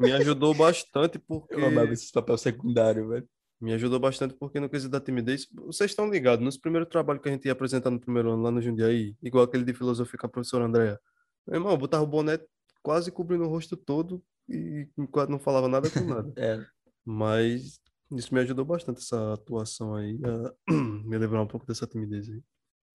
Me 0.00 0.12
ajudou 0.12 0.54
bastante 0.54 1.18
porque. 1.18 1.54
Eu 1.54 1.66
amava 1.66 1.92
esses 1.92 2.10
papéis 2.10 2.40
secundários, 2.40 3.08
velho. 3.08 3.28
Me 3.60 3.72
ajudou 3.72 3.98
bastante 3.98 4.34
porque 4.34 4.60
no 4.60 4.68
quesito 4.68 4.90
da 4.90 5.00
timidez, 5.00 5.46
vocês 5.52 5.90
estão 5.90 6.10
ligados, 6.10 6.44
nos 6.44 6.58
primeiros 6.58 6.90
trabalhos 6.90 7.22
que 7.22 7.28
a 7.28 7.32
gente 7.32 7.46
ia 7.46 7.52
apresentar 7.52 7.90
no 7.90 7.98
primeiro 7.98 8.30
ano 8.30 8.42
lá 8.42 8.50
no 8.50 8.60
Jundiaí, 8.60 9.16
igual 9.22 9.44
aquele 9.44 9.64
de 9.64 9.72
filosofia 9.72 10.18
com 10.18 10.26
a 10.26 10.30
professora 10.30 10.66
Andréa. 10.66 11.00
Meu 11.46 11.56
irmão, 11.56 11.72
eu 11.72 11.78
botava 11.78 12.02
o 12.04 12.06
boné 12.06 12.38
quase 12.82 13.10
cobrindo 13.10 13.44
o 13.44 13.48
rosto 13.48 13.74
todo 13.76 14.22
e 14.48 14.86
quase 15.10 15.30
não 15.30 15.38
falava 15.38 15.68
nada 15.68 15.88
com 15.90 16.00
nada. 16.00 16.30
É, 16.36 16.62
Mas 17.04 17.80
isso 18.12 18.34
me 18.34 18.40
ajudou 18.40 18.64
bastante, 18.64 18.98
essa 19.00 19.32
atuação 19.32 19.94
aí, 19.94 20.18
a 20.22 20.72
me 21.04 21.16
livrar 21.18 21.42
um 21.42 21.46
pouco 21.46 21.66
dessa 21.66 21.86
timidez 21.86 22.28
aí. 22.28 22.42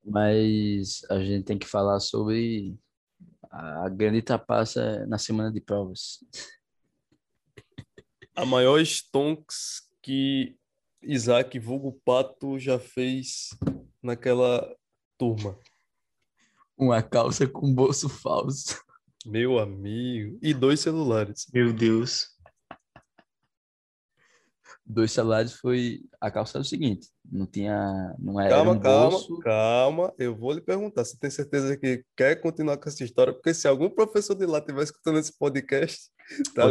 mas 0.05 1.01
a 1.09 1.19
gente 1.19 1.43
tem 1.43 1.57
que 1.57 1.67
falar 1.67 1.99
sobre 1.99 2.77
a 3.49 3.89
grande 3.89 4.21
trapaça 4.21 5.05
na 5.07 5.17
semana 5.17 5.51
de 5.51 5.59
provas. 5.59 6.19
A 8.41 8.45
maior 8.45 8.79
stonks 8.81 9.83
que 10.01 10.57
Isaac 11.03 11.59
Vulgo 11.59 12.01
Pato 12.03 12.57
já 12.57 12.79
fez 12.79 13.49
naquela 14.01 14.67
turma. 15.15 15.55
Uma 16.75 17.03
calça 17.03 17.45
com 17.47 17.71
bolso 17.71 18.09
falso. 18.09 18.83
Meu 19.27 19.59
amigo. 19.59 20.39
E 20.41 20.55
dois 20.55 20.79
celulares. 20.79 21.45
Meu 21.53 21.71
Deus. 21.71 22.29
Dois 24.83 25.11
celulares 25.11 25.53
foi. 25.53 26.01
A 26.19 26.31
calça 26.31 26.57
era 26.57 26.63
o 26.63 26.65
seguinte: 26.65 27.09
não 27.23 27.45
tinha. 27.45 28.15
Não 28.17 28.39
era 28.41 28.55
Calma, 28.55 28.71
um 28.71 28.79
calma, 28.79 29.09
bolso. 29.11 29.37
calma. 29.37 30.13
Eu 30.17 30.35
vou 30.35 30.53
lhe 30.53 30.61
perguntar. 30.61 31.05
Você 31.05 31.15
tem 31.15 31.29
certeza 31.29 31.77
que 31.77 32.03
quer 32.17 32.41
continuar 32.41 32.77
com 32.77 32.89
essa 32.89 33.03
história? 33.03 33.33
Porque 33.33 33.53
se 33.53 33.67
algum 33.67 33.87
professor 33.87 34.33
de 34.33 34.47
lá 34.47 34.57
estiver 34.57 34.81
escutando 34.81 35.19
esse 35.19 35.37
podcast, 35.37 36.09
tá 36.55 36.69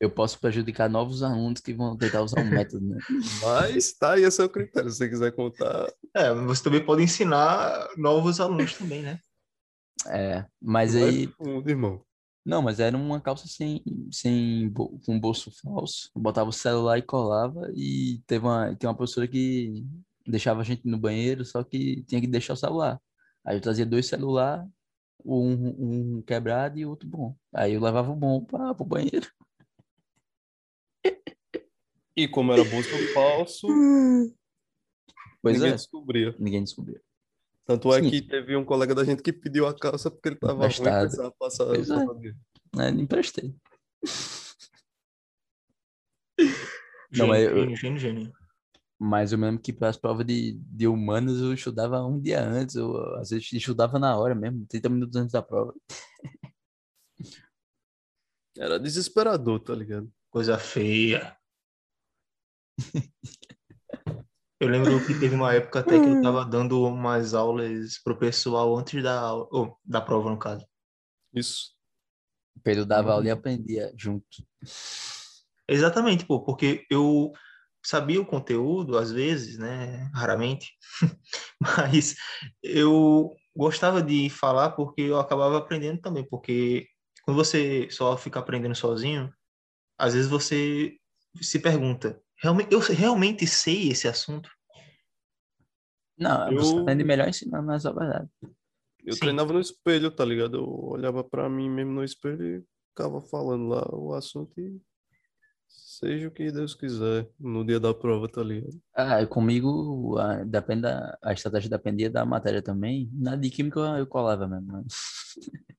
eu- 0.00 0.10
posso 0.10 0.38
prejudicar 0.38 0.88
novos 0.88 1.22
alunos 1.22 1.60
que 1.60 1.72
vão 1.72 1.96
tentar 1.96 2.22
usar 2.22 2.40
o 2.40 2.44
método, 2.50 2.86
né? 2.86 3.00
Mas 3.42 3.92
tá 3.92 4.14
aí 4.14 4.24
a 4.24 4.30
seu 4.30 4.48
critério. 4.48 4.90
Se 4.90 4.98
você 4.98 5.08
quiser 5.08 5.32
contar. 5.32 5.92
É, 6.14 6.32
você 6.34 6.62
também 6.62 6.84
pode 6.84 7.02
ensinar 7.02 7.88
novos 7.96 8.40
alunos 8.40 8.74
também, 8.74 9.02
né? 9.02 9.18
É, 10.06 10.44
mas 10.60 10.94
vai 10.94 11.02
aí. 11.02 11.28
fundo, 11.36 11.68
irmão. 11.68 12.02
Não, 12.44 12.62
mas 12.62 12.80
era 12.80 12.96
uma 12.96 13.20
calça 13.20 13.46
sem, 13.46 13.82
sem 14.10 14.72
com 14.72 15.20
bolso 15.20 15.50
falso. 15.62 16.10
Botava 16.16 16.48
o 16.48 16.52
celular 16.52 16.96
e 16.96 17.02
colava. 17.02 17.70
E 17.74 18.22
teve 18.26 18.46
uma, 18.46 18.74
tem 18.74 18.88
uma 18.88 18.96
professora 18.96 19.28
que 19.28 19.84
deixava 20.26 20.60
a 20.60 20.64
gente 20.64 20.86
no 20.88 20.96
banheiro, 20.98 21.44
só 21.44 21.62
que 21.62 22.02
tinha 22.04 22.20
que 22.20 22.26
deixar 22.26 22.54
o 22.54 22.56
celular. 22.56 22.98
Aí 23.44 23.56
eu 23.56 23.60
trazia 23.60 23.84
dois 23.84 24.06
celulares, 24.06 24.66
um, 25.24 26.16
um 26.18 26.22
quebrado 26.22 26.78
e 26.78 26.86
outro 26.86 27.08
bom. 27.08 27.36
Aí 27.52 27.74
eu 27.74 27.80
levava 27.80 28.10
o 28.10 28.16
bom 28.16 28.44
para 28.44 28.70
o 28.72 28.84
banheiro. 28.84 29.30
E 32.16 32.26
como 32.26 32.52
era 32.52 32.64
bolso 32.64 32.90
falso, 33.14 33.66
Pois 35.40 35.54
ninguém 35.56 35.70
é, 35.70 35.76
descobria. 35.76 36.34
ninguém 36.38 36.64
descobriu. 36.64 37.00
Tanto 37.64 37.92
é 37.94 38.02
Sim. 38.02 38.10
que 38.10 38.22
teve 38.22 38.56
um 38.56 38.64
colega 38.64 38.94
da 38.94 39.04
gente 39.04 39.22
que 39.22 39.32
pediu 39.32 39.66
a 39.66 39.74
calça 39.78 40.10
porque 40.10 40.30
ele 40.30 40.36
tava 40.36 40.66
ruim 40.66 40.72
e 40.74 40.82
precisava 41.00 41.32
passar. 41.38 41.66
Pois 41.66 41.88
é. 41.90 42.06
dele. 42.14 42.36
Né? 42.74 42.90
Nem 42.90 43.04
emprestei. 43.04 43.54
Não, 47.12 47.26
mas 47.28 47.42
eu- 47.44 47.56
Gênio, 47.56 47.76
gênio, 47.76 47.98
gênio. 47.98 48.32
Mas 48.98 49.32
eu 49.32 49.38
lembro 49.38 49.60
que 49.62 49.72
para 49.72 49.88
as 49.88 49.96
provas 49.96 50.26
de, 50.26 50.54
de 50.54 50.88
humanas 50.88 51.38
eu 51.40 51.54
estudava 51.54 52.04
um 52.04 52.20
dia 52.20 52.42
antes, 52.42 52.74
ou 52.74 52.98
às 53.16 53.30
vezes 53.30 53.52
estudava 53.52 53.98
na 53.98 54.16
hora 54.16 54.34
mesmo, 54.34 54.66
30 54.66 54.88
minutos 54.88 55.16
antes 55.16 55.32
da 55.32 55.42
prova. 55.42 55.72
Era 58.58 58.78
desesperador, 58.78 59.60
tá 59.60 59.72
ligado? 59.74 60.10
Coisa 60.30 60.58
feia. 60.58 61.36
Eu 64.60 64.68
lembro 64.68 65.00
que 65.06 65.14
teve 65.20 65.36
uma 65.36 65.54
época 65.54 65.78
até 65.78 66.00
que 66.00 66.08
eu 66.08 66.20
tava 66.20 66.44
dando 66.44 66.82
umas 66.82 67.32
aulas 67.32 67.96
pro 68.02 68.18
pessoal 68.18 68.76
antes 68.76 69.00
da 69.00 69.32
oh, 69.32 69.76
da 69.84 70.00
prova, 70.00 70.30
no 70.30 70.36
caso. 70.36 70.66
Isso. 71.32 71.76
O 72.56 72.60
Pedro 72.60 72.84
dava 72.84 73.12
aula 73.12 73.24
e 73.24 73.30
Uhum. 73.30 73.38
aprendia 73.38 73.92
junto. 73.96 74.26
Exatamente, 75.68 76.26
pô, 76.26 76.44
porque 76.44 76.84
eu 76.90 77.30
sabia 77.88 78.20
o 78.20 78.26
conteúdo, 78.26 78.98
às 78.98 79.10
vezes, 79.10 79.56
né? 79.56 80.10
Raramente, 80.12 80.72
mas 81.58 82.14
eu 82.62 83.34
gostava 83.56 84.02
de 84.02 84.28
falar 84.28 84.72
porque 84.72 85.00
eu 85.00 85.18
acabava 85.18 85.56
aprendendo 85.56 85.98
também, 85.98 86.22
porque 86.28 86.86
quando 87.24 87.38
você 87.38 87.88
só 87.90 88.14
fica 88.14 88.40
aprendendo 88.40 88.74
sozinho, 88.74 89.32
às 89.98 90.12
vezes 90.12 90.28
você 90.28 90.98
se 91.40 91.58
pergunta, 91.60 92.20
realmente, 92.42 92.74
eu 92.74 92.78
realmente 92.78 93.46
sei 93.46 93.88
esse 93.88 94.06
assunto? 94.06 94.50
Não, 96.18 96.54
você 96.54 96.74
Eu- 96.74 96.80
aprende 96.80 97.04
melhor 97.04 97.26
ensinando, 97.26 97.68
mas 97.68 97.86
é 97.86 97.92
verdade. 97.92 98.28
Eu 99.02 99.14
Sim. 99.14 99.20
treinava 99.20 99.50
no 99.54 99.60
espelho, 99.60 100.10
tá 100.10 100.26
ligado? 100.26 100.58
Eu 100.58 100.68
olhava 100.68 101.24
pra 101.24 101.48
mim 101.48 101.70
mesmo 101.70 101.92
no 101.92 102.04
espelho 102.04 102.44
e 102.44 102.64
ficava 102.90 103.22
falando 103.22 103.66
lá 103.68 103.88
o 103.94 104.12
assunto 104.12 104.60
e 104.60 104.78
seja 105.68 106.28
o 106.28 106.30
que 106.30 106.50
Deus 106.50 106.74
quiser 106.74 107.28
no 107.38 107.64
dia 107.64 107.78
da 107.78 107.92
prova, 107.94 108.28
tá 108.28 108.42
ligado? 108.42 108.80
Ah, 108.94 109.24
comigo, 109.26 110.16
a, 110.18 110.42
depende 110.44 110.82
da, 110.82 111.18
a 111.22 111.32
estratégia 111.32 111.70
dependia 111.70 112.10
da 112.10 112.24
matéria 112.24 112.62
também. 112.62 113.10
Na 113.12 113.36
de 113.36 113.50
química 113.50 113.78
eu, 113.80 113.98
eu 113.98 114.06
colava 114.06 114.46
mesmo. 114.48 114.72
né? 114.72 114.84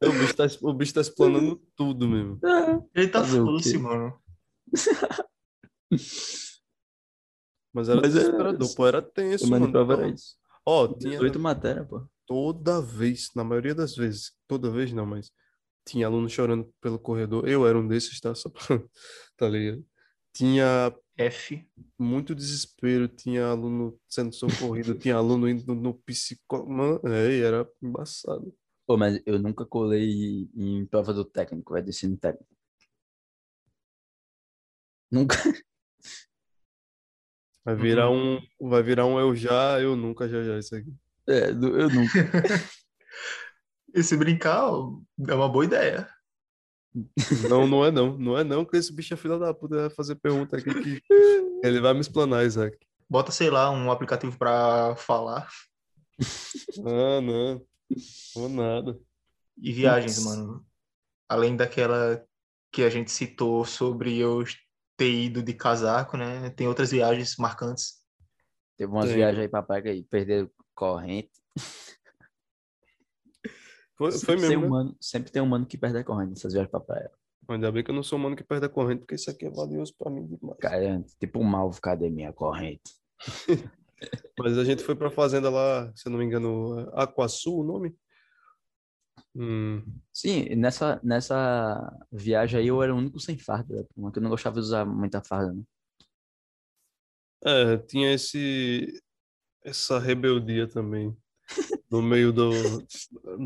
O 0.00 0.12
bicho 0.12 0.36
tá, 0.36 0.44
o 0.62 0.72
bicho 0.72 0.94
tá 0.94 1.00
explanando 1.00 1.56
tudo 1.74 2.06
mesmo. 2.08 2.38
Ele 2.94 3.08
tá 3.08 3.24
foda-se, 3.24 3.72
quê? 3.72 3.78
mano. 3.78 4.16
Mas 7.74 7.88
era 7.88 8.00
Mas 8.00 8.14
é- 8.14 8.18
desesperador, 8.20 8.74
pô, 8.76 8.86
era 8.86 9.02
tenso, 9.02 9.44
Semana 9.44 9.60
mano. 9.62 9.72
prova 9.72 9.92
era 9.94 10.08
isso. 10.08 10.36
Ó, 10.64 10.86
tinha 10.86 11.12
18 11.12 11.38
matérias, 11.40 11.86
pô. 11.88 12.06
toda 12.26 12.80
vez, 12.80 13.30
na 13.34 13.42
maioria 13.42 13.74
das 13.74 13.96
vezes, 13.96 14.32
toda 14.46 14.70
vez 14.70 14.92
não, 14.92 15.04
mas 15.06 15.32
tinha 15.84 16.06
aluno 16.06 16.28
chorando 16.28 16.72
pelo 16.80 16.98
corredor. 16.98 17.48
Eu 17.48 17.66
era 17.66 17.78
um 17.78 17.86
desses, 17.86 18.20
tá? 18.20 18.34
Só 18.34 18.48
pra, 18.50 18.60
tá 19.36 19.48
ligado? 19.48 19.84
Tinha 20.32 20.94
F. 21.16 21.66
muito 21.98 22.34
desespero, 22.34 23.08
tinha 23.08 23.46
aluno 23.46 23.98
sendo 24.08 24.32
socorrido, 24.32 24.94
tinha 24.94 25.16
aluno 25.16 25.48
indo 25.48 25.74
no 25.74 25.94
psicólogo. 25.94 26.70
Mano, 26.70 27.00
é, 27.04 27.38
era 27.40 27.68
embaçado. 27.82 28.54
Pô, 28.86 28.96
mas 28.96 29.20
eu 29.26 29.38
nunca 29.38 29.66
colei 29.66 30.48
em 30.54 30.86
prova 30.86 31.12
do 31.12 31.24
técnico, 31.24 31.72
vai 31.72 31.82
do 31.82 31.90
ensino 31.90 32.16
técnico. 32.16 32.46
Nunca. 35.10 35.36
Vai 37.64 37.76
virar 37.76 38.10
um, 38.10 38.40
vai 38.58 38.82
virar 38.82 39.04
um 39.04 39.20
eu 39.20 39.36
já, 39.36 39.78
eu 39.78 39.94
nunca 39.94 40.26
já 40.26 40.42
já 40.42 40.58
isso 40.58 40.74
aqui. 40.74 40.90
É, 41.28 41.50
eu 41.50 41.90
nunca. 41.90 42.12
E 43.94 44.02
se 44.02 44.16
brincar, 44.16 44.70
é 45.28 45.34
uma 45.34 45.48
boa 45.48 45.64
ideia. 45.64 46.08
Não, 47.48 47.66
não 47.66 47.84
é 47.84 47.90
não, 47.90 48.16
não 48.18 48.38
é 48.38 48.44
não, 48.44 48.64
que 48.64 48.76
esse 48.76 48.92
bicho 48.92 49.14
é 49.14 49.16
filho 49.16 49.38
da 49.38 49.52
puta, 49.54 49.82
vai 49.82 49.90
fazer 49.90 50.16
pergunta 50.16 50.56
aqui 50.56 50.72
que 50.80 51.02
ele 51.62 51.80
vai 51.80 51.94
me 51.94 52.00
explanar, 52.00 52.44
Isaac. 52.44 52.76
Bota, 53.08 53.30
sei 53.30 53.50
lá, 53.50 53.70
um 53.70 53.90
aplicativo 53.90 54.36
pra 54.38 54.94
falar. 54.96 55.48
Ah, 56.84 57.20
não, 57.20 57.62
ou 58.34 58.48
nada. 58.48 58.98
E 59.60 59.72
viagens, 59.72 60.16
Putz. 60.16 60.26
mano. 60.26 60.66
Além 61.28 61.56
daquela 61.56 62.24
que 62.72 62.82
a 62.82 62.90
gente 62.90 63.10
citou 63.10 63.64
sobre 63.64 64.16
eu 64.18 64.44
ter 64.96 65.10
ido 65.10 65.42
de 65.42 65.54
casaco, 65.54 66.16
né? 66.16 66.50
Tem 66.50 66.66
outras 66.66 66.90
viagens 66.90 67.36
marcantes. 67.36 68.02
Teve 68.76 68.90
umas 68.92 69.06
Tem. 69.06 69.16
viagens 69.16 69.42
aí 69.42 69.48
pra 69.48 69.62
praia 69.62 69.92
e 69.94 70.02
perderam 70.02 70.50
corrente. 70.74 71.30
Foi, 73.98 74.12
foi 74.12 74.18
Sempre 74.18 74.36
tem 74.46 74.50
mesmo, 74.50 74.62
um 74.64 74.64
né? 74.64 74.68
mano, 74.70 74.96
sempre 75.00 75.32
tem 75.32 75.42
um 75.42 75.46
mano 75.46 75.66
que 75.66 75.76
perde 75.76 75.98
a 75.98 76.04
corrente 76.04 76.30
nessas 76.30 76.52
viagens 76.52 76.70
pra 76.70 76.78
praia. 76.80 77.10
Ainda 77.48 77.72
bem 77.72 77.82
que 77.82 77.90
eu 77.90 77.94
não 77.94 78.02
sou 78.02 78.16
um 78.18 78.22
mano 78.22 78.36
que 78.36 78.44
perde 78.44 78.66
a 78.66 78.68
corrente, 78.68 79.00
porque 79.00 79.16
isso 79.16 79.28
aqui 79.28 79.46
é 79.46 79.50
valioso 79.50 79.92
pra 79.98 80.10
mim 80.10 80.24
demais. 80.24 80.58
Cara, 80.60 80.84
é 80.84 81.02
tipo 81.18 81.40
um 81.40 81.44
malvo, 81.44 81.80
cadê 81.80 82.08
minha 82.08 82.32
corrente? 82.32 82.94
Mas 84.38 84.56
a 84.56 84.64
gente 84.64 84.84
foi 84.84 84.94
pra 84.94 85.10
fazenda 85.10 85.50
lá, 85.50 85.92
se 85.96 86.06
eu 86.06 86.12
não 86.12 86.18
me 86.18 86.24
engano, 86.24 86.88
Aquaçu 86.94 87.58
o 87.58 87.64
nome? 87.64 87.96
Hum, 89.34 89.82
Sim, 90.12 90.54
nessa, 90.56 91.00
nessa 91.02 91.92
viagem 92.12 92.60
aí 92.60 92.68
eu 92.68 92.82
era 92.82 92.94
o 92.94 92.98
único 92.98 93.18
sem 93.18 93.36
farda, 93.38 93.76
da 93.76 93.84
turma, 93.84 94.12
que 94.12 94.18
eu 94.18 94.22
não 94.22 94.30
gostava 94.30 94.54
de 94.54 94.60
usar 94.60 94.84
muita 94.84 95.22
farda, 95.22 95.52
né? 95.52 95.62
é, 97.44 97.76
tinha 97.78 98.12
esse 98.12 99.00
essa 99.64 99.98
rebeldia 99.98 100.68
também. 100.68 101.16
No 101.90 102.02
meio 102.02 102.32
do, 102.32 102.50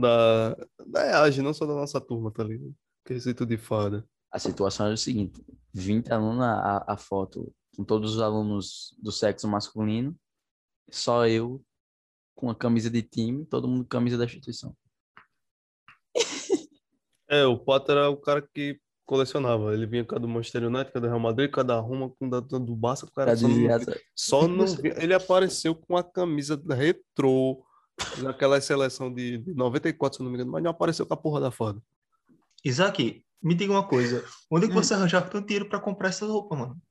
da, 0.01 0.57
da 0.87 1.27
EAGE, 1.27 1.43
não 1.43 1.55
só 1.55 1.65
da 1.65 1.75
nossa 1.75 2.01
turma, 2.01 2.33
tá 2.33 2.43
ligado? 2.43 2.75
Quesito 3.05 3.47
de 3.47 3.57
fada. 3.57 4.05
A 4.33 4.39
situação 4.39 4.87
era 4.87 4.95
o 4.95 4.99
seguinte: 4.99 5.41
20 5.73 6.13
alunos, 6.13 6.43
a, 6.43 6.85
a 6.87 6.97
foto 6.97 7.53
com 7.77 7.85
todos 7.85 8.17
os 8.17 8.21
alunos 8.21 8.95
do 8.99 9.13
sexo 9.13 9.49
masculino, 9.49 10.17
só 10.91 11.27
eu 11.27 11.63
com 12.35 12.51
a 12.51 12.55
camisa 12.55 12.91
de 12.91 13.03
time, 13.03 13.47
todo 13.47 13.69
mundo 13.69 13.85
com 13.85 13.89
camisa 13.89 14.19
da 14.19 14.25
instituição. 14.25 14.77
É, 17.29 17.47
o 17.47 17.57
Pato 17.57 17.93
era 17.93 18.11
o 18.11 18.17
cara 18.19 18.43
que 18.43 18.79
colecionava. 19.07 19.73
Ele 19.73 19.87
vinha 19.87 20.05
com 20.05 20.15
a 20.15 20.19
do 20.19 20.29
Manchester 20.29 20.65
United, 20.65 20.93
com 20.93 20.99
a 20.99 21.01
do 21.01 21.07
Real 21.07 21.21
Madrid, 21.21 21.51
com 21.51 21.61
a 21.61 21.63
da 21.63 21.79
Roma, 21.79 22.11
com 22.11 22.27
a 22.27 22.41
do 22.41 22.77
Barça, 22.77 23.07
o 23.07 23.11
cara 23.11 23.35
só 23.35 23.49
não, 23.49 23.81
só 24.15 24.49
não 24.49 24.67
Ele 24.99 25.15
apareceu 25.15 25.75
com 25.75 25.97
a 25.97 26.05
camisa 26.05 26.63
retrô 26.69 27.65
naquela 28.23 28.61
seleção 28.61 29.13
de, 29.13 29.39
de 29.39 29.55
94, 29.55 30.17
se 30.17 30.23
eu 30.23 30.25
não 30.25 30.31
me 30.31 30.37
engano, 30.37 30.53
mas 30.53 30.63
não 30.63 30.71
apareceu 30.71 31.07
com 31.07 31.15
a 31.15 31.17
porra 31.17 31.41
da 31.41 31.51
foda. 31.51 31.83
Isaac, 32.65 33.25
me 33.43 33.55
diga 33.55 33.73
uma 33.73 33.87
coisa. 33.87 34.25
Onde 34.51 34.67
é 34.67 34.69
que 34.69 34.75
você 34.75 34.95
arranjava 34.95 35.29
tanto 35.29 35.47
dinheiro 35.47 35.69
pra 35.69 35.81
comprar 35.81 36.09
essas 36.09 36.29
roupas, 36.29 36.59
mano? 36.59 36.83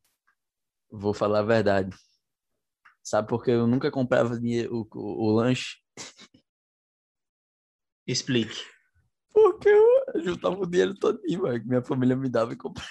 Vou 0.91 1.13
falar 1.13 1.39
a 1.39 1.43
verdade. 1.43 1.95
Sabe 3.03 3.27
por 3.27 3.43
que 3.43 3.51
eu 3.51 3.65
nunca 3.65 3.89
comprava 3.89 4.37
dinheiro, 4.39 4.75
o, 4.75 4.87
o, 4.99 5.29
o 5.29 5.31
lanche? 5.35 5.77
Explique. 8.05 8.63
Porque 9.33 9.69
eu 9.69 10.21
juntava 10.23 10.55
o 10.59 10.67
dinheiro 10.67 10.93
todinho, 10.95 11.43
mano, 11.43 11.59
que 11.59 11.67
minha 11.67 11.81
família 11.81 12.15
me 12.15 12.29
dava 12.29 12.53
e 12.53 12.57
comprava. 12.57 12.89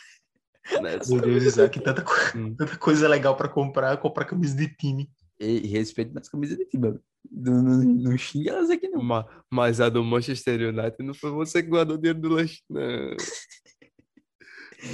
Meu 0.80 1.20
Deus, 1.20 1.44
Isaac, 1.44 1.80
tanta, 1.80 2.02
co- 2.02 2.12
Hum. 2.36 2.54
tanta 2.54 2.76
coisa 2.78 3.08
legal 3.08 3.36
pra 3.36 3.48
comprar, 3.48 3.96
comprar 3.98 4.24
camisa 4.24 4.56
de 4.56 4.68
time. 4.76 5.10
E, 5.38 5.46
e 5.46 5.66
respeito 5.66 6.12
minhas 6.12 6.28
camisas 6.28 6.56
de 6.56 6.64
time, 6.66 6.88
mano. 6.88 7.02
Não, 7.30 7.62
não, 7.62 7.78
não 7.84 8.16
xinga 8.18 8.50
elas 8.52 8.70
aqui, 8.70 8.88
não. 8.88 9.02
Ma- 9.02 9.26
Mas 9.50 9.80
a 9.80 9.88
do 9.88 10.04
Manchester 10.04 10.68
United 10.72 11.02
não 11.02 11.12
foi 11.14 11.30
você 11.30 11.62
que 11.62 11.68
guardou 11.68 11.96
o 11.96 11.98
dinheiro 11.98 12.20
do 12.20 12.28
lanche, 12.28 12.62
não. 12.68 13.16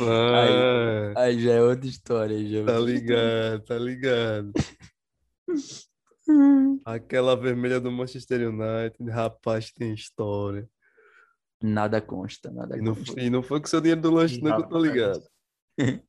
Ah, 0.00 1.20
Aí 1.22 1.38
já 1.40 1.52
é 1.52 1.62
outra 1.62 1.86
história. 1.86 2.36
aí 2.36 2.50
Já 2.50 2.58
é 2.58 2.64
tá 2.64 2.78
ligado, 2.80 3.64
tá 3.64 3.78
ligado. 3.78 4.52
Aquela 6.84 7.36
vermelha 7.36 7.80
do 7.80 7.92
Manchester 7.92 8.48
United, 8.50 9.08
rapaz, 9.10 9.70
tem 9.70 9.94
história. 9.94 10.68
Nada 11.62 12.00
consta, 12.00 12.50
nada 12.50 12.76
E 12.76 12.80
não, 12.80 12.94
consta. 12.96 13.12
foi- 13.12 13.22
e 13.22 13.30
não 13.30 13.42
foi 13.44 13.60
com 13.60 13.66
seu 13.68 13.80
dinheiro 13.80 14.00
do 14.00 14.10
lanche, 14.10 14.40
não, 14.42 14.56
que 14.56 14.62
eu 14.62 14.68
tô 14.68 14.78
ligado. 14.78 15.22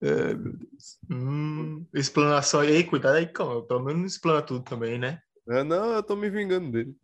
Deus. 0.00 0.98
Hum, 1.10 1.86
explanação 1.94 2.60
aí, 2.60 2.82
cuidado 2.84 3.16
aí, 3.16 3.26
calma. 3.26 3.62
Pelo 3.66 3.80
menos 3.84 4.00
não 4.00 4.06
explana 4.06 4.42
tudo 4.42 4.64
também, 4.64 4.98
né? 4.98 5.20
Ah, 5.48 5.62
não, 5.64 5.92
eu 5.92 6.02
tô 6.02 6.16
me 6.16 6.30
vingando 6.30 6.70
dele. 6.70 6.96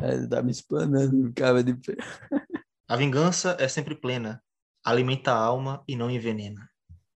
É, 0.00 0.14
Ele 0.14 0.28
tá 0.28 0.42
me 0.42 0.50
explanando, 0.50 1.32
cara 1.34 1.62
de 1.62 1.74
pé. 1.74 1.96
A 2.88 2.96
vingança 2.96 3.56
é 3.58 3.68
sempre 3.68 3.94
plena. 3.94 4.42
Alimenta 4.84 5.32
a 5.32 5.36
alma 5.38 5.82
e 5.88 5.96
não 5.96 6.10
envenena. 6.10 6.68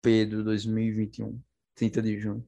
Pedro 0.01 0.43
2021, 0.43 1.41
30 1.73 2.01
de 2.01 2.17
junho. 2.19 2.47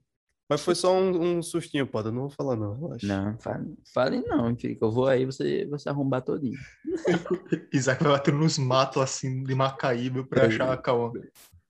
Mas 0.49 0.61
foi 0.61 0.75
só 0.75 0.93
um, 0.95 1.37
um 1.39 1.41
sustinho, 1.43 1.85
pô. 1.85 1.99
Eu 1.99 2.11
não 2.11 2.21
vou 2.21 2.29
falar, 2.29 2.55
não. 2.55 2.79
Relaxa. 2.79 3.05
Não, 3.07 3.37
fale, 3.39 3.75
fale 3.93 4.21
não, 4.21 4.55
filho, 4.55 4.77
que 4.77 4.83
eu 4.83 4.91
vou 4.91 5.07
aí, 5.07 5.25
você, 5.25 5.65
você 5.65 5.89
arrombar 5.89 6.21
todinho. 6.21 6.57
Isaac 7.73 8.01
vai 8.01 8.13
batendo 8.13 8.37
nos 8.37 8.57
matos 8.57 9.01
assim 9.01 9.43
de 9.43 9.53
Macaíba 9.55 10.23
pra 10.23 10.43
É. 10.43 10.45
achar 10.47 10.71
a 10.71 10.77
Cauã. 10.77 11.11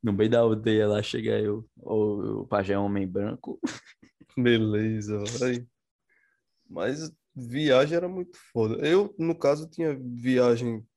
No 0.08 0.14
meio 0.14 0.30
da 0.30 0.40
aldeia 0.40 0.88
lá 0.88 1.04
chega 1.04 1.38
eu, 1.38 1.70
ou 1.76 2.44
o 2.44 2.48
pajé 2.48 2.78
homem 2.78 3.06
branco. 3.06 3.60
Beleza, 4.38 5.22
vai. 5.38 5.68
Mas 6.70 7.12
viagem 7.36 7.98
era 7.98 8.08
muito 8.08 8.38
foda. 8.54 8.76
Eu, 8.88 9.14
no 9.20 9.38
caso, 9.38 9.68
tinha 9.70 9.94
viagem 10.00 10.88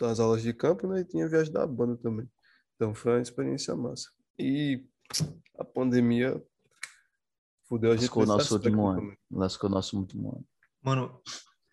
das 0.00 0.18
aulas 0.18 0.42
de 0.42 0.52
campo, 0.52 0.88
né? 0.88 1.02
E 1.02 1.04
tinha 1.04 1.28
viagem 1.28 1.52
da 1.52 1.64
banda 1.64 1.96
também. 1.96 2.28
Então 2.74 2.92
foi 2.92 3.12
uma 3.12 3.22
experiência 3.22 3.76
massa. 3.76 4.10
E 4.36 4.84
a 5.56 5.64
pandemia 5.64 6.42
fudeu 7.68 7.92
a 7.92 7.94
gente 7.94 8.06
Lascou 8.06 8.24
o 8.24 8.26
nosso 8.26 8.54
último 8.56 8.88
ano. 8.88 9.00
também. 9.00 9.18
Lascou 9.30 9.70
o 9.70 9.72
nosso 9.72 9.96
último 9.96 10.30
ano. 10.30 10.46
Mano, 10.82 11.22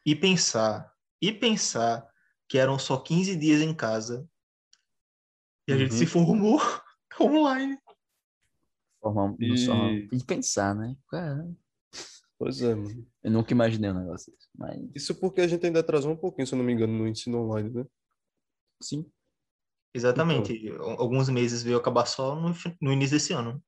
e 0.05 0.15
pensar, 0.15 0.93
e 1.19 1.31
pensar 1.31 2.07
que 2.47 2.59
eram 2.59 2.77
só 2.77 2.97
15 2.97 3.35
dias 3.35 3.61
em 3.63 3.73
casa 3.73 4.29
e 5.67 5.71
a 5.71 5.77
gente 5.77 5.91
Uhum. 5.93 5.97
se 5.97 6.05
formou 6.05 6.59
online. 7.19 7.77
Formar, 9.01 9.25
um- 9.25 9.37
E- 9.39 9.57
só- 9.57 9.89
e 10.11 10.23
pensar, 10.25 10.73
né? 10.75 10.95
Cara, 11.09 11.49
Pois 12.37 12.61
é, 12.61 12.73
mano. 12.75 13.07
eu 13.23 13.31
nunca 13.31 13.53
imaginei 13.53 13.89
um 13.91 13.99
negócio 13.99 14.31
desse, 14.33 14.47
mas 14.55 14.79
Isso 14.95 15.15
porque 15.15 15.39
a 15.41 15.47
gente 15.47 15.65
ainda 15.65 15.79
atrasou 15.79 16.11
um 16.11 16.17
pouquinho, 16.17 16.45
se 16.47 16.53
eu 16.53 16.57
não 16.57 16.65
me 16.65 16.73
engano, 16.73 16.91
no 16.93 17.07
ensino 17.07 17.39
online, 17.39 17.69
né? 17.69 17.85
sim. 18.81 19.09
Exatamente. 19.93 20.67
Al- 20.71 20.99
Alguns 21.01 21.29
meses 21.29 21.61
veio 21.63 21.77
acabar 21.77 22.05
só 22.05 22.35
no, 22.35 22.53
no 22.81 22.91
início 22.91 23.15
desse 23.15 23.31
ano. 23.31 23.63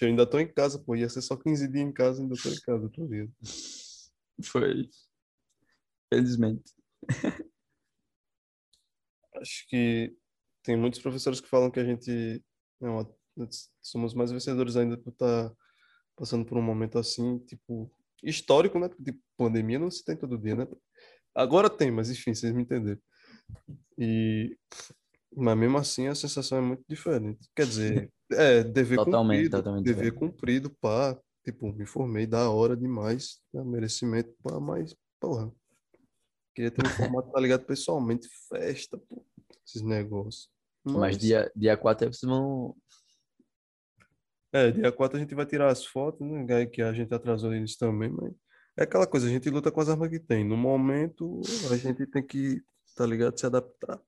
Eu 0.00 0.08
ainda 0.08 0.26
tô 0.26 0.38
em 0.38 0.50
casa, 0.50 0.78
pô. 0.78 0.96
Ia 0.96 1.08
ser 1.08 1.20
só 1.20 1.36
15 1.36 1.68
dias 1.68 1.84
em 1.86 1.92
casa, 1.92 2.22
ainda 2.22 2.34
tô 2.42 2.48
em 2.48 2.60
casa, 2.60 2.88
tô 2.88 3.04
ligado. 3.04 3.32
Foi. 4.42 4.88
Felizmente. 6.12 6.72
Acho 9.36 9.66
que 9.68 10.16
tem 10.68 10.76
muitos 10.76 11.00
professores 11.00 11.40
que 11.40 11.48
falam 11.48 11.70
que 11.70 11.80
a 11.80 11.84
gente 11.84 12.44
é 12.82 12.86
somos 13.80 14.12
mais 14.12 14.30
vencedores 14.30 14.76
ainda 14.76 14.98
por 14.98 15.14
estar 15.14 15.50
passando 16.14 16.44
por 16.44 16.58
um 16.58 16.62
momento 16.62 16.98
assim, 16.98 17.38
tipo, 17.38 17.90
histórico, 18.22 18.78
né? 18.78 18.86
Porque 18.86 19.02
tipo, 19.04 19.18
pandemia 19.34 19.78
não 19.78 19.90
se 19.90 20.04
tem 20.04 20.14
todo 20.14 20.36
dia, 20.36 20.54
né? 20.54 20.68
Agora 21.34 21.70
tem, 21.70 21.90
mas 21.90 22.10
enfim, 22.10 22.34
vocês 22.34 22.52
me 22.52 22.64
entenderam. 22.64 23.00
E 23.96 24.58
mas 25.34 25.56
mesmo 25.56 25.78
assim 25.78 26.06
a 26.06 26.14
sensação 26.14 26.58
é 26.58 26.60
muito 26.60 26.84
diferente. 26.86 27.48
Quer 27.56 27.66
dizer, 27.66 28.12
é 28.30 28.62
dever 28.62 28.96
Totalmente, 29.00 29.44
cumprido, 29.44 29.56
totalmente 29.56 29.84
dever 29.86 30.10
diferente. 30.12 30.18
cumprido, 30.18 30.70
pá, 30.82 31.18
tipo, 31.42 31.72
me 31.72 31.86
formei 31.86 32.26
da 32.26 32.50
hora 32.50 32.76
demais, 32.76 33.40
né? 33.54 33.64
merecimento, 33.64 34.36
pá, 34.42 34.60
mas 34.60 34.94
porra. 35.18 35.50
Queria 36.54 36.70
ter 36.70 36.82
me 36.82 36.90
formado, 36.90 37.30
tá 37.30 37.40
ligado, 37.40 37.64
pessoalmente, 37.64 38.28
festa, 38.50 38.98
pô, 38.98 39.24
esses 39.64 39.80
negócios. 39.80 40.57
Mas 40.96 41.18
dia, 41.18 41.50
dia 41.54 41.76
4 41.76 42.06
aí 42.06 42.12
vocês 42.12 42.28
vão. 42.28 42.76
É, 44.52 44.70
dia 44.70 44.90
4 44.92 45.16
a 45.16 45.20
gente 45.20 45.34
vai 45.34 45.44
tirar 45.44 45.70
as 45.70 45.84
fotos, 45.84 46.26
né? 46.26 46.46
que 46.46 46.52
aí 46.52 46.66
Que 46.66 46.82
a 46.82 46.92
gente 46.92 47.12
atrasou 47.12 47.52
eles 47.52 47.76
também, 47.76 48.10
mas 48.10 48.32
é 48.78 48.84
aquela 48.84 49.08
coisa, 49.08 49.26
a 49.26 49.30
gente 49.30 49.50
luta 49.50 49.72
com 49.72 49.80
as 49.80 49.88
armas 49.88 50.08
que 50.08 50.20
tem. 50.20 50.44
No 50.44 50.56
momento, 50.56 51.40
a 51.68 51.76
gente 51.76 52.06
tem 52.06 52.24
que, 52.24 52.62
tá 52.94 53.04
ligado, 53.04 53.36
se 53.36 53.44
adaptar. 53.44 54.00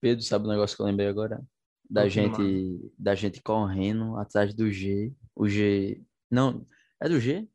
Pedro, 0.00 0.22
sabe 0.22 0.44
o 0.44 0.48
negócio 0.48 0.76
que 0.76 0.82
eu 0.82 0.86
lembrei 0.86 1.08
agora? 1.08 1.42
Da 1.90 2.02
Não, 2.02 2.08
gente, 2.08 2.92
da 2.96 3.16
gente 3.16 3.42
correndo 3.42 4.16
atrás 4.16 4.54
do 4.54 4.70
G. 4.70 5.12
O 5.34 5.48
G. 5.48 6.00
Não, 6.30 6.64
é 7.02 7.08
do 7.08 7.18
G? 7.18 7.48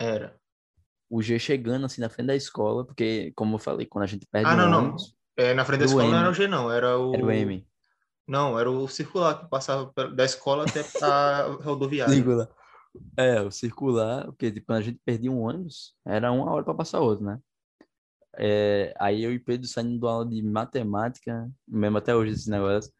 Era. 0.00 0.36
O 1.08 1.22
G 1.22 1.38
chegando 1.38 1.86
assim 1.86 2.00
na 2.00 2.08
frente 2.08 2.26
da 2.26 2.34
escola, 2.34 2.84
porque, 2.84 3.32
como 3.36 3.54
eu 3.54 3.60
falei, 3.60 3.86
quando 3.86 4.02
a 4.02 4.08
gente 4.08 4.26
perde 4.26 4.48
Ah, 4.48 4.54
um 4.54 4.56
não, 4.56 4.70
não. 4.70 4.78
ônibus, 4.80 5.16
É, 5.36 5.52
na 5.54 5.64
frente 5.64 5.80
da 5.80 5.86
escola 5.86 6.04
não 6.04 6.16
era 6.18 6.26
M. 6.26 6.30
o 6.30 6.34
G, 6.34 6.46
não. 6.48 6.70
Era 6.70 6.98
o. 6.98 7.14
era 7.14 7.24
o 7.24 7.30
M. 7.30 7.66
Não, 8.26 8.58
era 8.58 8.70
o 8.70 8.88
circular 8.88 9.40
que 9.40 9.50
passava 9.50 9.92
da 10.14 10.24
escola 10.24 10.64
até 10.64 10.80
a 11.04 11.42
rodoviária. 11.62 12.14
Circular. 12.14 12.48
É, 13.16 13.40
o 13.42 13.50
circular, 13.50 14.24
porque 14.26 14.50
tipo, 14.52 14.66
quando 14.66 14.78
a 14.78 14.82
gente 14.82 15.00
perdia 15.04 15.30
um 15.30 15.40
ônibus, 15.42 15.94
era 16.06 16.30
uma 16.30 16.50
hora 16.50 16.64
para 16.64 16.74
passar 16.74 17.00
outro, 17.00 17.24
né? 17.24 17.38
É, 18.36 18.94
aí 18.98 19.22
eu 19.22 19.32
e 19.32 19.38
Pedro 19.38 19.66
saindo 19.66 19.98
da 20.00 20.08
aula 20.10 20.26
de 20.26 20.42
matemática, 20.42 21.50
mesmo 21.66 21.98
até 21.98 22.14
hoje 22.14 22.32
esse 22.32 22.48
negócio. 22.50 22.92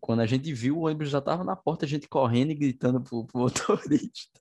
Quando 0.00 0.20
a 0.20 0.26
gente 0.26 0.52
viu, 0.52 0.78
o 0.78 0.86
ônibus 0.86 1.10
já 1.10 1.20
tava 1.20 1.42
na 1.42 1.56
porta, 1.56 1.84
a 1.84 1.88
gente 1.88 2.08
correndo 2.08 2.50
e 2.52 2.54
gritando 2.54 3.00
pro, 3.00 3.26
pro 3.26 3.40
motorista. 3.40 4.40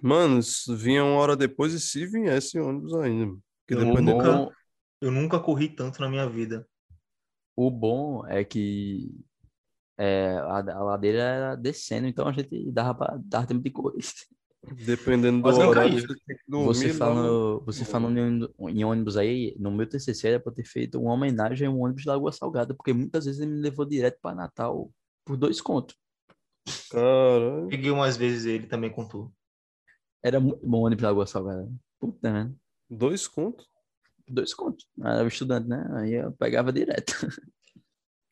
Mano, 0.00 0.40
vinha 0.76 1.04
uma 1.04 1.14
hora 1.16 1.36
depois 1.36 1.72
e 1.72 1.80
se 1.80 2.04
viesse 2.06 2.58
ônibus 2.58 2.92
ainda. 2.94 3.36
Porque 3.66 3.82
Eu 3.82 4.02
nunca- 4.02 4.50
Eu 5.02 5.10
nunca 5.10 5.40
corri 5.40 5.68
tanto 5.68 6.00
na 6.00 6.08
minha 6.08 6.28
vida. 6.28 6.64
o 7.56 7.68
bom 7.68 8.24
é 8.28 8.44
que 8.44 9.12
é, 9.98 10.36
a, 10.36 10.58
a 10.58 10.84
ladeira 10.84 11.18
era 11.18 11.56
descendo, 11.56 12.06
então 12.06 12.28
a 12.28 12.32
gente 12.32 12.70
dava, 12.70 12.94
pra, 12.94 13.20
dava 13.24 13.46
tempo 13.48 13.64
de 13.64 13.70
correr. 13.70 13.98
Dependendo 14.86 15.42
do 15.42 15.48
horário, 15.48 16.06
você 16.46 16.94
falando, 16.94 17.64
você 17.66 17.84
falando 17.84 18.16
em, 18.16 18.48
em 18.70 18.84
ônibus 18.84 19.16
aí, 19.16 19.56
no 19.58 19.72
meu 19.72 19.88
TCC 19.88 20.28
era 20.28 20.40
pra 20.40 20.52
ter 20.52 20.64
feito 20.64 21.00
uma 21.00 21.12
homenagem 21.14 21.66
a 21.66 21.70
um 21.70 21.82
ônibus 21.82 22.02
de 22.02 22.08
Lagoa 22.08 22.30
Salgada, 22.30 22.72
porque 22.72 22.92
muitas 22.92 23.24
vezes 23.24 23.40
ele 23.40 23.50
me 23.50 23.60
levou 23.60 23.84
direto 23.84 24.20
para 24.22 24.36
Natal 24.36 24.88
por 25.26 25.36
dois 25.36 25.60
contos. 25.60 25.96
Caralho. 26.88 27.66
Peguei 27.68 27.90
umas 27.90 28.16
vezes 28.16 28.46
ele 28.46 28.68
também 28.68 28.88
com 28.88 29.04
tu. 29.04 29.34
Era 30.22 30.38
muito 30.38 30.64
bom 30.64 30.82
o 30.82 30.86
ônibus 30.86 31.00
de 31.02 31.06
Lagoa 31.06 31.26
Salgada. 31.26 31.68
Puta, 31.98 32.32
né? 32.32 32.54
Dois 32.88 33.26
contos? 33.26 33.71
Dois 34.32 34.54
contos. 34.54 34.86
Eu 34.96 35.06
era 35.06 35.28
estudante, 35.28 35.68
né? 35.68 35.86
Aí 35.96 36.14
eu 36.14 36.32
pegava 36.32 36.72
direto. 36.72 37.12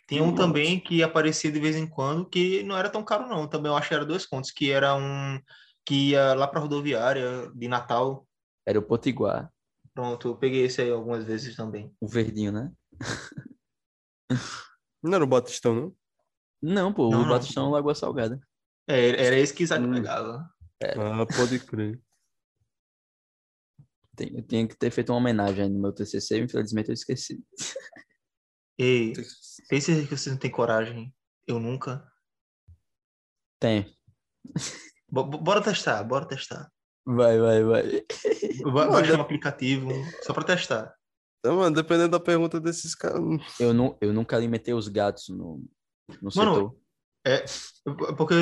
Tinha 0.08 0.24
um 0.24 0.34
também 0.34 0.80
que 0.80 1.02
aparecia 1.02 1.52
de 1.52 1.60
vez 1.60 1.76
em 1.76 1.86
quando, 1.86 2.28
que 2.28 2.62
não 2.62 2.76
era 2.76 2.88
tão 2.88 3.04
caro, 3.04 3.28
não. 3.28 3.46
Também 3.46 3.70
eu 3.70 3.76
acho 3.76 3.88
que 3.88 3.94
era 3.94 4.04
dois 4.04 4.24
contos, 4.26 4.50
que 4.50 4.70
era 4.72 4.96
um 4.96 5.38
que 5.84 6.10
ia 6.10 6.34
lá 6.34 6.48
pra 6.48 6.58
rodoviária 6.60 7.50
de 7.54 7.68
Natal. 7.68 8.26
Era 8.66 8.78
o 8.78 8.82
Potiguar, 8.82 9.52
Pronto, 9.94 10.28
eu 10.28 10.36
peguei 10.36 10.64
esse 10.64 10.80
aí 10.80 10.90
algumas 10.90 11.24
vezes 11.24 11.54
também. 11.54 11.94
o 12.00 12.08
verdinho, 12.08 12.50
né? 12.50 12.72
Não 15.02 15.14
era 15.14 15.24
o 15.24 15.26
Batistão, 15.26 15.74
não? 15.74 15.94
Não, 16.62 16.92
pô, 16.92 17.10
Não, 17.10 17.20
o 17.20 17.22
não. 17.22 17.30
Batistão 17.30 17.68
é 17.68 17.70
Lagoa 17.70 17.94
Salgada. 17.94 18.40
É, 18.88 19.26
era 19.26 19.36
esse 19.36 19.52
que 19.54 19.62
Isaac 19.62 19.84
Hum. 19.84 19.92
pegava. 19.92 20.50
Ah, 20.82 21.26
pode 21.26 21.58
crer. 21.60 22.00
Tem- 24.20 24.36
Eu 24.36 24.42
tinha 24.42 24.68
que 24.68 24.76
ter 24.76 24.90
feito 24.90 25.10
uma 25.10 25.18
homenagem 25.18 25.64
aí 25.64 25.70
no 25.70 25.80
meu 25.80 25.92
TCC, 25.92 26.40
infelizmente 26.42 26.88
eu 26.90 26.94
esqueci. 26.94 27.42
Ei, 28.78 29.12
tem 29.68 29.80
certeza 29.80 30.06
que 30.08 30.16
vocês 30.16 30.32
não 30.34 30.38
têm 30.38 30.50
coragem? 30.50 31.14
Eu 31.46 31.58
nunca. 31.58 32.06
Tem. 33.58 33.86
Bo- 35.10 35.24
bo- 35.24 35.38
bora 35.38 35.62
testar, 35.62 36.02
bora 36.04 36.26
testar. 36.28 36.70
Vai, 37.06 37.38
vai, 37.38 37.64
vai. 37.64 37.82
Vai 38.62 38.88
baixar 38.90 39.18
um 39.18 39.22
aplicativo 39.22 39.90
só 40.22 40.34
pra 40.34 40.44
testar. 40.44 40.94
Então, 41.38 41.56
mano, 41.56 41.74
dependendo 41.74 42.10
da 42.10 42.20
pergunta 42.20 42.60
desses 42.60 42.94
caras. 42.94 43.18
Eu, 43.58 43.72
nu, 43.72 43.96
eu 44.02 44.12
nunca 44.12 44.36
alimentei 44.36 44.74
os 44.74 44.86
gatos 44.88 45.30
no, 45.30 45.64
no 46.20 46.30
Mano, 46.36 46.78
setor. 47.24 48.16
Porque, 48.16 48.34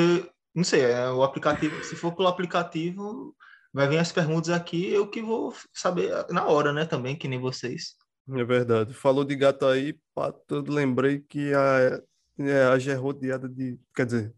não 0.53 0.63
sei, 0.65 0.81
é 0.81 1.09
o 1.09 1.23
aplicativo, 1.23 1.81
se 1.85 1.95
for 1.95 2.13
pelo 2.13 2.27
aplicativo, 2.27 3.33
vai 3.73 3.87
vir 3.87 3.97
as 3.97 4.11
perguntas 4.11 4.49
aqui, 4.49 4.89
eu 4.91 5.09
que 5.09 5.21
vou 5.21 5.53
saber 5.73 6.11
na 6.31 6.45
hora, 6.47 6.73
né, 6.73 6.85
também, 6.85 7.15
que 7.15 7.27
nem 7.27 7.39
vocês. 7.39 7.95
É 8.31 8.43
verdade. 8.43 8.93
Falou 8.93 9.23
de 9.23 9.35
gato 9.35 9.65
aí, 9.65 9.99
pá, 10.13 10.33
eu 10.49 10.61
lembrei 10.61 11.19
que 11.19 11.53
a, 11.53 12.01
é, 12.39 12.63
a 12.65 12.77
Gé 12.77 12.93
rodeada 12.93 13.49
de. 13.49 13.79
Quer 13.95 14.05
dizer, 14.05 14.35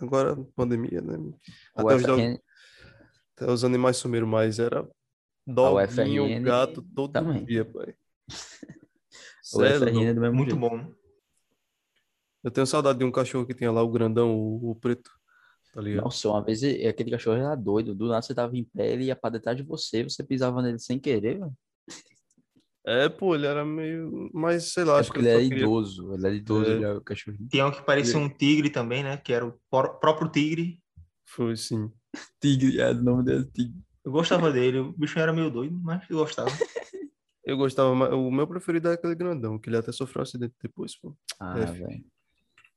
agora 0.00 0.36
pandemia, 0.54 1.00
né? 1.00 1.16
Até 1.74 1.94
os, 1.94 2.02
dog- 2.02 2.40
até 3.34 3.50
os 3.50 3.64
animais 3.64 3.96
sumiram, 3.96 4.26
mas 4.26 4.58
era 4.58 4.86
doguinho, 5.46 6.42
gato 6.42 6.82
todo 6.94 7.12
também. 7.12 7.44
dia, 7.46 7.64
pai. 7.64 7.94
o 9.54 9.64
é 9.64 9.74
FRN 9.78 10.04
é 10.04 10.14
do 10.14 10.20
mesmo 10.20 10.36
Muito 10.36 10.50
jeito. 10.50 10.60
bom. 10.60 10.92
Eu 12.44 12.50
tenho 12.50 12.66
saudade 12.66 12.98
de 12.98 13.04
um 13.04 13.10
cachorro 13.10 13.46
que 13.46 13.54
tinha 13.54 13.72
lá, 13.72 13.82
o 13.82 13.90
grandão, 13.90 14.36
o, 14.36 14.70
o 14.70 14.74
preto, 14.74 15.10
tá 15.72 15.80
ligado? 15.80 16.04
Nossa, 16.04 16.28
uma 16.28 16.42
vez 16.42 16.62
aquele 16.62 17.10
cachorro 17.10 17.36
era 17.36 17.54
doido. 17.54 17.94
Do 17.94 18.08
nada 18.08 18.22
você 18.22 18.34
tava 18.34 18.56
em 18.56 18.64
pé, 18.64 18.92
ele 18.92 19.04
ia 19.04 19.16
pra 19.16 19.30
detrás 19.30 19.56
de 19.56 19.62
você, 19.62 20.02
você 20.02 20.22
pisava 20.24 20.62
nele 20.62 20.78
sem 20.78 20.98
querer, 20.98 21.38
velho. 21.38 21.52
É, 22.86 23.08
pô, 23.08 23.34
ele 23.34 23.46
era 23.46 23.64
meio. 23.64 24.30
Mas 24.32 24.72
sei 24.72 24.84
lá, 24.84 24.96
É 24.96 25.00
acho 25.00 25.12
que 25.12 25.18
ele 25.18 25.28
era 25.28 25.40
queria- 25.42 25.58
idoso, 25.58 26.14
ele 26.14 26.26
era 26.26 26.34
idoso, 26.34 26.70
É. 26.70 26.74
ele 26.74 26.84
era 26.84 26.98
o 26.98 27.02
cachorrinho. 27.02 27.48
Tinha 27.50 27.66
um 27.66 27.70
que 27.70 27.82
parecia 27.82 28.18
um 28.18 28.28
tigre 28.30 28.70
também, 28.70 29.02
né, 29.02 29.16
que 29.18 29.32
era 29.32 29.46
o 29.46 29.60
pró- 29.70 29.94
próprio 29.98 30.30
tigre. 30.30 30.80
Foi 31.26 31.54
sim. 31.56 31.92
Tigre, 32.40 32.80
é, 32.80 32.90
o 32.90 32.94
nome 32.94 33.24
dele 33.24 33.44
é 33.44 33.50
Tigre. 33.52 33.78
Eu 34.04 34.12
gostava 34.12 34.50
dele, 34.50 34.78
o 34.78 34.92
bicho 34.92 35.18
era 35.18 35.32
meio 35.34 35.50
doido, 35.50 35.78
mas 35.82 36.08
eu 36.08 36.16
gostava. 36.18 36.48
Eu 37.44 37.56
gostava 37.56 37.94
mais. 37.94 38.12
O 38.12 38.30
meu 38.30 38.46
preferido 38.46 38.88
é 38.88 38.92
aquele 38.92 39.14
grandão, 39.14 39.58
que 39.58 39.70
ele 39.70 39.78
até 39.78 39.90
sofreu 39.90 40.20
um 40.20 40.22
acidente 40.22 40.54
depois, 40.62 40.94
pô. 40.94 41.16
Ah, 41.40 41.58
F. 41.60 41.78
velho. 41.78 42.04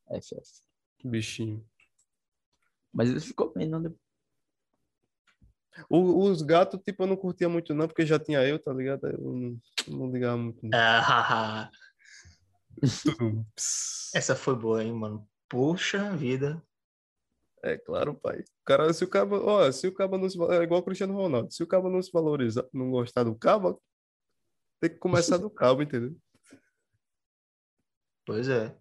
FF. 0.09 0.61
Bichinho. 1.03 1.65
Mas 2.93 3.09
ele 3.09 3.19
ficou 3.19 3.53
bem, 3.53 3.68
não 3.68 3.81
deu. 3.81 3.97
O- 5.89 6.30
os 6.30 6.41
gatos, 6.41 6.80
tipo, 6.84 7.03
eu 7.03 7.07
não 7.07 7.15
curtia 7.15 7.47
muito, 7.47 7.73
não, 7.73 7.88
porque 7.88 8.05
já 8.05 8.19
tinha 8.19 8.43
eu, 8.45 8.59
tá 8.59 8.73
ligado? 8.73 9.07
Eu 9.07 9.18
não, 9.19 9.57
não 9.88 10.11
ligava 10.11 10.38
muito. 10.38 10.59
não. 10.63 10.69
Ah, 10.73 11.69
essa 14.13 14.35
foi 14.35 14.55
boa, 14.55 14.84
hein, 14.84 14.93
mano. 14.93 15.27
Poxa 15.49 16.15
vida. 16.15 16.61
É 17.63 17.77
claro, 17.77 18.15
pai. 18.15 18.43
Cara, 18.65 18.91
se 18.93 19.03
o 19.03 19.07
cabo, 19.07 19.35
ó, 19.35 19.72
se 19.72 19.88
o 19.88 19.93
cabo 19.93 20.18
não 20.18 20.30
se 20.30 20.38
é 20.51 20.63
igual 20.63 20.81
o 20.81 20.84
Cristiano 20.84 21.13
Ronaldo, 21.13 21.51
se 21.51 21.61
o 21.61 21.68
cabo 21.68 21.89
não 21.89 22.01
se 22.01 22.11
valorizar, 22.11 22.65
não 22.73 22.89
gostar 22.89 23.23
do 23.23 23.35
cabo, 23.35 23.81
tem 24.80 24.89
que 24.89 24.97
começar 24.97 25.38
do 25.38 25.49
cabo, 25.49 25.84
entendeu? 25.84 26.15
Pois 28.26 28.49
é. 28.49 28.76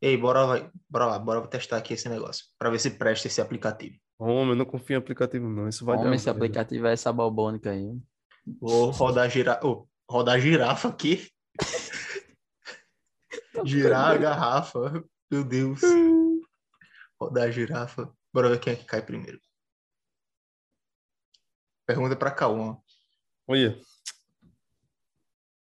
Ei, 0.00 0.16
bora, 0.16 0.46
vai- 0.46 0.70
bora 0.88 1.06
lá, 1.06 1.18
bora 1.18 1.46
testar 1.48 1.78
aqui 1.78 1.94
esse 1.94 2.08
negócio, 2.08 2.44
pra 2.58 2.68
ver 2.70 2.78
se 2.78 2.90
presta 2.90 3.26
esse 3.28 3.40
aplicativo. 3.40 3.96
Homem, 4.18 4.50
eu 4.50 4.56
não 4.56 4.64
confio 4.64 4.94
em 4.94 4.98
aplicativo, 4.98 5.48
não. 5.48 5.68
Isso 5.68 5.84
vai 5.84 5.96
dar 5.96 6.02
Homem, 6.04 6.16
esse 6.16 6.26
merda. 6.26 6.38
aplicativo 6.38 6.86
é 6.86 6.92
essa 6.92 7.12
balbônica 7.12 7.70
aí. 7.70 7.98
Vou 8.60 8.90
rodar 8.90 9.28
girafa. 9.30 9.66
Oh, 9.66 9.86
rodar 10.10 10.38
girafa 10.40 10.88
aqui. 10.88 11.30
Girar 13.64 14.10
a 14.12 14.16
garrafa. 14.16 15.02
Meu 15.30 15.42
Deus. 15.42 15.80
Rodar 17.20 17.44
a 17.48 17.50
girafa. 17.50 18.12
Bora 18.32 18.50
ver 18.50 18.60
quem 18.60 18.74
é 18.74 18.76
que 18.76 18.84
cai 18.84 19.00
primeiro. 19.02 19.40
Pergunta 21.86 22.14
pra 22.16 22.30
Cauã. 22.30 22.76
Olha, 23.48 23.80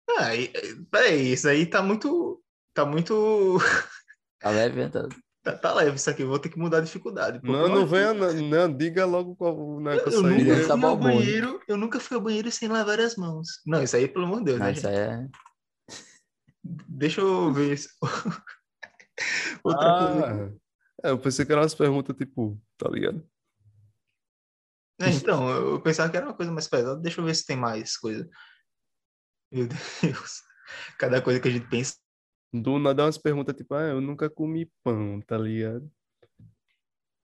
Ah, 0.09 0.29
peraí, 0.91 1.33
isso 1.33 1.47
aí 1.47 1.65
tá 1.65 1.81
muito. 1.81 2.41
Tá 2.73 2.85
muito. 2.85 3.57
Tá 4.41 4.49
leve, 4.49 4.89
tá? 4.89 5.07
Tá, 5.43 5.57
tá 5.57 5.73
leve 5.73 5.95
isso 5.95 6.09
aqui, 6.09 6.21
eu 6.21 6.27
vou 6.27 6.39
ter 6.39 6.49
que 6.49 6.59
mudar 6.59 6.77
a 6.77 6.81
dificuldade. 6.81 7.39
não, 7.43 7.67
não 7.67 7.85
venha, 7.87 8.13
não, 8.13 8.31
não, 8.33 8.75
diga 8.75 9.05
logo 9.05 9.35
qual 9.35 9.79
né, 9.79 9.95
eu 9.95 10.11
Eu 10.11 10.21
nunca 10.23 10.51
Essa 10.51 10.63
fui 10.63 10.71
ao 10.71 10.77
balbônica. 10.77 11.19
banheiro, 11.19 11.63
eu 11.67 11.77
nunca 11.77 11.99
fui 11.99 12.15
ao 12.15 12.21
banheiro 12.23 12.51
sem 12.51 12.67
lavar 12.67 12.99
as 12.99 13.15
mãos. 13.15 13.47
Não, 13.65 13.81
isso 13.81 13.95
aí, 13.95 14.07
pelo 14.07 14.25
amor 14.25 14.39
de 14.39 14.45
Deus, 14.45 14.59
Não, 14.59 14.65
né? 14.65 14.71
isso 14.73 14.87
aí 14.87 14.95
é. 14.95 15.27
Deixa 16.63 17.21
eu 17.21 17.51
ver 17.51 17.73
isso. 17.73 17.89
Outra 19.63 19.97
coisa. 19.97 20.59
Ah, 21.03 21.07
é, 21.07 21.11
eu 21.11 21.19
pensei 21.19 21.45
que 21.45 21.51
eram 21.51 21.63
umas 21.63 21.75
perguntas, 21.75 22.15
tipo, 22.15 22.59
tá 22.77 22.89
ligado? 22.89 23.27
É, 25.01 25.09
então, 25.09 25.49
eu 25.49 25.81
pensava 25.81 26.11
que 26.11 26.17
era 26.17 26.27
uma 26.27 26.35
coisa 26.35 26.51
mais 26.51 26.67
pesada. 26.67 26.99
Deixa 26.99 27.19
eu 27.19 27.25
ver 27.25 27.35
se 27.35 27.45
tem 27.45 27.57
mais 27.57 27.97
coisa. 27.97 28.29
Meu 29.51 29.67
Deus. 29.67 30.41
Cada 30.99 31.21
coisa 31.21 31.39
que 31.39 31.47
a 31.47 31.51
gente 31.51 31.67
pensa. 31.67 31.95
Do 32.53 32.77
nada 32.79 33.05
umas 33.05 33.17
perguntas, 33.17 33.55
tipo, 33.55 33.73
ah, 33.73 33.83
eu 33.83 34.01
nunca 34.01 34.29
comi 34.29 34.69
pão, 34.83 35.21
tá 35.21 35.37
ligado? 35.37 35.89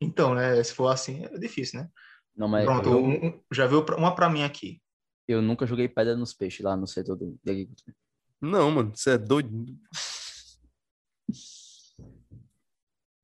Então, 0.01 0.33
né? 0.33 0.63
Se 0.63 0.73
for 0.73 0.87
assim, 0.87 1.25
é 1.25 1.37
difícil, 1.37 1.81
né? 1.81 1.89
Não, 2.35 2.47
mas 2.47 2.65
Pronto, 2.65 2.89
eu, 2.89 3.03
um- 3.03 3.43
já 3.51 3.65
viu 3.67 3.83
uma 3.97 4.13
pra 4.15 4.29
mim 4.29 4.43
aqui. 4.43 4.81
eu 5.27 5.41
nunca 5.41 5.65
joguei 5.65 5.89
pedra 5.89 6.15
nos 6.15 6.33
peixes 6.33 6.61
lá 6.63 6.77
no 6.77 6.87
setor 6.87 7.15
do, 7.17 7.37
de 7.43 7.51
agricultura. 7.51 7.95
Não, 8.39 8.69
mano, 8.71 8.95
você 8.95 9.11
é 9.11 9.17
doido. 9.17 9.49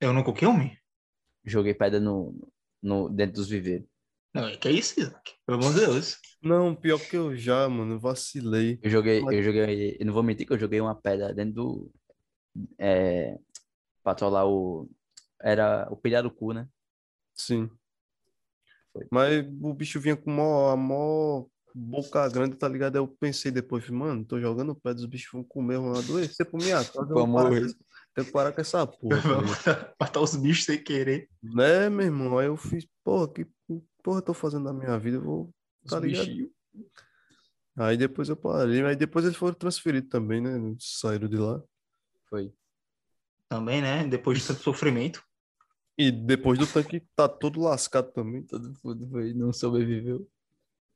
Eu 0.01 0.11
nunca 0.11 0.30
o 0.31 0.34
que, 0.34 0.45
homem? 0.45 0.77
Joguei 1.45 1.73
pedra 1.73 1.99
no, 1.99 2.35
no, 2.81 3.07
dentro 3.09 3.35
dos 3.35 3.47
viveiros. 3.47 3.88
Não, 4.34 4.47
é 4.47 4.57
que 4.57 4.68
é 4.68 4.72
isso, 4.72 4.99
Isaac? 4.99 5.34
Pelo 5.45 5.60
amor 5.60 5.73
de 5.73 5.80
Deus. 5.81 6.18
Não, 6.41 6.76
pior 6.76 6.99
que 6.99 7.15
eu 7.15 7.35
já, 7.35 7.69
mano, 7.69 7.99
vacilei. 7.99 8.80
Eu 8.81 8.89
joguei, 8.89 9.22
Mas- 9.22 9.35
eu 9.35 9.43
joguei, 9.43 9.97
eu 9.99 10.05
não 10.05 10.14
vou 10.14 10.23
mentir 10.23 10.47
que 10.47 10.53
eu 10.53 10.60
joguei 10.60 10.81
uma 10.81 10.95
pedra 10.95 11.34
dentro 11.34 11.53
do. 11.53 11.91
É, 12.77 13.38
pra 14.03 14.15
trollar 14.15 14.47
o. 14.47 14.89
Era 15.41 15.88
o 15.91 15.95
pirarucu, 15.97 16.53
né? 16.53 16.68
Sim. 17.35 17.69
Foi. 18.91 19.05
Mas 19.11 19.45
o 19.61 19.73
bicho 19.73 19.99
vinha 19.99 20.15
com 20.15 20.31
mó, 20.31 20.69
a 20.72 20.76
mó 20.77 21.45
boca 21.76 22.27
grande, 22.30 22.55
tá 22.55 22.68
ligado? 22.68 22.95
Aí 22.95 23.01
eu 23.01 23.07
pensei 23.07 23.51
depois, 23.51 23.89
mano, 23.89 24.23
tô 24.23 24.39
jogando 24.39 24.76
pedra, 24.76 24.99
os 25.01 25.05
bichos 25.05 25.31
vão 25.31 25.43
comer, 25.43 25.77
vão 25.77 25.93
adoecer 25.93 26.45
por 26.49 26.57
minha 26.61 26.76
casa. 26.85 27.05
Vamos 27.14 27.76
Tenho 28.14 28.27
que 28.27 28.31
parar 28.31 28.51
com 28.51 28.61
essa 28.61 28.85
porra. 28.88 29.18
matar 29.99 30.22
os 30.22 30.35
bichos 30.35 30.65
sem 30.65 30.81
querer. 30.84 31.27
Né, 31.41 31.89
meu 31.89 32.05
irmão? 32.05 32.38
Aí 32.38 32.47
eu 32.47 32.55
fiz, 32.57 32.88
porra, 33.03 33.31
que 33.34 33.47
porra 34.03 34.19
eu 34.19 34.23
tô 34.23 34.34
fazendo 34.34 34.65
na 34.65 34.73
minha 34.73 34.99
vida? 34.99 35.17
Eu 35.17 35.23
vou, 35.23 35.53
tá 35.88 35.99
ligado? 35.99 36.30
Aí 37.75 37.97
depois 37.97 38.30
eu 38.30 38.35
parei, 38.35 38.84
aí 38.84 38.95
depois 38.95 39.25
eles 39.25 39.38
foram 39.38 39.55
transferidos 39.55 40.09
também, 40.09 40.39
né? 40.41 40.75
Saíram 40.80 41.27
de 41.27 41.38
lá. 41.38 41.63
Foi. 42.30 42.53
Também, 43.49 43.81
né? 43.81 44.05
Depois 44.05 44.39
de 44.39 44.47
tanto 44.47 44.61
sofrimento. 44.61 45.23
E 45.97 46.11
depois 46.11 46.57
do 46.59 46.67
tanque 46.67 46.99
tá 47.15 47.27
todo 47.30 47.61
lascado 47.61 48.11
também, 48.11 48.43
Todo 48.43 48.73
mundo 48.84 49.07
foi, 49.09 49.34
não 49.34 49.53
sobreviveu. 49.53 50.27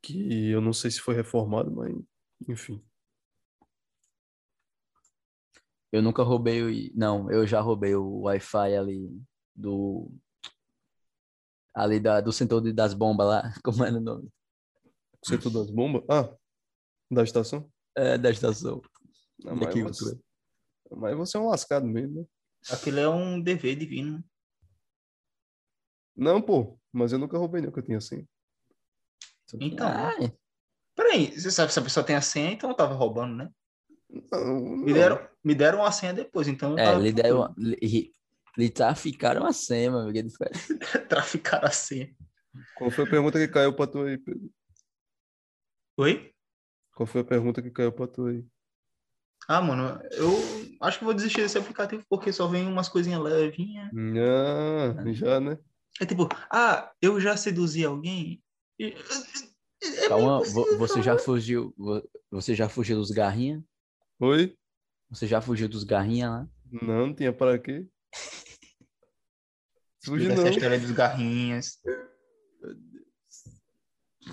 que 0.02 0.50
eu 0.50 0.60
não 0.60 0.74
sei 0.74 0.92
se 0.92 1.00
foi 1.00 1.16
reformado, 1.16 1.72
mas 1.72 1.96
enfim. 2.48 2.84
Eu 5.92 6.02
nunca 6.02 6.22
roubei 6.24 6.64
o. 6.64 6.92
Não, 6.96 7.32
eu 7.32 7.48
já 7.48 7.62
roubei 7.62 7.96
o 7.96 8.22
Wi-Fi 8.22 8.76
ali 8.76 9.22
do. 9.56 10.12
Ali 11.78 12.00
da, 12.00 12.20
do 12.22 12.32
setor 12.34 12.60
de- 12.62 12.74
das 12.74 12.96
bombas 12.96 13.28
lá. 13.28 13.54
Como 13.64 13.86
era 13.86 13.96
o 13.96 14.02
nome? 14.02 14.28
Setor 15.24 15.52
das 15.52 15.70
bombas? 15.70 16.04
Ah, 16.10 16.36
da 17.12 17.24
estação? 17.24 17.72
É, 17.96 18.18
da 18.18 18.32
estação. 18.32 18.82
Não, 19.40 19.56
mas, 19.56 19.74
você, 19.84 20.20
mas 20.92 21.16
você 21.16 21.38
é 21.38 21.40
um 21.40 21.50
lascado 21.50 21.86
mesmo, 21.86 22.22
né? 22.22 22.26
Aquilo 22.72 23.00
é 23.00 23.08
um 23.08 23.40
dever 23.40 23.76
divino. 23.76 24.24
Não, 26.16 26.42
pô, 26.42 26.80
mas 26.92 27.12
eu 27.14 27.20
nunca 27.20 27.38
roubei 27.38 27.62
não, 27.62 27.72
que 27.72 27.78
eu 27.78 27.84
tinha 27.84 28.00
assim. 28.00 28.28
Então, 29.62 29.88
Ah, 29.88 30.16
Peraí, 30.96 31.40
você 31.40 31.52
sabe 31.52 31.72
se 31.72 31.78
a 31.80 31.84
pessoa 31.84 32.04
tem 32.04 32.16
a 32.16 32.22
senha, 32.22 32.52
então 32.52 32.72
eu 32.72 32.76
tava 32.76 32.96
roubando, 32.96 33.36
né? 33.36 33.52
Não, 34.32 34.60
Me 34.62 34.88
não. 34.88 34.94
deram, 34.94 35.30
me 35.44 35.54
deram 35.54 35.84
a 35.86 35.92
senha 35.92 36.12
depois, 36.14 36.48
então 36.48 36.72
eu 36.72 36.80
É, 36.80 36.86
tava 36.86 37.00
lhe 37.00 37.14
deram. 37.14 37.54
Lhe, 38.58 38.70
traficaram 38.70 39.46
a 39.46 39.54
senha, 39.54 39.92
mano. 39.92 40.12
que 40.12 40.20
é 40.20 40.24
diferente. 40.24 40.78
traficar 41.08 41.64
a 41.64 41.70
senha. 41.72 42.14
Qual 42.74 42.90
foi 42.90 43.04
a 43.04 43.08
pergunta 43.08 43.38
que 43.38 43.48
caiu 43.48 43.74
pra 43.76 43.86
tu 43.88 44.02
aí, 44.02 44.18
Pedro? 44.18 44.50
Oi? 45.98 46.34
Qual 46.96 47.06
foi 47.06 47.22
a 47.22 47.26
pergunta 47.26 47.62
que 47.62 47.70
caiu 47.72 47.92
pra 47.92 48.08
tu 48.08 48.26
aí? 48.26 48.44
Ah, 49.48 49.62
mano, 49.62 50.02
eu 50.12 50.32
acho 50.82 51.00
que 51.00 51.06
vou 51.06 51.14
desistir 51.14 51.42
desse 51.42 51.58
aplicativo 51.58 52.04
porque 52.10 52.34
só 52.34 52.48
vem 52.48 52.68
umas 52.68 52.90
coisinhas 52.90 53.22
levinhas. 53.22 53.92
Ah, 53.94 55.14
já, 55.14 55.40
né? 55.40 55.58
É 56.02 56.06
tipo, 56.06 56.28
ah, 56.52 56.92
eu 57.02 57.20
já 57.22 57.38
seduzi 57.38 57.86
alguém? 57.86 58.44
É 58.80 58.92
Calma, 60.08 60.40
você 60.44 60.88
falar. 60.94 61.02
já 61.04 61.18
fugiu. 61.18 61.74
vo- 61.78 62.04
Você 62.32 62.56
já 62.56 62.68
fugiu 62.68 62.98
dos 62.98 63.12
garrinha? 63.12 63.64
Oi? 64.20 64.56
Você 65.10 65.26
já 65.28 65.40
fugiu 65.40 65.70
dos 65.70 65.84
garrinha 65.84 66.30
lá? 66.30 66.50
Não, 66.72 67.08
não 67.08 67.14
tinha 67.16 67.32
para 67.32 67.58
quê? 67.58 67.88
Fugi 70.08 70.28
não, 70.30 70.48
história 70.48 70.80
dos 70.80 70.92
garrinhas. 70.92 71.80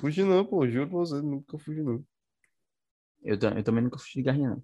fugi 0.00 0.22
não, 0.24 0.44
pô, 0.44 0.66
juro 0.68 0.88
pra 0.88 0.98
você, 0.98 1.20
nunca 1.20 1.58
fugi 1.58 1.82
não. 1.82 2.04
Eu, 3.22 3.38
eu 3.56 3.62
também 3.64 3.82
nunca 3.84 3.98
fugi 3.98 4.14
de 4.16 4.22
garrinha, 4.22 4.50
não. 4.50 4.62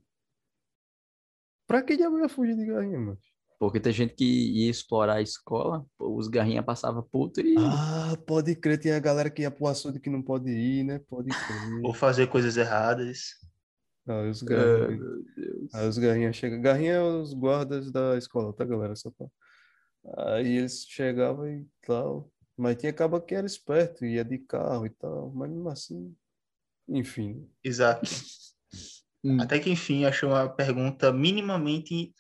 Pra 1.66 1.82
que 1.82 1.97
diabo 1.97 2.16
eu 2.19 2.23
ia 2.23 2.28
fugir 2.28 2.57
de 2.57 2.66
galinha, 2.66 2.99
mano? 2.99 3.19
Porque 3.59 3.78
tem 3.78 3.93
gente 3.93 4.15
que 4.15 4.24
ia 4.24 4.70
explorar 4.70 5.15
a 5.16 5.23
escola, 5.23 5.85
pô, 5.97 6.16
os 6.16 6.28
garrinha 6.28 6.62
passavam 6.62 7.03
puto 7.03 7.41
e. 7.41 7.55
Ah, 7.59 8.16
pode 8.27 8.57
crer, 8.57 8.78
tem 8.81 8.93
a 8.93 8.99
galera 8.99 9.31
que 9.31 9.43
ia 9.43 9.51
pro 9.51 9.66
açude 9.66 10.01
que 10.01 10.11
não 10.11 10.23
pode 10.23 10.51
ir, 10.51 10.82
né? 10.85 10.99
Pode 10.99 11.28
crer. 11.28 11.85
Ou 11.85 11.93
fazer 11.95 12.27
coisas 12.27 12.57
erradas. 12.57 13.35
Ah, 14.09 14.23
os 14.23 14.43
Ah, 14.43 14.47
garrinhas. 14.47 14.99
meu 15.01 15.24
Deus. 15.37 15.74
Aí 15.74 15.89
os 15.89 15.99
garrinhas 15.99 16.37
chegam. 16.37 16.61
Garrinha 16.61 16.93
é 16.95 17.03
os 17.03 17.32
guardas 17.35 17.91
da 17.93 18.16
escola, 18.16 18.53
tá, 18.55 18.65
galera? 18.65 18.97
Só 18.97 19.11
pra... 19.11 19.27
Aí 20.17 20.59
eles 20.59 20.87
chegavam 20.87 21.49
e 21.49 21.67
tal. 21.83 22.31
Mas 22.57 22.77
tinha 22.77 22.91
acaba 22.91 23.21
que 23.21 23.35
era 23.35 23.47
esperto, 23.47 24.05
ia 24.05 24.25
de 24.25 24.39
carro 24.39 24.87
e 24.87 24.91
tal. 24.91 25.31
Mas 25.33 25.51
mesmo 25.51 25.69
assim. 25.69 26.17
Enfim. 26.89 27.51
Isaac. 27.65 28.07
Hum. 29.23 29.39
Até 29.39 29.59
que 29.59 29.69
enfim 29.69 30.07
achou 30.07 30.31
uma 30.31 30.49
pergunta 30.49 31.13
minimamente 31.13 32.15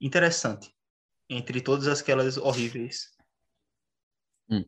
interessante. 0.00 0.74
Entre 1.30 1.60
todas 1.60 1.86
aquelas 1.86 2.36
horríveis. 2.36 3.12
Hum. 4.50 4.64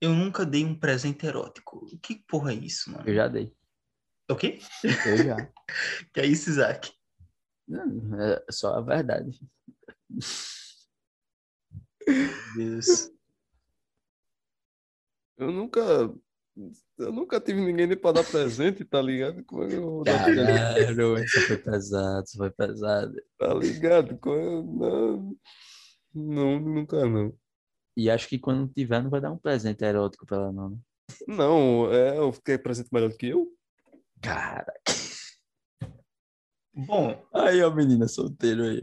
Eu 0.00 0.14
nunca 0.14 0.46
dei 0.46 0.64
um 0.64 0.74
presente 0.74 1.26
erótico. 1.26 1.84
Que 2.00 2.14
porra 2.26 2.52
é 2.52 2.54
isso, 2.54 2.90
mano? 2.90 3.06
Eu 3.06 3.14
já 3.14 3.28
dei. 3.28 3.54
O 4.30 4.36
quê? 4.36 4.58
Eu 5.06 5.16
já. 5.18 5.36
Que 6.14 6.20
é 6.20 6.26
isso, 6.26 6.48
Isaac? 6.48 6.92
Não, 7.68 8.20
é 8.20 8.44
só 8.50 8.74
a 8.74 8.80
verdade. 8.80 9.38
Deus. 12.56 13.10
Eu 15.36 15.50
nunca. 15.50 15.80
Eu 16.96 17.12
nunca 17.12 17.40
tive 17.40 17.60
ninguém 17.60 17.88
nem 17.88 17.96
pra 17.96 18.12
dar 18.12 18.24
presente, 18.24 18.84
tá 18.84 19.02
ligado? 19.02 19.44
Como 19.44 19.64
é 19.64 19.68
que 19.68 19.74
eu 19.74 19.82
vou 19.82 20.04
dar? 20.04 20.24
Caralho, 20.24 21.18
isso 21.24 21.40
foi 21.48 21.58
pesado, 21.58 22.24
isso 22.24 22.36
foi 22.36 22.50
pesado. 22.50 23.14
Tá 23.36 23.52
ligado? 23.54 24.16
Como 24.18 24.84
é- 24.86 24.90
Não, 24.92 25.38
não, 26.14 26.60
nunca 26.60 27.04
não. 27.06 27.36
E 27.96 28.08
acho 28.08 28.28
que 28.28 28.38
quando 28.38 28.72
tiver, 28.72 29.02
não 29.02 29.10
vai 29.10 29.20
dar 29.20 29.32
um 29.32 29.38
presente 29.38 29.84
erótico 29.84 30.24
pra 30.26 30.36
ela, 30.36 30.52
não. 30.52 30.70
né? 30.70 30.76
Não, 31.26 31.92
é, 31.92 32.18
eu 32.18 32.32
fiquei 32.32 32.56
presente 32.56 32.88
melhor 32.92 33.10
do 33.10 33.16
que 33.16 33.26
eu. 33.26 33.48
Cara. 34.22 34.72
Bom, 36.72 37.24
Aí, 37.32 37.62
ó, 37.62 37.70
menina 37.74 38.06
solteiro 38.08 38.62
aí. 38.64 38.82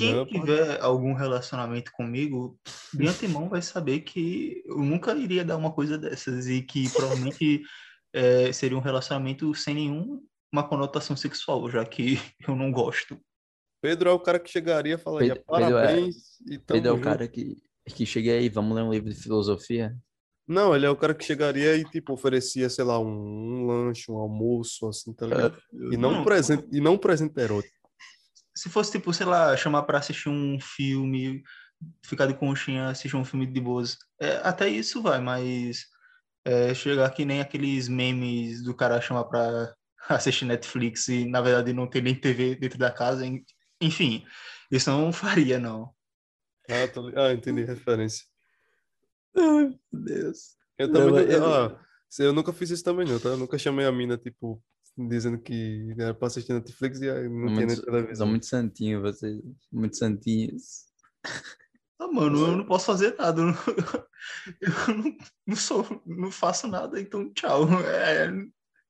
Quem 0.00 0.14
pode- 0.14 0.30
tiver 0.30 0.80
algum 0.80 1.12
relacionamento 1.14 1.92
comigo, 1.92 2.58
de 2.92 3.06
antemão 3.06 3.48
vai 3.48 3.62
saber 3.62 4.00
que 4.00 4.62
eu 4.66 4.78
nunca 4.78 5.14
iria 5.14 5.44
dar 5.44 5.56
uma 5.56 5.72
coisa 5.72 5.96
dessas 5.98 6.46
e 6.48 6.62
que 6.62 6.84
provavelmente 7.34 7.62
eh, 8.12 8.52
seria 8.52 8.76
um 8.76 8.80
relacionamento 8.80 9.54
sem 9.54 9.74
nenhuma 9.74 10.68
conotação 10.68 11.16
sexual, 11.16 11.70
já 11.70 11.84
que 11.84 12.18
eu 12.48 12.56
não 12.56 12.72
gosto. 12.72 13.18
Pedro 13.82 14.10
é 14.10 14.12
o 14.12 14.20
cara 14.20 14.38
que 14.38 14.50
chegaria 14.50 14.94
e 14.94 14.98
falaria 14.98 15.34
Pedro- 15.36 15.44
Pedro 15.48 15.64
é- 15.64 15.70
parabéns 15.86 16.16
e 16.46 16.58
tamo 16.58 16.80
Pedro 16.80 16.88
é 16.88 16.92
o 16.92 16.96
junto." 16.96 17.04
cara 17.04 17.28
que, 17.28 17.56
que 17.86 18.04
chega 18.04 18.32
aí, 18.32 18.48
vamos 18.48 18.76
ler 18.76 18.82
um 18.82 18.92
livro 18.92 19.08
de 19.08 19.16
filosofia? 19.16 19.96
Não, 20.46 20.74
ele 20.74 20.84
é 20.84 20.90
o 20.90 20.96
cara 20.96 21.14
que 21.14 21.24
chegaria 21.24 21.76
e, 21.76 21.84
tipo, 21.84 22.12
oferecia, 22.12 22.68
sei 22.68 22.84
lá, 22.84 22.98
um, 22.98 23.06
um 23.06 23.66
lanche, 23.66 24.10
um 24.10 24.16
almoço, 24.16 24.88
assim, 24.88 25.12
tá 25.14 25.24
ligado? 25.24 25.56
E 25.72 25.96
não 25.96 26.10
um 26.10 26.12
Não. 26.16 26.24
presente, 26.24 26.66
e 26.72 26.80
não 26.80 26.94
um 26.94 26.98
presente 26.98 27.38
erótico. 27.40 27.78
Se 28.60 28.68
fosse, 28.68 28.92
tipo, 28.92 29.12
sei 29.14 29.24
lá, 29.24 29.56
chamar 29.56 29.84
pra 29.84 29.98
assistir 29.98 30.28
um 30.28 30.58
filme, 30.60 31.42
ficar 32.04 32.26
de 32.26 32.34
conchinha, 32.34 32.88
assistir 32.90 33.16
um 33.16 33.24
filme 33.24 33.46
de 33.46 33.58
boas, 33.58 33.96
é, 34.20 34.36
até 34.44 34.68
isso 34.68 35.00
vai, 35.02 35.18
mas 35.20 35.86
é, 36.44 36.74
chegar 36.74 37.10
que 37.10 37.24
nem 37.24 37.40
aqueles 37.40 37.88
memes 37.88 38.62
do 38.62 38.74
cara 38.76 39.00
chamar 39.00 39.24
pra 39.24 39.74
assistir 40.10 40.44
Netflix 40.44 41.08
e, 41.08 41.24
na 41.24 41.40
verdade, 41.40 41.72
não 41.72 41.86
ter 41.88 42.02
nem 42.02 42.14
TV 42.14 42.54
dentro 42.56 42.78
da 42.78 42.90
casa, 42.90 43.24
en- 43.26 43.44
enfim, 43.80 44.26
isso 44.70 44.90
não 44.90 45.10
faria, 45.12 45.58
não. 45.58 45.94
Ah, 46.68 46.86
tô 46.92 47.08
ah, 47.16 47.32
entendi 47.32 47.62
a 47.62 47.66
referência. 47.66 48.26
Ai, 49.36 49.42
meu 49.92 50.04
Deus. 50.04 50.56
Eu 50.78 50.88
Não, 50.88 50.94
também, 51.00 51.26
mas 51.26 51.34
eu- 51.34 51.44
ah, 51.44 51.86
eu 52.18 52.32
nunca 52.32 52.52
fiz 52.52 52.70
isso 52.70 52.84
também 52.84 53.06
não, 53.06 53.18
tá? 53.18 53.30
Eu 53.30 53.36
nunca 53.38 53.58
chamei 53.58 53.86
a 53.86 53.92
mina, 53.92 54.18
tipo, 54.18 54.62
dizendo 55.08 55.38
que 55.38 55.94
era 55.98 56.14
pra 56.14 56.26
assistir 56.28 56.52
Netflix 56.52 57.00
e 57.00 57.10
aí 57.10 57.28
não 57.28 57.46
tinha 57.46 57.56
nem 57.58 57.66
Muito, 57.66 57.74
são 57.76 57.84
televisão. 57.84 58.26
muito 58.26 58.46
santinhos 58.46 59.02
vocês. 59.02 59.40
Muito 59.72 59.96
santinhos. 59.96 60.86
Ah, 61.98 62.08
mano, 62.08 62.38
eu 62.46 62.56
não 62.56 62.64
posso 62.66 62.86
fazer 62.86 63.14
nada, 63.18 63.40
eu 63.42 63.46
não, 63.46 63.54
eu 64.88 64.94
não, 64.96 65.16
não 65.48 65.56
sou, 65.56 66.02
não 66.06 66.30
faço 66.30 66.66
nada, 66.66 66.98
então 67.00 67.30
tchau. 67.32 67.64
É, 67.84 68.30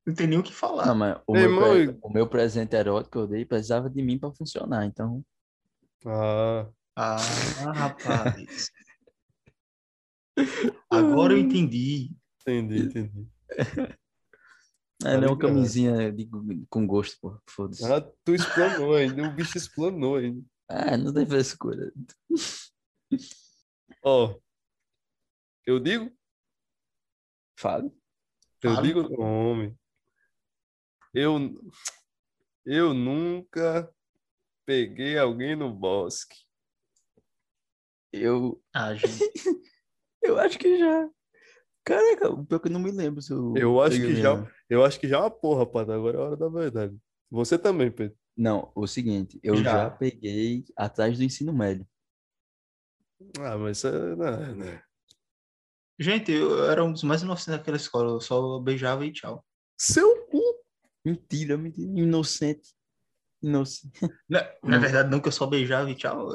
não 0.07 0.15
tem 0.15 0.27
nem 0.29 0.39
o 0.39 0.43
que 0.43 0.53
falar. 0.55 0.87
Não, 0.87 0.95
mas 0.95 1.21
o, 1.27 1.37
Ei, 1.37 1.49
meu, 1.49 1.59
pre- 1.61 1.99
o 2.03 2.11
meu 2.13 2.29
presente 2.29 2.77
erótico 2.77 3.11
que 3.11 3.19
eu 3.19 3.27
dei 3.27 3.45
precisava 3.45 3.91
de 3.91 4.03
mim 4.03 4.19
pra 4.19 4.31
funcionar, 4.33 4.87
então. 4.87 5.25
Ah, 6.07 6.69
Ah, 6.97 7.17
rapaz. 7.75 8.71
Agora 10.89 11.33
eu 11.35 11.39
entendi. 11.39 12.13
entendi, 12.41 12.79
entendi. 12.87 13.27
É, 15.05 15.17
não 15.17 15.25
é 15.25 15.27
uma 15.29 15.39
camisinha 15.39 16.13
de, 16.13 16.29
com 16.69 16.87
gosto, 16.87 17.19
pô. 17.21 17.41
Foda-se. 17.49 17.85
Ah, 17.91 18.01
tu 18.25 18.35
explanou 18.35 18.95
ainda, 18.95 19.23
o 19.23 19.33
bicho 19.33 19.57
explanou 19.57 20.17
ainda. 20.17 20.45
Ah, 20.69 20.97
não 20.97 21.13
tem 21.13 21.27
frescura. 21.27 21.93
Ó, 24.05 24.39
eu 25.67 25.81
digo? 25.81 26.13
Fale. 27.59 27.91
Eu 28.63 28.75
Fale. 28.75 28.87
digo, 28.87 29.21
homem. 29.23 29.77
Eu, 31.15 31.39
eu 32.65 32.95
nunca 32.95 33.93
peguei 34.67 35.19
alguém 35.19 35.57
no 35.57 35.73
bosque. 35.73 36.37
Eu, 38.13 38.63
Ah, 38.75 38.95
gente. 38.95 39.09
eu 40.23 40.39
acho 40.39 40.59
que 40.59 40.79
já. 40.79 41.09
Caraca, 41.85 42.31
o 42.31 42.45
pior 42.45 42.59
que 42.59 42.69
eu 42.69 42.73
não 42.73 42.81
me 42.81 42.91
lembro 42.91 43.23
se 43.23 43.33
eu. 43.33 43.55
Eu 43.57 43.81
acho 43.81 43.97
que 43.97 44.15
já. 44.17 44.47
Eu 44.71 44.85
acho 44.85 45.01
que 45.01 45.09
já 45.09 45.17
é 45.17 45.21
uma 45.21 45.31
porra, 45.31 45.65
rapaz. 45.65 45.89
Agora 45.91 46.17
é 46.17 46.21
a 46.21 46.25
hora 46.25 46.37
da 46.37 46.49
verdade. 46.49 46.97
Você 47.31 47.59
também, 47.59 47.91
Pedro. 47.91 48.17
Não, 48.37 48.71
o 48.75 48.87
seguinte, 48.87 49.39
eu 49.43 49.57
já. 49.57 49.85
Já. 49.85 49.91
peguei 49.91 50.65
atrás 50.77 51.19
do 51.19 51.25
ensino 51.25 51.53
médio. 51.53 51.87
Ah, 53.39 53.59
mas 53.59 53.79
isso 53.79 53.89
é, 53.89 54.17
né, 54.17 54.55
né. 54.55 54.83
Gente, 55.99 56.33
eu 56.33 56.71
era 56.71 56.83
um 56.83 56.93
dos 56.93 57.03
mais 57.03 57.21
inocentes 57.23 57.59
daquela 57.59 57.77
escola. 57.77 58.13
Eu 58.13 58.21
só 58.21 58.59
beijava 58.61 59.05
e 59.05 59.13
tchau. 59.13 59.45
Seu 59.79 60.27
cu. 60.29 60.41
Mentira, 61.05 61.59
mentira. 61.59 62.01
Inocente. 62.01 62.75
Inocente. 63.43 64.01
Na, 64.29 64.43
na 64.63 64.77
Hum. 64.77 64.81
verdade, 64.81 65.11
não 65.11 65.21
que 65.21 65.29
eu 65.29 65.33
só 65.33 65.47
beijava 65.47 65.91
e 65.91 65.95
tchau. 65.95 66.29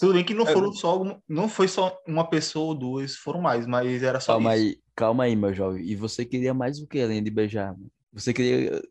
Tudo 0.00 0.12
bem 0.14 0.24
que 0.24 0.34
não 0.34 0.46
É. 0.46 0.52
foram 0.52 0.72
só 0.72 0.88
alguma- 0.90 1.22
não 1.28 1.48
foi 1.48 1.68
só 1.68 1.96
uma 2.06 2.28
pessoa 2.28 2.66
ou 2.66 2.74
duas, 2.74 3.14
foram 3.16 3.40
mais, 3.40 3.66
mas 3.66 4.02
era 4.02 4.18
só 4.20 4.32
Calma 4.32 4.56
isso. 4.56 4.64
aí, 4.66 4.80
calma 4.96 5.24
aí, 5.24 5.36
meu 5.36 5.52
jovem. 5.54 5.84
E 5.84 5.94
você 5.96 6.24
queria 6.24 6.52
mais 6.54 6.78
o 6.80 6.86
que 6.86 7.00
além 7.00 7.22
de 7.22 7.30
beijar? 7.30 7.74
Você 8.12 8.32
queria. 8.32 8.82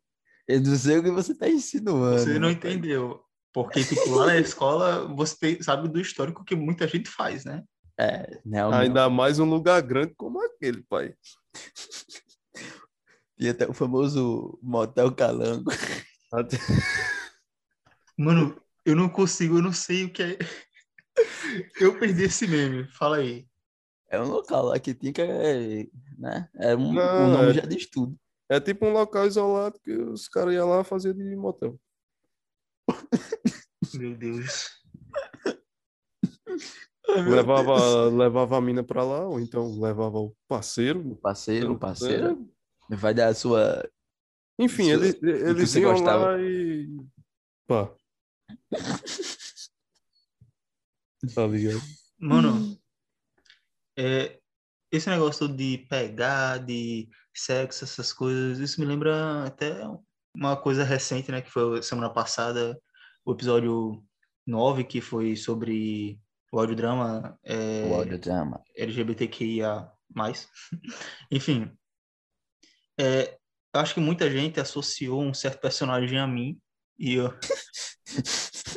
Eu 0.47 0.61
não 0.61 0.75
sei 0.75 0.97
o 0.97 1.03
que 1.03 1.11
você 1.11 1.35
tá 1.35 1.49
insinuando. 1.49 2.19
Você 2.19 2.39
não 2.39 2.49
entendeu. 2.49 3.21
Porque, 3.53 3.83
tipo, 3.83 4.09
lá 4.11 4.27
na 4.27 4.37
escola, 4.39 5.07
você 5.15 5.35
tem- 5.37 5.61
sabe 5.63 5.87
do 5.89 5.99
histórico 5.99 6.43
que 6.45 6.55
muita 6.55 6.87
gente 6.87 7.09
faz, 7.09 7.43
né? 7.43 7.63
É, 7.99 8.39
não, 8.45 8.69
não. 8.71 8.77
Ainda 8.77 9.09
mais 9.09 9.39
um 9.39 9.45
lugar 9.49 9.81
grande 9.81 10.13
como 10.15 10.39
aquele, 10.45 10.83
pai. 10.83 11.13
Tinha 13.37 13.51
até 13.51 13.67
o 13.67 13.73
famoso 13.73 14.57
Motel 14.61 15.11
Calango. 15.13 15.71
Até- 16.31 16.57
Mano, 18.17 18.59
eu 18.85 18.95
não 18.95 19.07
consigo, 19.09 19.57
eu 19.57 19.61
não 19.61 19.73
sei 19.73 20.05
o 20.05 20.11
que 20.13 20.23
é. 20.23 20.37
Eu 21.81 21.97
perdi 21.99 22.23
esse 22.23 22.47
meme. 22.47 22.87
Fala 22.91 23.17
aí. 23.17 23.47
É 24.09 24.19
um 24.21 24.27
local 24.29 24.65
lá 24.65 24.79
que 24.79 24.93
tinha 24.93 25.11
que. 25.11 25.21
é, 25.21 25.87
Né? 26.17 26.49
É 26.55 26.75
um, 26.75 26.93
Não, 26.93 27.25
o 27.25 27.31
nome 27.31 27.49
é- 27.49 27.53
já 27.53 27.61
diz 27.61 27.89
tudo. 27.89 28.15
É 28.49 28.59
tipo 28.59 28.85
um 28.85 28.93
local 28.93 29.25
isolado 29.25 29.79
que 29.83 29.91
os 29.91 30.27
caras 30.29 30.53
iam 30.53 30.69
lá 30.69 30.83
fazer 30.83 31.13
de 31.13 31.35
motel. 31.35 31.79
Meu 33.95 34.15
Deus. 34.15 34.69
Levava, 37.07 38.05
levava 38.09 38.57
a 38.57 38.61
mina 38.61 38.83
pra 38.83 39.03
lá, 39.03 39.25
ou 39.27 39.39
então 39.39 39.79
levava 39.79 40.17
o 40.19 40.35
parceiro. 40.47 40.99
O 41.11 41.15
parceiro, 41.15 41.71
o 41.71 41.75
É. 41.75 41.79
parceiro 41.79 42.49
vai 42.89 43.13
dar 43.13 43.29
a 43.29 43.33
sua. 43.33 43.89
Enfim, 44.59 44.91
Isso- 44.91 45.03
eles, 45.03 45.23
eles 45.23 45.75
iam 45.75 45.91
gostava. 45.91 46.25
lá 46.31 46.41
e. 46.41 46.87
Pá. 47.65 47.91
Tá 51.33 51.47
ligado? 51.47 51.81
Mano, 52.19 52.79
é, 53.97 54.39
esse 54.91 55.09
negócio 55.09 55.47
de 55.47 55.79
pegar, 55.89 56.59
de 56.59 57.09
sexo, 57.33 57.83
essas 57.83 58.13
coisas, 58.13 58.59
isso 58.59 58.79
me 58.79 58.85
lembra 58.85 59.45
até 59.45 59.81
uma 60.33 60.55
coisa 60.55 60.83
recente, 60.83 61.31
né? 61.31 61.41
Que 61.41 61.49
foi 61.49 61.81
semana 61.81 62.09
passada, 62.09 62.79
o 63.25 63.33
episódio 63.33 64.03
9, 64.45 64.83
que 64.83 65.01
foi 65.01 65.35
sobre 65.35 66.19
o 66.51 66.59
audiodrama 66.59 67.37
é, 67.43 67.87
O 67.89 67.95
audiodrama. 67.95 68.63
LGBTQIA+. 68.75 69.91
Enfim, 71.31 71.75
é, 72.99 73.37
acho 73.73 73.93
que 73.93 73.99
muita 73.99 74.29
gente 74.29 74.59
associou 74.59 75.21
um 75.21 75.33
certo 75.33 75.59
personagem 75.59 76.17
a 76.17 76.27
mim 76.27 76.59
e 76.97 77.15
eu 77.15 77.33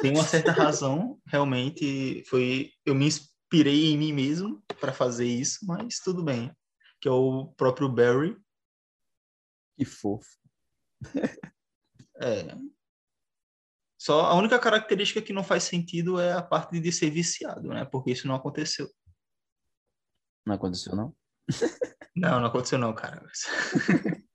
tem 0.01 0.13
uma 0.13 0.25
certa 0.25 0.53
razão, 0.53 1.21
realmente 1.27 2.25
foi 2.27 2.73
eu 2.85 2.95
me 2.95 3.07
inspirei 3.07 3.93
em 3.93 3.99
mim 3.99 4.13
mesmo 4.13 4.63
para 4.81 4.93
fazer 4.93 5.27
isso, 5.27 5.59
mas 5.67 5.99
tudo 6.01 6.23
bem, 6.23 6.55
que 7.01 7.09
é 7.09 7.13
o 7.13 7.49
próprio 7.57 7.89
Barry, 7.89 8.37
Que 9.77 9.85
fofo. 9.85 10.29
é 12.21 12.57
só 14.01 14.23
a 14.23 14.35
única 14.35 14.59
característica 14.59 15.21
que 15.21 15.31
não 15.31 15.45
faz 15.45 15.65
sentido 15.65 16.19
é 16.19 16.33
a 16.33 16.41
parte 16.41 16.81
de 16.81 16.91
ser 16.91 17.11
viciado, 17.11 17.69
né? 17.69 17.85
Porque 17.85 18.11
isso 18.11 18.27
não 18.27 18.35
aconteceu. 18.35 18.89
Não 20.47 20.55
aconteceu, 20.55 20.97
não? 20.97 21.15
Não, 22.17 22.41
não 22.41 22.49
aconteceu 22.49 22.77
não, 22.77 22.93
cara. 22.93 23.25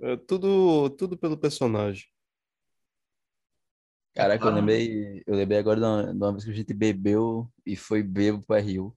É 0.00 0.16
tudo, 0.16 0.90
tudo 0.90 1.16
pelo 1.16 1.38
personagem. 1.38 2.04
Caraca, 4.14 4.44
eu 4.44 4.50
Ah. 4.50 4.54
lembrei, 4.54 5.22
eu 5.26 5.34
lembrei 5.34 5.58
agora 5.58 5.80
de 5.80 5.86
uma, 5.86 6.02
de 6.12 6.16
uma 6.16 6.32
vez 6.32 6.44
que 6.44 6.50
a 6.50 6.54
gente 6.54 6.72
bebeu 6.72 7.48
e 7.66 7.74
foi 7.76 8.02
bebo 8.02 8.42
pra 8.46 8.60
Rio. 8.60 8.94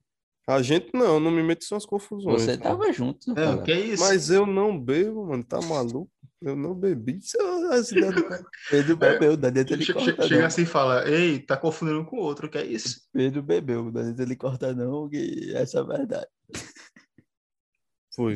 A 0.48 0.62
gente 0.62 0.90
não, 0.94 1.20
não 1.20 1.30
me 1.30 1.42
mete 1.42 1.62
em 1.62 1.66
suas 1.66 1.84
confusões. 1.84 2.40
Você 2.42 2.56
cara. 2.56 2.70
tava 2.76 2.92
junto, 2.92 3.32
É, 3.32 3.34
cara. 3.34 3.56
o 3.56 3.62
que 3.62 3.72
é 3.72 3.80
isso? 3.80 4.02
Mas 4.02 4.30
eu 4.30 4.46
não 4.46 4.78
bebo, 4.80 5.26
mano, 5.26 5.44
tá 5.44 5.60
maluco? 5.60 6.10
Eu 6.40 6.54
não 6.56 6.72
bebi. 6.74 7.18
É 7.70 7.74
as 7.74 7.90
ideias 7.90 8.14
do. 8.14 8.24
Pedro 8.70 8.96
bebeu, 8.96 9.36
da 9.36 9.50
dentro 9.50 9.74
ele 9.74 9.84
Che- 9.84 9.92
corta 9.92 10.22
Chega 10.22 10.38
não. 10.40 10.46
assim 10.46 10.62
e 10.62 10.66
fala, 10.66 11.06
ei, 11.10 11.40
tá 11.40 11.56
confundindo 11.56 12.04
com 12.06 12.16
o 12.16 12.20
outro, 12.20 12.46
o 12.46 12.50
que 12.50 12.56
é 12.58 12.64
isso? 12.64 13.02
Pedro 13.12 13.42
bebeu, 13.42 13.90
da 13.90 14.02
dentro 14.04 14.22
ele 14.22 14.36
corta 14.36 14.72
não, 14.72 15.08
que 15.08 15.52
essa 15.54 15.78
é 15.78 15.80
a 15.80 15.84
verdade. 15.84 16.28
Foi, 18.14 18.34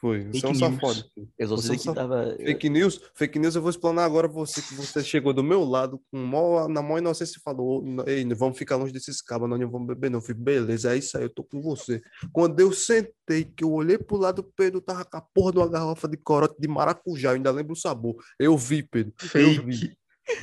foi. 0.00 0.24
Você 0.26 0.46
é 0.46 0.48
um 0.48 0.54
Fake 0.54 0.58
safado. 0.58 1.04
Eu 1.38 1.48
só 1.48 1.56
Você 1.56 1.66
sei 1.66 1.76
não 1.76 1.94
que 1.94 2.00
tava... 2.00 2.36
Fake 2.36 2.68
news, 2.68 3.00
fake 3.14 3.38
news, 3.38 3.54
eu 3.54 3.62
vou 3.62 3.70
explanar 3.70 4.04
agora 4.04 4.28
você 4.28 4.62
que 4.62 4.74
você 4.74 5.02
chegou 5.02 5.32
do 5.32 5.42
meu 5.42 5.64
lado 5.64 6.00
com 6.10 6.18
mó, 6.18 6.68
na 6.68 6.80
maior 6.80 6.98
inocência 6.98 7.38
e 7.38 7.42
falou, 7.42 7.84
ei, 8.06 8.24
não 8.24 8.36
vamos 8.36 8.56
ficar 8.56 8.76
longe 8.76 8.92
desses 8.92 9.20
cabos, 9.20 9.48
nós 9.48 9.58
não 9.58 9.70
vamos 9.70 9.88
beber 9.88 10.10
não. 10.10 10.18
Eu 10.18 10.22
falei, 10.22 10.40
beleza, 10.40 10.94
é 10.94 10.98
isso 10.98 11.16
aí, 11.18 11.24
eu 11.24 11.30
tô 11.30 11.42
com 11.42 11.60
você. 11.60 12.00
Quando 12.32 12.60
eu 12.60 12.72
sentei, 12.72 13.44
que 13.44 13.64
eu 13.64 13.72
olhei 13.72 13.98
pro 13.98 14.16
lado, 14.16 14.42
Pedro 14.56 14.80
tava 14.80 15.04
com 15.04 15.16
a 15.16 15.20
porra 15.20 15.52
de 15.52 15.58
uma 15.58 15.68
garrafa 15.68 16.08
de 16.08 16.16
corote 16.16 16.60
de 16.60 16.68
maracujá, 16.68 17.30
eu 17.30 17.34
ainda 17.34 17.50
lembro 17.50 17.72
o 17.72 17.76
sabor. 17.76 18.16
Eu 18.38 18.56
vi, 18.56 18.82
Pedro, 18.82 19.12
eu 19.34 19.64
vi, 19.64 19.78
Fake. 19.78 19.96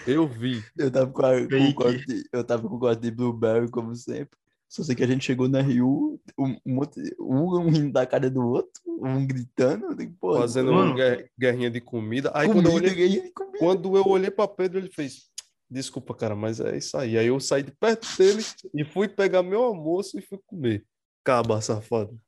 eu 0.07 0.27
vi. 0.27 0.64
Eu 0.77 0.91
tava 0.91 1.11
com, 1.11 1.26
a, 1.26 1.32
com 1.40 1.45
o 1.45 1.49
Fake. 1.49 1.73
corte, 1.73 2.23
eu 2.34 2.44
tava 2.44 2.68
com 2.68 2.76
o 2.76 2.80
corte 2.80 3.02
de 3.02 3.11
Blueberry, 3.11 3.69
como 3.69 3.95
sempre. 3.95 4.38
Só 4.68 4.84
sei 4.84 4.96
que 4.96 5.04
a 5.04 5.08
gente 5.08 5.24
chegou 5.24 5.48
na 5.48 5.62
Rio, 5.62 6.20
um, 6.38 6.58
um, 6.66 7.70
rindo 7.70 7.94
da 7.94 8.06
cara 8.06 8.30
do 8.30 8.46
outro, 8.46 8.82
um 8.86 9.26
gritando. 9.26 9.96
Pô, 10.20 10.36
Fazendo 10.38 10.74
Mano. 10.74 10.88
uma 10.92 10.96
guer- 10.96 11.32
guerrinha 11.40 11.70
de 11.70 11.80
comida. 11.80 12.32
Aí 12.34 12.48
quando 12.48 12.66
eu 12.66 12.72
comida, 12.74 12.92
olhei 12.92 13.32
comida. 13.32 13.58
Quando 13.60 13.96
eu 13.96 14.08
olhei 14.08 14.32
para 14.32 14.48
Pedro, 14.48 14.80
ele 14.80 14.90
fez: 14.92 15.30
Desculpa, 15.70 16.14
cara, 16.14 16.36
mas 16.36 16.60
é 16.60 16.78
isso 16.78 16.98
aí. 16.98 17.18
Aí 17.18 17.28
eu 17.28 17.40
saí 17.40 17.64
de 17.64 17.72
perto 17.72 18.08
dele 18.18 18.44
e 18.74 18.84
fui 18.84 19.08
pegar 19.08 19.44
meu 19.44 19.64
almoço 19.64 20.18
e 20.18 20.22
fui 20.22 20.40
comer. 20.46 20.86
Caba, 21.24 21.62
safado. 21.62 22.20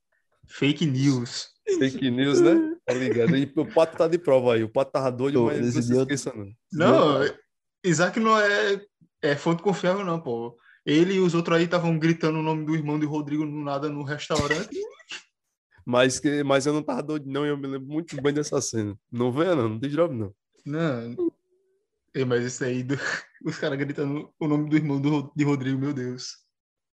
Fake 0.48 0.86
news. 0.86 1.50
Fake 1.78 2.10
news, 2.10 2.40
né? 2.40 2.76
Tá 2.86 2.94
ligado? 2.94 3.36
E 3.36 3.52
o 3.56 3.66
pato 3.66 3.98
tá 3.98 4.08
de 4.08 4.18
prova 4.18 4.54
aí. 4.54 4.64
O 4.64 4.70
pato 4.70 4.92
tava 4.92 5.12
doido, 5.12 5.40
Pô, 5.40 5.46
mas 5.48 5.76
não 5.76 5.82
se 5.82 5.94
esqueça, 5.94 6.34
não. 6.34 6.52
Não, 6.72 7.36
Isaac 7.84 8.20
não 8.20 8.40
é, 8.40 8.82
é 9.22 9.36
fonte 9.36 9.62
confiável, 9.62 10.06
não, 10.06 10.20
pô. 10.22 10.58
Ele 10.88 11.16
e 11.16 11.20
os 11.20 11.34
outros 11.36 11.58
aí 11.58 11.66
estavam 11.66 12.00
gritando 12.00 12.40
o 12.40 12.42
nome 12.44 12.66
do 12.66 12.74
irmão 12.74 12.98
de 12.98 13.06
Rodrigo 13.06 13.46
no 13.46 13.62
nada 13.64 13.90
no 13.90 14.04
restaurante. 14.04 14.70
Mas, 15.90 16.20
que, 16.20 16.44
mas 16.44 16.66
eu 16.66 16.74
não 16.74 16.84
tava 16.84 17.02
doido, 17.02 17.26
não. 17.32 17.46
E 17.46 17.50
eu 17.50 17.58
me 17.58 17.66
lembro 17.66 17.88
muito 17.88 18.22
bem 18.22 18.34
dessa 18.34 18.60
cena. 18.60 18.94
Não 19.10 19.32
venha, 19.32 19.56
não. 19.56 19.70
Não 19.70 19.80
tem 19.80 19.90
drop, 19.90 20.14
não. 20.14 20.36
Não. 20.66 21.32
Ei, 22.14 22.26
mas 22.26 22.44
isso 22.44 22.62
aí, 22.66 22.84
do- 22.84 22.96
os 23.46 23.58
caras 23.58 23.78
gritando 23.80 24.30
o 24.38 24.48
nome 24.50 24.70
do 24.70 24.76
irmão 24.76 25.00
do, 25.00 25.32
de 25.34 25.46
Rodrigo, 25.46 25.80
meu 25.80 25.94
Deus. 25.94 26.40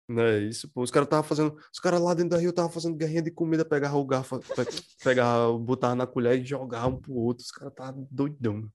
Não 0.09 0.23
é 0.23 0.39
isso, 0.39 0.71
pô. 0.73 0.81
Os 0.81 0.91
caras 0.91 1.07
tava 1.07 1.23
fazendo. 1.23 1.55
Os 1.71 1.79
caras 1.79 2.01
lá 2.01 2.15
dentro 2.15 2.31
da 2.31 2.39
Rio 2.39 2.49
estavam 2.49 2.71
fazendo 2.73 2.97
guerrinha 2.97 3.21
de 3.21 3.31
comida, 3.31 3.63
pegava 3.63 3.99
o 3.99 4.07
garfo, 4.07 4.39
pe- 4.41 4.83
pegava, 5.05 5.53
botava 5.59 5.95
na 5.95 6.07
colher 6.07 6.41
e 6.41 6.47
jogava 6.47 6.87
um 6.89 6.97
pro 6.99 7.13
outro. 7.13 7.45
Os 7.45 7.51
caras 7.51 7.73
estavam 7.75 8.09
doidão. 8.11 8.71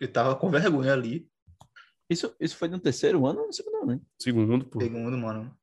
Ele 0.00 0.10
tava 0.10 0.34
com 0.36 0.50
vergonha 0.50 0.94
ali. 0.94 1.28
Isso, 2.12 2.34
isso 2.40 2.56
foi 2.56 2.68
no 2.68 2.78
terceiro 2.78 3.26
ano 3.26 3.40
ou 3.40 3.46
no 3.46 3.52
segundo 3.52 3.76
ano, 3.78 3.86
né? 3.86 4.00
Segundo, 4.20 4.64
pô. 4.66 4.80
Segundo, 4.80 5.16
mano. 5.18 5.56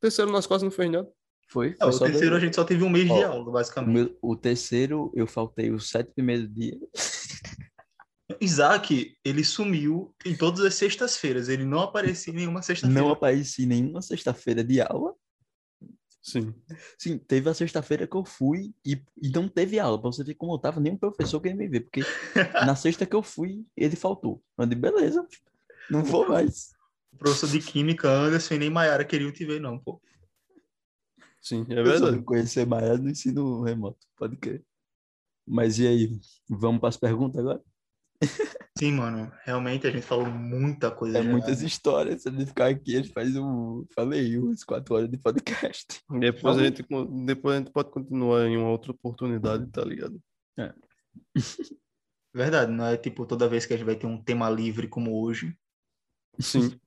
Terceiro 0.00 0.30
nas 0.32 0.46
quase 0.46 0.64
não 0.64 0.70
fez 0.70 0.90
nada. 0.90 1.08
Foi. 1.48 1.70
É, 1.70 1.76
foi 1.78 1.88
o 1.88 1.92
só 1.92 2.04
terceiro 2.04 2.30
dois- 2.30 2.42
a 2.42 2.46
gente 2.46 2.56
só 2.56 2.64
teve 2.64 2.82
um 2.84 2.90
mês 2.90 3.04
de 3.06 3.12
Ó, 3.12 3.26
aula, 3.32 3.48
O, 3.48 3.52
basicamente. 3.52 3.92
meu- 3.94 4.18
o 4.20 4.36
terceiro, 4.36 5.12
eu 5.14 5.26
faltei 5.26 5.70
os 5.70 5.88
sete 5.88 6.12
primeiros 6.12 6.52
dias. 6.52 6.78
Isaac, 8.40 9.16
ele 9.24 9.44
sumiu 9.44 10.14
em 10.24 10.36
todas 10.36 10.60
as 10.64 10.74
sextas-feiras. 10.74 11.48
Ele 11.48 11.64
não 11.64 11.80
aparecia 11.80 12.32
em 12.32 12.36
nenhuma 12.36 12.60
sexta-feira. 12.62 13.00
Não 13.00 13.10
apareci 13.10 13.64
nenhuma 13.66 14.02
sexta-feira 14.02 14.64
de 14.64 14.80
aula. 14.80 15.14
Sim. 16.20 16.52
Sim, 16.98 17.18
teve 17.18 17.48
a 17.48 17.54
sexta-feira 17.54 18.04
que 18.04 18.16
eu 18.16 18.24
fui 18.24 18.74
e, 18.84 19.00
e 19.22 19.28
não 19.30 19.48
teve 19.48 19.78
aula. 19.78 20.00
Pra 20.00 20.10
você 20.10 20.24
ver 20.24 20.34
como 20.34 20.54
eu 20.54 20.58
tava, 20.58 20.80
nenhum 20.80 20.96
professor 20.98 21.40
queria 21.40 21.56
me 21.56 21.68
ver. 21.68 21.82
Porque 21.82 22.00
na 22.68 22.74
sexta 22.74 23.06
que 23.06 23.14
eu 23.14 23.22
fui, 23.22 23.64
ele 23.76 23.94
faltou. 23.94 24.42
Eu 24.58 24.66
disse, 24.66 24.80
beleza, 24.80 25.24
não 25.90 26.04
vou 26.04 26.28
mais. 26.28 26.70
O 27.12 27.16
professor 27.18 27.48
de 27.48 27.60
química, 27.60 28.08
Anderson 28.08 28.54
e 28.54 28.58
nem 28.58 28.70
Maiara 28.70 29.04
queriam 29.04 29.32
te 29.32 29.44
ver, 29.44 29.60
não, 29.60 29.78
pô. 29.78 30.00
Sim, 31.46 31.64
é 31.70 31.80
verdade. 31.80 32.20
conhecer 32.22 32.66
Maia 32.66 32.98
no 32.98 33.08
ensino 33.08 33.62
remoto, 33.62 34.04
pode 34.16 34.36
crer. 34.36 34.64
Mas 35.46 35.78
e 35.78 35.86
aí, 35.86 36.20
vamos 36.48 36.80
para 36.80 36.88
as 36.88 36.96
perguntas 36.96 37.40
agora? 37.40 37.62
Sim, 38.76 38.92
mano. 38.92 39.32
Realmente 39.44 39.86
a 39.86 39.90
gente 39.92 40.02
falou 40.02 40.26
muita 40.26 40.90
coisa. 40.90 41.18
É 41.18 41.22
já. 41.22 41.30
muitas 41.30 41.62
histórias. 41.62 42.22
Se 42.22 42.28
a 42.28 42.32
gente 42.32 42.46
ficar 42.46 42.66
aqui, 42.66 42.96
a 42.96 43.00
gente 43.00 43.12
faz 43.12 43.36
um. 43.36 43.86
Falei, 43.94 44.36
umas 44.36 44.64
quatro 44.64 44.96
horas 44.96 45.08
de 45.08 45.16
podcast. 45.18 46.00
Depois 46.18 46.58
a, 46.58 46.64
gente, 46.64 46.84
depois 47.24 47.54
a 47.54 47.58
gente 47.60 47.70
pode 47.70 47.90
continuar 47.90 48.46
em 48.46 48.56
uma 48.56 48.70
outra 48.70 48.90
oportunidade, 48.90 49.70
tá 49.70 49.84
ligado? 49.84 50.20
Verdade, 52.34 52.72
não 52.72 52.86
é 52.86 52.96
tipo 52.96 53.24
toda 53.24 53.48
vez 53.48 53.64
que 53.64 53.72
a 53.72 53.76
gente 53.76 53.86
vai 53.86 53.96
ter 53.96 54.06
um 54.06 54.20
tema 54.20 54.50
livre 54.50 54.88
como 54.88 55.22
hoje. 55.22 55.56
Sim. 56.38 56.78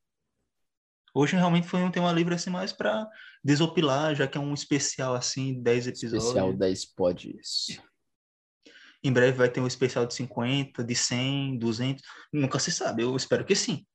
Hoje 1.14 1.36
realmente 1.36 1.68
foi 1.68 1.82
um 1.82 1.92
tema 1.92 2.12
livre 2.12 2.36
assim 2.36 2.50
mais 2.50 2.72
pra 2.72 3.08
desopilar, 3.44 4.16
já 4.16 4.28
que 4.28 4.38
é 4.38 4.42
um 4.42 4.54
especial 4.54 5.16
assim, 5.16 5.62
10 5.62 5.88
episódios. 5.88 6.24
Especial 6.24 6.54
10 6.54 6.86
pods. 6.94 7.82
Em 9.04 9.12
breve 9.12 9.38
vai 9.38 9.50
ter 9.50 9.62
um 9.62 9.68
especial 9.68 10.06
de 10.06 10.14
50, 10.14 10.84
de 10.84 10.96
100, 10.96 11.58
200. 11.58 12.04
Nunca 12.34 12.60
se 12.60 12.72
sabe, 12.72 13.04
eu 13.04 13.16
espero 13.16 13.46
que 13.46 13.56
sim. 13.56 13.86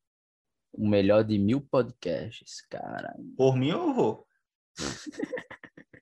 O 0.72 0.88
melhor 0.88 1.22
de 1.22 1.38
mil 1.38 1.60
podcasts, 1.60 2.60
cara. 2.68 3.14
Por 3.36 3.56
mim 3.56 3.68
eu 3.68 3.94
vou. 3.94 4.26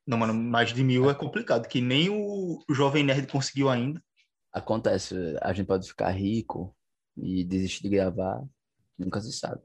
Não, 0.06 0.16
mano, 0.16 0.32
mais 0.32 0.72
de 0.72 0.82
mil 0.82 1.10
é 1.10 1.14
complicado, 1.14 1.68
que 1.68 1.80
nem 1.80 2.08
o 2.10 2.64
Jovem 2.70 3.04
Nerd 3.04 3.26
conseguiu 3.26 3.68
ainda. 3.68 4.02
Acontece, 4.52 5.14
a 5.40 5.52
gente 5.52 5.66
pode 5.66 5.86
ficar 5.88 6.10
rico 6.10 6.76
e 7.16 7.44
desistir 7.44 7.82
de 7.82 7.90
gravar. 7.90 8.42
Nunca 9.04 9.20
se 9.20 9.32
sabe. 9.32 9.62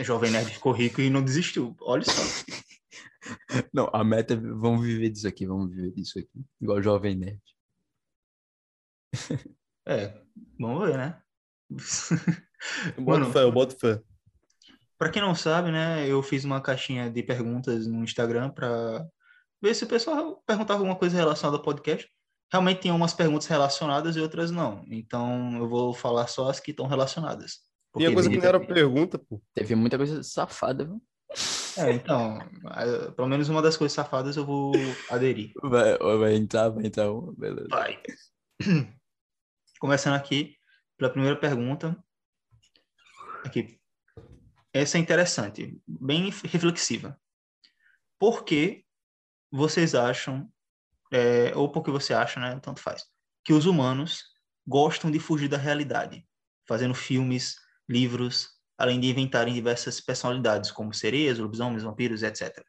Jovem 0.00 0.30
Nerd 0.30 0.50
ficou 0.50 0.72
rico 0.72 1.00
e 1.00 1.10
não 1.10 1.22
desistiu. 1.22 1.76
Olha 1.80 2.04
só. 2.04 2.12
Não, 3.72 3.88
a 3.92 4.02
meta 4.02 4.34
é 4.34 4.36
vamos 4.36 4.84
viver 4.84 5.10
disso 5.10 5.28
aqui, 5.28 5.46
vamos 5.46 5.70
viver 5.70 5.92
disso 5.92 6.18
aqui. 6.18 6.44
Igual 6.60 6.82
Jovem 6.82 7.16
Nerd. 7.16 7.42
É, 9.84 10.22
vamos 10.60 10.86
ver, 10.86 10.96
né? 10.96 11.20
Eu 12.96 13.02
boto 13.02 13.20
Mano, 13.20 13.32
fé, 13.32 13.42
eu 13.42 13.50
boto 13.50 13.76
fé. 13.76 14.00
Pra 14.96 15.10
quem 15.10 15.20
não 15.20 15.34
sabe, 15.34 15.72
né, 15.72 16.06
eu 16.06 16.22
fiz 16.22 16.44
uma 16.44 16.60
caixinha 16.60 17.10
de 17.10 17.20
perguntas 17.24 17.88
no 17.88 18.04
Instagram 18.04 18.50
pra 18.50 19.04
ver 19.60 19.74
se 19.74 19.82
o 19.82 19.88
pessoal 19.88 20.40
perguntava 20.46 20.78
alguma 20.78 20.94
coisa 20.94 21.16
relacionada 21.16 21.56
ao 21.56 21.62
podcast. 21.64 22.08
Realmente 22.52 22.82
tem 22.82 22.92
umas 22.92 23.12
perguntas 23.12 23.48
relacionadas 23.48 24.14
e 24.14 24.20
outras 24.20 24.52
não. 24.52 24.84
Então 24.86 25.56
eu 25.56 25.68
vou 25.68 25.92
falar 25.92 26.28
só 26.28 26.48
as 26.48 26.60
que 26.60 26.70
estão 26.70 26.86
relacionadas. 26.86 27.64
Porque 27.92 28.06
Tinha 28.06 28.14
coisa 28.14 28.30
que 28.30 28.38
não 28.38 28.44
era 28.44 28.58
pergunta, 28.58 29.18
pô. 29.18 29.40
Teve 29.52 29.74
muita 29.74 29.98
coisa 29.98 30.22
safada, 30.22 30.84
viu? 30.84 31.02
É, 31.76 31.90
então, 31.92 32.38
pelo 33.16 33.28
menos 33.28 33.48
uma 33.48 33.62
das 33.62 33.76
coisas 33.76 33.94
safadas 33.94 34.36
eu 34.36 34.44
vou 34.44 34.72
aderir. 35.10 35.52
Vai, 35.62 35.96
vai 35.98 36.34
entrar, 36.34 36.70
vai 36.70 36.86
entrar 36.86 37.10
uma, 37.10 37.32
beleza. 37.34 37.68
Vai. 37.68 38.00
Começando 39.78 40.14
aqui 40.14 40.56
pela 40.96 41.10
primeira 41.10 41.36
pergunta. 41.36 41.96
Aqui. 43.44 43.78
Essa 44.72 44.96
é 44.96 45.00
interessante, 45.00 45.78
bem 45.86 46.30
reflexiva. 46.44 47.18
Por 48.18 48.44
que 48.44 48.84
vocês 49.50 49.94
acham, 49.94 50.50
é, 51.12 51.54
ou 51.54 51.70
por 51.70 51.82
que 51.82 51.90
você 51.90 52.14
acha, 52.14 52.40
né, 52.40 52.58
tanto 52.60 52.80
faz, 52.80 53.04
que 53.44 53.52
os 53.52 53.66
humanos 53.66 54.22
gostam 54.66 55.10
de 55.10 55.18
fugir 55.18 55.48
da 55.48 55.58
realidade, 55.58 56.26
fazendo 56.66 56.94
filmes, 56.94 57.56
livros, 57.92 58.48
além 58.78 58.98
de 58.98 59.08
inventarem 59.08 59.54
diversas 59.54 60.00
personalidades, 60.00 60.72
como 60.72 60.94
sereias, 60.94 61.38
lobisomens, 61.38 61.82
vampiros, 61.82 62.22
etc. 62.22 62.64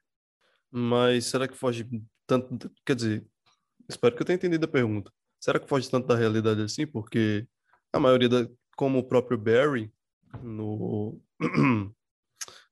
Mas 0.69 1.25
será 1.25 1.47
que 1.47 1.55
foge 1.55 1.87
tanto. 2.27 2.71
Quer 2.85 2.95
dizer, 2.95 3.25
espero 3.87 4.15
que 4.15 4.21
eu 4.21 4.25
tenha 4.25 4.35
entendido 4.35 4.65
a 4.65 4.67
pergunta. 4.67 5.11
Será 5.39 5.59
que 5.59 5.67
foge 5.67 5.89
tanto 5.89 6.07
da 6.07 6.15
realidade 6.15 6.61
assim? 6.61 6.85
Porque 6.85 7.47
a 7.91 7.99
maioria 7.99 8.29
da. 8.29 8.47
Como 8.75 8.97
o 8.97 9.03
próprio 9.03 9.37
Barry, 9.37 9.93
no, 10.41 11.21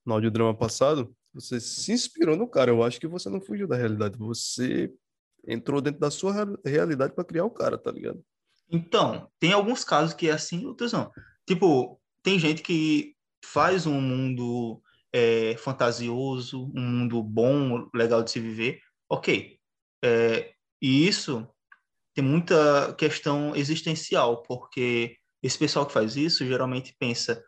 no 0.04 0.14
audiodrama 0.14 0.56
passado, 0.58 1.16
você 1.32 1.60
se 1.60 1.92
inspirou 1.92 2.36
no 2.36 2.48
cara. 2.48 2.72
Eu 2.72 2.84
acho 2.84 3.00
que 3.00 3.08
você 3.08 3.30
não 3.30 3.40
fugiu 3.40 3.68
da 3.68 3.76
realidade. 3.76 4.18
Você 4.18 4.92
entrou 5.48 5.80
dentro 5.80 6.00
da 6.00 6.10
sua 6.10 6.34
real- 6.34 6.58
realidade 6.66 7.14
para 7.14 7.24
criar 7.24 7.46
o 7.46 7.52
cara, 7.52 7.78
tá 7.78 7.92
ligado? 7.92 8.24
Então, 8.68 9.30
tem 9.40 9.54
alguns 9.54 9.84
casos 9.84 10.16
que 10.16 10.28
é 10.28 10.32
assim, 10.32 10.66
outros 10.66 10.92
não. 10.92 11.12
Tipo, 11.46 12.01
tem 12.24 12.40
gente 12.40 12.62
que 12.62 13.16
faz 13.44 13.86
um 13.88 14.00
mundo 14.02 14.82
é, 15.14 15.56
fantasioso, 15.58 16.72
um 16.76 16.82
mundo 16.82 17.22
bom, 17.24 17.90
legal 17.94 18.24
de 18.24 18.32
se 18.32 18.40
viver, 18.40 18.82
ok. 19.10 19.58
É, 20.04 20.54
e 20.82 21.08
isso 21.08 21.48
tem 22.16 22.24
muita 22.24 22.94
questão 22.96 23.56
existencial, 23.56 24.44
porque 24.44 25.18
esse 25.44 25.58
pessoal 25.58 25.86
que 25.86 25.94
faz 25.94 26.16
isso 26.16 26.46
geralmente 26.46 26.96
pensa, 27.00 27.44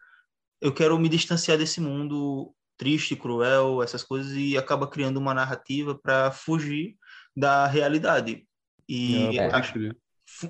eu 0.61 0.73
quero 0.73 0.97
me 0.99 1.09
distanciar 1.09 1.57
desse 1.57 1.81
mundo 1.81 2.55
triste, 2.77 3.15
cruel, 3.15 3.83
essas 3.83 4.03
coisas, 4.03 4.33
e 4.33 4.57
acaba 4.57 4.87
criando 4.89 5.17
uma 5.17 5.33
narrativa 5.33 5.97
para 5.97 6.31
fugir 6.31 6.95
da 7.35 7.67
realidade. 7.67 8.47
E 8.89 9.37
Ah, 9.39 9.51
pode 9.51 9.55
acho- 9.55 9.73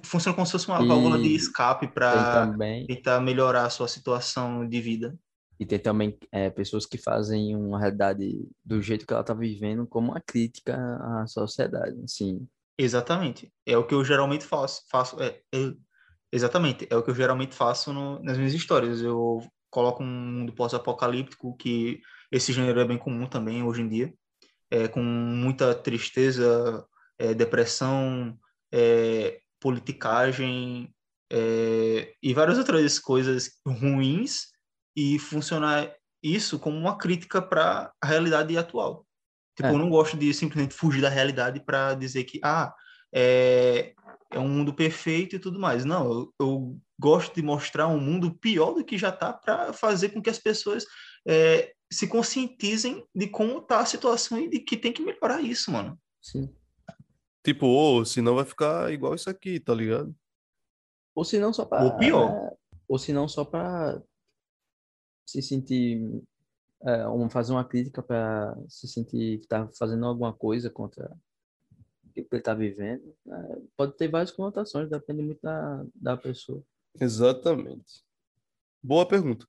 funciona 0.06 0.36
como 0.36 0.46
se 0.46 0.52
fosse 0.54 0.68
uma 0.68 0.84
válvula 0.86 1.20
de 1.20 1.30
E 1.30 1.36
escape 1.36 1.88
para 1.88 2.22
também, 2.32 2.86
tentar 2.88 3.20
melhorar 3.22 3.66
a 3.66 3.70
sua 3.70 3.88
situação 3.88 4.68
de 4.68 4.82
vida. 4.82 5.18
e 5.60 5.66
tem 5.66 5.80
também 5.80 6.18
é, 6.32 6.50
pessoas 6.50 6.86
que 6.86 6.98
fazem 6.98 7.56
uma 7.56 7.80
realidade 7.80 8.48
do 8.66 8.82
jeito 8.82 9.06
que 9.06 9.14
ela 9.14 9.24
tá 9.24 9.34
vivendo 9.34 9.88
como 9.88 10.12
uma 10.12 10.22
crítica 10.22 10.76
à 11.22 11.28
sociedade, 11.28 12.00
assim. 12.04 12.48
Exatamente. 12.78 13.54
É 13.66 13.78
o 13.78 13.86
que 13.86 13.94
eu 13.94 14.04
geralmente 14.04 14.46
faço. 14.46 14.82
faço 14.90 15.22
é, 15.22 15.40
é- 15.54 15.74
exatamente. 16.32 16.88
É 16.90 16.98
o 16.98 17.04
que 17.04 17.12
eu 17.12 17.16
geralmente 17.16 17.56
faço 17.56 17.94
no- 17.94 18.22
nas 18.24 18.38
minhas 18.38 18.54
histórias. 18.54 19.02
Eu 19.02 19.42
coloco 19.70 20.04
um 20.04 20.08
mundo 20.08 20.54
pós-apocalíptico, 20.54 21.56
que 21.58 22.02
esse 22.32 22.52
gênero 22.54 22.80
é 22.80 22.86
bem 22.86 22.98
comum 22.98 23.28
também 23.28 23.64
hoje 23.64 23.82
em 23.82 23.90
dia, 23.90 24.14
é, 24.72 24.88
com 24.88 25.02
muita 25.04 25.76
tristeza, 25.76 26.86
é, 27.20 27.34
depressão, 27.34 28.38
é, 28.74 29.40
politicagem 29.64 30.94
é, 31.32 32.14
e 32.22 32.34
várias 32.34 32.58
outras 32.58 33.00
coisas 33.00 33.50
ruins, 33.66 34.52
e 34.96 35.18
funcionar 35.18 35.90
isso 36.22 36.60
como 36.60 36.78
uma 36.78 36.98
crítica 36.98 37.42
para 37.42 37.92
a 38.02 38.08
realidade 38.08 38.58
atual. 38.58 39.08
Tipo, 39.56 39.70
É. 39.70 39.72
eu 39.72 39.78
não 39.78 39.90
gosto 39.90 40.18
de 40.18 40.34
simplesmente 40.34 40.74
fugir 40.74 41.02
da 41.02 41.10
realidade 41.10 41.64
para 41.66 41.96
dizer 41.96 42.26
que, 42.26 42.40
ah, 42.44 42.74
é, 43.14 43.94
é 44.32 44.40
um 44.40 44.50
mundo 44.50 44.74
perfeito 44.74 45.36
e 45.36 45.40
tudo 45.40 45.60
mais. 45.60 45.86
Não, 45.86 46.12
eu, 46.12 46.34
eu 46.40 46.78
gosto 47.00 47.34
de 47.34 47.42
mostrar 47.42 47.88
um 47.88 48.00
mundo 48.00 48.38
pior 48.40 48.74
do 48.74 48.84
que 48.84 48.98
já 48.98 49.10
está 49.10 49.34
para 49.34 49.74
fazer 49.74 50.10
com 50.10 50.22
que 50.22 50.30
as 50.30 50.40
pessoas 50.40 50.86
é, 51.28 51.72
se 51.92 52.08
conscientizem 52.08 53.04
de 53.16 53.28
como 53.28 53.62
tá 53.62 53.80
a 53.80 53.86
situação 53.86 54.40
e 54.40 54.50
de 54.50 54.60
que 54.60 54.78
tem 54.78 54.92
que 54.92 55.04
melhorar 55.04 55.42
isso, 55.42 55.72
mano. 55.72 56.00
Sim. 56.22 56.50
Tipo, 57.44 57.66
ou 57.68 58.06
senão 58.06 58.36
vai 58.36 58.46
ficar 58.46 58.92
igual 58.94 59.16
isso 59.16 59.30
aqui, 59.30 59.60
tá 59.60 59.74
ligado? 59.74 60.16
Ou 61.14 61.24
se 61.26 61.38
não 61.40 61.52
só 61.54 61.66
para 61.66 61.84
Ou 61.86 61.98
pior. 61.98 62.52
ou 62.88 62.98
se 62.98 63.12
não 63.12 63.28
só 63.28 63.44
para 63.44 64.02
se 65.28 65.42
sentir 65.42 66.22
é, 66.82 67.08
um, 67.08 67.30
fazer 67.30 67.52
uma 67.54 67.64
crítica 67.66 68.02
para 68.02 68.56
se 68.68 68.88
sentir 68.88 69.40
que 69.40 69.48
tá 69.48 69.68
fazendo 69.78 70.06
alguma 70.06 70.34
coisa 70.34 70.70
contra 70.70 71.16
o 72.06 72.12
que 72.14 72.28
ele 72.32 72.42
tá 72.42 72.54
vivendo. 72.54 73.14
É, 73.28 73.62
pode 73.76 73.96
ter 73.98 74.08
várias 74.10 74.32
conotações, 74.32 74.90
depende 74.90 75.22
muito 75.22 75.40
da, 75.42 75.86
da 75.96 76.18
pessoa. 76.18 76.64
Exatamente. 77.00 78.04
Boa 78.82 79.06
pergunta. 79.06 79.48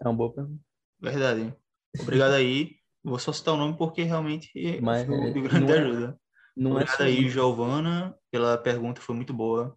É 0.00 0.08
uma 0.08 0.14
boa 0.16 0.32
pergunta. 0.32 0.60
Verdade. 1.00 1.54
Obrigado 2.00 2.32
aí. 2.32 2.76
Vou 3.02 3.18
só 3.18 3.32
citar 3.32 3.54
o 3.54 3.56
nome 3.56 3.76
porque 3.78 4.02
realmente 4.02 4.50
Mas, 4.80 5.06
foi 5.06 5.14
é, 5.28 5.30
de 5.30 5.40
grande 5.40 5.60
não 5.66 5.74
é- 5.74 5.78
ajuda. 5.78 6.20
Não 6.56 6.72
é 6.72 6.74
Obrigado 6.74 6.96
só 6.96 7.02
aí, 7.04 7.20
isso. 7.22 7.30
Giovana, 7.30 8.14
pela 8.30 8.56
pergunta, 8.56 9.00
foi 9.00 9.14
muito 9.14 9.32
boa. 9.34 9.76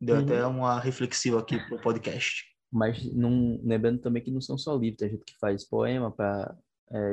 Deu 0.00 0.16
Uhum. 0.16 0.22
até 0.22 0.46
uma 0.46 0.78
reflexiva 0.78 1.40
aqui 1.40 1.58
pro 1.66 1.80
podcast. 1.80 2.44
Mas 2.72 3.04
não, 3.12 3.60
lembrando 3.64 4.00
também 4.00 4.22
que 4.22 4.30
não 4.30 4.40
são 4.40 4.58
só 4.58 4.76
livros, 4.76 4.98
tem 4.98 5.10
gente 5.10 5.24
que 5.24 5.38
faz 5.38 5.64
poema 5.64 6.10
para 6.10 6.56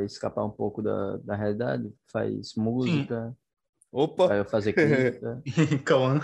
escapar 0.06 0.44
um 0.46 0.50
pouco 0.50 0.82
da, 0.82 1.18
da 1.18 1.36
realidade, 1.36 1.92
faz 2.12 2.54
música, 2.56 3.36
Opa! 3.92 4.28
vai 4.28 4.44
fazer 4.44 4.74
crítica, 4.74 5.42
Cauã. 5.86 6.20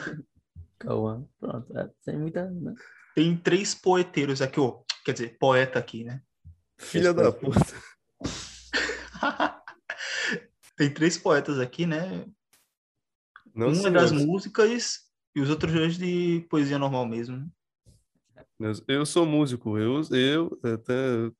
Cauã, 0.79 1.23
pronto, 1.39 1.77
é, 1.77 1.89
tem 2.03 2.17
muita, 2.17 2.49
né? 2.49 2.73
Tem 3.15 3.35
três 3.37 3.73
poeteiros 3.75 4.41
aqui, 4.41 4.59
ó. 4.59 4.79
Quer 5.05 5.13
dizer, 5.13 5.37
poeta 5.39 5.79
aqui, 5.79 6.03
né? 6.03 6.21
Filha 6.77 7.13
da 7.13 7.31
puta. 7.31 7.59
Tem 10.75 10.93
três 10.93 11.17
poetas 11.17 11.59
aqui, 11.59 11.87
né? 11.87 12.25
Não 13.57 13.69
um 13.69 13.87
é 13.87 13.89
das 13.89 14.11
músicas 14.11 14.99
e 15.35 15.41
os 15.41 15.49
outros 15.49 15.73
dois 15.73 15.97
de 15.97 16.45
poesia 16.47 16.77
normal 16.77 17.07
mesmo. 17.07 17.51
Eu, 18.59 18.71
eu 18.87 19.05
sou 19.05 19.25
músico, 19.25 19.79
eu, 19.79 19.99
eu 20.11 20.73
até 20.75 20.93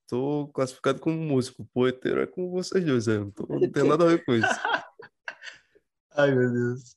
tô 0.08 0.48
classificado 0.48 1.00
como 1.00 1.16
músico. 1.16 1.70
Poeteiro 1.72 2.20
é 2.20 2.26
com 2.26 2.50
vocês 2.50 2.84
dois, 2.84 3.08
eu 3.08 3.26
não, 3.26 3.32
tô, 3.32 3.46
não 3.48 3.72
tenho 3.72 3.88
nada 3.88 4.04
a 4.04 4.08
ver 4.08 4.26
com 4.26 4.34
isso. 4.34 4.48
Ai, 6.18 6.34
meu 6.34 6.52
Deus. 6.52 6.96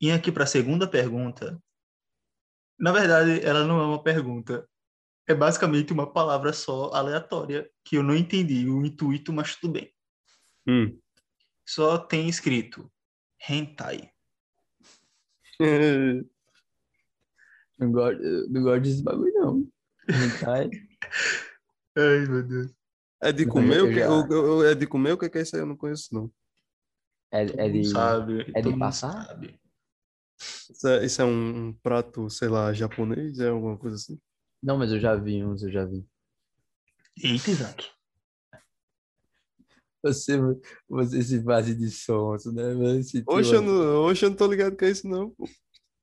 E 0.00 0.10
aqui 0.10 0.32
para 0.32 0.42
a 0.42 0.48
segunda 0.48 0.88
pergunta. 0.88 1.62
Na 2.76 2.90
verdade, 2.90 3.46
ela 3.46 3.64
não 3.64 3.80
é 3.80 3.86
uma 3.86 4.02
pergunta. 4.02 4.68
É 5.24 5.34
basicamente 5.34 5.92
uma 5.92 6.12
palavra 6.12 6.52
só 6.52 6.90
aleatória 6.92 7.70
que 7.84 7.96
eu 7.96 8.02
não 8.02 8.16
entendi 8.16 8.68
o 8.68 8.84
intuito, 8.84 9.32
mas 9.32 9.54
tudo 9.54 9.74
bem. 9.74 9.94
Hum. 10.66 10.98
Só 11.64 11.96
tem 11.96 12.28
escrito 12.28 12.90
hentai. 13.48 14.10
Não 17.78 17.90
gosto, 17.90 18.22
não 18.50 18.62
gosto 18.62 18.82
desse 18.82 19.02
bagulho, 19.02 19.32
não. 19.34 19.68
Hentai, 20.08 20.70
Ai, 21.98 22.26
meu 22.28 22.42
Deus. 22.42 22.72
É 23.20 23.32
de 23.32 23.46
comer 23.46 23.78
eu 23.78 23.86
o 23.86 23.88
que 23.88 23.94
já- 24.00 24.10
o- 24.10 24.58
o- 24.58 24.64
é 24.64 24.74
de 24.74 24.86
comer 24.86 25.12
o 25.12 25.18
que 25.18 25.26
é 25.38 25.42
isso 25.42 25.56
aí? 25.56 25.62
Eu 25.62 25.66
não 25.66 25.76
conheço 25.76 26.14
não. 26.14 26.30
é, 27.32 27.42
é 27.42 27.68
de... 27.68 27.84
sabe. 27.84 28.52
é 28.54 28.62
de 28.62 28.78
passar? 28.78 29.26
sabe. 29.26 29.58
Isso 30.38 30.86
é, 30.88 31.04
isso 31.04 31.22
é 31.22 31.24
um, 31.24 31.68
um 31.68 31.72
prato, 31.72 32.28
sei 32.30 32.48
lá, 32.48 32.72
japonês, 32.72 33.38
é 33.40 33.48
alguma 33.48 33.76
coisa 33.76 33.96
assim. 33.96 34.20
Não, 34.62 34.78
mas 34.78 34.92
eu 34.92 35.00
já 35.00 35.14
vi 35.16 35.44
uns, 35.44 35.62
eu 35.62 35.70
já 35.72 35.84
vi. 35.84 36.06
Eita, 37.22 37.50
Isaac. 37.50 37.90
Você, 40.04 40.38
você 40.86 41.22
se 41.22 41.42
faz 41.42 41.66
de 41.66 41.90
sons, 41.90 42.44
né? 42.52 42.62
Oxe, 43.26 43.54
eu 43.54 43.62
não, 43.62 44.04
oxe, 44.04 44.26
eu 44.26 44.30
não 44.30 44.36
tô 44.36 44.46
ligado 44.46 44.76
é 44.84 44.90
isso 44.90 45.08
não. 45.08 45.30
pô. 45.30 45.48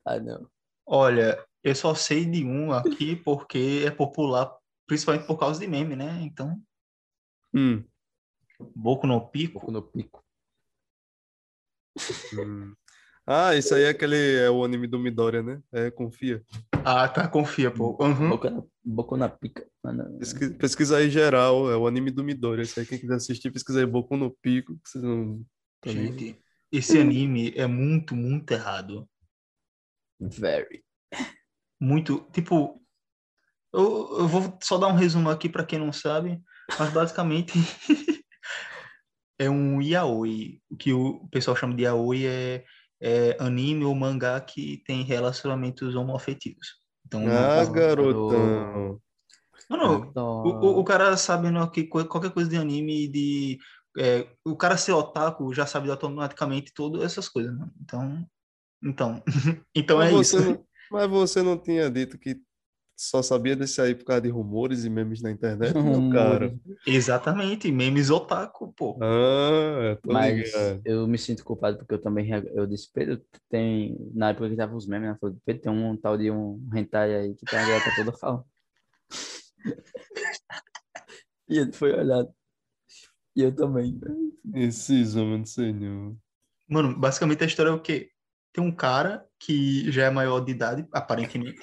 Ah, 0.03 0.19
não. 0.19 0.49
Olha, 0.87 1.45
eu 1.63 1.75
só 1.75 1.93
sei 1.93 2.25
de 2.25 2.43
um 2.43 2.71
aqui 2.71 3.15
porque 3.15 3.83
é 3.85 3.91
popular, 3.91 4.57
principalmente 4.87 5.27
por 5.27 5.37
causa 5.37 5.59
de 5.59 5.67
meme, 5.67 5.95
né? 5.95 6.19
Então, 6.23 6.59
Hum. 7.53 7.83
Boku 8.75 9.05
no 9.05 9.29
Pico. 9.29 9.53
Pouco 9.53 9.71
no 9.71 9.81
pico. 9.83 10.23
Hum. 12.33 12.73
Ah, 13.27 13.55
isso 13.55 13.75
aí 13.75 13.83
é 13.83 13.89
aquele, 13.89 14.37
é 14.37 14.49
o 14.49 14.63
anime 14.63 14.87
do 14.87 14.97
Midoriya, 14.97 15.43
né? 15.43 15.61
É, 15.71 15.91
confia. 15.91 16.43
Ah, 16.83 17.07
tá, 17.07 17.27
confia, 17.27 17.69
pô. 17.69 17.95
Uhum. 18.01 18.29
Boca 18.29 18.49
na, 18.49 18.63
boca 18.83 19.17
na 19.17 19.29
pica. 19.29 19.70
Ah, 19.83 19.91
não. 19.93 20.17
Pesqui- 20.19 20.49
Pesquisa 20.51 20.97
aí 20.97 21.09
geral, 21.09 21.71
é 21.71 21.75
o 21.75 21.87
anime 21.87 22.11
do 22.11 22.23
Midoriya. 22.23 22.63
Isso 22.63 22.79
aí, 22.79 22.85
quem 22.85 22.99
quiser 22.99 23.15
assistir, 23.15 23.51
pesquisa 23.51 23.79
aí 23.79 23.85
Boku 23.85 24.15
no 24.15 24.31
Pico, 24.41 24.75
que 24.75 24.89
vocês 24.89 25.03
não... 25.03 25.43
tá? 25.81 25.89
Gente, 25.89 26.39
esse 26.71 26.99
anime 26.99 27.51
é 27.55 27.65
muito, 27.65 28.15
muito 28.15 28.51
errado. 28.51 29.09
Very. 30.19 30.83
Muito, 31.79 32.29
tipo, 32.31 32.79
Eu, 33.73 34.19
eu 34.19 34.27
vou 34.27 34.57
só 34.61 34.77
dar 34.77 34.87
um 34.89 34.95
resumo 34.95 35.29
aqui 35.29 35.49
para 35.49 35.65
quem 35.65 35.79
não 35.79 35.91
sabe, 35.91 36.39
mas 36.77 36.93
basicamente 36.93 37.53
é 39.39 39.49
um 39.49 39.81
yaoi. 39.81 40.61
O 40.69 40.77
que 40.77 40.93
o 40.93 41.27
pessoal 41.29 41.55
chama 41.57 41.73
de 41.75 41.83
yaoi 41.83 42.25
é, 42.27 42.63
é 43.01 43.37
anime 43.39 43.83
ou 43.83 43.95
mangá 43.95 44.39
que 44.41 44.83
tem 44.85 45.03
relacionamentos 45.03 45.95
homoafetivos. 45.95 46.67
Então, 47.07 47.23
Ah, 47.27 47.65
garotão. 47.65 49.01
Mano, 49.71 50.13
o, 50.43 50.79
o, 50.81 50.83
cara 50.83 51.15
sabendo 51.17 51.69
que 51.71 51.85
co- 51.85 52.05
qualquer 52.05 52.31
coisa 52.33 52.49
de 52.49 52.57
anime 52.57 53.07
de. 53.07 53.57
é, 53.97 54.27
o 54.45 54.55
cara 54.57 54.77
ser 54.77 54.91
otaku 54.93 55.53
já 55.53 55.65
sabe 55.65 55.89
automaticamente 55.89 56.73
todas 56.73 57.03
essas 57.03 57.29
coisas, 57.29 57.53
mano. 57.57 57.71
Então. 57.81 58.27
Então. 58.83 59.23
então 59.75 59.99
Mas 59.99 60.09
é 60.09 60.13
isso. 60.13 60.37
não- 60.41 60.65
mas 60.89 61.09
você 61.09 61.41
não 61.41 61.57
tinha 61.57 61.89
dito 61.89 62.17
que 62.17 62.41
só 62.97 63.21
sabia 63.23 63.55
desse 63.55 63.81
aí 63.81 63.95
por 63.95 64.05
causa 64.05 64.21
de 64.21 64.29
rumores 64.29 64.85
e 64.85 64.89
memes 64.89 65.21
na 65.21 65.31
internet, 65.31 65.85
meu 65.85 66.01
cara? 66.03 66.55
Exatamente, 66.85 67.71
memes 67.71 68.09
otaku, 68.09 68.73
pô. 68.73 68.99
Ah, 69.01 69.97
tô 70.03 70.13
Mas 70.13 70.41
ligado. 70.41 70.85
eu 70.85 71.07
me 71.07 71.17
sinto 71.17 71.43
culpado 71.43 71.77
porque 71.77 71.93
eu 71.93 72.01
também 72.01 72.29
eu 72.55 72.65
disse, 72.67 72.91
Pedro, 72.91 73.23
tem 73.49 73.97
na 74.13 74.29
época 74.31 74.49
que 74.49 74.55
tava 74.55 74.75
os 74.75 74.87
memes, 74.87 75.09
né? 75.11 75.17
Falei, 75.19 75.37
Pedro, 75.45 75.61
tem 75.61 75.71
um 75.71 75.95
tal 75.97 76.17
de 76.17 76.31
um 76.31 76.59
hentai 76.75 77.15
aí 77.15 77.35
que 77.35 77.45
tá 77.45 77.61
a 77.61 77.65
galera 77.65 77.83
tá 77.83 77.91
toda 77.91 78.13
falando. 78.17 78.45
E 81.49 81.57
ele 81.57 81.71
foi 81.71 81.91
olhado. 81.93 82.33
E 83.35 83.41
eu 83.43 83.53
também. 83.55 83.99
Esses 84.53 85.15
homens, 85.15 85.51
senhor. 85.53 86.15
Mano, 86.67 86.97
basicamente 86.97 87.43
a 87.43 87.47
história 87.47 87.69
é 87.69 87.73
o 87.73 87.81
quê? 87.81 88.11
Tem 88.53 88.63
um 88.63 88.71
cara 88.73 89.27
que 89.39 89.91
já 89.91 90.05
é 90.05 90.09
maior 90.09 90.39
de 90.41 90.51
idade, 90.51 90.87
aparentemente, 90.91 91.59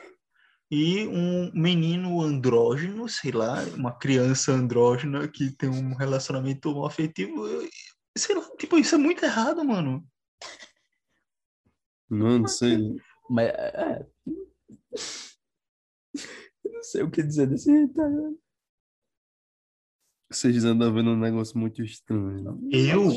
e 0.71 1.07
um 1.07 1.51
menino 1.55 2.21
andrógeno, 2.21 3.09
sei 3.09 3.33
lá, 3.33 3.63
uma 3.75 3.93
criança 3.97 4.53
andrógena 4.53 5.27
que 5.29 5.51
tem 5.51 5.69
um 5.69 5.95
relacionamento 5.95 6.71
homoafetivo. 6.71 7.47
eu- 7.47 7.69
Sei 8.17 8.35
lá, 8.35 8.45
tipo, 8.57 8.77
isso 8.79 8.95
é 8.95 8.99
muito 8.99 9.25
errado, 9.25 9.65
mano. 9.65 10.05
Não 12.11 12.49
sei. 12.49 12.97
Mas 13.31 13.49
é. 13.49 14.07
Eu 16.79 16.79
não 16.79 16.85
sei 16.85 17.03
o 17.03 17.11
que 17.11 17.23
dizer 17.23 17.49
desse 17.49 17.73
né? 17.73 17.89
Vocês 20.31 20.65
andam 20.65 20.95
vendo 20.95 21.11
um 21.11 21.19
negócio 21.19 21.59
muito 21.59 21.83
estranho. 21.83 22.61
Eu? 22.71 23.09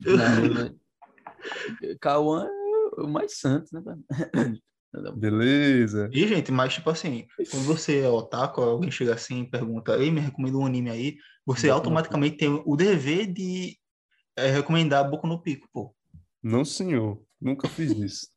Cauã 2.00 2.46
é 2.46 3.00
o 3.00 3.06
mais 3.06 3.38
santo, 3.38 3.68
né? 3.72 3.82
Beleza? 5.16 6.10
E, 6.12 6.26
gente, 6.26 6.50
mas 6.50 6.74
tipo 6.74 6.90
assim, 6.90 7.28
quando 7.50 7.66
você 7.66 8.00
é 8.00 8.08
otaku, 8.08 8.62
alguém 8.62 8.90
chega 8.90 9.14
assim 9.14 9.42
e 9.42 9.50
pergunta, 9.50 9.96
ei, 9.98 10.10
me 10.10 10.20
recomenda 10.20 10.56
um 10.56 10.66
anime 10.66 10.90
aí, 10.90 11.16
você 11.46 11.68
automaticamente 11.68 12.38
tem 12.38 12.62
o 12.64 12.74
dever 12.74 13.32
de 13.32 13.78
é, 14.34 14.50
recomendar 14.50 15.08
Boku 15.08 15.26
no 15.26 15.40
Pico, 15.40 15.68
pô. 15.72 15.94
Não, 16.42 16.64
senhor. 16.64 17.22
Nunca 17.40 17.68
fiz 17.68 17.92
isso. 17.92 18.28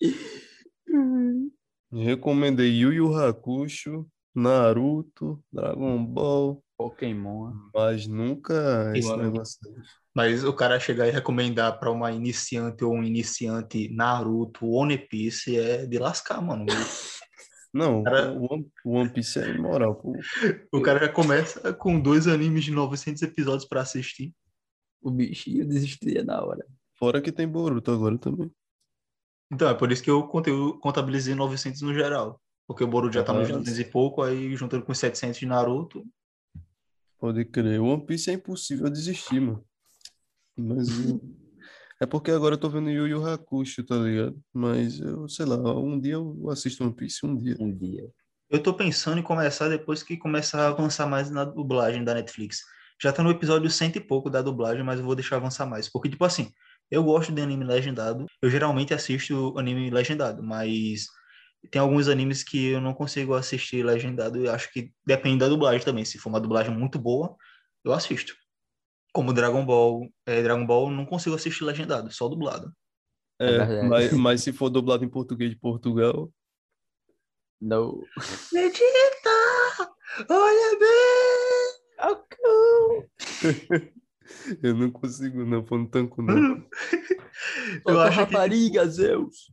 Recomendei 1.92 2.70
Yu 2.78 2.92
Yu 2.92 3.14
Hakusho, 3.14 4.06
Naruto, 4.34 5.42
Dragon 5.52 6.04
Ball, 6.04 6.62
Pokémon. 6.76 7.52
mas 7.74 8.06
nunca 8.06 8.92
esse 8.94 9.08
mano. 9.08 9.22
negócio 9.24 9.58
aí. 9.66 9.74
Mas 10.14 10.44
o 10.44 10.52
cara 10.52 10.78
chegar 10.80 11.06
e 11.08 11.10
recomendar 11.10 11.78
para 11.78 11.90
uma 11.90 12.10
iniciante 12.12 12.84
ou 12.84 12.94
um 12.94 13.02
iniciante 13.02 13.88
Naruto, 13.94 14.66
One 14.66 14.98
Piece 14.98 15.56
é 15.56 15.86
de 15.86 15.98
lascar, 15.98 16.40
mano. 16.42 16.66
Não, 17.72 18.02
Cara- 18.02 18.32
o 18.32 18.52
One, 18.52 18.66
o 18.84 18.92
One 18.92 19.10
Piece 19.10 19.38
é 19.38 19.50
imoral, 19.50 19.94
pô. 19.94 20.12
O 20.72 20.80
cara 20.80 21.00
já 21.00 21.08
começa 21.12 21.72
com 21.72 22.00
dois 22.00 22.26
animes 22.26 22.64
de 22.64 22.70
900 22.70 23.22
episódios 23.22 23.68
para 23.68 23.82
assistir. 23.82 24.32
O 25.00 25.10
bichinho 25.10 25.66
desistia 25.66 26.24
na 26.24 26.42
hora. 26.44 26.66
Fora 26.98 27.20
que 27.20 27.30
tem 27.30 27.46
Boruto 27.46 27.90
agora 27.92 28.18
também. 28.18 28.50
Então, 29.50 29.68
é 29.68 29.74
por 29.74 29.90
isso 29.90 30.02
que 30.02 30.10
eu 30.10 30.24
contabilizei 30.80 31.34
900 31.34 31.82
no 31.82 31.94
geral. 31.94 32.40
Porque 32.66 32.84
o 32.84 32.86
Boruto 32.86 33.14
já 33.14 33.22
tá 33.22 33.32
nos 33.32 33.48
Ah, 33.48 33.52
200 33.52 33.78
e 33.78 33.84
pouco, 33.84 34.22
aí 34.22 34.54
juntando 34.54 34.84
com 34.84 34.92
700 34.92 35.38
de 35.38 35.46
Naruto. 35.46 36.04
Pode 37.18 37.44
crer. 37.46 37.80
O 37.80 37.86
One 37.86 38.04
Piece 38.04 38.30
é 38.30 38.34
impossível 38.34 38.90
desistir, 38.90 39.40
mano. 39.40 39.64
Mas 40.54 40.88
é 42.00 42.06
porque 42.06 42.30
agora 42.30 42.54
eu 42.54 42.58
tô 42.58 42.68
vendo 42.68 42.90
Yu 42.90 43.08
Yu 43.08 43.26
Hakusho, 43.26 43.84
tá 43.84 43.96
ligado? 43.96 44.38
Mas 44.52 45.00
eu, 45.00 45.28
sei 45.28 45.46
lá, 45.46 45.56
um 45.78 45.98
dia 45.98 46.14
eu 46.14 46.50
assisto 46.50 46.84
One 46.84 46.94
Piece, 46.94 47.24
um 47.24 47.34
dia. 47.34 47.56
Um 47.58 47.74
dia. 47.74 48.08
Eu 48.50 48.62
tô 48.62 48.74
pensando 48.74 49.18
em 49.18 49.22
começar 49.22 49.68
depois 49.68 50.02
que 50.02 50.16
começar 50.16 50.60
a 50.60 50.68
avançar 50.68 51.06
mais 51.06 51.30
na 51.30 51.44
dublagem 51.44 52.04
da 52.04 52.14
Netflix. 52.14 52.62
Já 53.00 53.12
tá 53.12 53.22
no 53.22 53.30
episódio 53.30 53.70
cento 53.70 53.96
e 53.96 54.00
pouco 54.00 54.28
da 54.28 54.42
dublagem, 54.42 54.84
mas 54.84 54.98
eu 54.98 55.06
vou 55.06 55.14
deixar 55.14 55.36
avançar 55.36 55.66
mais. 55.66 55.88
Porque, 55.88 56.08
tipo 56.08 56.24
assim, 56.24 56.52
eu 56.90 57.04
gosto 57.04 57.32
de 57.32 57.42
anime 57.42 57.64
legendado. 57.64 58.26
Eu 58.40 58.50
geralmente 58.50 58.94
assisto 58.94 59.56
anime 59.58 59.90
legendado, 59.90 60.42
mas 60.42 61.06
tem 61.70 61.80
alguns 61.80 62.08
animes 62.08 62.42
que 62.42 62.68
eu 62.68 62.80
não 62.80 62.94
consigo 62.94 63.34
assistir 63.34 63.84
legendado. 63.84 64.42
E 64.42 64.48
acho 64.48 64.72
que 64.72 64.92
depende 65.06 65.38
da 65.38 65.48
dublagem 65.48 65.84
também. 65.84 66.04
Se 66.04 66.18
for 66.18 66.28
uma 66.30 66.40
dublagem 66.40 66.74
muito 66.74 66.98
boa, 66.98 67.36
eu 67.84 67.92
assisto. 67.92 68.34
Como 69.12 69.32
Dragon 69.32 69.64
Ball. 69.64 70.08
É, 70.26 70.42
Dragon 70.42 70.66
Ball 70.66 70.90
eu 70.90 70.96
não 70.96 71.06
consigo 71.06 71.36
assistir 71.36 71.64
legendado, 71.64 72.10
só 72.12 72.28
dublado. 72.28 72.72
É 73.40 73.56
É, 73.56 73.82
mas, 73.82 74.12
mas 74.14 74.42
se 74.42 74.52
for 74.52 74.70
dublado 74.70 75.04
em 75.04 75.08
português 75.08 75.50
de 75.50 75.56
Portugal, 75.56 76.30
Não. 77.60 78.02
Vegeta! 78.52 79.90
Olha 80.28 80.78
bem! 80.78 81.08
eu 84.62 84.74
não 84.74 84.90
consigo, 84.90 85.44
não, 85.44 85.64
pô, 85.64 85.78
não 85.78 85.86
tanco, 85.86 86.22
não. 86.22 86.34
Eu 87.86 88.00
acho 88.00 88.10
que 88.10 88.24
rapariga, 88.24 88.86
Zeus. 88.86 89.52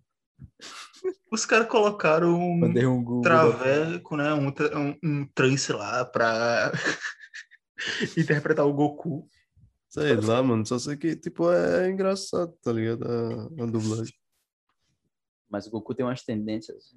os 1.31 1.45
caras 1.45 1.67
colocaram 1.67 2.39
um 2.39 2.65
um 2.65 3.21
traveco, 3.21 4.17
né? 4.17 4.33
Um, 4.33 4.51
tra- 4.51 4.77
um, 4.77 4.97
um 5.03 5.27
trance 5.27 5.71
lá 5.71 6.03
pra 6.03 6.71
interpretar 8.17 8.65
o 8.65 8.73
Goku. 8.73 9.29
Sei 9.87 10.15
lá, 10.15 10.41
mano, 10.41 10.65
só 10.65 10.79
sei 10.79 10.97
que, 10.97 11.15
tipo, 11.15 11.51
é 11.51 11.89
engraçado, 11.89 12.51
tá 12.61 12.71
ligado? 12.71 13.05
A, 13.05 13.63
a 13.63 13.65
dublagem. 13.65 14.13
Mas 15.49 15.67
o 15.67 15.71
Goku 15.71 15.93
tem 15.93 16.05
umas 16.05 16.23
tendências 16.23 16.95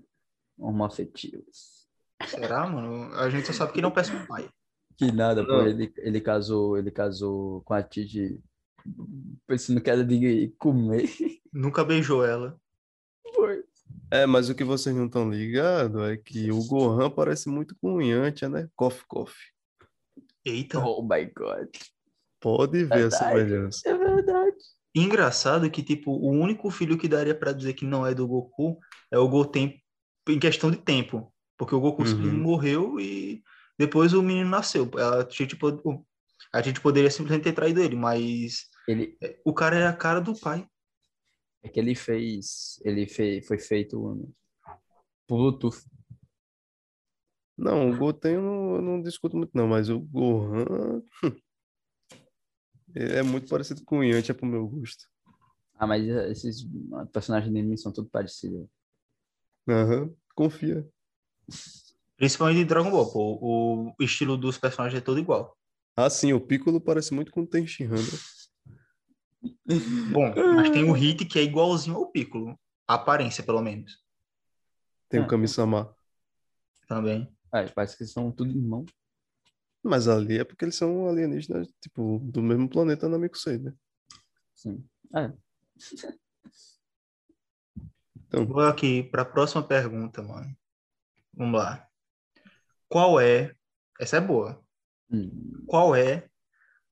homoafetivas. 0.59 1.87
Será, 2.27 2.67
mano? 2.67 3.15
A 3.15 3.29
gente 3.31 3.47
só 3.47 3.53
sabe 3.53 3.73
que 3.73 3.83
não 3.83 3.91
peça 3.93 4.17
o 4.17 4.27
pai. 4.27 4.49
Que 4.99 5.13
nada, 5.13 5.47
pô. 5.47 5.63
Ele, 5.63 5.93
ele 5.99 6.21
casou, 6.21 6.77
ele 6.77 6.91
casou 6.91 7.63
com 7.63 7.73
a 7.73 7.83
Titi 7.83 8.41
pensando 9.47 9.81
que 9.81 9.89
era 9.91 10.05
de 10.05 10.53
comer. 10.59 11.09
Nunca 11.53 11.85
beijou 11.85 12.25
ela. 12.25 12.59
Foi. 13.35 13.63
É, 14.11 14.27
mas 14.27 14.49
o 14.49 14.55
que 14.55 14.65
vocês 14.65 14.95
não 14.97 15.07
estão 15.07 15.31
ligados 15.31 16.03
é 16.03 16.17
que 16.17 16.51
o 16.51 16.65
Gohan 16.67 17.11
parece 17.11 17.49
muito 17.49 17.77
com 17.81 17.95
o 17.95 18.03
Yantia, 18.03 18.49
né? 18.49 18.69
Coffee 18.75 19.05
Coffee. 19.07 19.47
Eita. 20.45 20.79
Oh 20.81 21.03
my 21.03 21.25
god. 21.27 21.69
Pode 22.41 22.85
ver 22.85 22.93
a 22.95 22.97
Verdade. 22.97 23.17
semelhança. 23.17 23.89
É 23.89 23.97
verdade. 23.97 24.57
Engraçado 24.95 25.71
que, 25.71 25.83
tipo, 25.83 26.11
o 26.11 26.31
único 26.31 26.71
filho 26.71 26.99
que 26.99 27.07
daria 27.09 27.35
pra 27.35 27.53
dizer 27.53 27.75
que 27.75 27.85
não 27.85 28.07
é 28.07 28.15
do 28.15 28.27
Goku 28.27 28.79
é 29.13 29.19
o 29.19 29.29
Goten 29.29 29.81
em 30.29 30.39
questão 30.39 30.71
de 30.71 30.79
tempo. 30.79 31.33
Porque 31.57 31.75
o 31.75 31.81
Goku 31.81 32.03
Uhum. 32.03 32.33
morreu 32.39 32.99
e 32.99 33.43
depois 33.79 34.13
o 34.13 34.23
menino 34.23 34.51
nasceu. 34.51 34.91
A 34.99 35.29
gente, 35.31 35.57
pod- 35.57 35.83
a 36.53 36.63
gente 36.63 36.81
poderia 36.81 37.11
simplesmente 37.11 37.45
ter 37.45 37.53
traído 37.53 37.81
ele, 37.83 37.97
mas 37.97 38.67
Ele, 38.87 39.17
o 39.45 39.53
cara 39.55 39.77
é 39.77 39.87
a 39.87 39.93
cara 39.97 40.21
do 40.21 40.39
pai. 40.39 40.67
é 41.63 41.69
que 41.69 41.79
ele 41.81 41.95
fez, 41.95 42.81
ele 42.85 43.07
fez, 43.07 43.47
foi 43.47 43.59
feito 43.59 43.99
um, 44.05 44.33
por 45.27 45.39
Bluetooth. 45.39 45.85
Não, 47.57 47.91
o 47.91 47.97
Goten 47.97 48.35
eu 48.35 48.43
não, 48.43 48.77
eu 48.77 48.83
não 48.83 49.03
discuto 49.03 49.37
muito, 49.37 49.51
não, 49.55 49.67
mas 49.67 49.89
o 49.91 49.99
Gohan. 50.01 51.03
É 52.95 53.23
muito 53.23 53.49
parecido 53.49 53.83
com 53.85 53.99
o 53.99 54.05
Yantia 54.05 54.35
pro 54.35 54.47
meu 54.47 54.67
gosto. 54.69 55.07
Ah, 55.79 55.87
mas 55.87 56.07
esses 56.07 56.67
personagens 57.13 57.53
de 57.53 57.59
anime 57.59 57.79
são 57.79 57.93
tudo 57.93 58.09
parecidos. 58.11 58.69
Aham, 59.69 60.17
confia. 60.35 60.85
Principalmente 62.19 62.59
em 62.61 62.67
Dragon 62.67 62.91
Ball, 62.91 63.11
pô. 63.11 63.39
O 63.41 63.95
estilo 64.03 64.37
dos 64.37 64.59
personagens 64.59 65.01
é 65.01 65.03
todo 65.05 65.19
igual. 65.21 65.57
Ah, 65.97 66.11
sim, 66.11 66.33
o 66.33 66.41
Piccolo 66.41 66.81
parece 66.81 67.15
muito 67.15 67.31
com 67.33 67.43
o 67.43 67.47
Tenshinhan, 67.47 67.95
né? 67.95 69.49
Bom, 70.13 70.35
mas 70.57 70.71
tem 70.71 70.85
o 70.85 70.93
Hit 70.93 71.25
que 71.25 71.39
é 71.39 71.43
igualzinho 71.43 71.97
ao 71.97 72.11
Piccolo. 72.11 72.59
A 72.89 72.95
aparência, 72.95 73.45
pelo 73.45 73.63
menos. 73.63 74.03
Tem 75.09 75.21
Ah. 75.21 75.25
o 75.25 75.29
Kami-sama. 75.29 75.95
Também. 76.89 77.33
Ah, 77.53 77.65
parece 77.75 77.97
que 77.97 78.05
são 78.05 78.33
tudo 78.33 78.51
irmão. 78.51 78.85
Mas 79.83 80.09
ali 80.09 80.39
é 80.39 80.45
porque 80.45 80.65
eles 80.65 80.75
são 80.75 81.09
alienígenas, 81.09 81.69
tipo, 81.81 82.19
do 82.25 82.43
mesmo 82.43 82.69
planeta 82.69 83.09
Namekusei, 83.09 83.59
né? 83.59 83.73
Sim. 84.55 84.85
É. 85.15 85.33
Então, 88.27 88.45
Vou 88.47 88.61
aqui 88.61 89.05
para 89.05 89.23
a 89.23 89.25
próxima 89.25 89.63
pergunta, 89.63 90.21
mano. 90.23 90.55
Vamos 91.33 91.59
lá. 91.61 91.88
Qual 92.89 93.21
é, 93.21 93.55
essa 94.01 94.17
é 94.17 94.21
boa, 94.21 94.63
Hum, 95.11 95.65
qual 95.67 95.97
é 95.97 96.29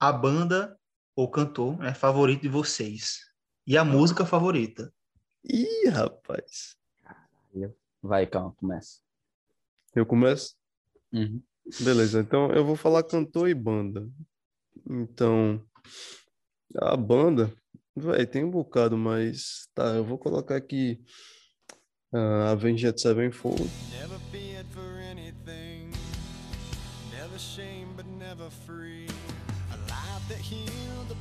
a 0.01 0.11
banda 0.11 0.79
ou 1.15 1.31
cantor 1.31 1.79
né, 1.79 1.93
favorito 1.93 2.43
de 2.43 2.49
vocês? 2.49 3.21
E 3.67 3.77
a 3.77 3.85
música 3.85 4.25
favorita? 4.25 4.93
Ih, 5.45 5.89
rapaz. 5.89 6.77
Vai, 8.03 8.27
calma, 8.27 8.53
começa. 8.53 9.01
Eu 9.95 10.07
começo? 10.07 10.55
Uhum. 11.13 11.43
Beleza, 11.81 12.21
então 12.21 12.51
eu 12.53 12.65
vou 12.65 12.77
falar 12.77 13.03
cantor 13.03 13.49
e 13.49 13.55
banda. 13.55 14.09
Então, 14.89 15.61
a 16.77 16.97
banda, 16.97 17.53
vai, 17.95 18.25
tem 18.27 18.45
um 18.45 18.51
bocado, 18.51 18.97
mas 18.97 19.69
tá, 19.75 19.97
eu 19.97 20.05
vou 20.05 20.19
colocar 20.19 20.57
aqui 20.57 21.03
a 22.13 22.51
Avenged 22.53 23.01
Sevenfold. 23.01 23.69
Never 23.91 24.96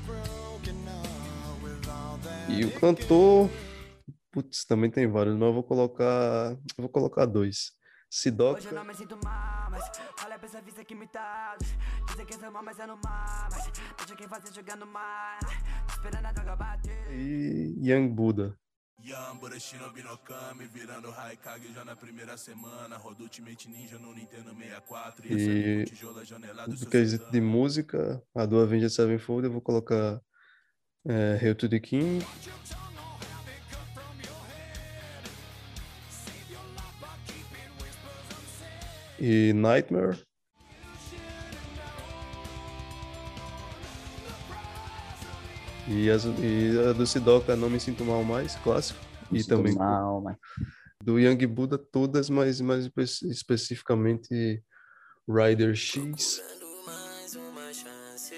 heart 0.08 1.62
with 1.62 1.90
all 1.90 2.18
that. 2.24 2.52
E 2.52 2.64
o 2.64 2.80
cantor, 2.80 3.50
putz, 4.32 4.66
também 4.66 4.90
tem 4.90 5.08
vários, 5.08 5.36
mas 5.36 5.48
eu 5.48 5.54
vou 5.54 5.64
colocar, 5.64 6.52
eu 6.52 6.82
vou 6.82 6.90
colocar 6.90 7.26
dois. 7.26 7.74
Hoje 8.08 8.30
eu 8.30 8.32
Sidoca 8.32 8.72
não 8.72 8.86
me 8.86 8.96
sinto 8.96 9.20
mal, 9.26 9.70
mas 9.70 9.84
olha 10.24 10.40
pra 10.40 10.48
essa 10.48 10.62
vista 10.62 10.82
aqui 10.82 10.96
me 10.96 11.06
tá. 11.06 11.58
Dizem 12.08 12.26
que 12.26 12.34
sou 12.36 12.50
mal, 12.50 12.64
mas 12.64 12.80
é 12.80 12.86
no 12.86 12.98
mar. 13.04 13.50
Mas 13.52 13.70
deixa 13.98 14.16
quem 14.16 14.28
fazer 14.28 14.54
jogando 14.54 14.86
mar. 14.86 15.40
Esperando 15.90 16.26
a 16.26 16.32
droga 16.32 16.56
bater. 16.56 17.12
e 17.12 17.76
Young 17.82 18.08
Buddha. 18.08 18.58
Yambura, 19.06 19.60
Shinobi 19.60 20.02
no 20.02 20.18
Kami, 20.18 20.66
virando 20.66 21.12
Raikage 21.12 21.72
já 21.74 21.86
na 21.86 21.96
primeira 21.96 22.36
semana. 22.38 22.98
Roda 22.98 23.22
Ultimate 23.22 23.70
Ninja 23.70 24.00
no 24.00 24.14
Nintendo 24.14 24.50
64. 24.56 25.28
E 25.28 25.34
esse 25.34 25.88
é 25.88 26.68
Do 26.68 26.86
quesito 26.88 27.26
de 27.26 27.32
cidadão. 27.32 27.42
música, 27.44 28.24
a 28.34 28.46
do 28.48 28.60
Avenged 28.60 28.90
Sevenfold, 28.90 29.46
eu 29.46 29.52
vou 29.52 29.62
colocar 29.62 30.20
é, 31.06 31.38
Hail 31.40 31.54
to 31.56 31.70
the 31.70 31.80
King. 31.80 32.26
E 39.20 39.54
Nightmare. 39.54 40.25
E, 45.88 46.10
as, 46.10 46.26
e 46.26 46.72
a 46.90 46.94
do 46.94 47.06
Sidoca, 47.06 47.56
Não 47.56 47.70
Me 47.70 47.80
Sinto 47.80 48.04
Mal 48.04 48.24
Mais, 48.24 48.56
clássico. 48.58 49.00
E 49.32 49.40
Sinto 49.42 49.56
também 49.58 49.76
mal, 49.76 50.22
mas 50.22 50.38
do 51.04 51.20
Young 51.20 51.46
Buddha, 51.48 51.78
todas, 51.78 52.30
mas 52.30 52.60
mais 52.62 52.86
espe- 52.86 53.28
especificamente 53.30 54.64
Rider 55.28 55.76
X. 55.76 56.42
mais 56.86 57.36
uma 57.36 57.72
chance. 57.74 58.34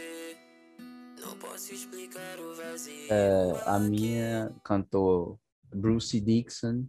Não 1.22 1.36
posso 1.38 1.74
explicar 1.74 2.40
o 2.40 2.54
vazio. 2.56 3.08
é, 3.10 3.64
a 3.66 3.80
minha 3.80 4.52
cantou 4.64 5.40
Bruce 5.74 6.20
Dixon. 6.20 6.86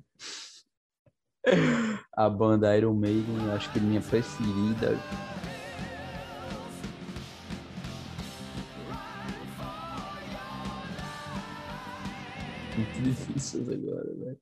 A 2.14 2.28
banda 2.28 2.76
Iron 2.76 2.94
Maiden, 2.94 3.50
acho 3.52 3.72
que 3.72 3.78
é 3.78 3.82
minha 3.82 4.00
preferida. 4.00 4.98
Muito 12.78 13.02
difícil 13.02 13.62
agora, 13.62 14.14
velho. 14.14 14.38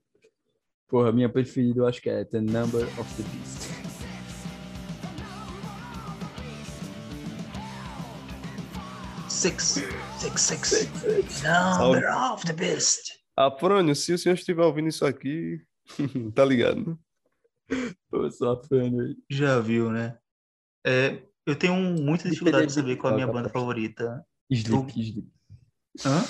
Porra, 0.89 1.09
a 1.09 1.13
minha 1.13 1.29
preferida 1.29 1.81
eu 1.81 1.87
acho 1.87 2.03
que 2.03 2.11
é 2.11 2.23
The 2.23 2.41
Number 2.41 2.85
of 3.01 3.15
the 3.17 3.23
Beast. 3.31 3.77
Six, 9.31 9.83
six, 10.19 10.41
six. 10.43 11.43
Number 11.79 12.05
of 12.15 12.45
the 12.45 12.53
beast. 12.53 13.13
Afrânio, 13.37 13.95
se 13.95 14.13
o 14.13 14.19
senhor 14.19 14.35
estiver 14.35 14.63
ouvindo 14.63 14.89
isso 14.89 15.05
aqui, 15.07 15.63
tá 16.35 16.45
ligado, 16.45 16.85
né? 16.85 16.97
Eu 18.13 18.31
sou 18.31 18.63
fã, 18.65 18.91
velho. 18.91 19.17
Já 19.31 19.61
viu, 19.61 19.91
né? 19.91 20.19
É, 20.87 21.23
eu 21.47 21.57
tenho 21.57 21.75
muita 21.75 22.29
dificuldade 22.29 22.67
de 22.67 22.73
saber 22.73 22.97
qual 22.97 23.13
é 23.13 23.15
a 23.15 23.17
minha 23.17 23.33
banda 23.33 23.49
favorita. 23.49 24.25
Sleep, 24.51 24.91
Sleep. 24.91 25.29
Hã? 26.05 26.25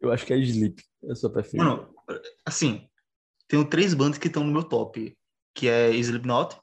Eu 0.00 0.12
acho 0.12 0.24
que 0.24 0.32
é 0.32 0.36
Sleep. 0.38 0.82
Eu 1.02 1.16
sou 1.16 1.30
preferida. 1.30 1.64
Mano, 1.64 1.94
assim, 2.44 2.88
tenho 3.48 3.64
três 3.64 3.94
bandas 3.94 4.18
que 4.18 4.28
estão 4.28 4.44
no 4.44 4.52
meu 4.52 4.62
top, 4.62 5.16
que 5.54 5.68
é 5.68 5.90
Slipknot, 5.90 6.56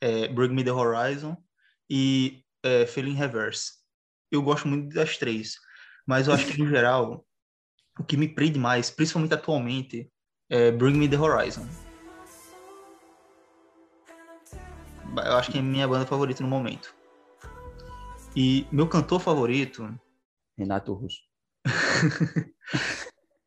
é, 0.00 0.28
Bring 0.28 0.54
Me 0.54 0.64
The 0.64 0.72
Horizon 0.72 1.36
e 1.88 2.44
é, 2.62 2.86
Feeling 2.86 3.14
Reverse. 3.14 3.72
Eu 4.30 4.42
gosto 4.42 4.66
muito 4.66 4.94
das 4.94 5.18
três, 5.18 5.56
mas 6.06 6.26
eu 6.26 6.34
acho 6.34 6.46
que, 6.46 6.58
no 6.58 6.66
geral, 6.66 7.26
o 7.98 8.04
que 8.04 8.16
me 8.16 8.28
prende 8.28 8.58
mais, 8.58 8.90
principalmente 8.90 9.34
atualmente, 9.34 10.10
é 10.48 10.70
Bring 10.70 10.94
Me 10.94 11.08
The 11.08 11.18
Horizon. 11.18 11.66
Eu 15.14 15.36
acho 15.36 15.50
que 15.50 15.58
é 15.58 15.60
a 15.60 15.64
minha 15.64 15.86
banda 15.86 16.06
favorita 16.06 16.42
no 16.42 16.48
momento. 16.48 16.94
E 18.34 18.66
meu 18.72 18.88
cantor 18.88 19.20
favorito, 19.20 19.94
Renato 20.56 20.94
Russo. 20.94 21.20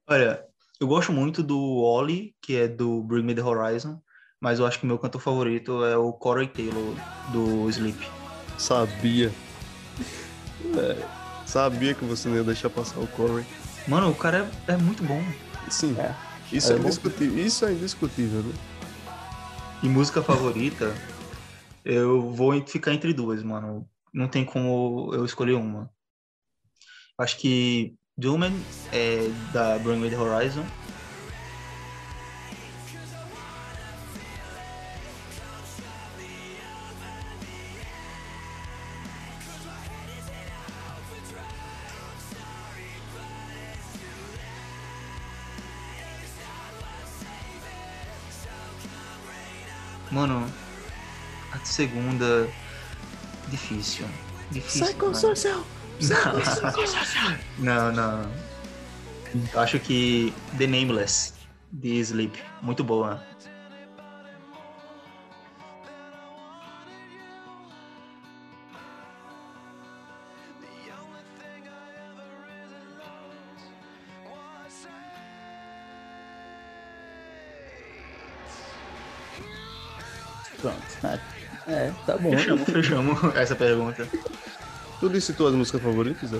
Olha, 0.07 0.45
eu 0.79 0.87
gosto 0.87 1.11
muito 1.11 1.41
do 1.41 1.59
Oli, 1.59 2.35
que 2.41 2.55
é 2.55 2.67
do 2.67 3.01
Bring 3.03 3.23
Me 3.23 3.35
The 3.35 3.43
Horizon, 3.43 4.01
mas 4.39 4.59
eu 4.59 4.65
acho 4.65 4.79
que 4.79 4.85
meu 4.85 4.99
cantor 4.99 5.21
favorito 5.21 5.83
é 5.83 5.97
o 5.97 6.13
Corey 6.13 6.47
Taylor, 6.47 6.95
do 7.31 7.69
Sleep. 7.69 7.97
Sabia. 8.57 9.31
É, 10.77 11.45
sabia 11.45 11.93
que 11.93 12.03
você 12.03 12.27
não 12.27 12.35
ia 12.37 12.43
deixar 12.43 12.69
passar 12.69 12.99
o 12.99 13.07
Corey. 13.07 13.45
Mano, 13.87 14.09
o 14.09 14.15
cara 14.15 14.51
é, 14.67 14.71
é 14.73 14.77
muito 14.77 15.03
bom. 15.03 15.21
Sim, 15.69 15.95
É. 15.99 16.13
isso 16.51 16.71
é, 16.71 16.75
É 16.75 16.79
indiscutível. 16.79 17.45
Isso 17.45 17.65
é 17.65 17.71
indiscutível, 17.71 18.41
né? 18.41 18.53
E 19.83 19.87
música 19.87 20.23
favorita, 20.23 20.93
eu 21.83 22.31
vou 22.33 22.59
ficar 22.65 22.93
entre 22.93 23.13
duas, 23.13 23.43
mano. 23.43 23.87
Não 24.11 24.27
tem 24.27 24.43
como 24.43 25.13
eu 25.13 25.23
escolher 25.23 25.53
uma. 25.53 25.89
Acho 27.19 27.37
que 27.37 27.95
Doom 28.17 28.45
é 28.93 29.29
da 29.51 29.77
Bring 29.79 29.97
Me 29.97 30.09
The 30.09 30.15
Horizon. 30.15 30.65
Mano, 50.09 50.49
a 51.51 51.59
segunda. 51.65 52.49
Difícil. 53.49 54.07
Difícil. 54.51 54.85
mano. 55.59 55.65
Não, 57.57 57.91
não. 57.91 58.31
Eu 59.53 59.59
acho 59.59 59.79
que 59.79 60.33
The 60.57 60.67
Nameless, 60.67 61.33
de 61.71 61.99
Sleep. 61.99 62.37
Muito 62.61 62.83
boa. 62.83 63.21
Pronto. 80.61 80.77
Ah, 81.03 81.19
É, 81.67 81.91
tá 82.05 82.17
bom. 82.17 82.31
Fechamos, 82.31 82.63
fechamos 82.69 83.35
essa 83.35 83.55
pergunta. 83.55 84.07
Tu 84.99 85.09
disse 85.09 85.33
tuas 85.33 85.53
músicas 85.53 85.81
favoritas? 85.81 86.29
Zé? 86.29 86.37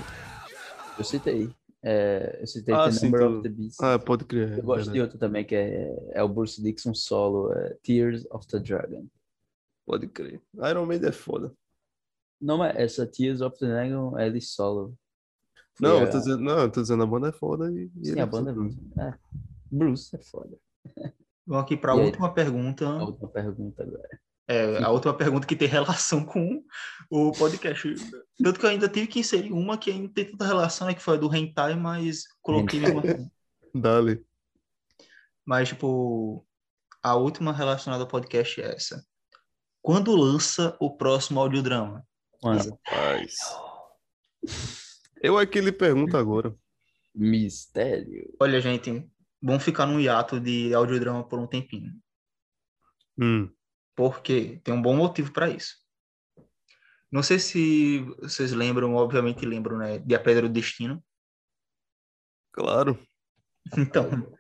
Eu 0.98 1.04
citei. 1.04 1.50
É, 1.84 2.40
eu 2.42 2.48
citei 2.48 2.74
Ah, 2.74 2.86
The 2.86 2.92
sim, 2.92 3.06
Number 3.08 3.20
tu- 3.22 3.28
of 3.38 3.44
the 3.44 3.50
Beast. 3.50 3.78
Ah, 3.84 4.00
pode 4.00 4.26
crer. 4.26 4.58
eu 4.58 4.64
gosto 4.64 4.92
de 4.92 5.02
outro 5.02 5.18
também, 5.20 5.46
que 5.46 5.54
é, 5.56 5.94
é 6.14 6.24
o 6.24 6.30
Bruce 6.30 6.62
Dixon 6.62 6.94
solo, 6.94 7.52
é 7.54 7.76
Tears 7.84 8.26
of 8.32 8.48
the 8.48 8.60
Dragon. 8.60 9.06
Pode 9.86 10.08
crer. 10.08 10.42
Iron 10.70 10.86
Maiden 10.86 11.10
é 11.10 11.12
foda. 11.12 11.54
Não, 12.42 12.58
mas 12.58 12.76
essa 12.76 13.06
Tears 13.06 13.42
of 13.42 13.58
the 13.60 13.68
Dragon 13.68 14.18
é 14.18 14.30
de 14.30 14.42
solo. 14.42 14.98
Foi 15.76 15.88
Não, 15.88 16.00
a- 16.00 16.02
eu 16.04 16.10
tô 16.10 16.18
dizendo, 16.20 16.40
não, 16.40 16.60
eu 16.60 16.72
tô 16.72 16.82
dizendo 16.82 17.04
a 17.04 17.06
banda 17.06 17.30
é 17.30 17.32
foda 17.32 17.72
e. 17.72 17.92
e 18.02 18.06
Sim, 18.08 18.20
a 18.20 18.24
é 18.24 18.26
banda 18.26 18.52
é 18.52 18.54
foda. 18.54 18.66
muito. 18.66 19.00
É. 19.00 19.14
Bruce 19.70 20.16
é 20.16 20.20
foda. 20.24 20.58
Vamos 21.46 21.64
aqui 21.66 21.78
para 21.78 21.92
a 21.92 21.96
última 21.96 22.34
pergunta. 22.34 22.88
A 22.88 23.04
última 23.04 23.28
pergunta 23.30 23.84
agora. 23.84 24.20
É, 24.48 24.84
a 24.84 24.90
última 24.92 25.14
pergunta 25.14 25.48
que 25.48 25.56
tem 25.56 25.68
relação 25.70 26.24
com 26.24 26.64
o 27.10 27.32
podcast. 27.32 27.96
Tanto 28.42 28.60
que 28.60 28.66
eu 28.66 28.70
ainda 28.70 28.88
tive 28.88 29.08
que 29.08 29.20
inserir 29.20 29.52
uma 29.52 29.78
que 29.78 29.92
ainda 29.92 30.14
tem 30.14 30.26
tanta 30.26 30.46
relação, 30.46 30.90
é 30.90 30.94
que 30.94 31.02
foi 31.02 31.16
a 31.16 31.20
do 31.20 31.34
Hentai, 31.34 31.76
mas 31.76 32.26
coloquei. 32.42 32.82
Dale. 33.74 34.26
Mas, 35.46 35.70
tipo, 35.70 36.46
a 37.04 37.16
última 37.16 37.52
relacionada 37.52 38.04
ao 38.04 38.10
podcast 38.10 38.62
é 38.62 38.74
essa. 38.74 39.06
quando 39.82 40.16
lança 40.16 40.76
o 40.80 40.96
próximo 40.96 41.40
audiodrama? 41.40 42.06
Quando? 42.42 42.80
Rapaz. 42.88 43.36
Eu 45.22 45.38
aqui 45.38 45.60
lhe 45.62 45.72
pergunto 45.72 46.18
agora. 46.18 46.56
Mistério. 47.14 48.34
Olha, 48.40 48.60
gente, 48.60 49.08
vamos 49.42 49.64
ficar 49.64 49.86
num 49.86 50.00
hiato 50.00 50.40
de 50.40 50.74
audiodrama 50.74 51.28
por 51.28 51.40
um 51.40 51.48
tempinho. 51.48 51.92
Hum, 53.18 53.50
Porque 53.96 54.60
tem 54.64 54.74
um 54.74 54.82
bom 54.82 54.96
motivo 54.96 55.32
para 55.32 55.50
isso. 55.50 55.76
Não 57.12 57.24
sei 57.24 57.40
se 57.40 58.00
vocês 58.22 58.52
lembram, 58.52 58.94
obviamente 58.96 59.46
lembram, 59.46 59.78
né? 59.78 60.00
De 60.00 60.14
A 60.16 60.20
Pedra 60.20 60.48
do 60.48 60.54
Destino. 60.54 61.04
claro. 62.52 62.98
Então, 63.76 64.32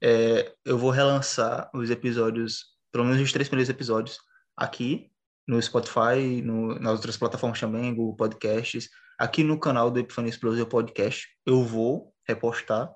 é, 0.00 0.54
eu 0.64 0.78
vou 0.78 0.90
relançar 0.92 1.68
os 1.74 1.90
episódios, 1.90 2.76
pelo 2.92 3.04
menos 3.04 3.20
os 3.20 3.32
três 3.32 3.48
primeiros 3.48 3.68
episódios, 3.68 4.20
aqui 4.56 5.10
no 5.48 5.60
Spotify, 5.60 6.40
no- 6.44 6.78
nas 6.78 6.92
outras 6.92 7.16
plataformas 7.16 7.58
também, 7.58 7.92
Google 7.92 8.14
Podcasts, 8.14 8.88
aqui 9.18 9.42
no 9.42 9.58
canal 9.58 9.90
do 9.90 9.98
Epifania 9.98 10.30
Explosive 10.30 10.68
Podcast. 10.68 11.26
Eu 11.44 11.64
vou 11.64 12.14
repostar 12.24 12.94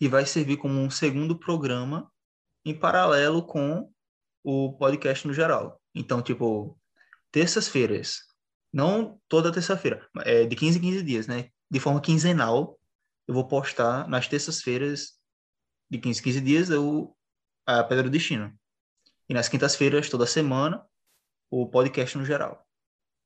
e 0.00 0.06
vai 0.06 0.24
servir 0.24 0.58
como 0.58 0.78
um 0.78 0.88
segundo 0.88 1.36
programa 1.36 2.08
em 2.64 2.78
paralelo 2.78 3.44
com 3.44 3.92
o 4.42 4.72
podcast 4.76 5.26
no 5.26 5.34
geral. 5.34 5.80
Então, 5.94 6.22
tipo, 6.22 6.78
terças-feiras, 7.30 8.20
não 8.72 9.20
toda 9.28 9.52
terça-feira, 9.52 10.06
é 10.24 10.44
de 10.44 10.56
15 10.56 10.78
em 10.78 10.82
15 10.82 11.02
dias, 11.02 11.26
né? 11.26 11.48
De 11.70 11.80
forma 11.80 12.00
quinzenal, 12.00 12.78
eu 13.26 13.34
vou 13.34 13.46
postar 13.46 14.08
nas 14.08 14.28
terças-feiras 14.28 15.18
de 15.90 15.98
15 15.98 16.20
em 16.20 16.22
15 16.24 16.40
dias 16.40 16.70
eu, 16.70 17.16
a 17.66 17.84
Pedra 17.84 18.04
do 18.04 18.10
Destino. 18.10 18.52
E 19.28 19.34
nas 19.34 19.48
quintas-feiras, 19.48 20.08
toda 20.08 20.26
semana, 20.26 20.84
o 21.50 21.68
podcast 21.68 22.16
no 22.18 22.24
geral. 22.24 22.66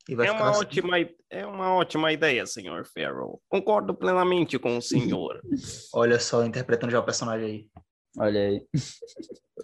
E 0.08 0.14
vai 0.14 0.28
É 0.28 0.32
uma, 0.32 0.50
assim. 0.50 0.60
ótima, 0.60 0.96
é 1.30 1.46
uma 1.46 1.74
ótima 1.74 2.12
ideia, 2.12 2.46
senhor 2.46 2.86
Farrell. 2.86 3.40
Concordo 3.48 3.94
plenamente 3.94 4.58
com 4.58 4.76
o 4.76 4.82
senhor. 4.82 5.40
Olha 5.92 6.20
só, 6.20 6.44
interpretando 6.44 6.92
já 6.92 7.00
o 7.00 7.04
personagem 7.04 7.46
aí. 7.46 7.70
Olha 8.16 8.40
aí. 8.40 8.66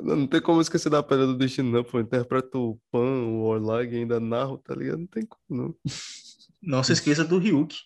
Não, 0.01 0.27
tem 0.27 0.41
como 0.41 0.61
esquecer 0.61 0.91
da 0.91 1.03
Pedra 1.03 1.27
do 1.27 1.37
Destino, 1.37 1.71
não, 1.71 1.85
pô. 1.85 2.01
Interpreta 2.01 2.59
o 2.59 2.79
Pan, 2.91 3.25
o 3.25 3.43
Orlag, 3.45 3.95
ainda 3.95 4.21
narro, 4.21 4.59
tá 4.59 4.75
ligado? 4.75 4.99
Não 4.99 5.07
tem 5.07 5.25
como, 5.25 5.43
não. 5.49 5.77
Não 6.63 6.83
se 6.85 6.93
esqueça 6.93 7.25
do 7.25 7.39
Ryuk. 7.39 7.77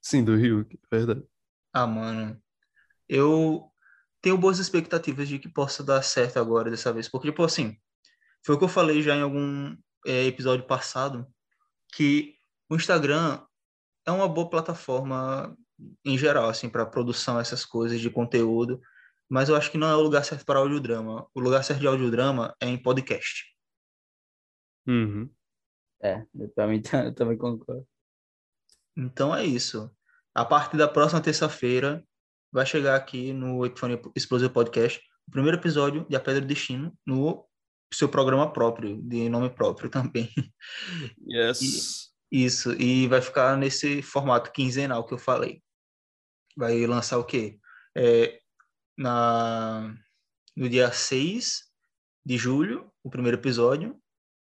Sim, 0.00 0.24
do 0.24 0.34
Ryuk, 0.34 0.78
verdade. 0.90 1.22
Ah, 1.72 1.86
mano. 1.86 2.40
Eu 3.08 3.70
tenho 4.22 4.38
boas 4.38 4.58
expectativas 4.58 5.28
de 5.28 5.38
que 5.38 5.48
possa 5.48 5.82
dar 5.82 6.02
certo 6.02 6.38
agora 6.38 6.70
dessa 6.70 6.92
vez. 6.92 7.08
Porque, 7.08 7.28
tipo 7.28 7.42
assim, 7.42 7.76
foi 8.44 8.54
o 8.54 8.58
que 8.58 8.64
eu 8.64 8.68
falei 8.68 9.02
já 9.02 9.16
em 9.16 9.22
algum 9.22 9.76
é, 10.06 10.26
episódio 10.26 10.66
passado, 10.66 11.26
que 11.94 12.34
o 12.68 12.76
Instagram 12.76 13.40
é 14.06 14.10
uma 14.10 14.28
boa 14.28 14.48
plataforma 14.48 15.56
em 16.04 16.16
geral, 16.16 16.48
assim, 16.48 16.68
para 16.68 16.86
produção, 16.86 17.38
essas 17.38 17.64
coisas 17.64 18.00
de 18.00 18.10
conteúdo. 18.10 18.80
Mas 19.30 19.48
eu 19.48 19.54
acho 19.54 19.70
que 19.70 19.78
não 19.78 19.88
é 19.88 19.94
o 19.94 20.00
lugar 20.00 20.24
certo 20.24 20.44
para 20.44 20.58
audiodrama. 20.58 21.26
O 21.32 21.40
lugar 21.40 21.62
certo 21.62 21.80
de 21.80 21.86
audiodrama 21.86 22.54
é 22.60 22.66
em 22.66 22.76
podcast. 22.76 23.44
Uhum. 24.86 25.30
É, 26.02 26.26
eu 26.34 26.50
também, 26.52 26.82
eu 27.06 27.14
também 27.14 27.38
concordo. 27.38 27.86
Então 28.96 29.34
é 29.34 29.44
isso. 29.44 29.88
A 30.34 30.44
partir 30.44 30.76
da 30.76 30.88
próxima 30.88 31.20
terça-feira, 31.20 32.04
vai 32.52 32.66
chegar 32.66 32.96
aqui 32.96 33.32
no 33.32 33.64
Epifania 33.64 34.00
Explosive 34.16 34.52
Podcast 34.52 35.00
o 35.28 35.30
primeiro 35.30 35.56
episódio 35.58 36.04
de 36.08 36.16
A 36.16 36.20
Pedra 36.20 36.40
do 36.40 36.46
Destino 36.48 36.92
no 37.06 37.46
seu 37.92 38.08
programa 38.08 38.52
próprio, 38.52 39.00
de 39.02 39.28
nome 39.28 39.48
próprio 39.50 39.88
também. 39.90 40.28
Yes. 41.28 42.10
Isso, 42.30 42.72
e 42.80 43.08
vai 43.08 43.20
ficar 43.20 43.56
nesse 43.56 44.02
formato 44.02 44.52
quinzenal 44.52 45.04
que 45.04 45.14
eu 45.14 45.18
falei. 45.18 45.62
Vai 46.56 46.84
lançar 46.86 47.18
o 47.18 47.24
quê? 47.24 47.58
É, 47.96 48.40
na, 49.00 49.96
no 50.54 50.68
dia 50.68 50.92
6 50.92 51.64
de 52.24 52.36
julho, 52.36 52.92
o 53.02 53.08
primeiro 53.08 53.38
episódio, 53.38 53.96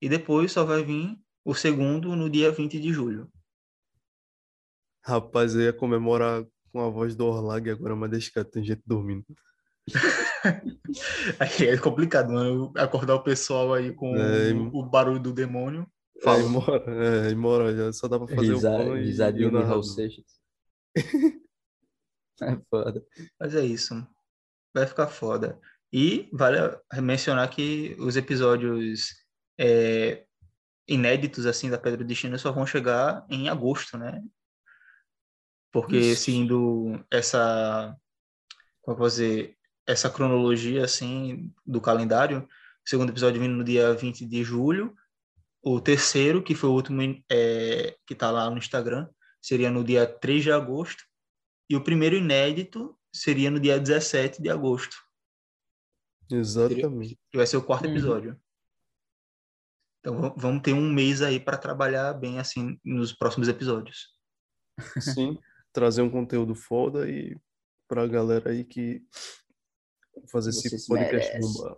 e 0.00 0.10
depois 0.10 0.52
só 0.52 0.62
vai 0.62 0.84
vir 0.84 1.16
o 1.42 1.54
segundo 1.54 2.14
no 2.14 2.28
dia 2.28 2.52
20 2.52 2.78
de 2.78 2.92
julho. 2.92 3.32
Rapaz, 5.02 5.54
eu 5.54 5.62
ia 5.62 5.72
comemorar 5.72 6.44
com 6.70 6.80
a 6.80 6.90
voz 6.90 7.16
do 7.16 7.24
Orlag 7.26 7.70
agora, 7.70 7.96
mas 7.96 8.10
deixa 8.10 8.30
que 8.30 8.44
tem 8.44 8.62
gente 8.62 8.82
dormindo. 8.84 9.24
Aí 11.40 11.68
é 11.68 11.78
complicado, 11.78 12.30
mano, 12.30 12.72
acordar 12.76 13.14
o 13.14 13.22
pessoal 13.22 13.74
aí 13.74 13.92
com 13.92 14.14
É, 14.14 14.52
o, 14.52 14.68
o 14.78 14.82
barulho 14.84 15.18
do 15.18 15.32
demônio. 15.32 15.90
É, 16.18 16.22
Fala. 16.22 16.42
imora, 16.42 16.84
é, 16.88 17.30
imora, 17.30 17.74
já 17.74 17.92
só 17.92 18.06
dá 18.06 18.18
pra 18.18 18.28
fazer 18.28 18.52
Risa, 18.52 18.70
o 18.70 18.76
pão 18.76 18.96
e, 18.96 19.10
e 19.10 19.44
o 19.46 19.50
narrador. 19.50 19.82
É 22.40 22.58
foda. 22.68 23.04
Mas 23.38 23.54
é 23.54 23.64
isso. 23.64 23.94
Vai 24.74 24.86
ficar 24.86 25.06
foda. 25.06 25.60
E 25.92 26.28
vale 26.32 26.58
mencionar 27.02 27.48
que 27.50 27.94
os 27.98 28.16
episódios 28.16 29.14
é, 29.58 30.24
inéditos 30.88 31.46
assim 31.46 31.68
da 31.68 31.78
Pedra 31.78 31.98
do 31.98 32.04
Destino 32.04 32.38
só 32.38 32.50
vão 32.50 32.66
chegar 32.66 33.26
em 33.28 33.48
agosto, 33.48 33.98
né? 33.98 34.22
Porque 35.70 35.96
Ixi. 35.96 36.16
seguindo 36.16 37.04
essa, 37.10 37.96
como 38.82 38.96
vou 38.96 39.08
dizer, 39.08 39.56
essa 39.86 40.10
cronologia 40.10 40.84
assim 40.84 41.52
do 41.66 41.80
calendário, 41.80 42.40
o 42.40 42.88
segundo 42.88 43.10
episódio 43.10 43.40
vindo 43.40 43.54
no 43.54 43.64
dia 43.64 43.92
20 43.94 44.26
de 44.26 44.42
julho, 44.42 44.94
o 45.62 45.80
terceiro, 45.80 46.42
que 46.42 46.54
foi 46.54 46.70
o 46.70 46.74
último 46.74 47.00
é, 47.30 47.96
que 48.06 48.14
tá 48.14 48.30
lá 48.30 48.50
no 48.50 48.58
Instagram, 48.58 49.08
seria 49.40 49.70
no 49.70 49.84
dia 49.84 50.06
3 50.06 50.42
de 50.42 50.52
agosto, 50.52 51.04
e 51.70 51.76
o 51.76 51.84
primeiro 51.84 52.16
inédito 52.16 52.98
seria 53.14 53.50
no 53.50 53.60
dia 53.60 53.78
17 53.78 54.40
de 54.42 54.48
agosto, 54.50 54.96
Exatamente. 56.30 57.18
que 57.30 57.36
vai 57.36 57.46
ser 57.46 57.56
o 57.56 57.62
quarto 57.62 57.84
Uhum. 57.86 57.90
episódio. 57.92 58.40
Então 60.00 60.20
va- 60.20 60.34
vamos 60.36 60.62
ter 60.62 60.72
um 60.72 60.90
mês 60.92 61.22
aí 61.22 61.38
para 61.38 61.56
trabalhar 61.58 62.12
bem 62.14 62.38
assim 62.38 62.78
nos 62.84 63.12
próximos 63.12 63.48
episódios. 63.48 64.08
Sim, 64.98 65.38
trazer 65.72 66.02
um 66.02 66.10
conteúdo 66.10 66.54
foda 66.54 67.08
e 67.08 67.38
pra 67.86 68.06
galera 68.06 68.50
aí 68.50 68.64
que 68.64 69.02
fazer 70.30 70.50
esse 70.50 70.86
podcast 70.88 71.32
merecem. 71.32 71.40
bombar. 71.40 71.76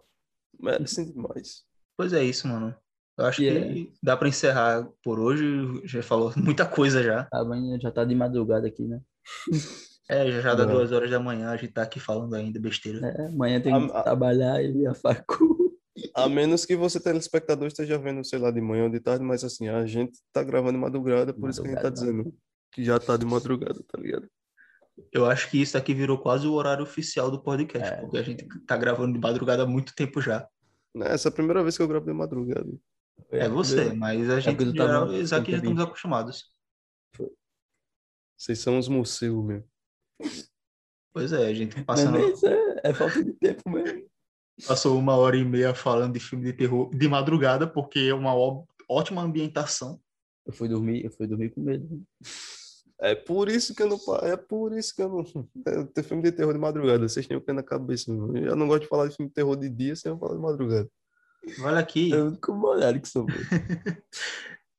Merecem 0.59 1.13
demais. 1.13 1.67
Pois 1.97 2.13
é 2.13 2.23
isso, 2.25 2.47
mano. 2.49 2.75
Eu 3.19 3.27
acho 3.27 3.43
Yeah. 3.43 3.73
que 3.73 3.93
dá 4.03 4.17
para 4.17 4.29
encerrar 4.29 4.89
por 5.03 5.21
hoje. 5.21 5.45
Já 5.87 6.03
falou 6.03 6.33
muita 6.37 6.67
coisa 6.69 7.03
já. 7.03 7.29
Amanhã 7.33 7.79
já 7.81 7.91
tá 7.91 8.05
de 8.05 8.15
madrugada 8.15 8.67
aqui, 8.67 8.83
né? 8.85 9.01
É, 10.09 10.31
já, 10.31 10.41
já 10.41 10.55
dá 10.55 10.65
duas 10.65 10.93
horas 10.93 11.11
da 11.11 11.19
manhã, 11.19 11.51
a 11.51 11.57
gente 11.57 11.73
tá 11.73 11.83
aqui 11.83 11.99
falando 11.99 12.35
ainda 12.35 12.61
besteira. 12.61 13.07
É, 13.07 13.27
amanhã 13.27 13.61
tem 13.61 13.73
que 13.87 13.93
A- 13.97 14.03
trabalhar 14.03 14.63
e 14.63 14.71
ir 14.83 14.87
a 14.87 14.95
facu. 14.95 15.55
A 16.15 16.29
menos 16.29 16.67
que 16.67 16.77
você, 16.77 17.01
telespectador, 17.01 17.67
esteja 17.69 17.97
vendo, 17.99 18.23
sei 18.25 18.39
lá, 18.39 18.51
de 18.51 18.61
manhã 18.61 18.85
ou 18.85 18.91
de 18.91 19.01
tarde, 19.01 19.25
mas 19.25 19.43
assim, 19.45 19.69
a 19.69 19.87
gente 19.87 20.19
tá 20.33 20.43
gravando 20.43 20.73
de 20.75 20.79
madrugada, 20.79 21.33
por 21.33 21.49
isso 21.49 21.63
que 21.63 21.69
a 21.69 21.71
gente 21.71 21.81
tá 21.83 21.89
Madrugada. 21.91 22.13
dizendo 22.23 22.37
que 22.73 22.85
já 22.85 22.99
tá 22.99 23.17
de 23.17 23.25
madrugada, 23.25 23.81
tá 23.89 23.99
ligado? 23.99 24.29
Eu 25.13 25.25
acho 25.27 25.51
que 25.51 25.61
isso 25.61 25.77
aqui 25.79 25.95
virou 25.95 26.19
quase 26.19 26.47
o 26.47 26.53
horário 26.53 26.83
oficial 26.85 27.31
do 27.31 27.43
podcast, 27.43 27.95
É. 27.95 27.97
porque 28.03 28.19
a 28.19 28.23
gente 28.23 28.47
tá 28.67 28.77
gravando 28.77 29.15
de 29.15 29.19
madrugada 29.21 29.63
há 29.63 29.67
muito 29.67 29.95
tempo 29.95 30.21
já. 30.21 30.47
Né, 30.95 31.07
Essa 31.13 31.29
é 31.29 31.31
a 31.31 31.33
primeira 31.35 31.63
vez 31.63 31.77
que 31.77 31.83
eu 31.83 31.89
gravo 31.89 32.07
de 32.07 32.13
madrugada. 32.13 32.71
É 33.31 33.49
você, 33.49 33.93
mas 33.93 34.29
a 34.31 34.39
gente, 34.41 34.75
tá 34.77 35.05
no- 35.07 35.15
isso 35.17 35.35
aqui 35.35 35.53
já 35.53 35.61
tem 35.61 35.71
estamos 35.71 35.83
acostumados. 35.83 36.53
Vocês 38.37 38.59
são 38.59 38.79
uns 38.79 38.89
morcegos 38.89 39.45
mesmo. 39.45 39.65
Pois 41.13 41.33
é, 41.33 41.47
a 41.47 41.55
gente 41.55 41.77
Mas 41.77 41.85
passando, 41.87 42.19
nem 42.19 42.33
isso 42.33 42.47
é, 42.47 42.81
é 42.85 42.95
falta 42.95 43.23
de 43.23 43.33
tempo 43.35 43.71
mesmo. 43.71 44.05
passou 44.67 44.99
uma 44.99 45.17
hora 45.17 45.37
e 45.37 45.45
meia 45.45 45.75
falando 45.75 46.13
de 46.15 46.21
filme 46.21 46.45
de 46.45 46.53
terror 46.53 46.91
de 46.91 47.09
madrugada, 47.09 47.67
porque 47.67 48.01
é 48.01 48.15
uma 48.15 48.35
ó- 48.35 48.65
ótima 48.89 49.23
ambientação. 49.23 50.01
Eu 50.45 50.53
fui 50.53 50.69
dormir, 50.69 51.05
eu 51.05 51.11
fui 51.13 51.27
dormir 51.27 51.51
com 51.51 51.61
medo. 51.63 52.03
É 53.01 53.15
por 53.15 53.49
isso 53.49 53.75
que 53.75 53.83
eu 53.83 53.89
não. 53.89 53.99
É 54.23 54.37
por 54.37 54.73
isso 54.77 54.95
que 54.95 55.03
eu 55.03 55.09
não. 55.09 55.49
É, 55.67 55.85
ter 55.85 56.03
filme 56.03 56.23
de 56.23 56.33
terror 56.33 56.53
de 56.53 56.59
madrugada. 56.59 57.09
Vocês 57.09 57.27
têm 57.27 57.37
o 57.37 57.41
pé 57.41 57.53
na 57.53 57.63
cabeça. 57.63 58.13
meu. 58.13 58.37
Eu 58.37 58.57
não 58.57 58.67
gosto 58.69 58.83
de 58.83 58.89
falar 58.89 59.09
de 59.09 59.17
filme 59.17 59.29
de 59.29 59.35
terror 59.35 59.57
de 59.57 59.69
dia 59.69 59.97
sem 59.97 60.11
eu 60.13 60.19
falar 60.19 60.35
de 60.37 60.41
madrugada. 60.43 60.89
Vale 61.59 61.79
aqui, 61.79 62.13
É 62.13 62.17
o 62.23 62.27
único 62.29 62.53
horário 62.67 63.01
que 63.01 63.09
sou. 63.09 63.27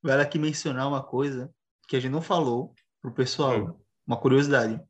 vale 0.02 0.22
aqui 0.22 0.38
mencionar 0.40 0.88
uma 0.88 1.04
coisa 1.04 1.50
que 1.88 1.96
a 1.96 2.00
gente 2.00 2.12
não 2.12 2.22
falou 2.22 2.74
pro 3.02 3.12
pessoal, 3.14 3.58
Hum. 3.70 3.80
uma 4.08 4.18
curiosidade. 4.20 4.82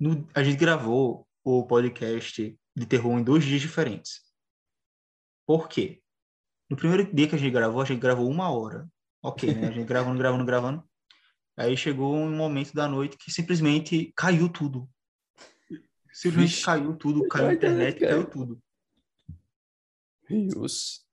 No- 0.00 0.26
a 0.34 0.42
gente 0.42 0.56
gravou 0.58 1.28
o 1.44 1.64
podcast 1.66 2.58
de 2.74 2.86
terror 2.86 3.18
em 3.18 3.22
dois 3.22 3.44
dias 3.44 3.60
diferentes. 3.60 4.22
Por 5.46 5.68
quê? 5.68 6.00
No 6.70 6.76
primeiro 6.76 7.12
dia 7.14 7.28
que 7.28 7.34
a 7.34 7.38
gente 7.38 7.50
gravou, 7.52 7.82
a 7.82 7.84
gente 7.84 8.00
gravou 8.00 8.28
uma 8.28 8.50
hora. 8.50 8.88
Ok, 9.22 9.52
né? 9.54 9.68
A 9.68 9.70
gente 9.70 9.86
gravando, 9.86 10.16
gravando, 10.18 10.44
gravando. 10.44 10.90
Aí 11.56 11.76
chegou 11.76 12.16
um 12.16 12.34
momento 12.34 12.72
da 12.72 12.88
noite 12.88 13.18
que 13.18 13.30
simplesmente 13.30 14.12
caiu 14.16 14.48
tudo. 14.48 14.88
Simplesmente 16.12 16.50
Vixe. 16.52 16.64
caiu 16.64 16.96
tudo, 16.96 17.28
caiu 17.28 17.46
a 17.46 17.50
A 17.50 17.54
internet 17.54 18.00
caiu 18.00 18.24
tudo. 18.26 18.62
Rios. 20.28 21.04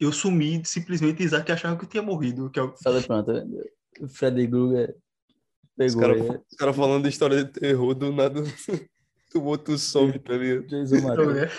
eu 0.00 0.10
sumi, 0.12 0.64
simplesmente 0.64 1.22
Isaac 1.22 1.50
achava 1.52 1.76
que 1.78 1.84
eu 1.84 1.88
tinha 1.88 2.02
morrido. 2.02 2.50
Que 2.50 2.58
é 2.58 2.62
o... 2.62 2.74
Falei, 2.78 3.02
pronto. 3.02 3.30
Freddy 4.08 4.48
Krueger 4.48 4.96
Os 5.78 5.94
pegou 5.94 6.00
caras 6.00 6.30
aí. 6.30 6.40
cara 6.58 6.72
falando 6.72 7.02
de 7.04 7.08
história 7.08 7.44
de 7.44 7.50
terror, 7.52 7.94
do 7.94 8.12
nada 8.12 8.40
tu 9.30 9.42
outro 9.42 9.76
some, 9.78 10.18
tá 10.18 10.34
ligado? 10.36 10.66
Jason 10.66 11.00
matou. 11.02 11.32
né? 11.34 11.50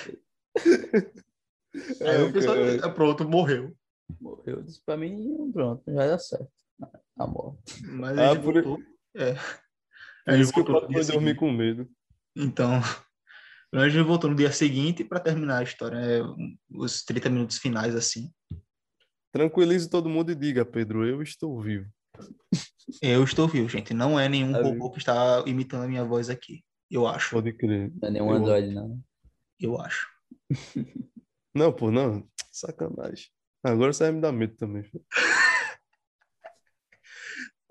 É, 1.99 2.09
Aí 2.09 2.23
o 2.23 2.31
pessoal. 2.33 2.55
"Ah, 2.83 2.89
pronto, 2.89 3.27
morreu. 3.27 3.75
Morreu. 4.21 4.61
Disse 4.63 4.81
pra 4.85 4.95
mim, 4.95 5.51
pronto, 5.51 5.83
já 5.91 6.07
dá 6.07 6.17
certo. 6.19 6.47
Tá 7.17 7.27
morto. 7.27 7.59
Mas 7.83 8.17
Ah, 8.17 8.33
gente 8.33 8.43
por- 8.43 8.53
voltou. 8.63 8.79
É. 9.15 9.35
Aí 10.27 10.41
isso 10.41 10.53
que 10.53 10.59
o 10.61 10.87
dia 10.87 11.03
foi 11.03 11.13
dormir 11.13 11.35
com 11.35 11.51
medo. 11.51 11.89
Então, 12.35 12.79
a 13.73 13.89
gente 13.89 14.03
voltou 14.03 14.29
no 14.29 14.35
dia 14.35 14.51
seguinte 14.51 15.03
para 15.03 15.19
terminar 15.19 15.59
a 15.59 15.63
história, 15.63 15.97
é, 15.97 16.21
os 16.69 17.03
30 17.03 17.29
minutos 17.29 17.57
finais, 17.57 17.95
assim. 17.95 18.31
Tranquilize 19.33 19.89
todo 19.89 20.09
mundo 20.09 20.31
e 20.31 20.35
diga, 20.35 20.63
Pedro, 20.65 21.05
eu 21.05 21.21
estou 21.21 21.61
vivo. 21.61 21.89
Eu 23.01 23.23
estou 23.23 23.47
vivo, 23.47 23.67
gente. 23.67 23.93
Não 23.93 24.19
é 24.19 24.29
nenhum 24.29 24.51
Tá 24.53 24.61
robô 24.61 24.91
que 24.91 24.99
está 24.99 25.43
imitando 25.45 25.83
a 25.83 25.87
minha 25.87 26.03
voz 26.05 26.29
aqui. 26.29 26.63
Eu 26.89 27.07
acho. 27.07 27.31
Pode 27.31 27.51
crer. 27.53 27.91
Não 28.01 28.07
é 28.07 28.11
nenhum 28.11 28.29
Eu- 28.29 28.35
Android, 28.35 28.73
não. 28.73 28.99
Eu 29.59 29.79
acho. 29.79 30.07
Não, 31.55 31.71
pô, 31.71 31.89
não. 31.89 32.27
Sacanagem. 32.51 33.27
Agora 33.63 33.93
você 33.93 34.03
vai 34.03 34.11
me 34.11 34.19
dar 34.19 34.33
medo 34.33 34.55
também. 34.57 34.83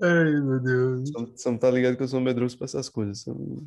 Ai, 0.00 0.40
meu 0.40 0.58
Deus. 0.60 1.10
Você 1.10 1.50
não- 1.50 1.58
tá 1.58 1.70
ligado 1.70 1.96
que 1.96 2.02
eu 2.02 2.08
sou 2.08 2.20
medroso 2.20 2.56
pra 2.56 2.64
essas 2.64 2.88
coisas. 2.88 3.24
não- 3.26 3.66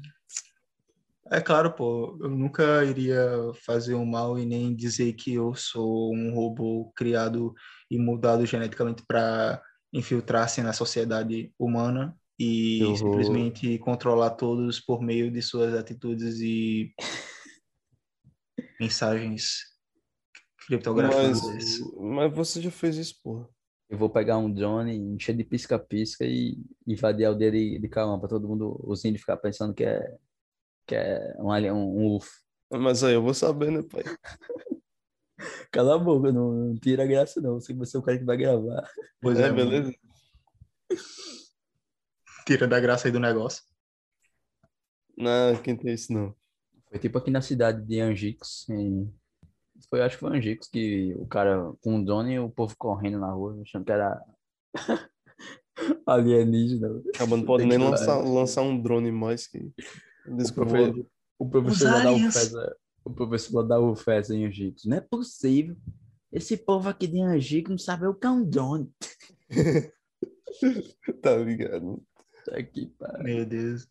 É 1.31 1.39
claro, 1.41 1.73
pô, 1.73 2.17
eu 2.21 2.29
nunca 2.29 2.83
iria 2.83 3.19
fazer 3.65 3.93
o 3.93 4.05
mal 4.05 4.39
e 4.39 4.45
nem 4.45 4.75
dizer 4.75 5.13
que 5.13 5.33
eu 5.33 5.53
sou 5.53 6.13
um 6.15 6.33
robô 6.33 6.91
criado 6.95 7.53
e 7.91 7.97
mudado 7.99 8.45
geneticamente 8.45 9.03
para 9.07 9.61
infiltrar-se 9.93 10.61
na 10.61 10.73
sociedade 10.73 11.53
humana 11.57 12.17
e 12.39 12.79
Eu 12.81 12.87
vou- 12.89 12.95
simplesmente 12.97 13.77
controlar 13.79 14.31
todos 14.31 14.79
por 14.79 15.01
meio 15.01 15.31
de 15.31 15.41
suas 15.41 15.73
atitudes 15.73 16.39
e 16.39 16.93
mensagens 18.79 19.59
criptográficas. 20.67 21.41
Mas, 21.41 21.79
mas 21.97 22.33
você 22.35 22.61
já 22.61 22.71
fez 22.71 22.97
isso, 22.97 23.15
porra. 23.23 23.47
Eu 23.89 23.97
vou 23.97 24.09
pegar 24.09 24.37
um 24.37 24.51
drone, 24.53 24.95
encher 24.97 25.35
de 25.35 25.43
pisca-pisca 25.45 26.25
e 26.25 26.57
invadir 26.85 27.25
a 27.25 27.29
aldeia 27.29 27.51
de, 27.51 27.79
de 27.79 27.87
Cauã 27.87 28.19
pra 28.19 28.27
todo 28.27 28.47
mundo, 28.47 28.77
os 28.83 29.05
índios 29.05 29.21
ficar 29.21 29.37
pensando 29.37 29.73
que 29.73 29.85
é, 29.85 30.17
que 30.85 30.93
é 30.93 31.33
um, 31.39 31.49
alien- 31.51 31.71
um, 31.73 31.97
um 32.01 32.15
UFO. 32.17 32.29
Mas 32.73 33.01
aí 33.01 33.13
eu 33.13 33.21
vou 33.23 33.33
saber, 33.33 33.71
né, 33.71 33.81
pai? 33.83 34.03
Cala 35.71 35.95
a 35.95 35.97
boca, 35.99 36.31
não, 36.31 36.51
não 36.51 36.75
tira 36.75 37.03
a 37.03 37.05
graça 37.07 37.39
não. 37.41 37.59
Você 37.59 37.73
vai 37.73 37.85
ser 37.85 37.97
o 37.97 38.01
cara 38.01 38.17
que 38.17 38.25
vai 38.25 38.37
gravar. 38.37 38.89
Pois 39.21 39.39
é, 39.39 39.47
é, 39.47 39.51
beleza? 39.51 39.93
Tira 42.45 42.67
da 42.67 42.79
graça 42.79 43.07
aí 43.07 43.11
do 43.11 43.19
negócio. 43.19 43.63
Não, 45.17 45.55
quem 45.61 45.75
tem 45.75 45.93
isso 45.93 46.13
não. 46.13 46.33
Foi 46.89 46.99
tipo 46.99 47.17
aqui 47.17 47.29
na 47.29 47.41
cidade 47.41 47.85
de 47.85 47.99
Angicos. 47.99 48.67
Em... 48.69 49.13
Foi, 49.89 50.01
acho 50.01 50.15
que 50.15 50.21
foi 50.21 50.37
Angicos 50.37 50.67
que 50.69 51.13
o 51.17 51.27
cara 51.27 51.71
com 51.81 51.95
um 51.95 52.03
drone 52.03 52.33
e 52.33 52.39
o 52.39 52.49
povo 52.49 52.75
correndo 52.77 53.19
na 53.19 53.31
rua, 53.31 53.59
achando 53.61 53.83
que 53.85 53.91
era 53.91 54.19
alienígena. 56.05 57.01
Acaba 57.13 57.37
não 57.37 57.45
pode 57.45 57.65
nem 57.65 57.77
que- 57.77 57.83
lançar, 57.85 58.17
lançar 58.17 58.61
um 58.61 58.81
drone 58.81 59.11
mais 59.11 59.47
que. 59.47 59.59
O 60.27 60.35
Desculpa. 60.37 60.71
profe- 60.71 61.07
o 61.39 61.49
professor 61.49 61.87
Os 61.87 61.93
lá 61.93 62.03
da 62.03 62.09
aliens. 62.09 62.35
O 63.07 63.13
professor 63.13 63.63
da 63.63 63.79
UFES 63.79 64.29
em 64.31 64.45
Angicos. 64.45 64.85
Não 64.85 64.97
é 64.97 65.01
possível. 65.01 65.77
Esse 66.31 66.57
povo 66.57 66.89
aqui 66.89 67.07
de 67.07 67.21
Angicos 67.21 67.71
não 67.71 67.77
sabe 67.77 68.05
o 68.05 68.13
que 68.13 68.27
é 68.27 68.29
um 68.29 68.43
drone. 68.43 68.91
Tá 71.21 71.35
ligado? 71.35 72.03
Tá 72.45 72.57
aqui. 72.57 72.91
Meu 73.19 73.45
Deus. 73.45 73.87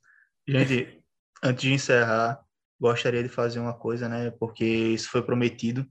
Gente, 0.49 1.01
antes 1.43 1.63
de 1.63 1.73
encerrar, 1.73 2.41
gostaria 2.81 3.23
de 3.23 3.29
fazer 3.29 3.61
uma 3.61 3.75
coisa, 3.75 4.09
né? 4.09 4.33
Porque 4.33 4.65
isso 4.65 5.09
foi 5.09 5.23
prometido 5.23 5.87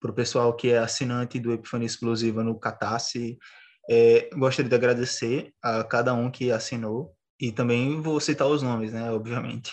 para 0.00 0.10
o 0.10 0.14
pessoal 0.14 0.56
que 0.56 0.70
é 0.70 0.78
assinante 0.78 1.38
do 1.38 1.52
Epifania 1.52 1.86
Explosiva 1.86 2.42
no 2.42 2.58
Catarse. 2.58 3.38
É, 3.90 4.30
gostaria 4.34 4.70
de 4.70 4.74
agradecer 4.74 5.52
a 5.62 5.84
cada 5.84 6.14
um 6.14 6.30
que 6.30 6.50
assinou 6.50 7.14
e 7.38 7.52
também 7.52 8.00
vou 8.00 8.18
citar 8.20 8.48
os 8.48 8.62
nomes, 8.62 8.92
né? 8.92 9.10
Obviamente. 9.10 9.72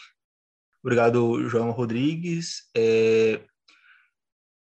Obrigado, 0.84 1.48
João 1.50 1.72
Rodrigues, 1.72 2.70
é, 2.76 3.42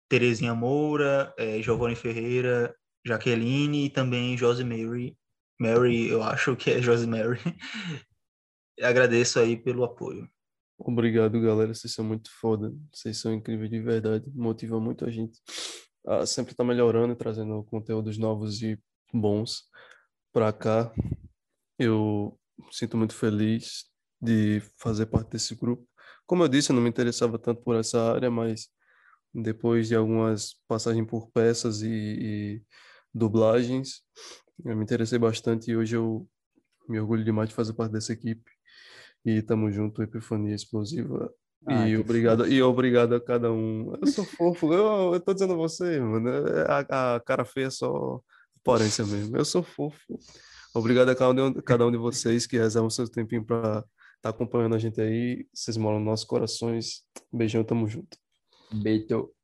Terezinha 0.08 0.54
Moura, 0.54 1.32
é, 1.38 1.62
Giovanni 1.62 1.94
Ferreira, 1.94 2.74
Jaqueline 3.04 3.86
e 3.86 3.90
também 3.90 4.36
Josemary. 4.36 5.16
Mary, 5.58 6.08
eu 6.08 6.22
acho 6.22 6.56
que 6.56 6.70
é 6.70 6.82
Josemary. 6.82 7.38
Agradeço 8.80 9.38
aí 9.38 9.56
pelo 9.56 9.84
apoio. 9.84 10.28
Obrigado, 10.78 11.38
galera. 11.40 11.74
Vocês 11.74 11.92
são 11.92 12.04
muito 12.04 12.30
foda. 12.40 12.72
Vocês 12.92 13.18
são 13.18 13.32
incríveis 13.34 13.70
de 13.70 13.80
verdade. 13.80 14.30
Motivam 14.34 14.80
muito 14.80 15.04
a 15.04 15.10
gente 15.10 15.38
a 16.06 16.24
sempre 16.24 16.52
estar 16.52 16.64
melhorando 16.64 17.12
e 17.12 17.16
trazendo 17.16 17.62
conteúdos 17.64 18.16
novos 18.16 18.62
e 18.62 18.78
bons 19.12 19.64
pra 20.32 20.52
cá. 20.52 20.92
Eu 21.78 22.38
sinto 22.70 22.96
muito 22.96 23.14
feliz 23.14 23.84
de 24.20 24.60
fazer 24.78 25.06
parte 25.06 25.32
desse 25.32 25.54
grupo. 25.54 25.86
Como 26.30 26.44
eu 26.44 26.48
disse, 26.48 26.70
eu 26.70 26.76
não 26.76 26.82
me 26.82 26.88
interessava 26.88 27.40
tanto 27.40 27.60
por 27.60 27.74
essa 27.74 28.00
área, 28.00 28.30
mas 28.30 28.68
depois 29.34 29.88
de 29.88 29.96
algumas 29.96 30.54
passagens 30.68 31.04
por 31.04 31.28
peças 31.32 31.82
e, 31.82 31.88
e 31.90 32.62
dublagens, 33.12 34.02
eu 34.64 34.76
me 34.76 34.84
interessei 34.84 35.18
bastante 35.18 35.72
e 35.72 35.76
hoje 35.76 35.96
eu 35.96 36.24
me 36.88 37.00
orgulho 37.00 37.24
demais 37.24 37.48
de 37.48 37.54
fazer 37.56 37.72
parte 37.72 37.90
dessa 37.90 38.12
equipe. 38.12 38.48
E 39.24 39.42
tamo 39.42 39.72
junto, 39.72 40.04
Epifania 40.04 40.54
Explosiva. 40.54 41.34
Ah, 41.66 41.88
e 41.88 41.96
obrigado, 41.96 42.46
e 42.46 42.62
obrigado 42.62 43.16
a 43.16 43.20
cada 43.20 43.50
um. 43.52 43.92
Eu 44.00 44.06
sou 44.06 44.24
fofo, 44.24 44.72
eu, 44.72 45.14
eu 45.14 45.20
tô 45.20 45.34
dizendo 45.34 45.54
a 45.54 45.56
você, 45.56 45.98
mano. 45.98 46.30
A, 46.68 47.16
a 47.16 47.20
cara 47.20 47.44
feia 47.44 47.66
é 47.66 47.70
só 47.70 48.20
aparência 48.64 49.04
mesmo. 49.04 49.36
Eu 49.36 49.44
sou 49.44 49.64
fofo. 49.64 49.98
Obrigado 50.72 51.08
a 51.08 51.16
cada 51.16 51.44
um, 51.44 51.54
cada 51.54 51.84
um 51.88 51.90
de 51.90 51.98
vocês 51.98 52.46
que 52.46 52.56
reservam 52.56 52.88
seu 52.88 53.10
tempinho 53.10 53.44
pra 53.44 53.84
estar 54.20 54.30
acompanhando 54.30 54.74
a 54.74 54.78
gente 54.78 55.00
aí. 55.00 55.48
Vocês 55.52 55.76
moram 55.76 55.98
nos 55.98 56.06
nossos 56.06 56.26
corações. 56.26 57.04
Beijão, 57.32 57.64
tamo 57.64 57.88
junto. 57.88 58.18
Beito. 58.72 59.34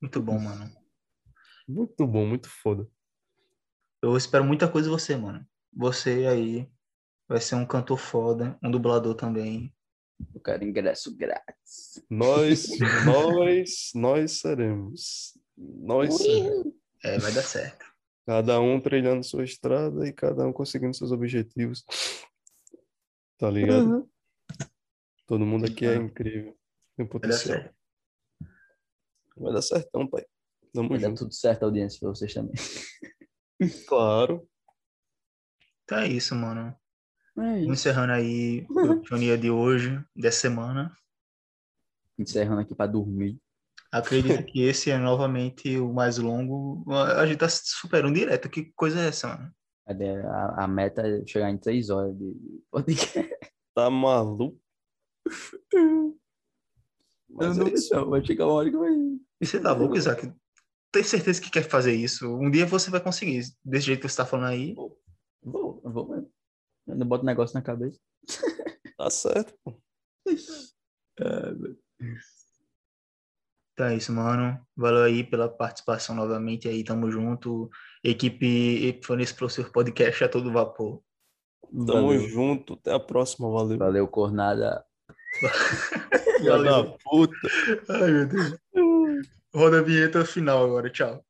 Muito 0.00 0.22
bom, 0.22 0.38
mano. 0.38 0.70
Muito 1.68 2.06
bom, 2.06 2.24
muito 2.24 2.48
foda. 2.48 2.88
Eu 4.02 4.16
espero 4.16 4.44
muita 4.44 4.70
coisa 4.70 4.88
de 4.88 4.94
você, 4.94 5.16
mano. 5.16 5.44
Você 5.72 6.26
aí 6.26 6.68
vai 7.28 7.40
ser 7.40 7.56
um 7.56 7.66
cantor 7.66 7.98
foda, 7.98 8.58
um 8.62 8.70
dublador 8.70 9.14
também. 9.14 9.74
Eu 10.34 10.40
quero 10.40 10.64
ingresso 10.64 11.16
grátis. 11.16 12.02
Nós, 12.08 12.68
nós, 13.04 13.90
nós 13.94 14.40
seremos. 14.40 15.38
Nós 15.56 16.16
seremos. 16.16 16.72
É, 17.04 17.18
vai 17.18 17.32
dar 17.32 17.42
certo. 17.42 17.84
Cada 18.26 18.60
um 18.60 18.80
trilhando 18.80 19.24
sua 19.24 19.44
estrada 19.44 20.06
e 20.06 20.12
cada 20.12 20.46
um 20.46 20.52
conseguindo 20.52 20.94
seus 20.94 21.12
objetivos. 21.12 21.84
Tá 23.40 23.50
ligado? 23.50 24.06
Todo 25.26 25.46
mundo 25.46 25.64
aqui 25.66 25.86
é 25.86 25.98
Uhum. 25.98 26.04
incrível. 26.06 26.52
Tem 26.96 27.06
Vai 27.06 27.06
dar 27.06 27.10
potencial. 27.12 27.38
certo. 27.56 27.74
Vai 29.36 29.52
dar 29.54 29.62
certão, 29.62 30.06
pai. 30.06 30.26
Tamo 30.74 30.88
Vai 30.90 30.98
dar 30.98 31.08
junto. 31.08 31.18
tudo 31.20 31.32
certo, 31.34 31.62
audiência, 31.64 31.98
pra 32.00 32.10
vocês 32.10 32.32
também. 32.34 32.52
Claro. 33.88 34.48
Então 35.84 35.98
é 35.98 36.08
isso, 36.08 36.34
mano. 36.34 36.74
É 37.36 37.40
Vamos 37.42 37.60
isso. 37.62 37.72
encerrando 37.72 38.12
aí 38.12 38.66
o 38.70 39.18
dia 39.18 39.36
de 39.36 39.50
hoje, 39.50 40.02
dessa 40.16 40.40
semana. 40.40 40.94
Encerrando 42.18 42.60
aqui 42.62 42.74
pra 42.74 42.86
dormir. 42.86 43.38
Acredito 43.92 44.44
que 44.46 44.62
esse 44.62 44.90
é 44.90 44.96
novamente 44.98 45.76
o 45.78 45.92
mais 45.92 46.16
longo. 46.18 46.84
A 46.92 47.26
gente 47.26 47.38
tá 47.38 47.48
superando 47.50 48.14
direto. 48.14 48.48
Que 48.48 48.72
coisa 48.72 49.00
é 49.00 49.08
essa, 49.08 49.28
mano? 49.28 49.54
A, 50.26 50.64
a 50.64 50.68
meta 50.68 51.02
é 51.02 51.26
chegar 51.26 51.50
em 51.50 51.58
três 51.58 51.90
horas 51.90 52.16
de 52.16 52.34
podcast. 52.70 53.36
Tá 53.74 53.88
maluco? 53.88 54.60
Eu 55.72 56.18
Mas 57.28 57.56
não 57.56 57.66
é 57.66 57.70
isso. 57.70 57.94
não, 57.94 58.10
vai 58.10 58.24
chegar 58.24 58.46
uma 58.46 58.54
hora 58.54 58.70
que 58.70 58.76
vai. 58.76 58.92
E 59.40 59.46
você 59.46 59.60
tá 59.60 59.72
louco, 59.72 59.96
Isaac? 59.96 60.32
Tem 60.92 61.04
certeza 61.04 61.40
que 61.40 61.50
quer 61.50 61.62
fazer 61.62 61.94
isso? 61.94 62.26
Um 62.36 62.50
dia 62.50 62.66
você 62.66 62.90
vai 62.90 63.00
conseguir. 63.00 63.42
Desse 63.64 63.86
jeito 63.86 64.00
que 64.00 64.08
você 64.08 64.16
tá 64.16 64.26
falando 64.26 64.48
aí. 64.48 64.74
Vou, 65.42 65.80
eu 65.84 65.92
vou 65.92 66.08
mesmo. 66.08 66.32
Eu 66.88 66.96
não 66.96 67.06
boto 67.06 67.24
negócio 67.24 67.54
na 67.54 67.62
cabeça. 67.62 67.98
Tá 69.00 69.08
certo, 69.08 69.54
pô. 69.64 69.80
Então 73.72 73.86
é 73.86 73.96
isso, 73.96 74.12
mano. 74.12 74.60
Valeu 74.76 75.04
aí 75.04 75.24
pela 75.24 75.48
participação 75.48 76.14
novamente 76.14 76.68
aí. 76.68 76.84
Tamo 76.84 77.10
junto. 77.10 77.70
Equipe 78.02 78.88
Epifania 78.88 79.24
Explosive 79.24 79.70
Podcast 79.70 80.24
a 80.24 80.28
todo 80.28 80.52
vapor. 80.52 81.02
Tamo 81.70 82.08
Valeu. 82.08 82.28
junto. 82.28 82.74
Até 82.74 82.92
a 82.92 83.00
próxima. 83.00 83.50
Valeu. 83.50 83.78
Valeu, 83.78 84.08
Cornada. 84.08 84.84
Filha 86.38 86.58
da 86.58 86.84
puta. 87.04 87.34
Ai, 87.88 88.10
meu 88.10 88.26
Deus. 88.26 88.58
Roda 89.54 89.80
a 89.80 89.82
vinheta 89.82 90.24
final 90.24 90.64
agora, 90.64 90.90
tchau. 90.90 91.24